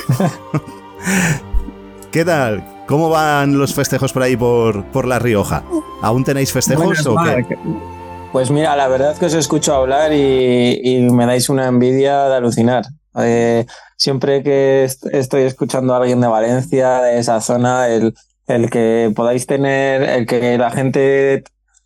¿Qué 2.12 2.26
tal? 2.26 2.77
¿Cómo 2.88 3.10
van 3.10 3.58
los 3.58 3.74
festejos 3.74 4.14
por 4.14 4.24
ahí 4.24 4.38
por, 4.38 4.86
por 4.92 5.06
La 5.08 5.20
Rioja? 5.20 5.64
¿Aún 6.02 6.24
tenéis 6.24 6.52
festejos 6.54 7.06
o 7.06 7.16
qué? 7.24 7.58
Pues 8.32 8.50
mira, 8.52 8.76
la 8.76 8.88
verdad 8.88 9.12
es 9.12 9.20
que 9.20 9.26
os 9.26 9.34
escucho 9.34 9.74
hablar 9.74 10.14
y, 10.14 10.80
y 10.84 11.00
me 11.12 11.26
dais 11.26 11.50
una 11.50 11.68
envidia 11.68 12.26
de 12.30 12.36
alucinar. 12.36 12.86
Eh, 13.20 13.66
siempre 13.98 14.44
que 14.44 14.84
est- 14.86 15.06
estoy 15.08 15.44
escuchando 15.44 15.94
a 15.94 15.98
alguien 15.98 16.22
de 16.22 16.28
Valencia, 16.28 17.02
de 17.02 17.20
esa 17.20 17.42
zona, 17.42 17.88
el, 17.90 18.14
el 18.48 18.70
que 18.70 19.12
podáis 19.16 19.48
tener, 19.48 20.04
el 20.04 20.26
que 20.26 20.58
la 20.58 20.72
gente 20.72 21.44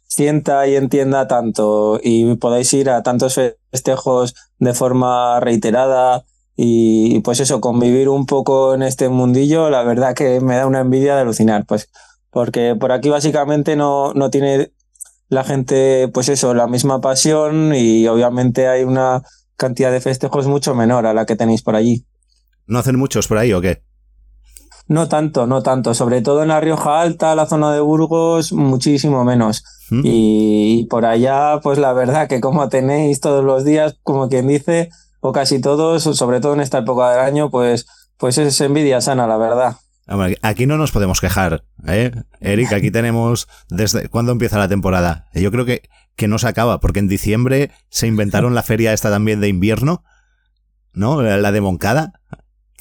sienta 0.07 0.67
y 0.67 0.75
entienda 0.75 1.27
tanto 1.27 1.99
y 2.03 2.35
podáis 2.35 2.73
ir 2.73 2.89
a 2.89 3.01
tantos 3.01 3.39
festejos 3.71 4.35
de 4.59 4.73
forma 4.73 5.39
reiterada 5.39 6.23
y 6.63 7.21
pues 7.21 7.39
eso, 7.39 7.59
convivir 7.59 8.07
un 8.07 8.27
poco 8.27 8.75
en 8.75 8.83
este 8.83 9.09
mundillo, 9.09 9.71
la 9.71 9.81
verdad 9.81 10.13
que 10.13 10.39
me 10.41 10.57
da 10.57 10.67
una 10.67 10.81
envidia 10.81 11.15
de 11.15 11.21
alucinar, 11.21 11.65
pues 11.65 11.89
porque 12.29 12.75
por 12.79 12.91
aquí 12.91 13.09
básicamente 13.09 13.75
no, 13.75 14.13
no 14.13 14.29
tiene 14.29 14.71
la 15.27 15.43
gente, 15.43 16.07
pues 16.13 16.29
eso, 16.29 16.53
la 16.53 16.67
misma 16.67 17.01
pasión 17.01 17.73
y 17.73 18.07
obviamente 18.07 18.67
hay 18.67 18.83
una 18.83 19.23
cantidad 19.55 19.91
de 19.91 20.01
festejos 20.01 20.45
mucho 20.45 20.75
menor 20.75 21.07
a 21.07 21.15
la 21.15 21.25
que 21.25 21.35
tenéis 21.35 21.63
por 21.63 21.75
allí. 21.75 22.05
¿No 22.67 22.77
hacen 22.77 22.95
muchos 22.95 23.27
por 23.27 23.39
ahí 23.39 23.53
o 23.53 23.59
qué? 23.59 23.81
No 24.87 25.07
tanto, 25.07 25.47
no 25.47 25.63
tanto, 25.63 25.95
sobre 25.95 26.21
todo 26.21 26.43
en 26.43 26.49
la 26.49 26.59
Rioja 26.59 27.01
Alta, 27.01 27.33
la 27.33 27.47
zona 27.47 27.73
de 27.73 27.79
Burgos, 27.79 28.53
muchísimo 28.53 29.25
menos. 29.25 29.63
¿Mm? 29.89 30.01
Y, 30.03 30.81
y 30.81 30.85
por 30.85 31.05
allá, 31.05 31.59
pues 31.63 31.79
la 31.79 31.93
verdad 31.93 32.27
que 32.27 32.39
como 32.39 32.69
tenéis 32.69 33.19
todos 33.19 33.43
los 33.43 33.65
días, 33.65 33.97
como 34.03 34.29
quien 34.29 34.47
dice, 34.47 34.91
o 35.21 35.31
casi 35.31 35.61
todos, 35.61 36.03
sobre 36.03 36.41
todo 36.41 36.53
en 36.53 36.61
esta 36.61 36.79
época 36.79 37.11
del 37.11 37.21
año, 37.21 37.49
pues, 37.49 37.85
pues 38.17 38.37
es 38.37 38.59
envidia 38.59 38.99
sana, 38.99 39.27
la 39.27 39.37
verdad. 39.37 39.77
Aquí 40.41 40.65
no 40.65 40.77
nos 40.77 40.91
podemos 40.91 41.21
quejar, 41.21 41.63
¿eh? 41.87 42.11
Eric, 42.41 42.73
aquí 42.73 42.91
tenemos 42.91 43.47
desde 43.69 44.09
cuándo 44.09 44.33
empieza 44.33 44.57
la 44.57 44.67
temporada. 44.67 45.29
Yo 45.33 45.51
creo 45.51 45.63
que, 45.63 45.83
que 46.15 46.27
no 46.27 46.37
se 46.37 46.47
acaba, 46.47 46.79
porque 46.79 46.99
en 46.99 47.07
diciembre 47.07 47.71
se 47.89 48.07
inventaron 48.07 48.53
la 48.53 48.63
feria 48.63 48.93
esta 48.93 49.09
también 49.09 49.39
de 49.39 49.47
invierno, 49.47 50.03
¿no? 50.91 51.21
La 51.21 51.51
de 51.51 51.61
Moncada, 51.61 52.19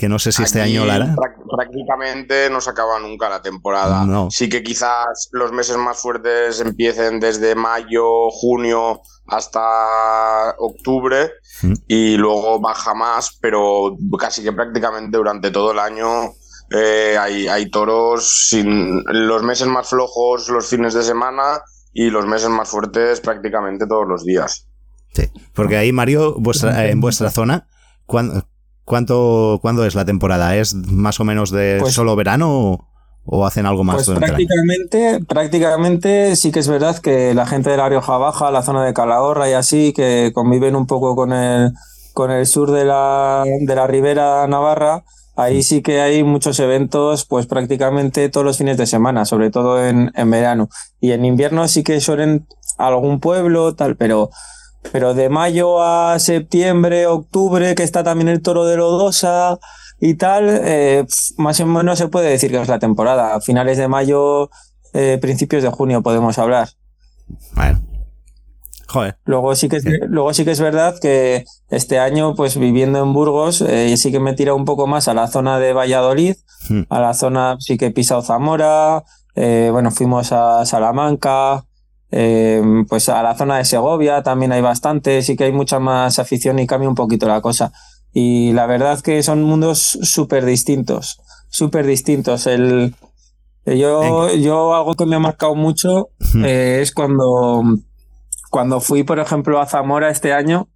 que 0.00 0.08
no 0.08 0.18
sé 0.18 0.32
si 0.32 0.42
este 0.42 0.62
año 0.62 0.84
la 0.86 0.94
hará. 0.94 1.14
Prácticamente 1.56 2.48
no 2.50 2.60
se 2.62 2.70
acaba 2.70 2.98
nunca 2.98 3.28
la 3.28 3.42
temporada. 3.42 4.04
No. 4.06 4.28
Sí 4.30 4.48
que 4.48 4.62
quizás 4.62 5.28
los 5.32 5.52
meses 5.52 5.76
más 5.76 5.98
fuertes 5.98 6.58
empiecen 6.60 7.20
desde 7.20 7.54
mayo, 7.54 8.30
junio 8.30 9.00
hasta 9.26 10.54
octubre 10.58 11.30
Mm. 11.62 11.72
y 11.88 12.16
luego 12.16 12.58
baja 12.60 12.94
más, 12.94 13.36
pero 13.40 13.94
casi 14.18 14.42
que 14.42 14.52
prácticamente 14.52 15.18
durante 15.18 15.50
todo 15.50 15.72
el 15.72 15.78
año 15.78 16.32
eh, 16.70 17.16
hay, 17.20 17.46
hay 17.48 17.68
toros 17.70 18.46
sin 18.48 19.02
los 19.04 19.42
meses 19.42 19.66
más 19.66 19.88
flojos 19.90 20.48
los 20.48 20.66
fines 20.68 20.94
de 20.94 21.02
semana 21.02 21.60
y 21.92 22.08
los 22.10 22.26
meses 22.26 22.48
más 22.48 22.68
fuertes 22.68 23.20
prácticamente 23.20 23.86
todos 23.86 24.06
los 24.08 24.24
días. 24.24 24.66
Sí, 25.12 25.24
porque 25.52 25.76
ahí, 25.76 25.92
Mario, 25.92 26.36
vuestra, 26.38 26.86
en 26.86 27.00
vuestra 27.00 27.30
zona, 27.30 27.68
¿cuán- 28.06 28.44
¿cuánto, 28.90 29.58
¿cuándo 29.62 29.86
es 29.86 29.94
la 29.94 30.04
temporada? 30.04 30.56
¿Es 30.56 30.74
más 30.74 31.20
o 31.20 31.24
menos 31.24 31.50
de 31.50 31.78
Pues- 31.80 31.94
solo 31.94 32.16
verano 32.16 32.50
o, 32.52 32.88
o 33.24 33.46
hacen 33.46 33.64
algo 33.66 33.84
más 33.84 33.96
Pues 33.96 34.06
durante 34.06 34.26
el 34.26 34.34
año? 34.34 34.46
prácticamente, 34.48 35.24
prácticamente 35.26 36.34
sí 36.36 36.50
que 36.50 36.58
es 36.58 36.68
verdad 36.68 36.98
que 36.98 37.32
la 37.34 37.46
gente 37.46 37.70
de 37.70 37.76
la 37.76 37.88
Rioja 37.88 38.18
Baja, 38.18 38.50
la 38.50 38.62
zona 38.62 38.84
de 38.84 38.92
Calahorra 38.92 39.48
y 39.48 39.52
así, 39.52 39.92
que 39.92 40.32
conviven 40.34 40.74
un 40.74 40.86
poco 40.86 41.14
con 41.14 41.32
el, 41.32 41.72
con 42.14 42.30
el 42.32 42.46
sur 42.46 42.70
de 42.72 42.84
la, 42.84 43.44
de 43.60 43.74
la 43.74 43.86
Ribera 43.86 44.46
Navarra, 44.48 45.04
ahí 45.36 45.62
sí 45.62 45.80
que 45.82 46.00
hay 46.00 46.22
muchos 46.24 46.58
eventos, 46.60 47.24
pues 47.24 47.46
prácticamente 47.46 48.28
todos 48.28 48.44
los 48.44 48.58
fines 48.58 48.76
de 48.76 48.86
semana, 48.86 49.24
sobre 49.24 49.50
todo 49.50 49.82
en, 49.86 50.10
en 50.16 50.30
verano. 50.30 50.68
Y 51.00 51.12
en 51.12 51.24
invierno 51.24 51.66
sí 51.68 51.82
que 51.84 52.00
suelen 52.00 52.46
algún 52.78 53.20
pueblo, 53.20 53.74
tal, 53.74 53.96
pero, 53.96 54.30
pero 54.92 55.14
de 55.14 55.28
mayo 55.28 55.82
a 55.82 56.18
septiembre, 56.18 57.06
octubre, 57.06 57.74
que 57.74 57.82
está 57.82 58.02
también 58.02 58.28
el 58.28 58.42
toro 58.42 58.64
de 58.64 58.76
Lodosa 58.76 59.58
y 60.00 60.14
tal, 60.14 60.46
eh, 60.48 61.06
más 61.36 61.60
o 61.60 61.66
menos 61.66 61.98
se 61.98 62.08
puede 62.08 62.30
decir 62.30 62.50
que 62.50 62.60
es 62.60 62.68
la 62.68 62.78
temporada. 62.78 63.34
A 63.34 63.40
finales 63.40 63.78
de 63.78 63.88
mayo, 63.88 64.50
eh, 64.92 65.18
principios 65.20 65.62
de 65.62 65.70
junio 65.70 66.02
podemos 66.02 66.38
hablar. 66.38 66.70
Bueno. 67.54 67.80
Joder. 68.88 69.18
Luego 69.24 69.54
sí 69.54 69.68
que 69.68 69.76
es, 69.76 69.84
luego 70.08 70.34
sí 70.34 70.44
que 70.44 70.50
es 70.50 70.60
verdad 70.60 70.98
que 71.00 71.44
este 71.68 72.00
año, 72.00 72.34
pues 72.34 72.56
viviendo 72.56 73.00
en 73.00 73.12
Burgos, 73.12 73.60
eh, 73.60 73.96
sí 73.96 74.10
que 74.10 74.18
me 74.18 74.32
tira 74.32 74.52
un 74.52 74.64
poco 74.64 74.88
más 74.88 75.06
a 75.06 75.14
la 75.14 75.28
zona 75.28 75.60
de 75.60 75.72
Valladolid, 75.72 76.34
Hmm. 76.68 76.82
a 76.90 77.00
la 77.00 77.14
zona 77.14 77.56
sí 77.58 77.78
que 77.78 77.86
he 77.86 77.90
pisado 77.90 78.20
Zamora, 78.22 79.04
eh, 79.34 79.70
bueno, 79.72 79.90
fuimos 79.90 80.32
a 80.32 80.64
Salamanca, 80.66 81.64
eh, 82.10 82.62
pues 82.88 83.08
a 83.08 83.22
la 83.22 83.34
zona 83.36 83.58
de 83.58 83.64
Segovia 83.64 84.22
también 84.22 84.52
hay 84.52 84.60
bastante, 84.60 85.22
sí 85.22 85.36
que 85.36 85.44
hay 85.44 85.52
mucha 85.52 85.78
más 85.78 86.18
afición 86.18 86.58
y 86.58 86.66
cambia 86.66 86.88
un 86.88 86.94
poquito 86.94 87.26
la 87.28 87.40
cosa. 87.40 87.72
Y 88.12 88.52
la 88.52 88.66
verdad 88.66 89.00
que 89.00 89.22
son 89.22 89.42
mundos 89.42 89.98
súper 90.02 90.44
distintos, 90.44 91.20
súper 91.48 91.86
distintos. 91.86 92.46
El, 92.48 92.94
yo, 93.64 94.32
yo 94.34 94.74
algo 94.74 94.94
que 94.94 95.06
me 95.06 95.16
ha 95.16 95.20
marcado 95.20 95.54
mucho 95.54 96.08
eh, 96.44 96.80
es 96.82 96.92
cuando, 96.92 97.62
cuando 98.50 98.80
fui, 98.80 99.04
por 99.04 99.20
ejemplo, 99.20 99.60
a 99.60 99.66
Zamora 99.66 100.10
este 100.10 100.32
año 100.32 100.68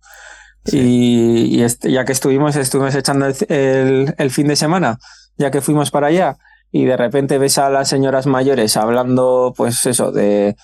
y, 0.79 1.57
y 1.59 1.63
este- 1.63 1.91
ya 1.91 2.05
que 2.05 2.13
estuvimos, 2.13 2.57
estuvimos 2.57 2.95
echando 2.95 3.27
el, 3.27 3.35
el- 3.49 4.15
el 4.17 4.31
fin 4.31 4.47
de 4.47 4.57
semana, 4.57 4.99
ya 5.37 5.51
que 5.51 5.61
fuimos 5.61 5.91
para 5.91 6.07
allá 6.09 6.37
y 6.73 6.85
de 6.85 6.97
repente 6.97 7.39
ves 7.39 7.59
a 7.59 7.69
las 7.71 7.89
señoras 7.89 8.27
mayores 8.27 8.77
hablando, 8.77 9.53
pues 9.57 9.85
eso, 9.87 10.11
de, 10.13 10.57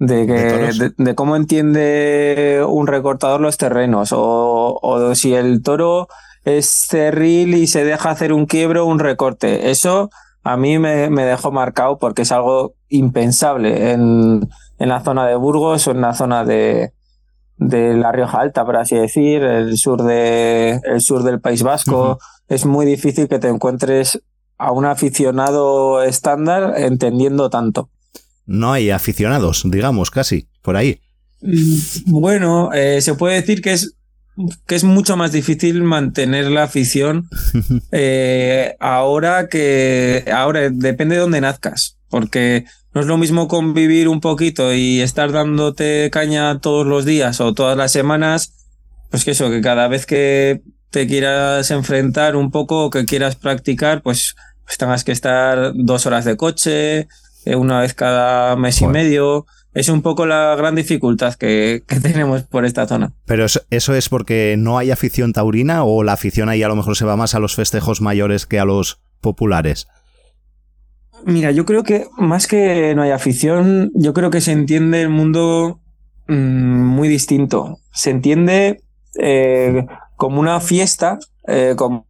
de, 0.00 0.26
que, 0.26 0.92
De 0.96 1.14
cómo 1.14 1.36
entiende 1.36 2.64
un 2.66 2.88
recortador 2.88 3.40
los 3.40 3.56
terrenos 3.56 4.12
o, 4.12 4.78
o 4.82 5.14
si 5.14 5.34
el 5.34 5.62
toro 5.62 6.08
es 6.44 6.66
cerril 6.88 7.54
y 7.54 7.66
se 7.66 7.84
deja 7.84 8.10
hacer 8.10 8.32
un 8.32 8.46
quiebro 8.46 8.84
o 8.84 8.88
un 8.88 8.98
recorte. 8.98 9.70
Eso 9.70 10.10
a 10.42 10.56
mí 10.56 10.78
me, 10.78 11.10
me 11.10 11.24
dejó 11.24 11.52
marcado 11.52 11.98
porque 11.98 12.22
es 12.22 12.32
algo 12.32 12.74
impensable 12.88 13.92
en, 13.92 14.48
en 14.78 14.88
la 14.88 15.04
zona 15.04 15.26
de 15.26 15.36
Burgos 15.36 15.86
o 15.86 15.90
en 15.90 16.00
la 16.00 16.14
zona 16.14 16.44
de, 16.44 16.92
de 17.58 17.94
la 17.94 18.10
Rioja 18.10 18.40
Alta, 18.40 18.64
por 18.64 18.76
así 18.76 18.96
decir, 18.96 19.42
el 19.42 19.76
sur, 19.76 20.02
de, 20.02 20.80
el 20.82 21.02
sur 21.02 21.22
del 21.22 21.40
País 21.40 21.62
Vasco. 21.62 22.18
Es 22.48 22.64
muy 22.64 22.86
difícil 22.86 23.28
que 23.28 23.38
te 23.38 23.48
encuentres 23.48 24.22
a 24.56 24.72
un 24.72 24.86
aficionado 24.86 26.02
estándar 26.02 26.74
entendiendo 26.78 27.50
tanto. 27.50 27.90
No 28.50 28.72
hay 28.72 28.90
aficionados, 28.90 29.62
digamos, 29.64 30.10
casi, 30.10 30.48
por 30.60 30.76
ahí. 30.76 31.00
Mm, 31.40 31.76
Bueno, 32.06 32.72
eh, 32.72 33.00
se 33.00 33.14
puede 33.14 33.36
decir 33.36 33.62
que 33.62 33.72
es, 33.72 33.94
que 34.66 34.74
es 34.74 34.82
mucho 34.82 35.16
más 35.16 35.30
difícil 35.30 35.84
mantener 35.84 36.50
la 36.50 36.64
afición 36.64 37.28
eh, 37.92 38.74
ahora 38.80 39.48
que 39.48 40.24
ahora 40.34 40.68
depende 40.70 41.14
de 41.14 41.20
dónde 41.20 41.40
nazcas, 41.40 41.96
porque 42.08 42.64
no 42.92 43.00
es 43.00 43.06
lo 43.06 43.18
mismo 43.18 43.46
convivir 43.46 44.08
un 44.08 44.20
poquito 44.20 44.74
y 44.74 45.00
estar 45.00 45.30
dándote 45.30 46.10
caña 46.10 46.58
todos 46.58 46.86
los 46.86 47.04
días 47.04 47.40
o 47.40 47.54
todas 47.54 47.76
las 47.76 47.92
semanas, 47.92 48.52
pues 49.10 49.24
que 49.24 49.30
eso, 49.30 49.48
que 49.48 49.60
cada 49.60 49.86
vez 49.86 50.06
que 50.06 50.62
te 50.90 51.06
quieras 51.06 51.70
enfrentar 51.70 52.34
un 52.34 52.50
poco 52.50 52.86
o 52.86 52.90
que 52.90 53.04
quieras 53.04 53.36
practicar, 53.36 54.02
pues, 54.02 54.34
pues 54.64 54.76
tengas 54.76 55.04
que 55.04 55.12
estar 55.12 55.72
dos 55.76 56.04
horas 56.06 56.24
de 56.24 56.36
coche, 56.36 57.06
una 57.46 57.80
vez 57.80 57.94
cada 57.94 58.56
mes 58.56 58.80
y 58.80 58.86
medio. 58.86 59.46
Es 59.72 59.88
un 59.88 60.02
poco 60.02 60.26
la 60.26 60.56
gran 60.56 60.74
dificultad 60.74 61.34
que, 61.34 61.82
que 61.86 62.00
tenemos 62.00 62.42
por 62.42 62.64
esta 62.64 62.86
zona. 62.86 63.12
Pero 63.26 63.44
eso, 63.44 63.60
eso 63.70 63.94
es 63.94 64.08
porque 64.08 64.56
no 64.58 64.78
hay 64.78 64.90
afición 64.90 65.32
taurina 65.32 65.84
o 65.84 66.02
la 66.02 66.14
afición 66.14 66.48
ahí 66.48 66.62
a 66.62 66.68
lo 66.68 66.76
mejor 66.76 66.96
se 66.96 67.04
va 67.04 67.16
más 67.16 67.34
a 67.34 67.38
los 67.38 67.54
festejos 67.54 68.00
mayores 68.00 68.46
que 68.46 68.58
a 68.58 68.64
los 68.64 69.00
populares. 69.20 69.86
Mira, 71.24 71.50
yo 71.50 71.64
creo 71.64 71.82
que 71.82 72.06
más 72.16 72.46
que 72.46 72.94
no 72.94 73.02
hay 73.02 73.10
afición, 73.10 73.90
yo 73.94 74.14
creo 74.14 74.30
que 74.30 74.40
se 74.40 74.52
entiende 74.52 75.02
el 75.02 75.08
mundo 75.08 75.80
mm, 76.28 76.34
muy 76.34 77.08
distinto. 77.08 77.78
Se 77.92 78.10
entiende 78.10 78.80
eh, 79.18 79.86
como 80.16 80.40
una 80.40 80.60
fiesta, 80.60 81.18
eh, 81.46 81.74
como 81.76 82.06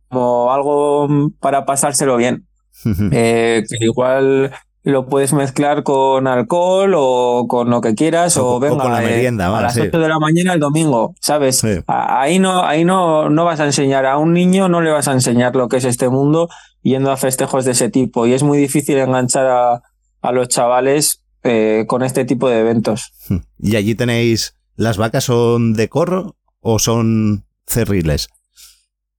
algo 0.52 1.09
para 1.40 1.65
pasárselo 1.65 2.16
bien. 2.16 2.47
Eh, 3.12 3.62
que 3.69 3.85
igual 3.85 4.52
lo 4.82 5.07
puedes 5.07 5.32
mezclar 5.32 5.82
con 5.82 6.27
alcohol 6.27 6.94
o 6.97 7.47
con 7.48 7.69
lo 7.70 7.81
que 7.81 7.94
quieras 7.94 8.36
o, 8.36 8.57
o 8.57 8.61
venga 8.61 8.82
con 8.82 8.93
la 8.93 9.02
eh, 9.02 9.07
merienda, 9.07 9.57
a 9.57 9.61
las 9.61 9.74
sí. 9.74 9.81
8 9.81 9.98
de 9.98 10.09
la 10.09 10.19
mañana 10.19 10.55
el 10.55 10.61
domingo, 10.61 11.15
¿sabes? 11.20 11.62
Ahí 11.86 12.39
no 12.39 12.65
ahí 12.65 12.85
no 12.85 13.28
no 13.28 13.44
vas 13.44 13.61
a 13.61 13.66
enseñar 13.66 14.07
a 14.07 14.16
un 14.16 14.32
niño, 14.32 14.69
no 14.69 14.81
le 14.81 14.90
vas 14.90 15.09
a 15.09 15.12
enseñar 15.12 15.55
lo 15.55 15.69
que 15.69 15.77
es 15.77 15.85
este 15.85 16.09
mundo 16.09 16.48
yendo 16.82 17.11
a 17.11 17.16
festejos 17.16 17.65
de 17.65 17.73
ese 17.73 17.90
tipo 17.90 18.27
y 18.27 18.32
es 18.32 18.43
muy 18.43 18.57
difícil 18.59 18.97
enganchar 18.97 19.47
a, 19.47 19.82
a 20.23 20.32
los 20.32 20.48
chavales 20.48 21.24
eh, 21.43 21.85
con 21.86 22.02
este 22.02 22.24
tipo 22.24 22.48
de 22.48 22.61
eventos. 22.61 23.12
¿Y 23.59 23.77
allí 23.77 23.94
tenéis 23.94 24.57
las 24.77 24.97
vacas 24.97 25.24
son 25.24 25.74
de 25.74 25.89
corro 25.89 26.36
o 26.61 26.78
son 26.78 27.44
cerriles? 27.66 28.28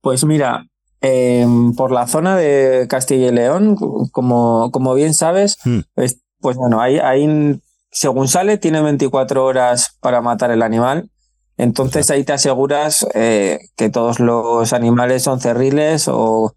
Pues 0.02 0.26
mira, 0.26 0.66
eh, 1.02 1.46
por 1.76 1.92
la 1.92 2.08
zona 2.08 2.36
de 2.36 2.86
Castilla 2.90 3.28
y 3.28 3.32
León, 3.32 3.76
como, 4.12 4.70
como 4.72 4.94
bien 4.94 5.14
sabes, 5.14 5.58
Hmm. 5.64 5.80
pues, 5.96 6.18
pues 6.40 6.58
bueno, 6.58 6.82
ahí, 6.82 6.98
ahí, 7.00 7.60
según 7.92 8.28
sale, 8.28 8.58
tiene 8.58 8.82
24 8.82 9.44
horas 9.46 9.98
para 10.02 10.22
matar 10.22 10.52
el 10.52 10.62
animal. 10.62 11.10
Entonces 11.58 12.10
ahí 12.10 12.24
te 12.24 12.34
aseguras 12.34 13.06
eh, 13.14 13.60
que 13.76 13.90
todos 13.90 14.20
los 14.20 14.74
animales 14.74 15.22
son 15.24 15.40
cerriles 15.40 16.08
o, 16.08 16.56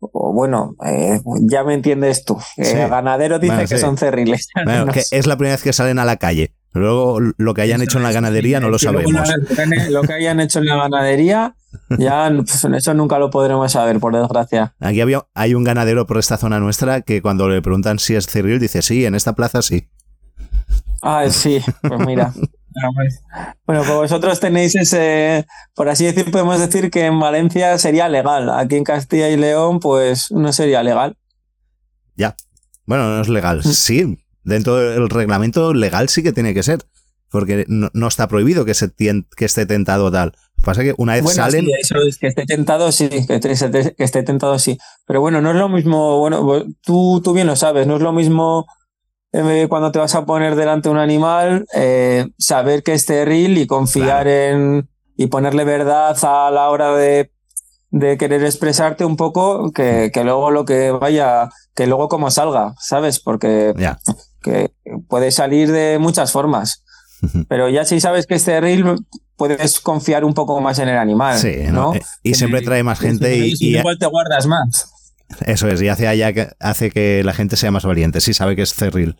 o 0.00 0.32
bueno, 0.34 0.74
eh, 0.84 1.20
ya 1.42 1.64
me 1.64 1.72
entiendes 1.74 2.24
tú. 2.24 2.36
Eh, 2.58 2.64
Sí. 2.64 2.76
El 2.76 2.90
ganadero 2.90 3.38
dice 3.38 3.54
Bueno, 3.54 3.68
que 3.68 3.76
sí. 3.76 3.80
son 3.80 3.96
cerriles. 3.96 4.48
Bueno, 4.64 4.92
que 4.92 5.02
es 5.10 5.26
la 5.26 5.36
primera 5.36 5.54
vez 5.54 5.62
que 5.62 5.72
salen 5.72 5.98
a 5.98 6.04
la 6.04 6.16
calle. 6.16 6.52
Luego 6.74 7.20
lo 7.36 7.54
que 7.54 7.62
hayan 7.62 7.82
hecho 7.82 7.98
en 7.98 8.04
la 8.04 8.10
ganadería 8.10 8.58
no 8.58 8.68
lo 8.68 8.80
sabemos. 8.80 9.12
Lo 9.90 10.02
que 10.02 10.12
hayan 10.12 10.40
hecho 10.40 10.58
en 10.58 10.66
la 10.66 10.76
ganadería, 10.76 11.54
ya 11.98 12.30
pues, 12.36 12.64
eso 12.64 12.94
nunca 12.94 13.18
lo 13.18 13.30
podremos 13.30 13.70
saber, 13.70 14.00
por 14.00 14.14
desgracia. 14.14 14.74
Aquí 14.80 15.00
había, 15.00 15.24
hay 15.34 15.54
un 15.54 15.62
ganadero 15.62 16.06
por 16.06 16.18
esta 16.18 16.36
zona 16.36 16.58
nuestra 16.58 17.02
que 17.02 17.22
cuando 17.22 17.48
le 17.48 17.62
preguntan 17.62 18.00
si 18.00 18.16
es 18.16 18.26
cerril 18.26 18.58
dice 18.58 18.82
sí, 18.82 19.04
en 19.04 19.14
esta 19.14 19.34
plaza 19.34 19.62
sí. 19.62 19.88
Ah, 21.00 21.24
sí, 21.30 21.62
pues 21.80 22.00
mira. 22.06 22.32
Ah, 22.82 22.88
pues. 22.92 23.22
Bueno, 23.66 23.84
pues 23.84 23.94
vosotros 23.94 24.40
tenéis 24.40 24.74
ese, 24.74 25.46
por 25.76 25.88
así 25.88 26.06
decir, 26.06 26.28
podemos 26.32 26.58
decir 26.58 26.90
que 26.90 27.06
en 27.06 27.20
Valencia 27.20 27.78
sería 27.78 28.08
legal. 28.08 28.50
Aquí 28.50 28.74
en 28.74 28.82
Castilla 28.82 29.28
y 29.28 29.36
León, 29.36 29.78
pues 29.78 30.32
no 30.32 30.52
sería 30.52 30.82
legal. 30.82 31.16
Ya. 32.16 32.34
Bueno, 32.84 33.14
no 33.14 33.22
es 33.22 33.28
legal. 33.28 33.62
Sí, 33.62 34.18
dentro 34.44 34.76
del 34.76 35.08
reglamento 35.10 35.74
legal 35.74 36.08
sí 36.08 36.22
que 36.22 36.32
tiene 36.32 36.54
que 36.54 36.62
ser. 36.62 36.84
Porque 37.30 37.64
no, 37.68 37.90
no 37.94 38.06
está 38.06 38.28
prohibido 38.28 38.64
que, 38.64 38.74
se 38.74 38.88
tien- 38.94 39.26
que 39.36 39.44
esté 39.44 39.66
tentado 39.66 40.10
tal. 40.12 40.36
Pasa 40.62 40.82
que 40.82 40.94
una 40.98 41.14
vez 41.14 41.24
Bueno, 41.24 41.42
salen. 41.42 41.64
sí, 41.64 41.72
eso 41.80 41.96
es 42.06 42.16
que 42.16 42.28
esté 42.28 42.46
tentado, 42.46 42.92
sí, 42.92 43.08
que 43.08 43.34
esté, 43.34 43.94
que 43.96 44.04
esté 44.04 44.22
tentado, 44.22 44.56
sí. 44.60 44.78
Pero 45.06 45.20
bueno, 45.20 45.40
no 45.40 45.50
es 45.50 45.56
lo 45.56 45.68
mismo, 45.68 46.20
bueno, 46.20 46.64
tú, 46.82 47.20
tú 47.24 47.32
bien 47.32 47.48
lo 47.48 47.56
sabes, 47.56 47.86
no 47.88 47.96
es 47.96 48.02
lo 48.02 48.12
mismo 48.12 48.66
eh, 49.32 49.66
cuando 49.68 49.90
te 49.90 49.98
vas 49.98 50.14
a 50.14 50.24
poner 50.26 50.54
delante 50.54 50.88
de 50.88 50.92
un 50.92 50.98
animal, 51.00 51.66
eh, 51.74 52.28
saber 52.38 52.84
que 52.84 52.92
es 52.92 53.04
cerril 53.04 53.58
y 53.58 53.66
confiar 53.66 54.28
en 54.28 54.88
y 55.16 55.26
ponerle 55.26 55.64
verdad 55.64 56.16
a 56.22 56.50
la 56.52 56.70
hora 56.70 56.94
de, 56.96 57.32
de 57.90 58.16
querer 58.16 58.44
expresarte 58.44 59.04
un 59.04 59.16
poco, 59.16 59.72
que, 59.72 60.10
que 60.14 60.22
luego 60.22 60.52
lo 60.52 60.64
que 60.64 60.92
vaya, 60.92 61.50
que 61.74 61.88
luego 61.88 62.08
como 62.08 62.30
salga, 62.30 62.74
¿sabes? 62.78 63.18
Porque 63.18 63.74
Ya. 63.76 63.98
Que 64.44 64.72
puede 65.08 65.30
salir 65.32 65.72
de 65.72 65.98
muchas 65.98 66.30
formas. 66.30 66.84
Pero 67.48 67.68
ya 67.70 67.84
si 67.84 68.00
sabes 68.00 68.26
que 68.26 68.34
es 68.36 68.44
cerril, 68.44 68.84
puedes 69.36 69.80
confiar 69.80 70.24
un 70.24 70.34
poco 70.34 70.60
más 70.60 70.78
en 70.78 70.88
el 70.90 70.98
animal. 70.98 71.38
Sí, 71.38 71.54
¿no? 71.66 71.72
¿no? 71.72 71.94
Eh, 71.94 72.02
Y 72.22 72.34
siempre 72.34 72.62
trae 72.62 72.82
más 72.84 73.00
gente 73.00 73.36
y, 73.36 73.54
Y 73.58 73.74
y- 73.74 73.78
igual 73.78 73.98
te 73.98 74.06
guardas 74.06 74.46
más. 74.46 74.90
eso 75.46 75.68
es, 75.68 75.80
y 75.82 75.88
hace 75.88 76.06
allá 76.06 76.32
que 76.32 76.50
hace 76.60 76.90
que 76.90 77.22
la 77.24 77.32
gente 77.32 77.56
sea 77.56 77.70
más 77.70 77.84
valiente, 77.84 78.20
sí 78.20 78.34
sabe 78.34 78.54
que 78.54 78.62
es 78.62 78.74
cerril. 78.74 79.16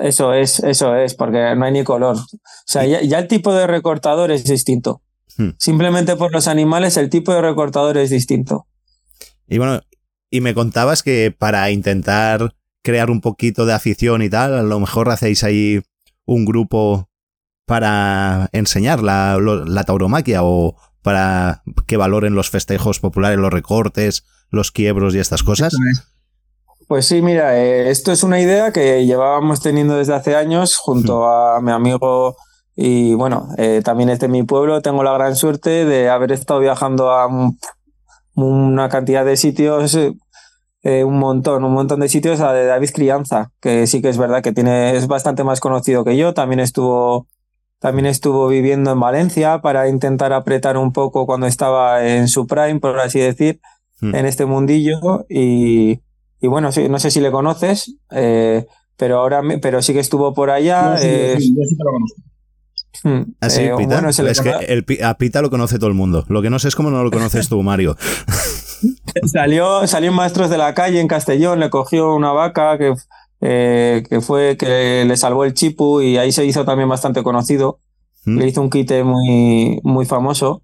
Eso 0.00 0.32
es, 0.32 0.60
eso 0.60 0.94
es, 0.94 1.14
porque 1.14 1.54
no 1.56 1.64
hay 1.64 1.72
ni 1.72 1.82
color. 1.82 2.16
O 2.16 2.26
sea, 2.66 2.86
ya, 2.86 3.02
ya 3.02 3.18
el 3.18 3.26
tipo 3.26 3.52
de 3.52 3.66
recortador 3.66 4.30
es 4.30 4.44
distinto. 4.44 5.02
Hmm. 5.36 5.50
Simplemente 5.58 6.14
por 6.14 6.32
los 6.32 6.46
animales, 6.46 6.96
el 6.96 7.10
tipo 7.10 7.32
de 7.34 7.42
recortador 7.42 7.98
es 7.98 8.10
distinto. 8.10 8.68
Y 9.48 9.58
bueno, 9.58 9.80
y 10.30 10.40
me 10.40 10.54
contabas 10.54 11.02
que 11.02 11.34
para 11.36 11.70
intentar 11.72 12.54
crear 12.82 13.10
un 13.10 13.20
poquito 13.20 13.66
de 13.66 13.72
afición 13.74 14.22
y 14.22 14.30
tal, 14.30 14.54
a 14.54 14.62
lo 14.62 14.80
mejor 14.80 15.10
hacéis 15.10 15.44
ahí 15.44 15.82
un 16.24 16.44
grupo 16.44 17.08
para 17.66 18.48
enseñar 18.52 19.02
la, 19.02 19.38
la 19.38 19.84
tauromaquia 19.84 20.42
o 20.42 20.76
para 21.02 21.62
que 21.86 21.96
valoren 21.96 22.34
los 22.34 22.50
festejos 22.50 22.98
populares, 23.00 23.38
los 23.38 23.52
recortes, 23.52 24.24
los 24.50 24.72
quiebros 24.72 25.14
y 25.14 25.18
estas 25.18 25.42
cosas. 25.42 25.74
Pues 26.86 27.06
sí, 27.06 27.20
mira, 27.20 27.58
eh, 27.58 27.90
esto 27.90 28.12
es 28.12 28.22
una 28.22 28.40
idea 28.40 28.72
que 28.72 29.04
llevábamos 29.04 29.60
teniendo 29.60 29.96
desde 29.96 30.14
hace 30.14 30.36
años 30.36 30.76
junto 30.76 31.28
a 31.28 31.60
mi 31.60 31.70
amigo 31.72 32.36
y 32.74 33.12
bueno, 33.14 33.48
eh, 33.58 33.82
también 33.84 34.08
es 34.08 34.20
de 34.20 34.28
mi 34.28 34.42
pueblo. 34.44 34.80
Tengo 34.80 35.02
la 35.02 35.12
gran 35.12 35.36
suerte 35.36 35.84
de 35.84 36.08
haber 36.08 36.32
estado 36.32 36.60
viajando 36.60 37.10
a 37.10 37.26
un- 37.26 37.58
una 38.34 38.88
cantidad 38.88 39.24
de 39.24 39.36
sitios, 39.36 39.98
eh, 40.82 41.04
un 41.04 41.18
montón, 41.18 41.64
un 41.64 41.72
montón 41.72 42.00
de 42.00 42.08
sitios 42.08 42.40
a 42.40 42.52
de 42.52 42.66
David 42.66 42.90
Crianza, 42.94 43.50
que 43.60 43.86
sí 43.86 44.00
que 44.02 44.08
es 44.08 44.18
verdad 44.18 44.42
que 44.42 44.52
tiene, 44.52 44.96
es 44.96 45.06
bastante 45.06 45.44
más 45.44 45.60
conocido 45.60 46.04
que 46.04 46.16
yo. 46.16 46.34
También 46.34 46.60
estuvo, 46.60 47.26
también 47.80 48.06
estuvo 48.06 48.48
viviendo 48.48 48.92
en 48.92 49.00
Valencia 49.00 49.60
para 49.60 49.88
intentar 49.88 50.32
apretar 50.32 50.76
un 50.76 50.92
poco 50.92 51.26
cuando 51.26 51.46
estaba 51.46 52.06
en 52.06 52.28
su 52.28 52.46
prime, 52.46 52.80
por 52.80 52.98
así 53.00 53.18
decir, 53.20 53.60
Hmm. 54.00 54.14
en 54.14 54.26
este 54.26 54.46
mundillo. 54.46 55.26
Y, 55.28 56.00
y 56.40 56.46
bueno, 56.46 56.70
sí, 56.70 56.88
no 56.88 57.00
sé 57.00 57.10
si 57.10 57.20
le 57.20 57.32
conoces, 57.32 57.96
eh, 58.12 58.64
pero 58.96 59.18
ahora, 59.18 59.42
me- 59.42 59.58
pero 59.58 59.82
sí 59.82 59.92
que 59.92 59.98
estuvo 59.98 60.32
por 60.34 60.50
allá. 60.50 60.94
Yo 60.94 61.00
sí, 61.00 61.06
eh, 61.08 61.36
sí, 61.40 61.54
yo 61.56 61.62
sí 61.68 61.76
que 61.76 61.82
lo 61.84 61.90
conozco. 61.90 62.22
hmm, 63.02 63.32
Así, 63.40 63.62
eh, 63.62 63.72
Pita. 63.76 63.94
bueno, 63.94 64.08
es 64.10 64.40
que 64.40 64.50
el, 64.68 64.86
a 65.04 65.14
Pita 65.18 65.42
lo 65.42 65.50
conoce 65.50 65.78
todo 65.78 65.88
el 65.88 65.94
mundo. 65.94 66.24
Lo 66.28 66.40
que 66.42 66.48
no 66.50 66.60
sé 66.60 66.68
es 66.68 66.76
cómo 66.76 66.90
no 66.90 67.02
lo 67.02 67.10
conoces 67.10 67.48
tú, 67.48 67.60
Mario. 67.64 67.96
Salió, 69.32 69.86
salió 69.86 70.12
Maestros 70.12 70.50
de 70.50 70.58
la 70.58 70.74
Calle 70.74 71.00
en 71.00 71.08
Castellón, 71.08 71.60
le 71.60 71.70
cogió 71.70 72.14
una 72.14 72.32
vaca 72.32 72.78
que, 72.78 72.94
eh, 73.40 74.04
que 74.08 74.20
fue 74.20 74.56
que 74.56 75.04
le 75.06 75.16
salvó 75.16 75.44
el 75.44 75.54
chipu 75.54 76.00
y 76.00 76.16
ahí 76.18 76.32
se 76.32 76.44
hizo 76.44 76.64
también 76.64 76.88
bastante 76.88 77.22
conocido. 77.22 77.80
Mm. 78.24 78.38
Le 78.38 78.46
hizo 78.48 78.62
un 78.62 78.70
quite 78.70 79.04
muy, 79.04 79.80
muy 79.82 80.06
famoso. 80.06 80.62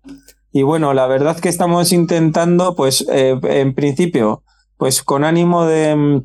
Y 0.52 0.62
bueno, 0.62 0.94
la 0.94 1.06
verdad 1.06 1.38
que 1.38 1.48
estamos 1.48 1.92
intentando, 1.92 2.76
pues, 2.76 3.04
eh, 3.10 3.38
en 3.42 3.74
principio, 3.74 4.44
pues 4.76 5.02
con 5.02 5.24
ánimo 5.24 5.64
de, 5.66 6.22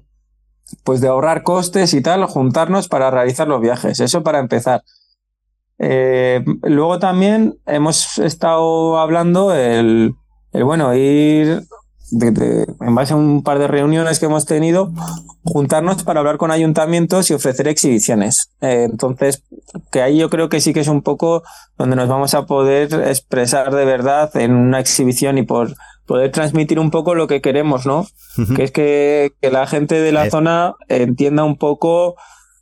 pues 0.83 1.01
de 1.01 1.07
ahorrar 1.07 1.43
costes 1.43 1.93
y 1.93 2.01
tal, 2.01 2.25
juntarnos 2.25 2.87
para 2.87 3.09
realizar 3.09 3.47
los 3.47 3.61
viajes. 3.61 3.99
Eso 3.99 4.21
para 4.23 4.39
empezar. 4.39 4.83
Eh, 5.79 6.43
luego 6.63 6.99
también 6.99 7.57
hemos 7.65 8.19
estado 8.19 8.99
hablando 8.99 9.53
el, 9.55 10.13
el 10.51 10.63
bueno, 10.63 10.93
ir 10.93 11.63
de- 12.11 12.31
de- 12.31 12.67
en 12.81 12.95
base 12.95 13.13
a 13.13 13.15
un 13.15 13.43
par 13.43 13.59
de 13.59 13.67
reuniones 13.67 14.19
que 14.19 14.25
hemos 14.25 14.45
tenido, 14.45 14.91
juntarnos 15.43 16.03
para 16.03 16.19
hablar 16.19 16.37
con 16.37 16.51
ayuntamientos 16.51 17.29
y 17.29 17.33
ofrecer 17.33 17.67
exhibiciones. 17.67 18.49
Eh, 18.61 18.87
entonces, 18.89 19.43
que 19.91 20.01
ahí 20.01 20.17
yo 20.17 20.29
creo 20.29 20.49
que 20.49 20.61
sí 20.61 20.73
que 20.73 20.79
es 20.81 20.87
un 20.87 21.01
poco 21.01 21.43
donde 21.77 21.95
nos 21.95 22.07
vamos 22.09 22.33
a 22.33 22.45
poder 22.45 22.93
expresar 23.07 23.73
de 23.73 23.85
verdad 23.85 24.35
en 24.35 24.53
una 24.53 24.79
exhibición 24.79 25.37
y 25.37 25.43
por 25.43 25.75
poder 26.05 26.31
transmitir 26.31 26.79
un 26.79 26.89
poco 26.91 27.13
lo 27.15 27.27
que 27.27 27.41
queremos, 27.41 27.85
¿no? 27.85 28.07
Que 28.55 28.63
es 28.63 28.71
que, 28.71 29.31
que 29.41 29.51
la 29.51 29.67
gente 29.67 29.95
de 30.01 30.11
la 30.11 30.29
zona 30.31 30.75
entienda 30.87 31.43
un 31.43 31.57
poco 31.57 32.15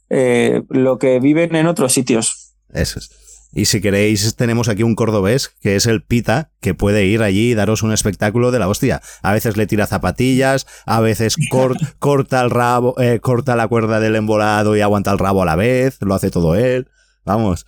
eh, 0.09 0.63
lo 0.69 0.97
que 0.99 1.19
viven 1.19 1.55
en 1.55 1.67
otros 1.67 1.93
sitios. 1.93 2.55
Eso 2.73 2.99
es. 2.99 3.09
Y 3.53 3.65
si 3.65 3.81
queréis, 3.81 4.35
tenemos 4.35 4.69
aquí 4.69 4.83
un 4.83 4.93
cordobés, 4.95 5.49
que 5.61 5.75
es 5.75 5.85
el 5.87 6.03
Pita, 6.03 6.51
que 6.61 6.73
puede 6.75 7.05
ir 7.05 7.21
allí 7.23 7.51
y 7.51 7.55
daros 7.55 7.81
un 7.81 7.91
espectáculo 7.93 8.51
de 8.51 8.59
la 8.59 8.67
hostia. 8.67 9.01
A 9.23 9.33
veces 9.33 9.57
le 9.57 9.65
tira 9.67 9.87
zapatillas, 9.87 10.67
a 10.85 10.99
veces 10.99 11.35
cor- 11.49 11.77
corta 11.99 12.41
el 12.41 12.49
rabo, 12.51 12.93
eh, 13.01 13.19
corta 13.19 13.55
la 13.55 13.67
cuerda 13.67 13.99
del 13.99 14.15
embolado 14.15 14.75
y 14.75 14.81
aguanta 14.81 15.11
el 15.11 15.17
rabo 15.19 15.41
a 15.41 15.45
la 15.45 15.55
vez, 15.55 15.97
lo 16.01 16.13
hace 16.13 16.29
todo 16.29 16.55
él. 16.55 16.87
Vamos. 17.25 17.65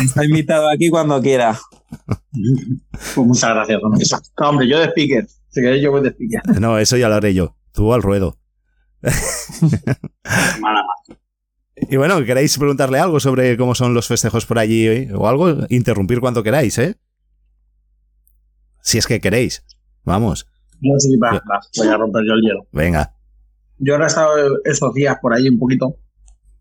Está 0.00 0.24
invitado 0.24 0.70
aquí 0.70 0.88
cuando 0.90 1.20
quiera. 1.20 1.58
Pues 3.14 3.26
muchas 3.26 3.50
gracias, 3.50 3.78
don. 3.82 3.92
No, 3.92 4.48
hombre, 4.48 4.66
yo 4.68 4.78
de 4.78 4.86
speaker. 4.86 5.26
Si 5.50 5.60
queréis, 5.60 5.82
yo 5.82 5.90
voy 5.90 6.02
de 6.02 6.08
speaker. 6.10 6.40
No, 6.60 6.78
eso 6.78 6.96
ya 6.96 7.08
lo 7.10 7.16
haré 7.16 7.34
yo. 7.34 7.56
Tú 7.72 7.92
al 7.92 8.00
ruedo. 8.02 8.38
Mala. 10.60 10.82
Y 11.90 11.96
bueno, 11.96 12.24
¿queréis 12.24 12.56
preguntarle 12.58 12.98
algo 12.98 13.20
sobre 13.20 13.56
cómo 13.56 13.74
son 13.74 13.94
los 13.94 14.06
festejos 14.08 14.46
por 14.46 14.58
allí 14.58 14.86
eh? 14.86 15.10
o 15.14 15.28
algo? 15.28 15.54
Interrumpir 15.68 16.20
cuando 16.20 16.42
queráis, 16.42 16.78
¿eh? 16.78 16.96
Si 18.80 18.98
es 18.98 19.06
que 19.06 19.20
queréis. 19.20 19.64
Vamos. 20.04 20.46
Yo 20.80 20.92
sí, 20.98 21.16
va, 21.16 21.32
va, 21.32 21.60
voy 21.76 21.88
a 21.88 21.96
romper 21.96 22.22
yo 22.26 22.32
el 22.34 22.40
hielo. 22.42 22.66
Venga. 22.72 23.14
Yo 23.78 23.94
ahora 23.94 24.06
he 24.06 24.08
estado 24.08 24.30
estos 24.64 24.94
días 24.94 25.16
por 25.20 25.34
allí 25.34 25.48
un 25.48 25.58
poquito. 25.58 25.96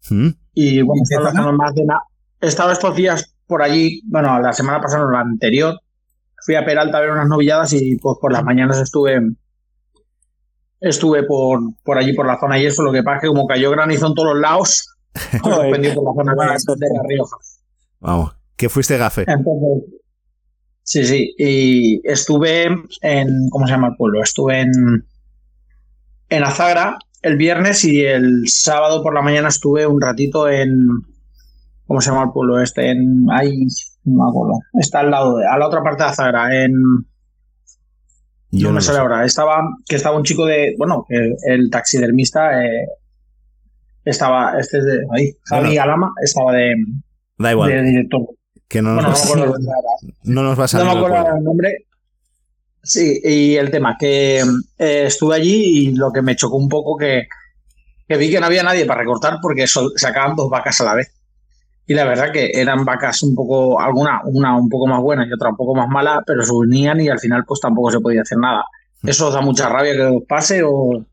¿Mm? 0.10 0.30
Y 0.54 0.82
bueno, 0.82 1.02
he 1.10 1.14
estado 1.28 1.54
más 1.54 1.74
de 1.76 1.86
na- 1.86 2.02
He 2.42 2.48
estado 2.48 2.72
estos 2.72 2.96
días 2.96 3.36
por 3.48 3.62
allí, 3.62 4.02
bueno, 4.06 4.40
la 4.40 4.54
semana 4.54 4.82
pasada, 4.82 5.04
no, 5.04 5.12
la 5.12 5.20
anterior, 5.22 5.80
fui 6.44 6.56
a 6.56 6.66
Peralta 6.66 6.98
a 6.98 7.02
ver 7.02 7.12
unas 7.12 7.28
novilladas 7.28 7.74
y 7.74 7.96
pues 7.98 8.18
por 8.20 8.32
las 8.34 8.44
mañanas 8.44 8.80
estuve 8.80 9.20
estuve 10.80 11.24
por, 11.24 11.60
por 11.84 11.98
allí 12.00 12.14
por 12.14 12.26
la 12.26 12.40
zona 12.40 12.58
y 12.60 12.66
eso, 12.66 12.82
lo 12.82 12.92
que 12.92 13.04
pasa 13.04 13.18
es 13.18 13.22
que 13.24 13.28
como 13.28 13.46
cayó 13.46 13.70
granizo 13.70 14.08
en 14.08 14.16
todos 14.16 14.34
los 14.34 14.42
lados, 14.42 14.91
sorprendió 15.44 15.94
por 15.96 16.26
la 16.26 16.34
zona 16.34 16.76
de, 16.76 16.88
La 16.94 17.04
Rioja. 17.08 17.38
Vamos. 18.00 18.36
¿Qué 18.56 18.70
fuiste 18.70 18.98
gafe? 18.98 19.26
Entonces, 19.28 19.90
sí, 20.84 21.04
sí, 21.04 21.36
y 21.38 22.02
estuve 22.08 22.68
en, 23.02 23.50
¿cómo 23.50 23.66
se 23.66 23.74
llama 23.74 23.88
el 23.88 23.96
pueblo? 23.96 24.22
Estuve 24.22 24.62
en, 24.62 24.72
en 26.30 26.44
Azagra 26.44 26.98
el 27.22 27.38
viernes 27.38 27.84
y 27.84 28.04
el 28.06 28.48
sábado 28.48 29.04
por 29.04 29.14
la 29.14 29.22
mañana 29.22 29.50
estuve 29.50 29.86
un 29.86 30.02
ratito 30.02 30.50
en, 30.50 30.72
¿cómo 31.86 32.02
se 32.02 32.10
llama 32.10 32.26
el 32.26 32.32
pueblo 32.32 32.60
este? 32.60 32.90
En, 32.90 33.26
ahí, 33.32 33.66
no 34.06 34.24
me 34.24 34.30
acuerdo, 34.30 34.60
está 34.80 35.00
al 35.00 35.12
lado, 35.12 35.38
de, 35.38 35.46
a 35.48 35.58
la 35.58 35.68
otra 35.68 35.84
parte 35.84 36.04
de 36.04 36.10
Azagra, 36.10 36.64
en, 36.64 36.74
Yo 38.52 38.68
no 38.68 38.70
no 38.70 38.76
me 38.76 38.82
sale 38.82 38.98
sé. 38.98 39.02
ahora, 39.02 39.26
estaba, 39.26 39.62
que 39.88 39.96
estaba 39.96 40.18
un 40.18 40.24
chico 40.24 40.46
de, 40.46 40.76
bueno, 40.78 41.06
que 41.08 41.36
el 41.46 41.70
taxidermista 41.70 42.64
eh, 42.64 42.88
estaba, 44.06 44.60
este 44.60 44.78
es 44.80 44.86
de, 44.86 45.00
ahí, 45.12 45.32
Javi 45.46 45.68
Bueno. 45.68 45.82
Alama, 45.84 46.14
estaba 46.24 46.54
de, 46.54 46.74
Da 47.38 47.52
igual. 47.52 47.70
de 47.72 47.82
director. 47.84 48.22
Que 48.68 48.82
no 48.82 48.94
nos, 49.02 49.28
Bueno, 49.28 49.46
no 49.48 49.52
vas, 49.52 49.60
me 50.04 50.34
no 50.34 50.44
nos 50.44 50.60
va 50.60 50.64
a 50.64 50.64
No 50.64 50.68
salir 50.68 50.86
me 50.88 50.92
el 50.94 50.98
acuerdo 50.98 51.38
el 51.38 51.44
nombre. 51.44 51.86
Sí, 52.84 53.20
y 53.24 53.56
el 53.58 53.70
tema, 53.70 53.96
que 54.00 54.40
eh, 54.40 55.04
estuve 55.06 55.36
allí 55.36 55.88
y 55.90 55.96
lo 55.96 56.12
que 56.12 56.22
me 56.22 56.36
chocó 56.36 56.56
un 56.58 56.68
poco 56.70 56.98
que, 56.98 57.28
que 58.08 58.18
vi 58.18 58.32
que 58.32 58.40
no 58.40 58.48
había 58.48 58.64
nadie 58.64 58.86
para 58.86 59.02
recortar 59.02 59.38
porque 59.42 59.68
sol- 59.68 59.92
sacaban 59.96 60.36
dos 60.36 60.50
vacas 60.50 60.80
a 60.82 60.86
la 60.86 60.96
vez. 60.96 61.14
Y 61.86 61.94
la 61.94 62.06
verdad 62.06 62.32
que 62.32 62.50
eran 62.54 62.86
vacas 62.86 63.22
un 63.24 63.36
poco, 63.36 63.80
alguna, 63.80 64.22
una 64.24 64.56
un 64.58 64.70
poco 64.70 64.88
más 64.88 65.02
buena 65.02 65.28
y 65.28 65.34
otra 65.34 65.50
un 65.50 65.58
poco 65.58 65.76
más 65.76 65.90
mala, 65.90 66.24
pero 66.26 66.42
se 66.44 66.54
unían 66.54 67.02
y 67.02 67.10
al 67.10 67.20
final 67.20 67.44
pues 67.46 67.60
tampoco 67.60 67.92
se 67.92 68.00
podía 68.00 68.22
hacer 68.22 68.38
nada. 68.38 68.64
¿Eso 69.04 69.28
os 69.28 69.34
da 69.34 69.42
mucha 69.42 69.68
rabia 69.68 69.94
que 69.94 70.04
os 70.04 70.24
pase 70.28 70.62
o...? 70.64 71.04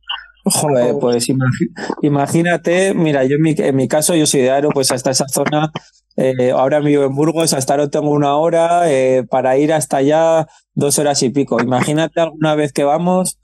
Joder, 0.45 0.95
pues 1.01 1.29
imagi- 1.29 1.71
imagínate, 2.03 2.95
mira, 2.95 3.25
yo 3.25 3.37
en 3.37 3.43
mi, 3.43 3.55
en 3.59 3.77
mi 3.77 3.89
caso, 3.89 4.15
yo 4.15 4.27
soy 4.27 4.41
de 4.41 4.51
Aro, 4.51 4.71
pues 4.71 4.91
hasta 4.91 5.11
esa 5.11 5.27
zona, 5.29 5.71
eh, 6.17 6.51
ahora 6.53 6.81
vivo 6.81 7.05
en 7.05 7.15
Burgos, 7.15 7.53
hasta 7.53 7.75
Aro 7.75 7.91
tengo 7.91 8.11
una 8.11 8.37
hora, 8.37 8.91
eh, 8.91 9.25
para 9.29 9.57
ir 9.59 9.73
hasta 9.73 9.99
allá 9.99 10.47
dos 10.75 10.99
horas 10.99 11.23
y 11.23 11.31
pico. 11.31 11.61
Imagínate 11.63 12.21
alguna 12.21 12.55
vez 12.55 12.73
que 12.73 12.85
vamos, 12.85 13.39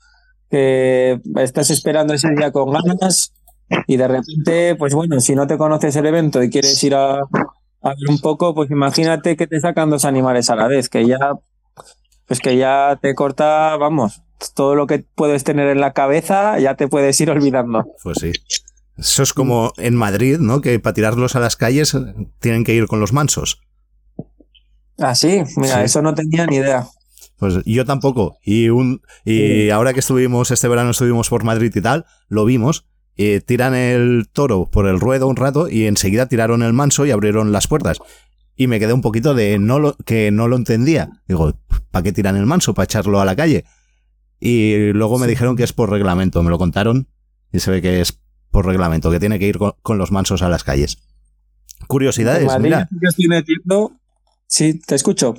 que 0.49 1.19
estás 1.37 1.69
esperando 1.69 2.13
ese 2.13 2.29
día 2.35 2.51
con 2.51 2.71
ganas 2.71 3.33
y 3.87 3.97
de 3.97 4.07
repente, 4.07 4.75
pues 4.75 4.93
bueno, 4.93 5.19
si 5.19 5.35
no 5.35 5.47
te 5.47 5.57
conoces 5.57 5.95
el 5.95 6.05
evento 6.05 6.41
y 6.41 6.49
quieres 6.49 6.81
ir 6.83 6.95
a, 6.95 7.15
a 7.19 7.89
ver 7.89 8.09
un 8.09 8.19
poco, 8.19 8.55
pues 8.55 8.71
imagínate 8.71 9.35
que 9.35 9.47
te 9.47 9.59
sacan 9.59 9.89
dos 9.89 10.05
animales 10.05 10.49
a 10.49 10.55
la 10.55 10.67
vez, 10.67 10.89
que 10.89 11.05
ya, 11.05 11.17
pues 12.27 12.39
que 12.39 12.57
ya 12.57 12.97
te 13.01 13.13
corta, 13.15 13.75
vamos, 13.77 14.21
todo 14.53 14.75
lo 14.75 14.87
que 14.87 15.05
puedes 15.15 15.43
tener 15.43 15.67
en 15.69 15.79
la 15.79 15.93
cabeza, 15.93 16.59
ya 16.59 16.75
te 16.75 16.87
puedes 16.87 17.19
ir 17.21 17.29
olvidando. 17.29 17.85
Pues 18.03 18.17
sí. 18.19 18.31
Eso 18.97 19.23
es 19.23 19.33
como 19.33 19.73
en 19.77 19.95
Madrid, 19.95 20.37
¿no? 20.39 20.61
Que 20.61 20.79
para 20.79 20.93
tirarlos 20.93 21.35
a 21.35 21.39
las 21.39 21.55
calles 21.57 21.93
eh, 21.93 21.99
tienen 22.39 22.63
que 22.63 22.73
ir 22.73 22.87
con 22.87 22.99
los 22.99 23.11
mansos. 23.13 23.61
Ah, 24.97 25.15
sí, 25.15 25.41
mira, 25.57 25.75
Sí. 25.79 25.81
eso 25.85 26.01
no 26.01 26.13
tenía 26.15 26.45
ni 26.45 26.57
idea. 26.57 26.87
Pues 27.37 27.55
yo 27.65 27.83
tampoco. 27.85 28.37
Y 28.43 28.69
un 28.69 29.01
y 29.25 29.69
ahora 29.69 29.93
que 29.93 29.99
estuvimos 29.99 30.51
este 30.51 30.69
verano 30.69 30.91
estuvimos 30.91 31.27
por 31.29 31.43
Madrid 31.43 31.71
y 31.75 31.81
tal, 31.81 32.05
lo 32.29 32.45
vimos. 32.45 32.85
eh, 33.17 33.39
tiran 33.39 33.73
el 33.75 34.27
toro 34.33 34.65
por 34.69 34.87
el 34.87 34.99
ruedo 34.99 35.27
un 35.29 35.37
rato 35.37 35.69
y 35.69 35.85
enseguida 35.85 36.25
tiraron 36.25 36.61
el 36.63 36.73
manso 36.73 37.05
y 37.05 37.11
abrieron 37.11 37.53
las 37.53 37.65
puertas. 37.67 37.99
Y 38.57 38.67
me 38.67 38.77
quedé 38.77 38.91
un 38.91 39.01
poquito 39.01 39.33
de 39.33 39.57
no 39.57 39.79
lo, 39.79 39.95
que 40.05 40.31
no 40.31 40.49
lo 40.49 40.57
entendía. 40.57 41.09
Digo, 41.25 41.53
¿para 41.91 42.03
qué 42.03 42.11
tiran 42.11 42.35
el 42.35 42.45
manso? 42.45 42.73
¿Para 42.73 42.83
echarlo 42.85 43.21
a 43.21 43.25
la 43.25 43.35
calle? 43.37 43.63
Y 44.47 44.93
luego 44.93 45.17
me 45.17 45.25
dijeron 45.25 45.55
que 45.55 45.63
es 45.63 45.73
por 45.73 45.89
reglamento. 45.89 46.43
Me 46.43 46.51
lo 46.51 46.59
contaron 46.59 47.07
y 47.51 47.59
se 47.59 47.71
ve 47.71 47.81
que 47.81 47.99
es 48.01 48.19
por 48.51 48.65
reglamento, 48.65 49.09
que 49.09 49.19
tiene 49.19 49.39
que 49.39 49.47
ir 49.47 49.57
con, 49.57 49.73
con 49.81 49.97
los 49.97 50.11
mansos 50.11 50.43
a 50.43 50.49
las 50.49 50.63
calles. 50.63 50.99
Curiosidades, 51.87 52.45
Madrid 52.45 52.63
mira. 52.63 52.87
sí 52.91 52.97
que 53.01 53.07
estoy 53.07 53.27
metiendo- 53.27 53.91
Sí, 54.47 54.79
te 54.85 54.93
escucho. 54.95 55.33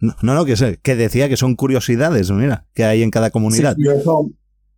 No, 0.00 0.14
no, 0.22 0.44
que, 0.44 0.56
sé, 0.56 0.78
que 0.82 0.94
decía 0.94 1.28
que 1.28 1.36
son 1.36 1.56
curiosidades, 1.56 2.30
mira, 2.30 2.66
que 2.74 2.84
hay 2.84 3.02
en 3.02 3.10
cada 3.10 3.30
comunidad. 3.30 3.74
Yo 3.78 3.90
eso, 3.92 4.30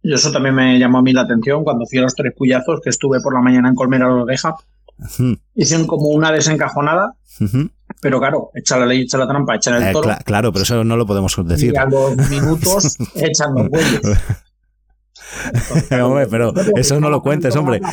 yo 0.02 0.14
eso 0.14 0.32
también 0.32 0.54
me 0.54 0.78
llamó 0.78 0.98
a 0.98 1.02
mí 1.02 1.12
la 1.12 1.22
atención 1.22 1.62
cuando 1.64 1.84
fui 1.86 1.98
a 1.98 2.02
los 2.02 2.14
tres 2.14 2.32
puyazos, 2.36 2.80
que 2.82 2.90
estuve 2.90 3.20
por 3.20 3.34
la 3.34 3.40
mañana 3.40 3.68
en 3.68 3.74
Colmena 3.74 4.06
de 4.06 4.12
Oveja. 4.22 4.54
Hicieron 5.54 5.86
como 5.86 6.08
una 6.08 6.32
desencajonada. 6.32 7.14
Pero 8.00 8.18
claro, 8.20 8.50
echa 8.54 8.78
la 8.78 8.86
ley, 8.86 9.02
echa 9.02 9.18
la 9.18 9.26
trampa, 9.26 9.56
echan 9.56 9.74
el 9.76 9.88
Eh, 9.88 9.92
toro. 9.92 10.08
cla- 10.08 10.22
claro, 10.24 10.52
pero 10.52 10.62
eso 10.62 10.84
no 10.84 10.96
lo 10.96 11.06
podemos 11.06 11.34
decir. 11.46 11.72
Y 11.74 11.76
a 11.76 11.84
los 11.86 12.16
minutos 12.28 12.96
echan 13.14 13.54
los 13.54 13.68
bueyes. 13.68 14.00
hombre, 16.02 16.26
pero 16.28 16.52
eso 16.76 17.00
no 17.00 17.08
lo 17.10 17.20
cuentes, 17.22 17.54
hombre. 17.56 17.80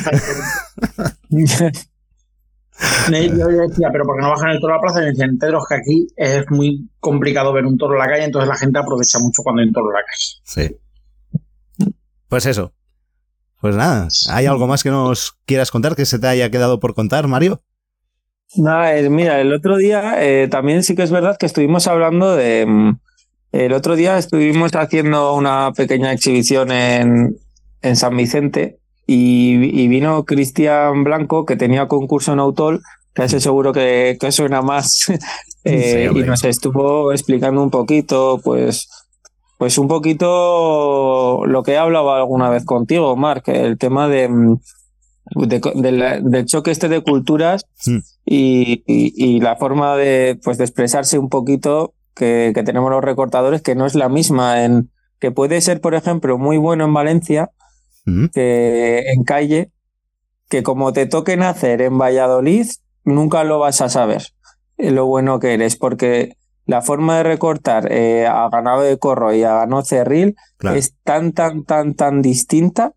Yo 3.10 3.46
decía, 3.46 3.88
pero 3.92 4.04
¿por 4.04 4.16
qué 4.16 4.22
no 4.22 4.30
bajan 4.30 4.50
el 4.50 4.60
toro 4.60 4.74
a 4.74 4.76
la 4.76 4.80
plaza? 4.82 5.00
Y 5.00 5.04
me 5.04 5.10
dicen, 5.12 5.38
Pedro, 5.38 5.58
es 5.58 5.64
que 5.68 5.74
aquí 5.74 6.06
es 6.16 6.44
muy 6.50 6.90
complicado 7.00 7.52
ver 7.52 7.64
un 7.66 7.76
toro 7.78 7.94
en 7.94 8.00
la 8.00 8.06
calle, 8.08 8.24
entonces 8.24 8.48
la 8.48 8.56
gente 8.56 8.78
aprovecha 8.78 9.18
mucho 9.20 9.42
cuando 9.42 9.60
hay 9.62 9.68
un 9.68 9.74
toro 9.74 9.86
en 9.90 9.94
la 9.94 10.00
calle. 10.04 10.40
Sí. 10.44 10.76
Pues 12.28 12.46
eso. 12.46 12.72
Pues 13.60 13.76
nada, 13.76 14.08
¿hay 14.30 14.46
algo 14.46 14.66
más 14.66 14.82
que 14.82 14.90
nos 14.90 15.38
quieras 15.44 15.70
contar 15.70 15.94
que 15.94 16.04
se 16.06 16.18
te 16.18 16.26
haya 16.26 16.50
quedado 16.50 16.80
por 16.80 16.94
contar, 16.94 17.28
Mario? 17.28 17.62
Nada, 18.56 18.96
eh, 18.96 19.08
mira, 19.08 19.40
el 19.40 19.52
otro 19.52 19.76
día 19.76 20.14
eh, 20.22 20.48
también 20.48 20.82
sí 20.82 20.94
que 20.94 21.02
es 21.02 21.10
verdad 21.10 21.36
que 21.38 21.46
estuvimos 21.46 21.86
hablando 21.86 22.36
de. 22.36 22.66
mm, 22.66 22.98
El 23.52 23.72
otro 23.72 23.96
día 23.96 24.18
estuvimos 24.18 24.72
haciendo 24.74 25.34
una 25.34 25.72
pequeña 25.72 26.12
exhibición 26.12 26.70
en, 26.70 27.36
en 27.82 27.96
San 27.96 28.16
Vicente 28.16 28.78
y, 29.06 29.54
y 29.82 29.88
vino 29.88 30.24
Cristian 30.24 31.04
Blanco, 31.04 31.44
que 31.46 31.56
tenía 31.56 31.88
concurso 31.88 32.32
en 32.32 32.40
Autol, 32.40 32.80
que 33.14 33.24
ese 33.24 33.40
seguro 33.40 33.72
que, 33.72 34.16
que 34.20 34.32
suena 34.32 34.62
más, 34.62 35.06
eh, 35.64 36.08
Sí, 36.12 36.18
y 36.18 36.22
nos 36.24 36.44
estuvo 36.44 37.12
explicando 37.12 37.62
un 37.62 37.70
poquito, 37.70 38.40
pues. 38.42 38.88
Pues 39.58 39.78
un 39.78 39.86
poquito 39.86 41.46
lo 41.46 41.62
que 41.62 41.72
he 41.72 41.78
hablado 41.78 42.12
alguna 42.12 42.50
vez 42.50 42.64
contigo, 42.64 43.14
Mark, 43.16 43.44
el 43.46 43.78
tema 43.78 44.08
de, 44.08 44.28
mm, 44.28 44.56
de 45.46 45.60
co- 45.60 45.70
de 45.74 45.92
la- 45.92 46.18
del 46.20 46.46
choque 46.46 46.72
este 46.72 46.88
de 46.88 47.00
culturas 47.00 47.64
Mm. 47.86 47.98
Y, 48.34 48.82
y- 48.86 49.12
y 49.36 49.40
la 49.40 49.56
forma 49.56 49.96
de, 49.96 50.38
pues, 50.44 50.56
de 50.58 50.64
expresarse 50.64 51.18
un 51.18 51.28
poquito 51.28 51.94
que, 52.14 52.52
que 52.54 52.62
tenemos 52.62 52.90
los 52.90 53.02
recortadores, 53.04 53.62
que 53.62 53.74
no 53.74 53.84
es 53.86 53.94
la 53.94 54.08
misma 54.08 54.64
en 54.64 54.90
que 55.18 55.30
puede 55.30 55.60
ser, 55.60 55.80
por 55.80 55.94
ejemplo, 55.94 56.38
muy 56.38 56.56
bueno 56.56 56.84
en 56.84 56.94
Valencia, 56.94 57.50
que 58.32 59.04
en 59.14 59.22
calle, 59.24 59.70
que 60.48 60.62
como 60.62 60.92
te 60.92 61.06
toquen 61.06 61.42
hacer 61.42 61.80
en 61.82 61.96
Valladolid, 61.98 62.66
nunca 63.04 63.44
lo 63.44 63.58
vas 63.58 63.80
a 63.80 63.88
saber 63.88 64.22
eh, 64.78 64.90
lo 64.90 65.06
bueno 65.06 65.38
que 65.38 65.54
eres, 65.54 65.76
porque 65.76 66.36
la 66.66 66.82
forma 66.82 67.16
de 67.18 67.22
recortar 67.24 67.90
eh, 67.92 68.26
a 68.26 68.48
ganado 68.50 68.82
de 68.82 68.98
corro 68.98 69.32
y 69.34 69.42
a 69.44 69.54
ganado 69.54 69.82
cerril 69.84 70.34
Claro. 70.56 70.76
es 70.76 70.94
tan, 71.04 71.32
tan, 71.32 71.64
tan, 71.64 71.94
tan 71.94 72.22
distinta 72.22 72.92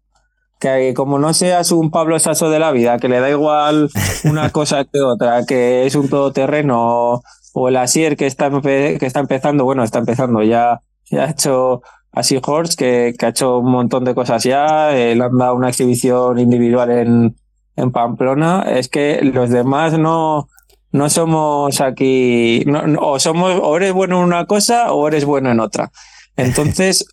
que 0.59 0.93
como 0.95 1.19
no 1.19 1.33
seas 1.33 1.71
un 1.71 1.91
Pablo 1.91 2.17
Sasso 2.19 2.49
de 2.49 2.59
la 2.59 2.71
vida, 2.71 2.97
que 2.97 3.09
le 3.09 3.19
da 3.19 3.29
igual 3.29 3.89
una 4.23 4.49
cosa 4.51 4.85
que 4.85 5.01
otra, 5.01 5.45
que 5.45 5.85
es 5.85 5.95
un 5.95 6.09
todoterreno, 6.09 7.21
o 7.53 7.69
el 7.69 7.77
Asier 7.77 8.17
que 8.17 8.25
está, 8.25 8.49
que 8.61 8.97
está 9.01 9.19
empezando, 9.19 9.63
bueno, 9.65 9.83
está 9.83 9.99
empezando, 9.99 10.43
ya, 10.43 10.81
ya 11.09 11.23
ha 11.25 11.29
hecho 11.31 11.81
así 12.11 12.39
Horst, 12.45 12.77
que, 12.77 13.13
que 13.17 13.25
ha 13.25 13.29
hecho 13.29 13.59
un 13.59 13.71
montón 13.71 14.03
de 14.05 14.15
cosas 14.15 14.43
ya, 14.43 14.95
él 14.95 15.21
han 15.21 15.37
dado 15.37 15.55
una 15.55 15.69
exhibición 15.69 16.39
individual 16.39 16.89
en, 16.91 17.35
en 17.75 17.91
Pamplona, 17.91 18.63
es 18.69 18.87
que 18.89 19.19
los 19.21 19.49
demás 19.49 19.97
no, 19.99 20.47
no 20.91 21.09
somos 21.09 21.81
aquí, 21.81 22.63
no- 22.65 22.87
no- 22.87 23.01
o 23.01 23.19
somos, 23.19 23.59
o 23.61 23.75
eres 23.77 23.91
bueno 23.93 24.17
en 24.19 24.23
una 24.25 24.45
cosa 24.45 24.93
o 24.93 25.07
eres 25.07 25.25
bueno 25.25 25.51
en 25.51 25.59
otra. 25.59 25.91
Entonces, 26.37 27.05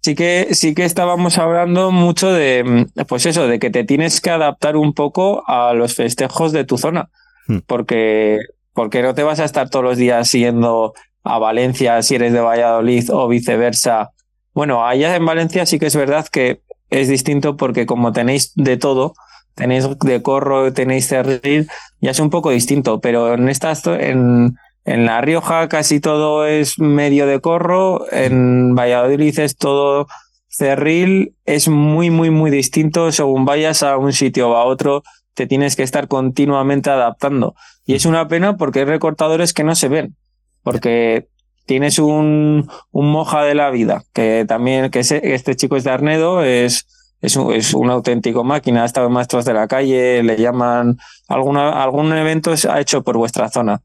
sí 0.00 0.14
que, 0.14 0.48
sí 0.52 0.74
que 0.74 0.84
estábamos 0.84 1.38
hablando 1.38 1.90
mucho 1.90 2.32
de, 2.32 2.64
mm, 2.64 3.02
pues 3.06 3.26
eso, 3.26 3.46
de 3.46 3.58
que 3.58 3.70
te 3.70 3.84
tienes 3.84 4.20
que 4.20 4.30
adaptar 4.30 4.76
un 4.76 4.92
poco 4.94 5.44
a 5.46 5.74
los 5.74 5.94
festejos 5.94 6.52
de 6.52 6.64
tu 6.64 6.78
zona. 6.78 7.10
Hmm. 7.46 7.58
Porque, 7.66 8.38
porque 8.72 9.02
no 9.02 9.14
te 9.14 9.22
vas 9.22 9.40
a 9.40 9.44
estar 9.44 9.70
todos 9.70 9.84
los 9.84 9.96
días 9.96 10.30
yendo 10.32 10.94
a 11.24 11.38
Valencia 11.38 12.00
si 12.02 12.14
eres 12.14 12.32
de 12.32 12.40
Valladolid 12.40 13.10
o 13.12 13.28
viceversa. 13.28 14.10
Bueno, 14.54 14.86
allá 14.86 15.14
en 15.16 15.26
Valencia 15.26 15.66
sí 15.66 15.78
que 15.78 15.86
es 15.86 15.96
verdad 15.96 16.26
que 16.30 16.62
es 16.90 17.08
distinto 17.08 17.56
porque 17.56 17.86
como 17.86 18.12
tenéis 18.12 18.52
de 18.54 18.76
todo, 18.76 19.14
tenéis 19.54 19.86
de 19.98 20.22
corro, 20.22 20.72
tenéis 20.72 21.08
cerril, 21.08 21.68
ya 22.00 22.12
es 22.12 22.20
un 22.20 22.30
poco 22.30 22.50
distinto, 22.50 23.00
pero 23.00 23.34
en 23.34 23.48
estas 23.48 23.86
en, 23.86 24.56
en 24.84 25.06
La 25.06 25.20
Rioja 25.20 25.68
casi 25.68 26.00
todo 26.00 26.46
es 26.46 26.78
medio 26.78 27.26
de 27.26 27.40
corro, 27.40 28.10
en 28.12 28.74
Valladolid 28.74 29.38
es 29.38 29.56
todo 29.56 30.06
cerril, 30.48 31.34
es 31.44 31.68
muy, 31.68 32.10
muy, 32.10 32.30
muy 32.30 32.50
distinto 32.50 33.12
según 33.12 33.44
vayas 33.44 33.82
a 33.82 33.96
un 33.96 34.12
sitio 34.12 34.50
o 34.50 34.56
a 34.56 34.64
otro, 34.64 35.02
te 35.34 35.46
tienes 35.46 35.76
que 35.76 35.82
estar 35.84 36.08
continuamente 36.08 36.90
adaptando. 36.90 37.54
Y 37.86 37.94
es 37.94 38.06
una 38.06 38.28
pena 38.28 38.56
porque 38.56 38.80
hay 38.80 38.84
recortadores 38.86 39.52
que 39.52 39.62
no 39.62 39.74
se 39.74 39.88
ven, 39.88 40.16
porque 40.62 41.28
tienes 41.64 41.98
un, 41.98 42.68
un 42.90 43.12
moja 43.12 43.44
de 43.44 43.54
la 43.54 43.70
vida, 43.70 44.02
que 44.12 44.44
también, 44.48 44.90
que 44.90 45.00
este 45.00 45.54
chico 45.54 45.76
es 45.76 45.84
de 45.84 45.90
Arnedo, 45.90 46.42
es, 46.42 46.86
es 47.20 47.36
un, 47.36 47.52
es 47.52 47.74
auténtico 47.74 48.42
máquina, 48.42 48.82
ha 48.82 48.86
estado 48.86 49.06
en 49.06 49.12
Maestros 49.12 49.44
de 49.44 49.54
la 49.54 49.68
Calle, 49.68 50.22
le 50.22 50.36
llaman, 50.36 50.98
alguna, 51.28 51.82
algún 51.82 52.12
evento 52.12 52.54
ha 52.68 52.80
hecho 52.80 53.02
por 53.02 53.16
vuestra 53.16 53.48
zona. 53.48 53.80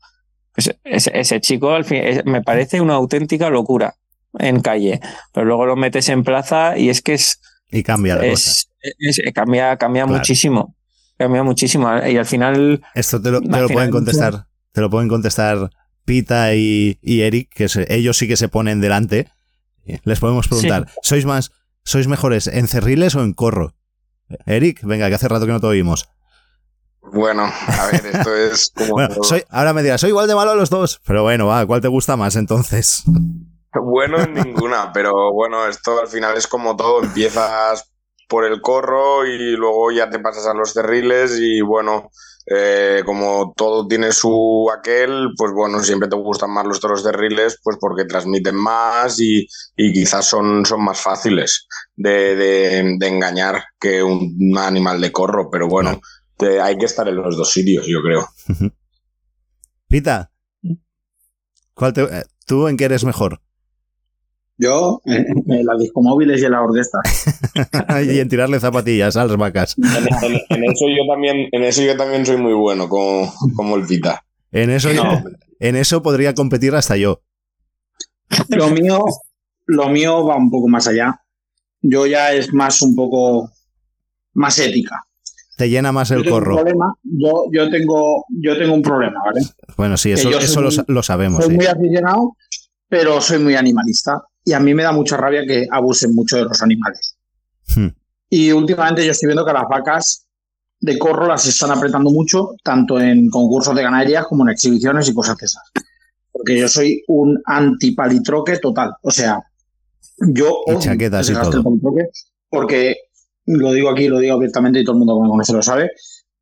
Ese, 0.55 1.11
ese 1.15 1.41
chico 1.41 1.71
al 1.71 1.85
fin, 1.85 2.01
es- 2.03 2.25
me 2.25 2.41
parece 2.41 2.79
una 2.81 2.93
auténtica 2.93 3.49
locura 3.49 3.95
en 4.39 4.61
calle, 4.61 4.99
pero 5.31 5.45
luego 5.45 5.65
lo 5.65 5.75
metes 5.75 6.09
en 6.09 6.23
plaza 6.23 6.77
y 6.77 6.89
es 6.89 7.01
que 7.01 7.13
es, 7.13 7.39
Y 7.71 7.83
cambia 7.83 8.15
la 8.15 8.29
cosa. 8.29 8.51
es, 8.99 9.21
cambia, 9.33 9.77
cambia 9.77 10.03
Claro. 10.03 10.17
muchísimo. 10.19 10.75
Cambia 11.17 11.43
muchísimo. 11.43 11.87
Y 12.07 12.17
al 12.17 12.25
final. 12.25 12.81
Esto 12.95 13.21
te 13.21 13.29
lo, 13.31 13.39
te 13.41 13.47
pueden 13.47 13.71
mucho- 13.73 13.91
contestar. 13.91 14.47
Te 14.71 14.81
lo 14.81 14.89
pueden 14.89 15.07
contestar 15.09 15.69
Pita 16.05 16.53
y, 16.55 16.97
y 17.01 17.21
Eric, 17.21 17.49
que 17.53 17.69
se- 17.69 17.85
ellos 17.93 18.17
sí 18.17 18.27
que 18.27 18.35
se 18.37 18.47
ponen 18.49 18.81
delante. 18.81 19.27
Les 20.03 20.19
podemos 20.19 20.47
preguntar, 20.47 20.87
¿sois 21.01 21.25
más, 21.25 21.51
sois 21.83 22.07
mejores 22.07 22.47
en 22.47 22.67
cerriles 22.67 23.15
o 23.15 23.23
en 23.23 23.33
corro? 23.33 23.75
Eric, 24.45 24.81
venga, 24.83 25.07
que 25.09 25.15
hace 25.15 25.27
rato 25.27 25.45
que 25.45 25.51
no 25.51 25.59
te 25.59 25.67
oímos. 25.67 26.09
Bueno, 27.11 27.43
a 27.43 27.85
ver, 27.87 28.05
esto 28.05 28.35
es 28.35 28.71
como. 28.75 28.93
Bueno, 28.93 29.15
soy, 29.23 29.43
ahora 29.49 29.73
me 29.73 29.83
dirás, 29.83 30.01
soy 30.01 30.09
igual 30.09 30.27
de 30.27 30.35
malo 30.35 30.51
a 30.51 30.55
los 30.55 30.69
dos. 30.69 30.99
Pero 31.05 31.23
bueno, 31.23 31.47
va, 31.47 31.65
¿cuál 31.65 31.81
te 31.81 31.87
gusta 31.87 32.15
más 32.17 32.35
entonces? 32.35 33.03
Bueno 33.75 34.19
en 34.21 34.33
ninguna, 34.35 34.91
pero 34.93 35.33
bueno, 35.33 35.65
esto 35.67 35.99
al 35.99 36.07
final 36.07 36.37
es 36.37 36.45
como 36.47 36.75
todo, 36.75 37.03
empiezas 37.03 37.91
por 38.29 38.45
el 38.45 38.61
corro 38.61 39.25
y 39.25 39.55
luego 39.55 39.91
ya 39.91 40.09
te 40.09 40.19
pasas 40.19 40.45
a 40.45 40.53
los 40.53 40.73
cerriles 40.73 41.37
y 41.39 41.61
bueno, 41.61 42.09
eh, 42.45 43.01
como 43.03 43.51
todo 43.57 43.87
tiene 43.87 44.11
su 44.11 44.69
aquel, 44.75 45.29
pues 45.35 45.51
bueno, 45.53 45.79
siempre 45.79 46.07
te 46.07 46.15
gustan 46.15 46.51
más 46.51 46.65
los 46.67 46.79
toros 46.79 47.01
cerriles, 47.01 47.59
pues 47.63 47.77
porque 47.79 48.05
transmiten 48.05 48.55
más 48.55 49.19
y, 49.19 49.47
y 49.75 49.91
quizás 49.91 50.27
son, 50.27 50.63
son 50.65 50.83
más 50.83 50.99
fáciles 51.01 51.67
de, 51.95 52.35
de- 52.35 52.95
de 52.99 53.07
engañar 53.07 53.63
que 53.79 54.03
un, 54.03 54.37
un 54.39 54.57
animal 54.59 55.01
de 55.01 55.11
corro, 55.11 55.49
pero 55.49 55.67
bueno, 55.67 55.99
te- 56.43 56.61
hay 56.61 56.77
que 56.77 56.85
estar 56.85 57.07
en 57.07 57.15
los 57.15 57.35
dos 57.37 57.51
sitios, 57.51 57.85
yo 57.87 58.01
creo. 58.01 58.27
Pita, 59.87 60.31
¿cuál 61.73 61.93
te- 61.93 62.03
eh, 62.03 62.23
¿tú 62.45 62.67
en 62.67 62.77
qué 62.77 62.85
eres 62.85 63.03
mejor? 63.03 63.41
Yo, 64.57 65.01
eh, 65.05 65.25
en 65.47 65.65
las 65.65 65.79
discomóviles 65.79 66.41
y 66.41 66.45
en 66.45 66.51
la 66.51 66.61
orquesta. 66.61 66.99
y 68.05 68.19
en 68.19 68.29
tirarle 68.29 68.59
zapatillas 68.59 69.17
a 69.17 69.25
las 69.25 69.35
vacas. 69.37 69.75
En, 69.77 69.85
en- 70.31 70.41
en 70.49 70.63
eso 70.71 70.85
yo 70.89 71.11
también, 71.11 71.47
en 71.51 71.63
eso 71.63 71.81
yo 71.81 71.97
también 71.97 72.25
soy 72.25 72.37
muy 72.37 72.53
bueno, 72.53 72.87
como, 72.87 73.33
como 73.55 73.75
el 73.75 73.85
Pita. 73.87 74.23
En 74.51 74.69
eso, 74.69 74.93
No. 74.93 75.23
en 75.59 75.75
eso 75.75 76.01
podría 76.03 76.33
competir 76.35 76.75
hasta 76.75 76.95
yo. 76.97 77.21
Lo 78.49 78.69
mío, 78.69 79.03
lo 79.65 79.89
mío 79.89 80.25
va 80.25 80.35
un 80.37 80.49
poco 80.51 80.67
más 80.67 80.87
allá. 80.87 81.19
Yo 81.81 82.05
ya 82.05 82.31
es 82.33 82.53
más 82.53 82.81
un 82.81 82.95
poco 82.95 83.49
más 84.33 84.57
ética. 84.59 85.03
Te 85.57 85.69
llena 85.69 85.91
más 85.91 86.09
el 86.11 86.27
corro. 86.27 86.55
problema, 86.55 86.93
yo, 87.03 87.45
yo 87.51 87.69
tengo, 87.69 88.25
yo 88.29 88.57
tengo 88.57 88.73
un 88.73 88.81
problema, 88.81 89.19
¿vale? 89.25 89.41
Bueno, 89.77 89.97
sí, 89.97 90.11
eso, 90.11 90.29
lo, 90.29 90.37
muy- 90.61 90.71
sa- 90.71 90.85
lo 90.87 91.03
sabemos. 91.03 91.43
soy 91.43 91.51
sí. 91.51 91.57
muy 91.57 91.65
aficionado, 91.67 92.35
pero 92.89 93.21
soy 93.21 93.39
muy 93.39 93.55
animalista. 93.55 94.21
Y 94.45 94.53
a 94.53 94.59
mí 94.59 94.73
me 94.73 94.83
da 94.83 94.91
mucha 94.91 95.15
rabia 95.15 95.43
que 95.47 95.67
abusen 95.71 96.13
mucho 96.15 96.37
de 96.37 96.43
los 96.43 96.61
animales. 96.61 97.17
Hmm. 97.75 97.87
Y 98.29 98.51
últimamente 98.51 99.05
yo 99.05 99.11
estoy 99.11 99.27
viendo 99.27 99.45
que 99.45 99.53
las 99.53 99.63
vacas 99.69 100.25
de 100.81 100.97
corro 100.99 101.27
las 101.27 101.45
están 101.47 101.71
apretando 101.71 102.09
mucho, 102.11 102.55
tanto 102.63 102.99
en 102.99 103.29
concursos 103.29 103.73
de 103.75 103.83
ganaderías 103.83 104.25
como 104.27 104.43
en 104.43 104.49
exhibiciones 104.51 105.07
y 105.07 105.13
cosas 105.13 105.37
de 105.37 105.45
esas. 105.45 105.63
Porque 106.31 106.59
yo 106.59 106.67
soy 106.67 107.03
un 107.07 107.39
antipalitroque 107.45 108.57
total. 108.57 108.93
O 109.03 109.11
sea, 109.11 109.39
yo 110.27 110.57
Y 110.67 110.77
chaquetas 110.79 111.27
que 111.27 111.33
y 111.33 111.35
todo. 111.35 111.69
el 111.69 112.09
porque 112.49 112.95
lo 113.45 113.71
digo 113.71 113.89
aquí, 113.89 114.07
lo 114.07 114.19
digo 114.19 114.35
abiertamente 114.35 114.79
y 114.79 114.83
todo 114.83 114.93
el 114.93 114.99
mundo 114.99 115.19
me 115.21 115.29
conoce 115.29 115.53
lo 115.53 115.61
sabe. 115.61 115.91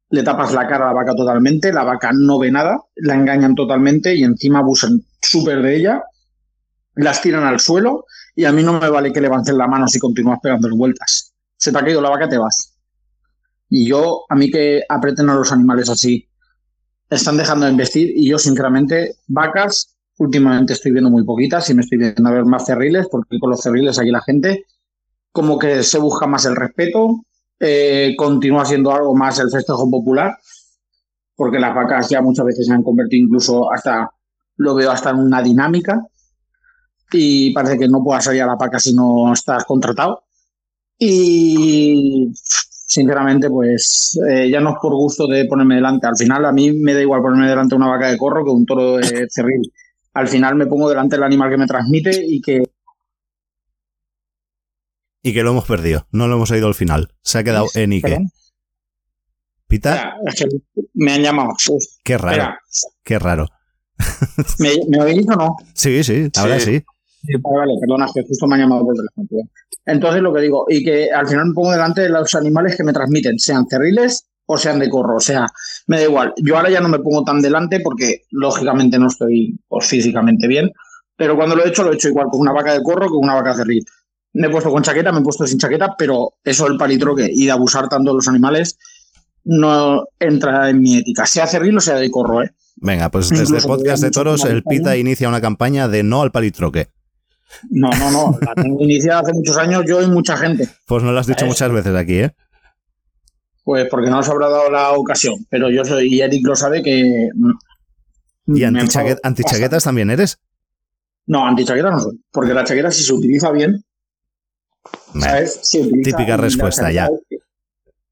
Le 0.10 0.24
tapas 0.24 0.54
la 0.54 0.68
cara 0.68 0.86
a 0.86 0.88
la 0.88 0.94
vaca 0.94 1.16
totalmente, 1.16 1.72
la 1.72 1.84
vaca 1.84 2.12
no 2.14 2.38
ve 2.38 2.52
nada, 2.52 2.78
la 2.96 3.16
engañan 3.16 3.56
totalmente 3.56 4.16
y 4.16 4.24
encima 4.24 4.60
abusan 4.60 5.02
súper 5.22 5.62
de 5.62 5.78
ella, 5.78 6.04
las 6.96 7.22
tiran 7.22 7.44
al 7.44 7.60
suelo 7.60 8.06
y 8.36 8.46
a 8.46 8.52
mí 8.52 8.64
no 8.64 8.80
me 8.80 8.90
vale 8.90 9.14
que 9.14 9.22
levanten 9.22 9.58
la 9.58 9.68
mano 9.68 9.88
si 9.88 10.00
continúas 10.00 10.40
pegándole 10.42 10.76
vueltas. 10.76 11.34
Se 11.58 11.72
te 11.72 11.78
ha 11.78 11.82
caído 11.82 12.02
la 12.02 12.10
vaca, 12.10 12.28
te 12.28 12.38
vas. 12.38 12.78
Y 13.70 13.88
yo, 13.88 14.24
a 14.28 14.36
mí 14.36 14.52
que 14.52 14.84
apreten 14.90 15.30
a 15.30 15.36
los 15.36 15.52
animales 15.52 15.90
así, 15.90 16.28
están 17.10 17.38
dejando 17.38 17.66
de 17.66 17.72
investir 17.72 18.12
y 18.16 18.30
yo, 18.30 18.38
sinceramente, 18.38 19.16
vacas, 19.28 19.96
últimamente 20.18 20.74
estoy 20.74 20.92
viendo 20.92 21.10
muy 21.10 21.24
poquitas 21.24 21.70
y 21.70 21.74
me 21.74 21.82
estoy 21.82 21.98
viendo 21.98 22.28
a 22.28 22.34
ver 22.34 22.46
más 22.46 22.66
cerriles, 22.66 23.08
porque 23.10 23.40
con 23.40 23.50
los 23.50 23.62
cerriles 23.62 23.98
aquí 23.98 24.12
la 24.12 24.22
gente 24.22 24.66
como 25.32 25.58
que 25.58 25.84
se 25.84 26.00
busca 26.00 26.28
más 26.28 26.46
el 26.46 26.56
respeto, 26.56 27.26
eh, 27.60 28.16
continúa 28.18 28.66
siendo 28.66 28.92
algo 28.92 29.16
más 29.16 29.40
el 29.40 29.50
festejo 29.50 29.90
popular, 29.90 30.38
porque 31.36 31.60
las 31.60 31.74
vacas 31.74 32.10
ya 32.10 32.22
muchas 32.22 32.46
veces 32.46 32.68
se 32.68 32.74
han 32.74 32.84
convertido 32.84 33.26
incluso 33.26 33.72
hasta, 33.72 34.10
lo 34.58 34.76
veo 34.76 34.92
hasta 34.92 35.12
en 35.12 35.20
una 35.20 35.42
dinámica, 35.42 36.02
y 37.12 37.54
parece 37.54 37.78
que 37.78 37.88
no 37.88 38.04
puedas 38.04 38.24
salir 38.24 38.42
a 38.42 38.48
la 38.48 38.56
vaca 38.56 38.80
si 38.80 38.94
no 38.94 39.34
estás 39.34 39.66
contratado. 39.66 40.24
Y 40.98 42.32
sinceramente, 42.34 43.50
pues 43.50 44.20
eh, 44.30 44.50
ya 44.50 44.60
no 44.60 44.72
es 44.72 44.76
por 44.82 44.94
gusto 44.94 45.28
de 45.28 45.46
ponerme 45.46 45.76
delante. 45.76 46.08
Al 46.08 46.18
final, 46.18 46.46
a 46.46 46.52
mí 46.52 46.72
me 46.74 46.94
da 46.94 47.02
igual 47.02 47.22
ponerme 47.22 47.50
delante 47.50 47.76
una 47.76 47.90
vaca 47.90 48.10
de 48.10 48.18
corro 48.18 48.44
que 48.46 48.52
un 48.52 48.66
toro 48.66 48.98
de 48.98 49.28
cerril. 49.30 49.72
Al 50.14 50.28
final 50.28 50.56
me 50.56 50.68
pongo 50.68 50.90
delante 50.90 51.16
del 51.16 51.24
animal 51.24 51.50
que 51.50 51.58
me 51.58 51.68
transmite 51.68 52.24
y 52.26 52.42
que 52.42 52.64
Y 55.24 55.34
que 55.34 55.44
lo 55.44 55.52
hemos 55.52 55.66
perdido. 55.66 56.08
No 56.12 56.28
lo 56.28 56.36
hemos 56.36 56.52
oído 56.52 56.68
al 56.68 56.76
final. 56.76 57.14
Se 57.22 57.38
ha 57.40 57.44
quedado 57.44 57.68
en 57.76 57.92
Ike. 57.92 58.08
Perdón. 58.08 58.32
Pita, 59.68 59.94
Espera, 59.96 60.16
es 60.28 60.36
que 60.36 60.46
me 60.96 61.14
han 61.14 61.22
llamado. 61.22 61.50
Uf, 61.70 61.84
qué 62.04 62.18
raro. 62.18 62.32
espera, 62.36 62.60
Qué 63.04 63.20
raro. 63.20 63.48
¿Me, 64.60 64.72
¿Me 64.90 65.00
oís 65.02 65.26
o 65.30 65.36
no? 65.36 65.56
Sí, 65.74 66.04
sí, 66.04 66.30
ahora 66.38 66.60
sí. 66.60 66.84
Vale, 67.40 67.58
vale, 67.58 67.74
perdona, 67.80 68.06
es 68.06 68.12
que 68.14 68.24
justo 68.28 68.48
me 68.48 68.56
han 68.56 68.62
llamado 68.62 68.84
por 68.84 68.96
teléfono. 68.96 69.28
tío. 69.30 69.40
Entonces, 69.86 70.22
lo 70.22 70.34
que 70.34 70.42
digo, 70.42 70.66
y 70.68 70.84
que 70.84 71.10
al 71.12 71.28
final 71.28 71.48
me 71.48 71.54
pongo 71.54 71.72
delante 71.72 72.02
de 72.02 72.10
los 72.10 72.34
animales 72.36 72.76
que 72.76 72.84
me 72.84 72.94
transmiten, 72.94 73.40
sean 73.40 73.66
cerriles 73.70 74.26
o 74.46 74.58
sean 74.58 74.80
de 74.80 74.90
corro. 74.90 75.16
O 75.18 75.22
sea, 75.22 75.46
me 75.88 75.98
da 75.98 76.04
igual. 76.04 76.34
Yo 76.44 76.58
ahora 76.58 76.70
ya 76.70 76.82
no 76.82 76.90
me 76.90 77.00
pongo 77.00 77.24
tan 77.24 77.42
delante 77.42 77.80
porque, 77.80 78.24
lógicamente, 78.32 78.98
no 79.00 79.08
estoy 79.08 79.58
pues, 79.68 79.88
físicamente 79.88 80.48
bien. 80.48 80.72
Pero 81.16 81.36
cuando 81.38 81.56
lo 81.56 81.64
he 81.64 81.70
hecho, 81.70 81.84
lo 81.84 81.92
he 81.92 81.96
hecho 81.96 82.10
igual 82.10 82.28
con 82.32 82.42
una 82.42 82.52
vaca 82.52 82.74
de 82.74 82.82
corro 82.84 83.04
que 83.06 83.10
con 83.14 83.24
una 83.24 83.36
vaca 83.36 83.54
cerril. 83.56 83.86
Me 84.34 84.48
he 84.48 84.50
puesto 84.50 84.70
con 84.70 84.84
chaqueta, 84.84 85.12
me 85.12 85.20
he 85.20 85.24
puesto 85.24 85.46
sin 85.46 85.60
chaqueta, 85.60 85.96
pero 85.98 86.36
eso 86.44 86.66
del 86.66 86.78
palitroque 86.78 87.30
y 87.32 87.46
de 87.46 87.52
abusar 87.52 87.90
tanto 87.90 88.12
de 88.12 88.16
los 88.16 88.28
animales 88.28 88.78
no 89.44 90.06
entra 90.20 90.70
en 90.70 90.82
mi 90.82 90.98
ética. 90.98 91.26
Sea 91.26 91.48
cerril 91.48 91.78
o 91.78 91.82
sea 91.82 91.96
de 91.96 92.10
corro, 92.10 92.44
¿eh? 92.44 92.52
Venga, 92.78 93.10
pues 93.10 93.30
desde 93.30 93.44
Incluso 93.44 93.68
Podcast 93.68 94.04
de 94.04 94.12
Toros, 94.12 94.46
el. 94.46 94.64
Pita 94.64 94.96
inicia 94.98 95.28
una 95.28 95.42
campaña 95.42 95.88
de 95.88 96.04
no 96.04 96.22
al 96.22 96.32
palitroque. 96.32 96.88
No, 97.70 97.90
no, 97.90 98.12
no. 98.12 98.40
La 98.42 98.56
tengo 98.56 98.82
iniciada 98.82 99.22
hace 99.22 99.34
muchos 99.34 99.58
años 99.58 99.84
yo 99.86 100.02
y 100.02 100.08
mucha 100.08 100.38
gente. 100.38 100.68
Pues 100.88 101.04
no 101.04 101.12
lo 101.12 101.20
has 101.20 101.28
dicho 101.28 101.46
muchas 101.46 101.72
veces 101.72 101.96
aquí, 101.96 102.20
¿eh? 102.20 102.36
Pues 103.64 103.88
porque 103.90 104.10
no 104.10 104.20
os 104.20 104.30
habrá 104.30 104.50
dado 104.50 104.72
la 104.72 104.92
ocasión. 104.94 105.36
Pero 105.50 105.70
yo 105.70 105.86
soy, 105.86 106.14
y 106.14 106.22
Eric 106.22 106.46
lo 106.46 106.56
sabe 106.56 106.82
que. 106.82 107.30
¿Y 108.48 108.64
antichaquetas 108.64 109.84
también 109.84 110.10
eres? 110.10 110.40
No, 111.28 111.46
antichaqueta 111.46 111.92
no 111.92 112.00
soy. 112.00 112.20
Porque 112.32 112.54
la 112.54 112.64
chaqueta, 112.64 112.90
si 112.90 113.04
se 113.04 113.14
utiliza 113.14 113.52
bien, 113.52 113.84
Típica 116.04 116.38
respuesta, 116.38 116.92
ya. 116.92 117.10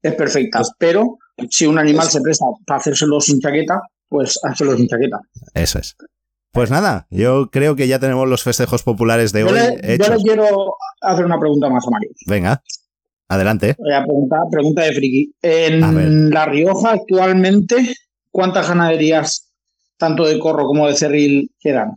Es, 0.02 0.14
perfecta. 0.14 0.62
Pero 0.78 1.18
si 1.50 1.66
un 1.66 1.78
animal 1.78 2.08
se 2.08 2.20
presta 2.20 2.46
para 2.66 2.80
hacérselo 2.80 3.20
sin 3.20 3.40
chaqueta, 3.40 3.80
pues 4.08 4.38
hácelo 4.42 4.76
sin 4.76 4.88
chaqueta. 4.88 5.20
Eso 5.54 5.78
es. 5.78 5.96
Pues 6.52 6.70
nada, 6.70 7.06
yo 7.10 7.48
creo 7.50 7.76
que 7.76 7.86
ya 7.86 8.00
tenemos 8.00 8.28
los 8.28 8.42
festejos 8.42 8.82
populares 8.82 9.32
de 9.32 9.40
Yo 9.40 9.46
hoy 9.46 9.52
le, 9.52 9.98
yo 9.98 10.14
le 10.14 10.22
quiero 10.22 10.74
hacer 11.00 11.24
una 11.24 11.38
pregunta 11.38 11.68
más 11.68 11.86
a 11.86 11.90
Mario. 11.90 12.10
Venga, 12.26 12.62
adelante. 13.28 13.76
Voy 13.78 13.94
a 13.94 14.02
preguntar, 14.02 14.40
pregunta 14.50 14.82
de 14.82 14.92
friki. 14.92 15.34
En 15.42 16.30
La 16.30 16.46
Rioja 16.46 16.92
actualmente, 16.92 17.94
¿cuántas 18.32 18.68
ganaderías, 18.68 19.52
tanto 19.96 20.26
de 20.26 20.40
corro 20.40 20.66
como 20.66 20.88
de 20.88 20.96
cerril, 20.96 21.52
quedan? 21.60 21.94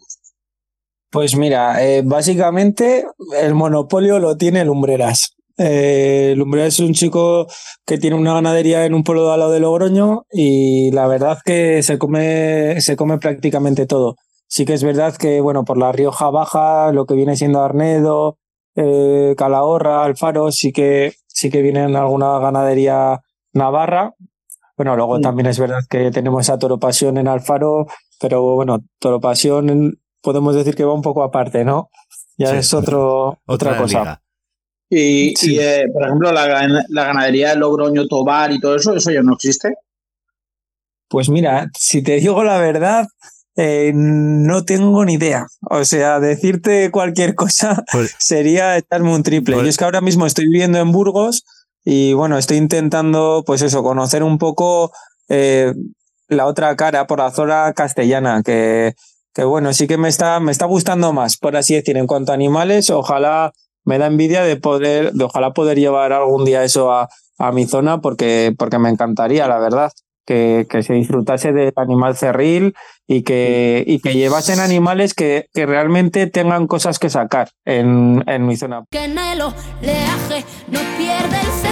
Pues 1.13 1.37
mira, 1.37 1.85
eh, 1.85 2.01
básicamente 2.03 3.05
el 3.39 3.53
monopolio 3.53 4.17
lo 4.17 4.35
tiene 4.35 4.65
Lumbreras. 4.65 5.35
Eh, 5.59 6.33
Lumbreras 6.35 6.73
es 6.73 6.79
un 6.79 6.93
chico 6.95 7.45
que 7.85 7.99
tiene 7.99 8.15
una 8.15 8.33
ganadería 8.33 8.83
en 8.83 8.95
un 8.95 9.03
pueblo 9.03 9.27
de 9.27 9.33
al 9.33 9.39
lado 9.41 9.51
de 9.51 9.59
Logroño 9.59 10.25
y 10.31 10.89
la 10.89 11.05
verdad 11.05 11.37
que 11.45 11.83
se 11.83 11.99
come, 11.99 12.81
se 12.81 12.95
come 12.95 13.19
prácticamente 13.19 13.85
todo. 13.85 14.15
Sí 14.47 14.65
que 14.65 14.73
es 14.73 14.83
verdad 14.83 15.15
que, 15.15 15.39
bueno, 15.39 15.65
por 15.65 15.77
la 15.77 15.91
Rioja 15.91 16.31
Baja, 16.31 16.91
lo 16.91 17.05
que 17.05 17.13
viene 17.13 17.35
siendo 17.35 17.61
Arnedo, 17.61 18.39
eh, 18.75 19.35
Calahorra, 19.37 20.03
Alfaro, 20.03 20.51
sí 20.51 20.71
que, 20.71 21.13
sí 21.27 21.51
que 21.51 21.61
vienen 21.61 21.95
alguna 21.95 22.39
ganadería 22.39 23.21
navarra. 23.53 24.15
Bueno, 24.75 24.95
luego 24.95 25.19
también 25.19 25.45
es 25.45 25.59
verdad 25.59 25.81
que 25.87 26.09
tenemos 26.09 26.49
a 26.49 26.57
Toro 26.57 26.79
Pasión 26.79 27.19
en 27.19 27.27
Alfaro, 27.27 27.85
pero 28.19 28.55
bueno, 28.55 28.79
Toro 28.97 29.19
Pasión 29.19 29.99
podemos 30.23 30.55
decir 30.55 30.73
que 30.73 30.83
va 30.85 30.93
un 30.93 31.03
poco 31.03 31.21
aparte, 31.23 31.63
¿no? 31.63 31.89
Ya 32.37 32.49
Sí. 32.51 32.55
es 32.57 32.73
otro, 32.73 33.39
otra, 33.45 33.71
Otra 33.73 33.77
cosa. 33.77 33.99
liga. 33.99 34.19
Y, 34.89 35.33
Sí. 35.35 35.55
y, 35.55 35.59
eh, 35.59 35.85
por 35.93 36.03
ejemplo, 36.05 36.31
la, 36.31 36.47
gan- 36.47 36.85
la 36.89 37.03
ganadería 37.05 37.49
de 37.49 37.57
Logroño, 37.57 38.07
Tobar 38.07 38.51
y 38.51 38.59
todo 38.59 38.75
eso, 38.75 38.95
eso 38.95 39.11
ya 39.11 39.21
no 39.21 39.33
existe. 39.33 39.75
Pues 41.09 41.29
mira, 41.29 41.69
si 41.77 42.01
te 42.01 42.13
digo 42.15 42.43
la 42.43 42.57
verdad, 42.57 43.05
eh, 43.55 43.91
no 43.93 44.65
tengo 44.65 45.05
ni 45.05 45.13
idea. 45.13 45.45
O 45.69 45.85
sea, 45.85 46.19
decirte 46.19 46.89
cualquier 46.91 47.35
cosa 47.35 47.83
Pues- 47.91 48.15
sería 48.19 48.77
echarme 48.77 49.13
un 49.13 49.23
triple. 49.23 49.55
Pues- 49.55 49.63
Yo 49.65 49.69
es 49.69 49.77
que 49.77 49.83
ahora 49.85 50.01
mismo 50.01 50.25
estoy 50.25 50.45
viviendo 50.47 50.79
en 50.79 50.91
Burgos 50.91 51.43
y 51.85 52.13
bueno, 52.13 52.37
estoy 52.37 52.57
intentando, 52.57 53.43
pues 53.45 53.61
eso, 53.61 53.83
conocer 53.83 54.23
un 54.23 54.37
poco 54.37 54.91
eh, 55.29 55.73
la 56.29 56.45
otra 56.47 56.75
cara 56.75 57.05
por 57.07 57.19
la 57.19 57.31
zona 57.31 57.73
castellana, 57.73 58.41
que, 58.43 58.93
que 59.33 59.43
bueno, 59.43 59.73
sí 59.73 59.87
que 59.87 59.97
me 59.97 60.09
está, 60.09 60.39
me 60.39 60.51
está 60.51 60.65
gustando 60.65 61.13
más, 61.13 61.37
por 61.37 61.55
así 61.55 61.75
decir, 61.75 61.97
en 61.97 62.07
cuanto 62.07 62.31
a 62.31 62.35
animales, 62.35 62.89
ojalá 62.89 63.51
me 63.85 63.97
da 63.97 64.07
envidia 64.07 64.43
de 64.43 64.55
poder, 64.55 65.11
de 65.13 65.23
ojalá 65.23 65.53
poder 65.53 65.77
llevar 65.77 66.13
algún 66.13 66.45
día 66.45 66.63
eso 66.63 66.91
a, 66.91 67.09
a 67.37 67.51
mi 67.51 67.65
zona, 67.65 67.99
porque, 68.01 68.53
porque 68.57 68.79
me 68.79 68.89
encantaría, 68.89 69.47
la 69.47 69.59
verdad. 69.59 69.91
Que, 70.25 70.67
que 70.69 70.83
se 70.83 70.93
disfrutase 70.93 71.51
del 71.51 71.73
animal 71.75 72.15
cerril 72.15 72.75
y 73.07 73.23
que, 73.23 73.83
y 73.85 73.99
que 73.99 74.13
llevasen 74.13 74.61
animales 74.61 75.13
que, 75.13 75.47
que 75.53 75.65
realmente 75.65 76.27
tengan 76.27 76.65
cosas 76.65 76.97
que 76.97 77.09
sacar 77.09 77.49
en, 77.65 78.23
en 78.25 78.45
mi 78.45 78.55
zona. 78.55 78.85
oleaje 79.81 80.45
no 80.69 80.79
pierde 80.97 81.41
el 81.41 81.62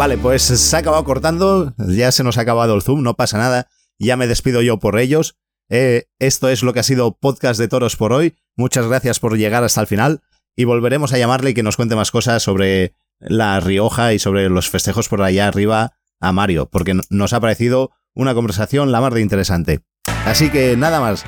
Vale, 0.00 0.16
pues 0.16 0.40
se 0.44 0.76
ha 0.76 0.78
acabado 0.78 1.04
cortando, 1.04 1.74
ya 1.76 2.10
se 2.10 2.24
nos 2.24 2.38
ha 2.38 2.40
acabado 2.40 2.74
el 2.74 2.80
zoom, 2.80 3.02
no 3.02 3.16
pasa 3.16 3.36
nada, 3.36 3.68
ya 3.98 4.16
me 4.16 4.26
despido 4.26 4.62
yo 4.62 4.78
por 4.78 4.98
ellos. 4.98 5.36
Eh, 5.68 6.06
esto 6.18 6.48
es 6.48 6.62
lo 6.62 6.72
que 6.72 6.80
ha 6.80 6.84
sido 6.84 7.18
Podcast 7.18 7.60
de 7.60 7.68
Toros 7.68 7.96
por 7.96 8.14
hoy. 8.14 8.34
Muchas 8.56 8.86
gracias 8.86 9.20
por 9.20 9.36
llegar 9.36 9.62
hasta 9.62 9.82
el 9.82 9.86
final 9.86 10.22
y 10.56 10.64
volveremos 10.64 11.12
a 11.12 11.18
llamarle 11.18 11.50
y 11.50 11.54
que 11.54 11.62
nos 11.62 11.76
cuente 11.76 11.96
más 11.96 12.10
cosas 12.10 12.42
sobre 12.42 12.94
la 13.18 13.60
Rioja 13.60 14.14
y 14.14 14.18
sobre 14.18 14.48
los 14.48 14.70
festejos 14.70 15.10
por 15.10 15.20
allá 15.20 15.48
arriba 15.48 15.92
a 16.18 16.32
Mario, 16.32 16.70
porque 16.70 16.98
nos 17.10 17.34
ha 17.34 17.40
parecido 17.40 17.90
una 18.14 18.32
conversación 18.32 18.92
la 18.92 19.02
más 19.02 19.12
de 19.12 19.20
interesante. 19.20 19.80
Así 20.24 20.48
que 20.48 20.78
nada 20.78 21.00
más, 21.00 21.26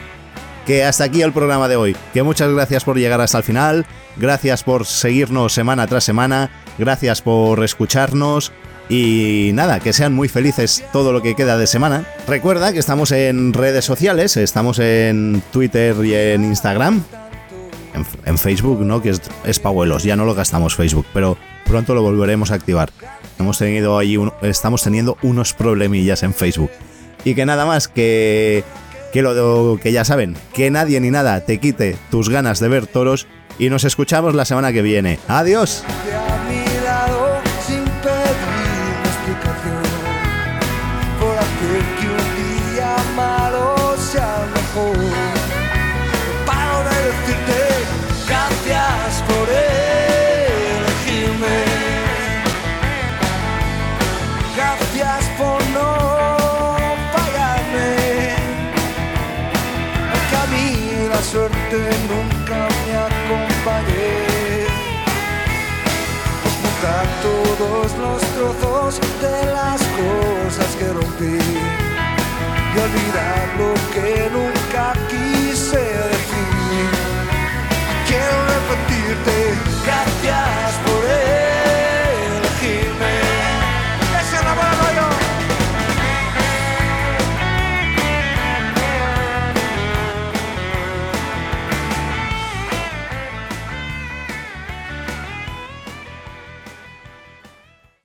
que 0.66 0.82
hasta 0.84 1.04
aquí 1.04 1.20
el 1.20 1.34
programa 1.34 1.68
de 1.68 1.76
hoy. 1.76 1.94
Que 2.14 2.22
muchas 2.22 2.50
gracias 2.50 2.84
por 2.84 2.96
llegar 2.96 3.20
hasta 3.20 3.36
el 3.36 3.44
final, 3.44 3.86
gracias 4.16 4.62
por 4.62 4.86
seguirnos 4.86 5.52
semana 5.52 5.86
tras 5.86 6.04
semana, 6.04 6.50
gracias 6.78 7.20
por 7.20 7.62
escucharnos 7.62 8.50
y 8.94 9.52
nada, 9.54 9.80
que 9.80 9.94
sean 9.94 10.12
muy 10.12 10.28
felices 10.28 10.84
todo 10.92 11.12
lo 11.14 11.22
que 11.22 11.34
queda 11.34 11.56
de 11.56 11.66
semana. 11.66 12.04
Recuerda 12.28 12.74
que 12.74 12.78
estamos 12.78 13.10
en 13.10 13.54
redes 13.54 13.86
sociales, 13.86 14.36
estamos 14.36 14.78
en 14.78 15.42
Twitter 15.50 15.96
y 16.04 16.12
en 16.14 16.44
Instagram. 16.44 17.02
En, 18.26 18.36
Facebook, 18.36 18.80
¿no? 18.80 19.00
Que 19.00 19.08
es, 19.10 19.22
es 19.44 19.58
pa' 19.60 19.70
abuelos, 19.70 20.02
ya 20.02 20.14
no 20.14 20.26
lo 20.26 20.34
gastamos 20.34 20.74
Facebook, 20.74 21.06
pero 21.14 21.38
pronto 21.64 21.94
lo 21.94 22.02
volveremos 22.02 22.50
a 22.50 22.54
activar. 22.54 22.90
Hemos 23.38 23.56
tenido 23.56 23.96
un- 23.96 24.32
estamos 24.42 24.82
teniendo 24.82 25.16
unos 25.22 25.54
problemillas 25.54 26.22
en 26.22 26.34
Facebook. 26.34 26.70
Y 27.24 27.34
que 27.34 27.46
nada 27.46 27.64
más, 27.64 27.88
que, 27.88 28.62
que 29.12 29.22
lo 29.22 29.78
que 29.82 29.92
ya 29.92 30.04
saben, 30.04 30.36
que 30.52 30.70
nadie 30.70 31.00
ni 31.00 31.10
nada 31.10 31.46
te 31.46 31.58
quite 31.58 31.96
tus 32.10 32.28
ganas 32.28 32.60
de 32.60 32.68
ver 32.68 32.86
toros 32.86 33.26
y 33.58 33.70
nos 33.70 33.84
escuchamos 33.84 34.34
la 34.34 34.44
semana 34.44 34.70
que 34.70 34.82
viene. 34.82 35.18
Adiós. 35.28 35.82
De 69.00 69.46
las 69.52 69.80
cosas 69.80 70.76
que 70.76 70.86
rompí 70.88 71.38
y 72.74 72.78
olvidar 72.78 73.48
lo 73.58 73.72
que 73.92 74.28
nunca 74.30 74.92
quise 75.08 75.78
decir. 75.78 76.90
Quiero 78.06 78.36
repetirte 78.54 79.54
gracias 79.86 80.51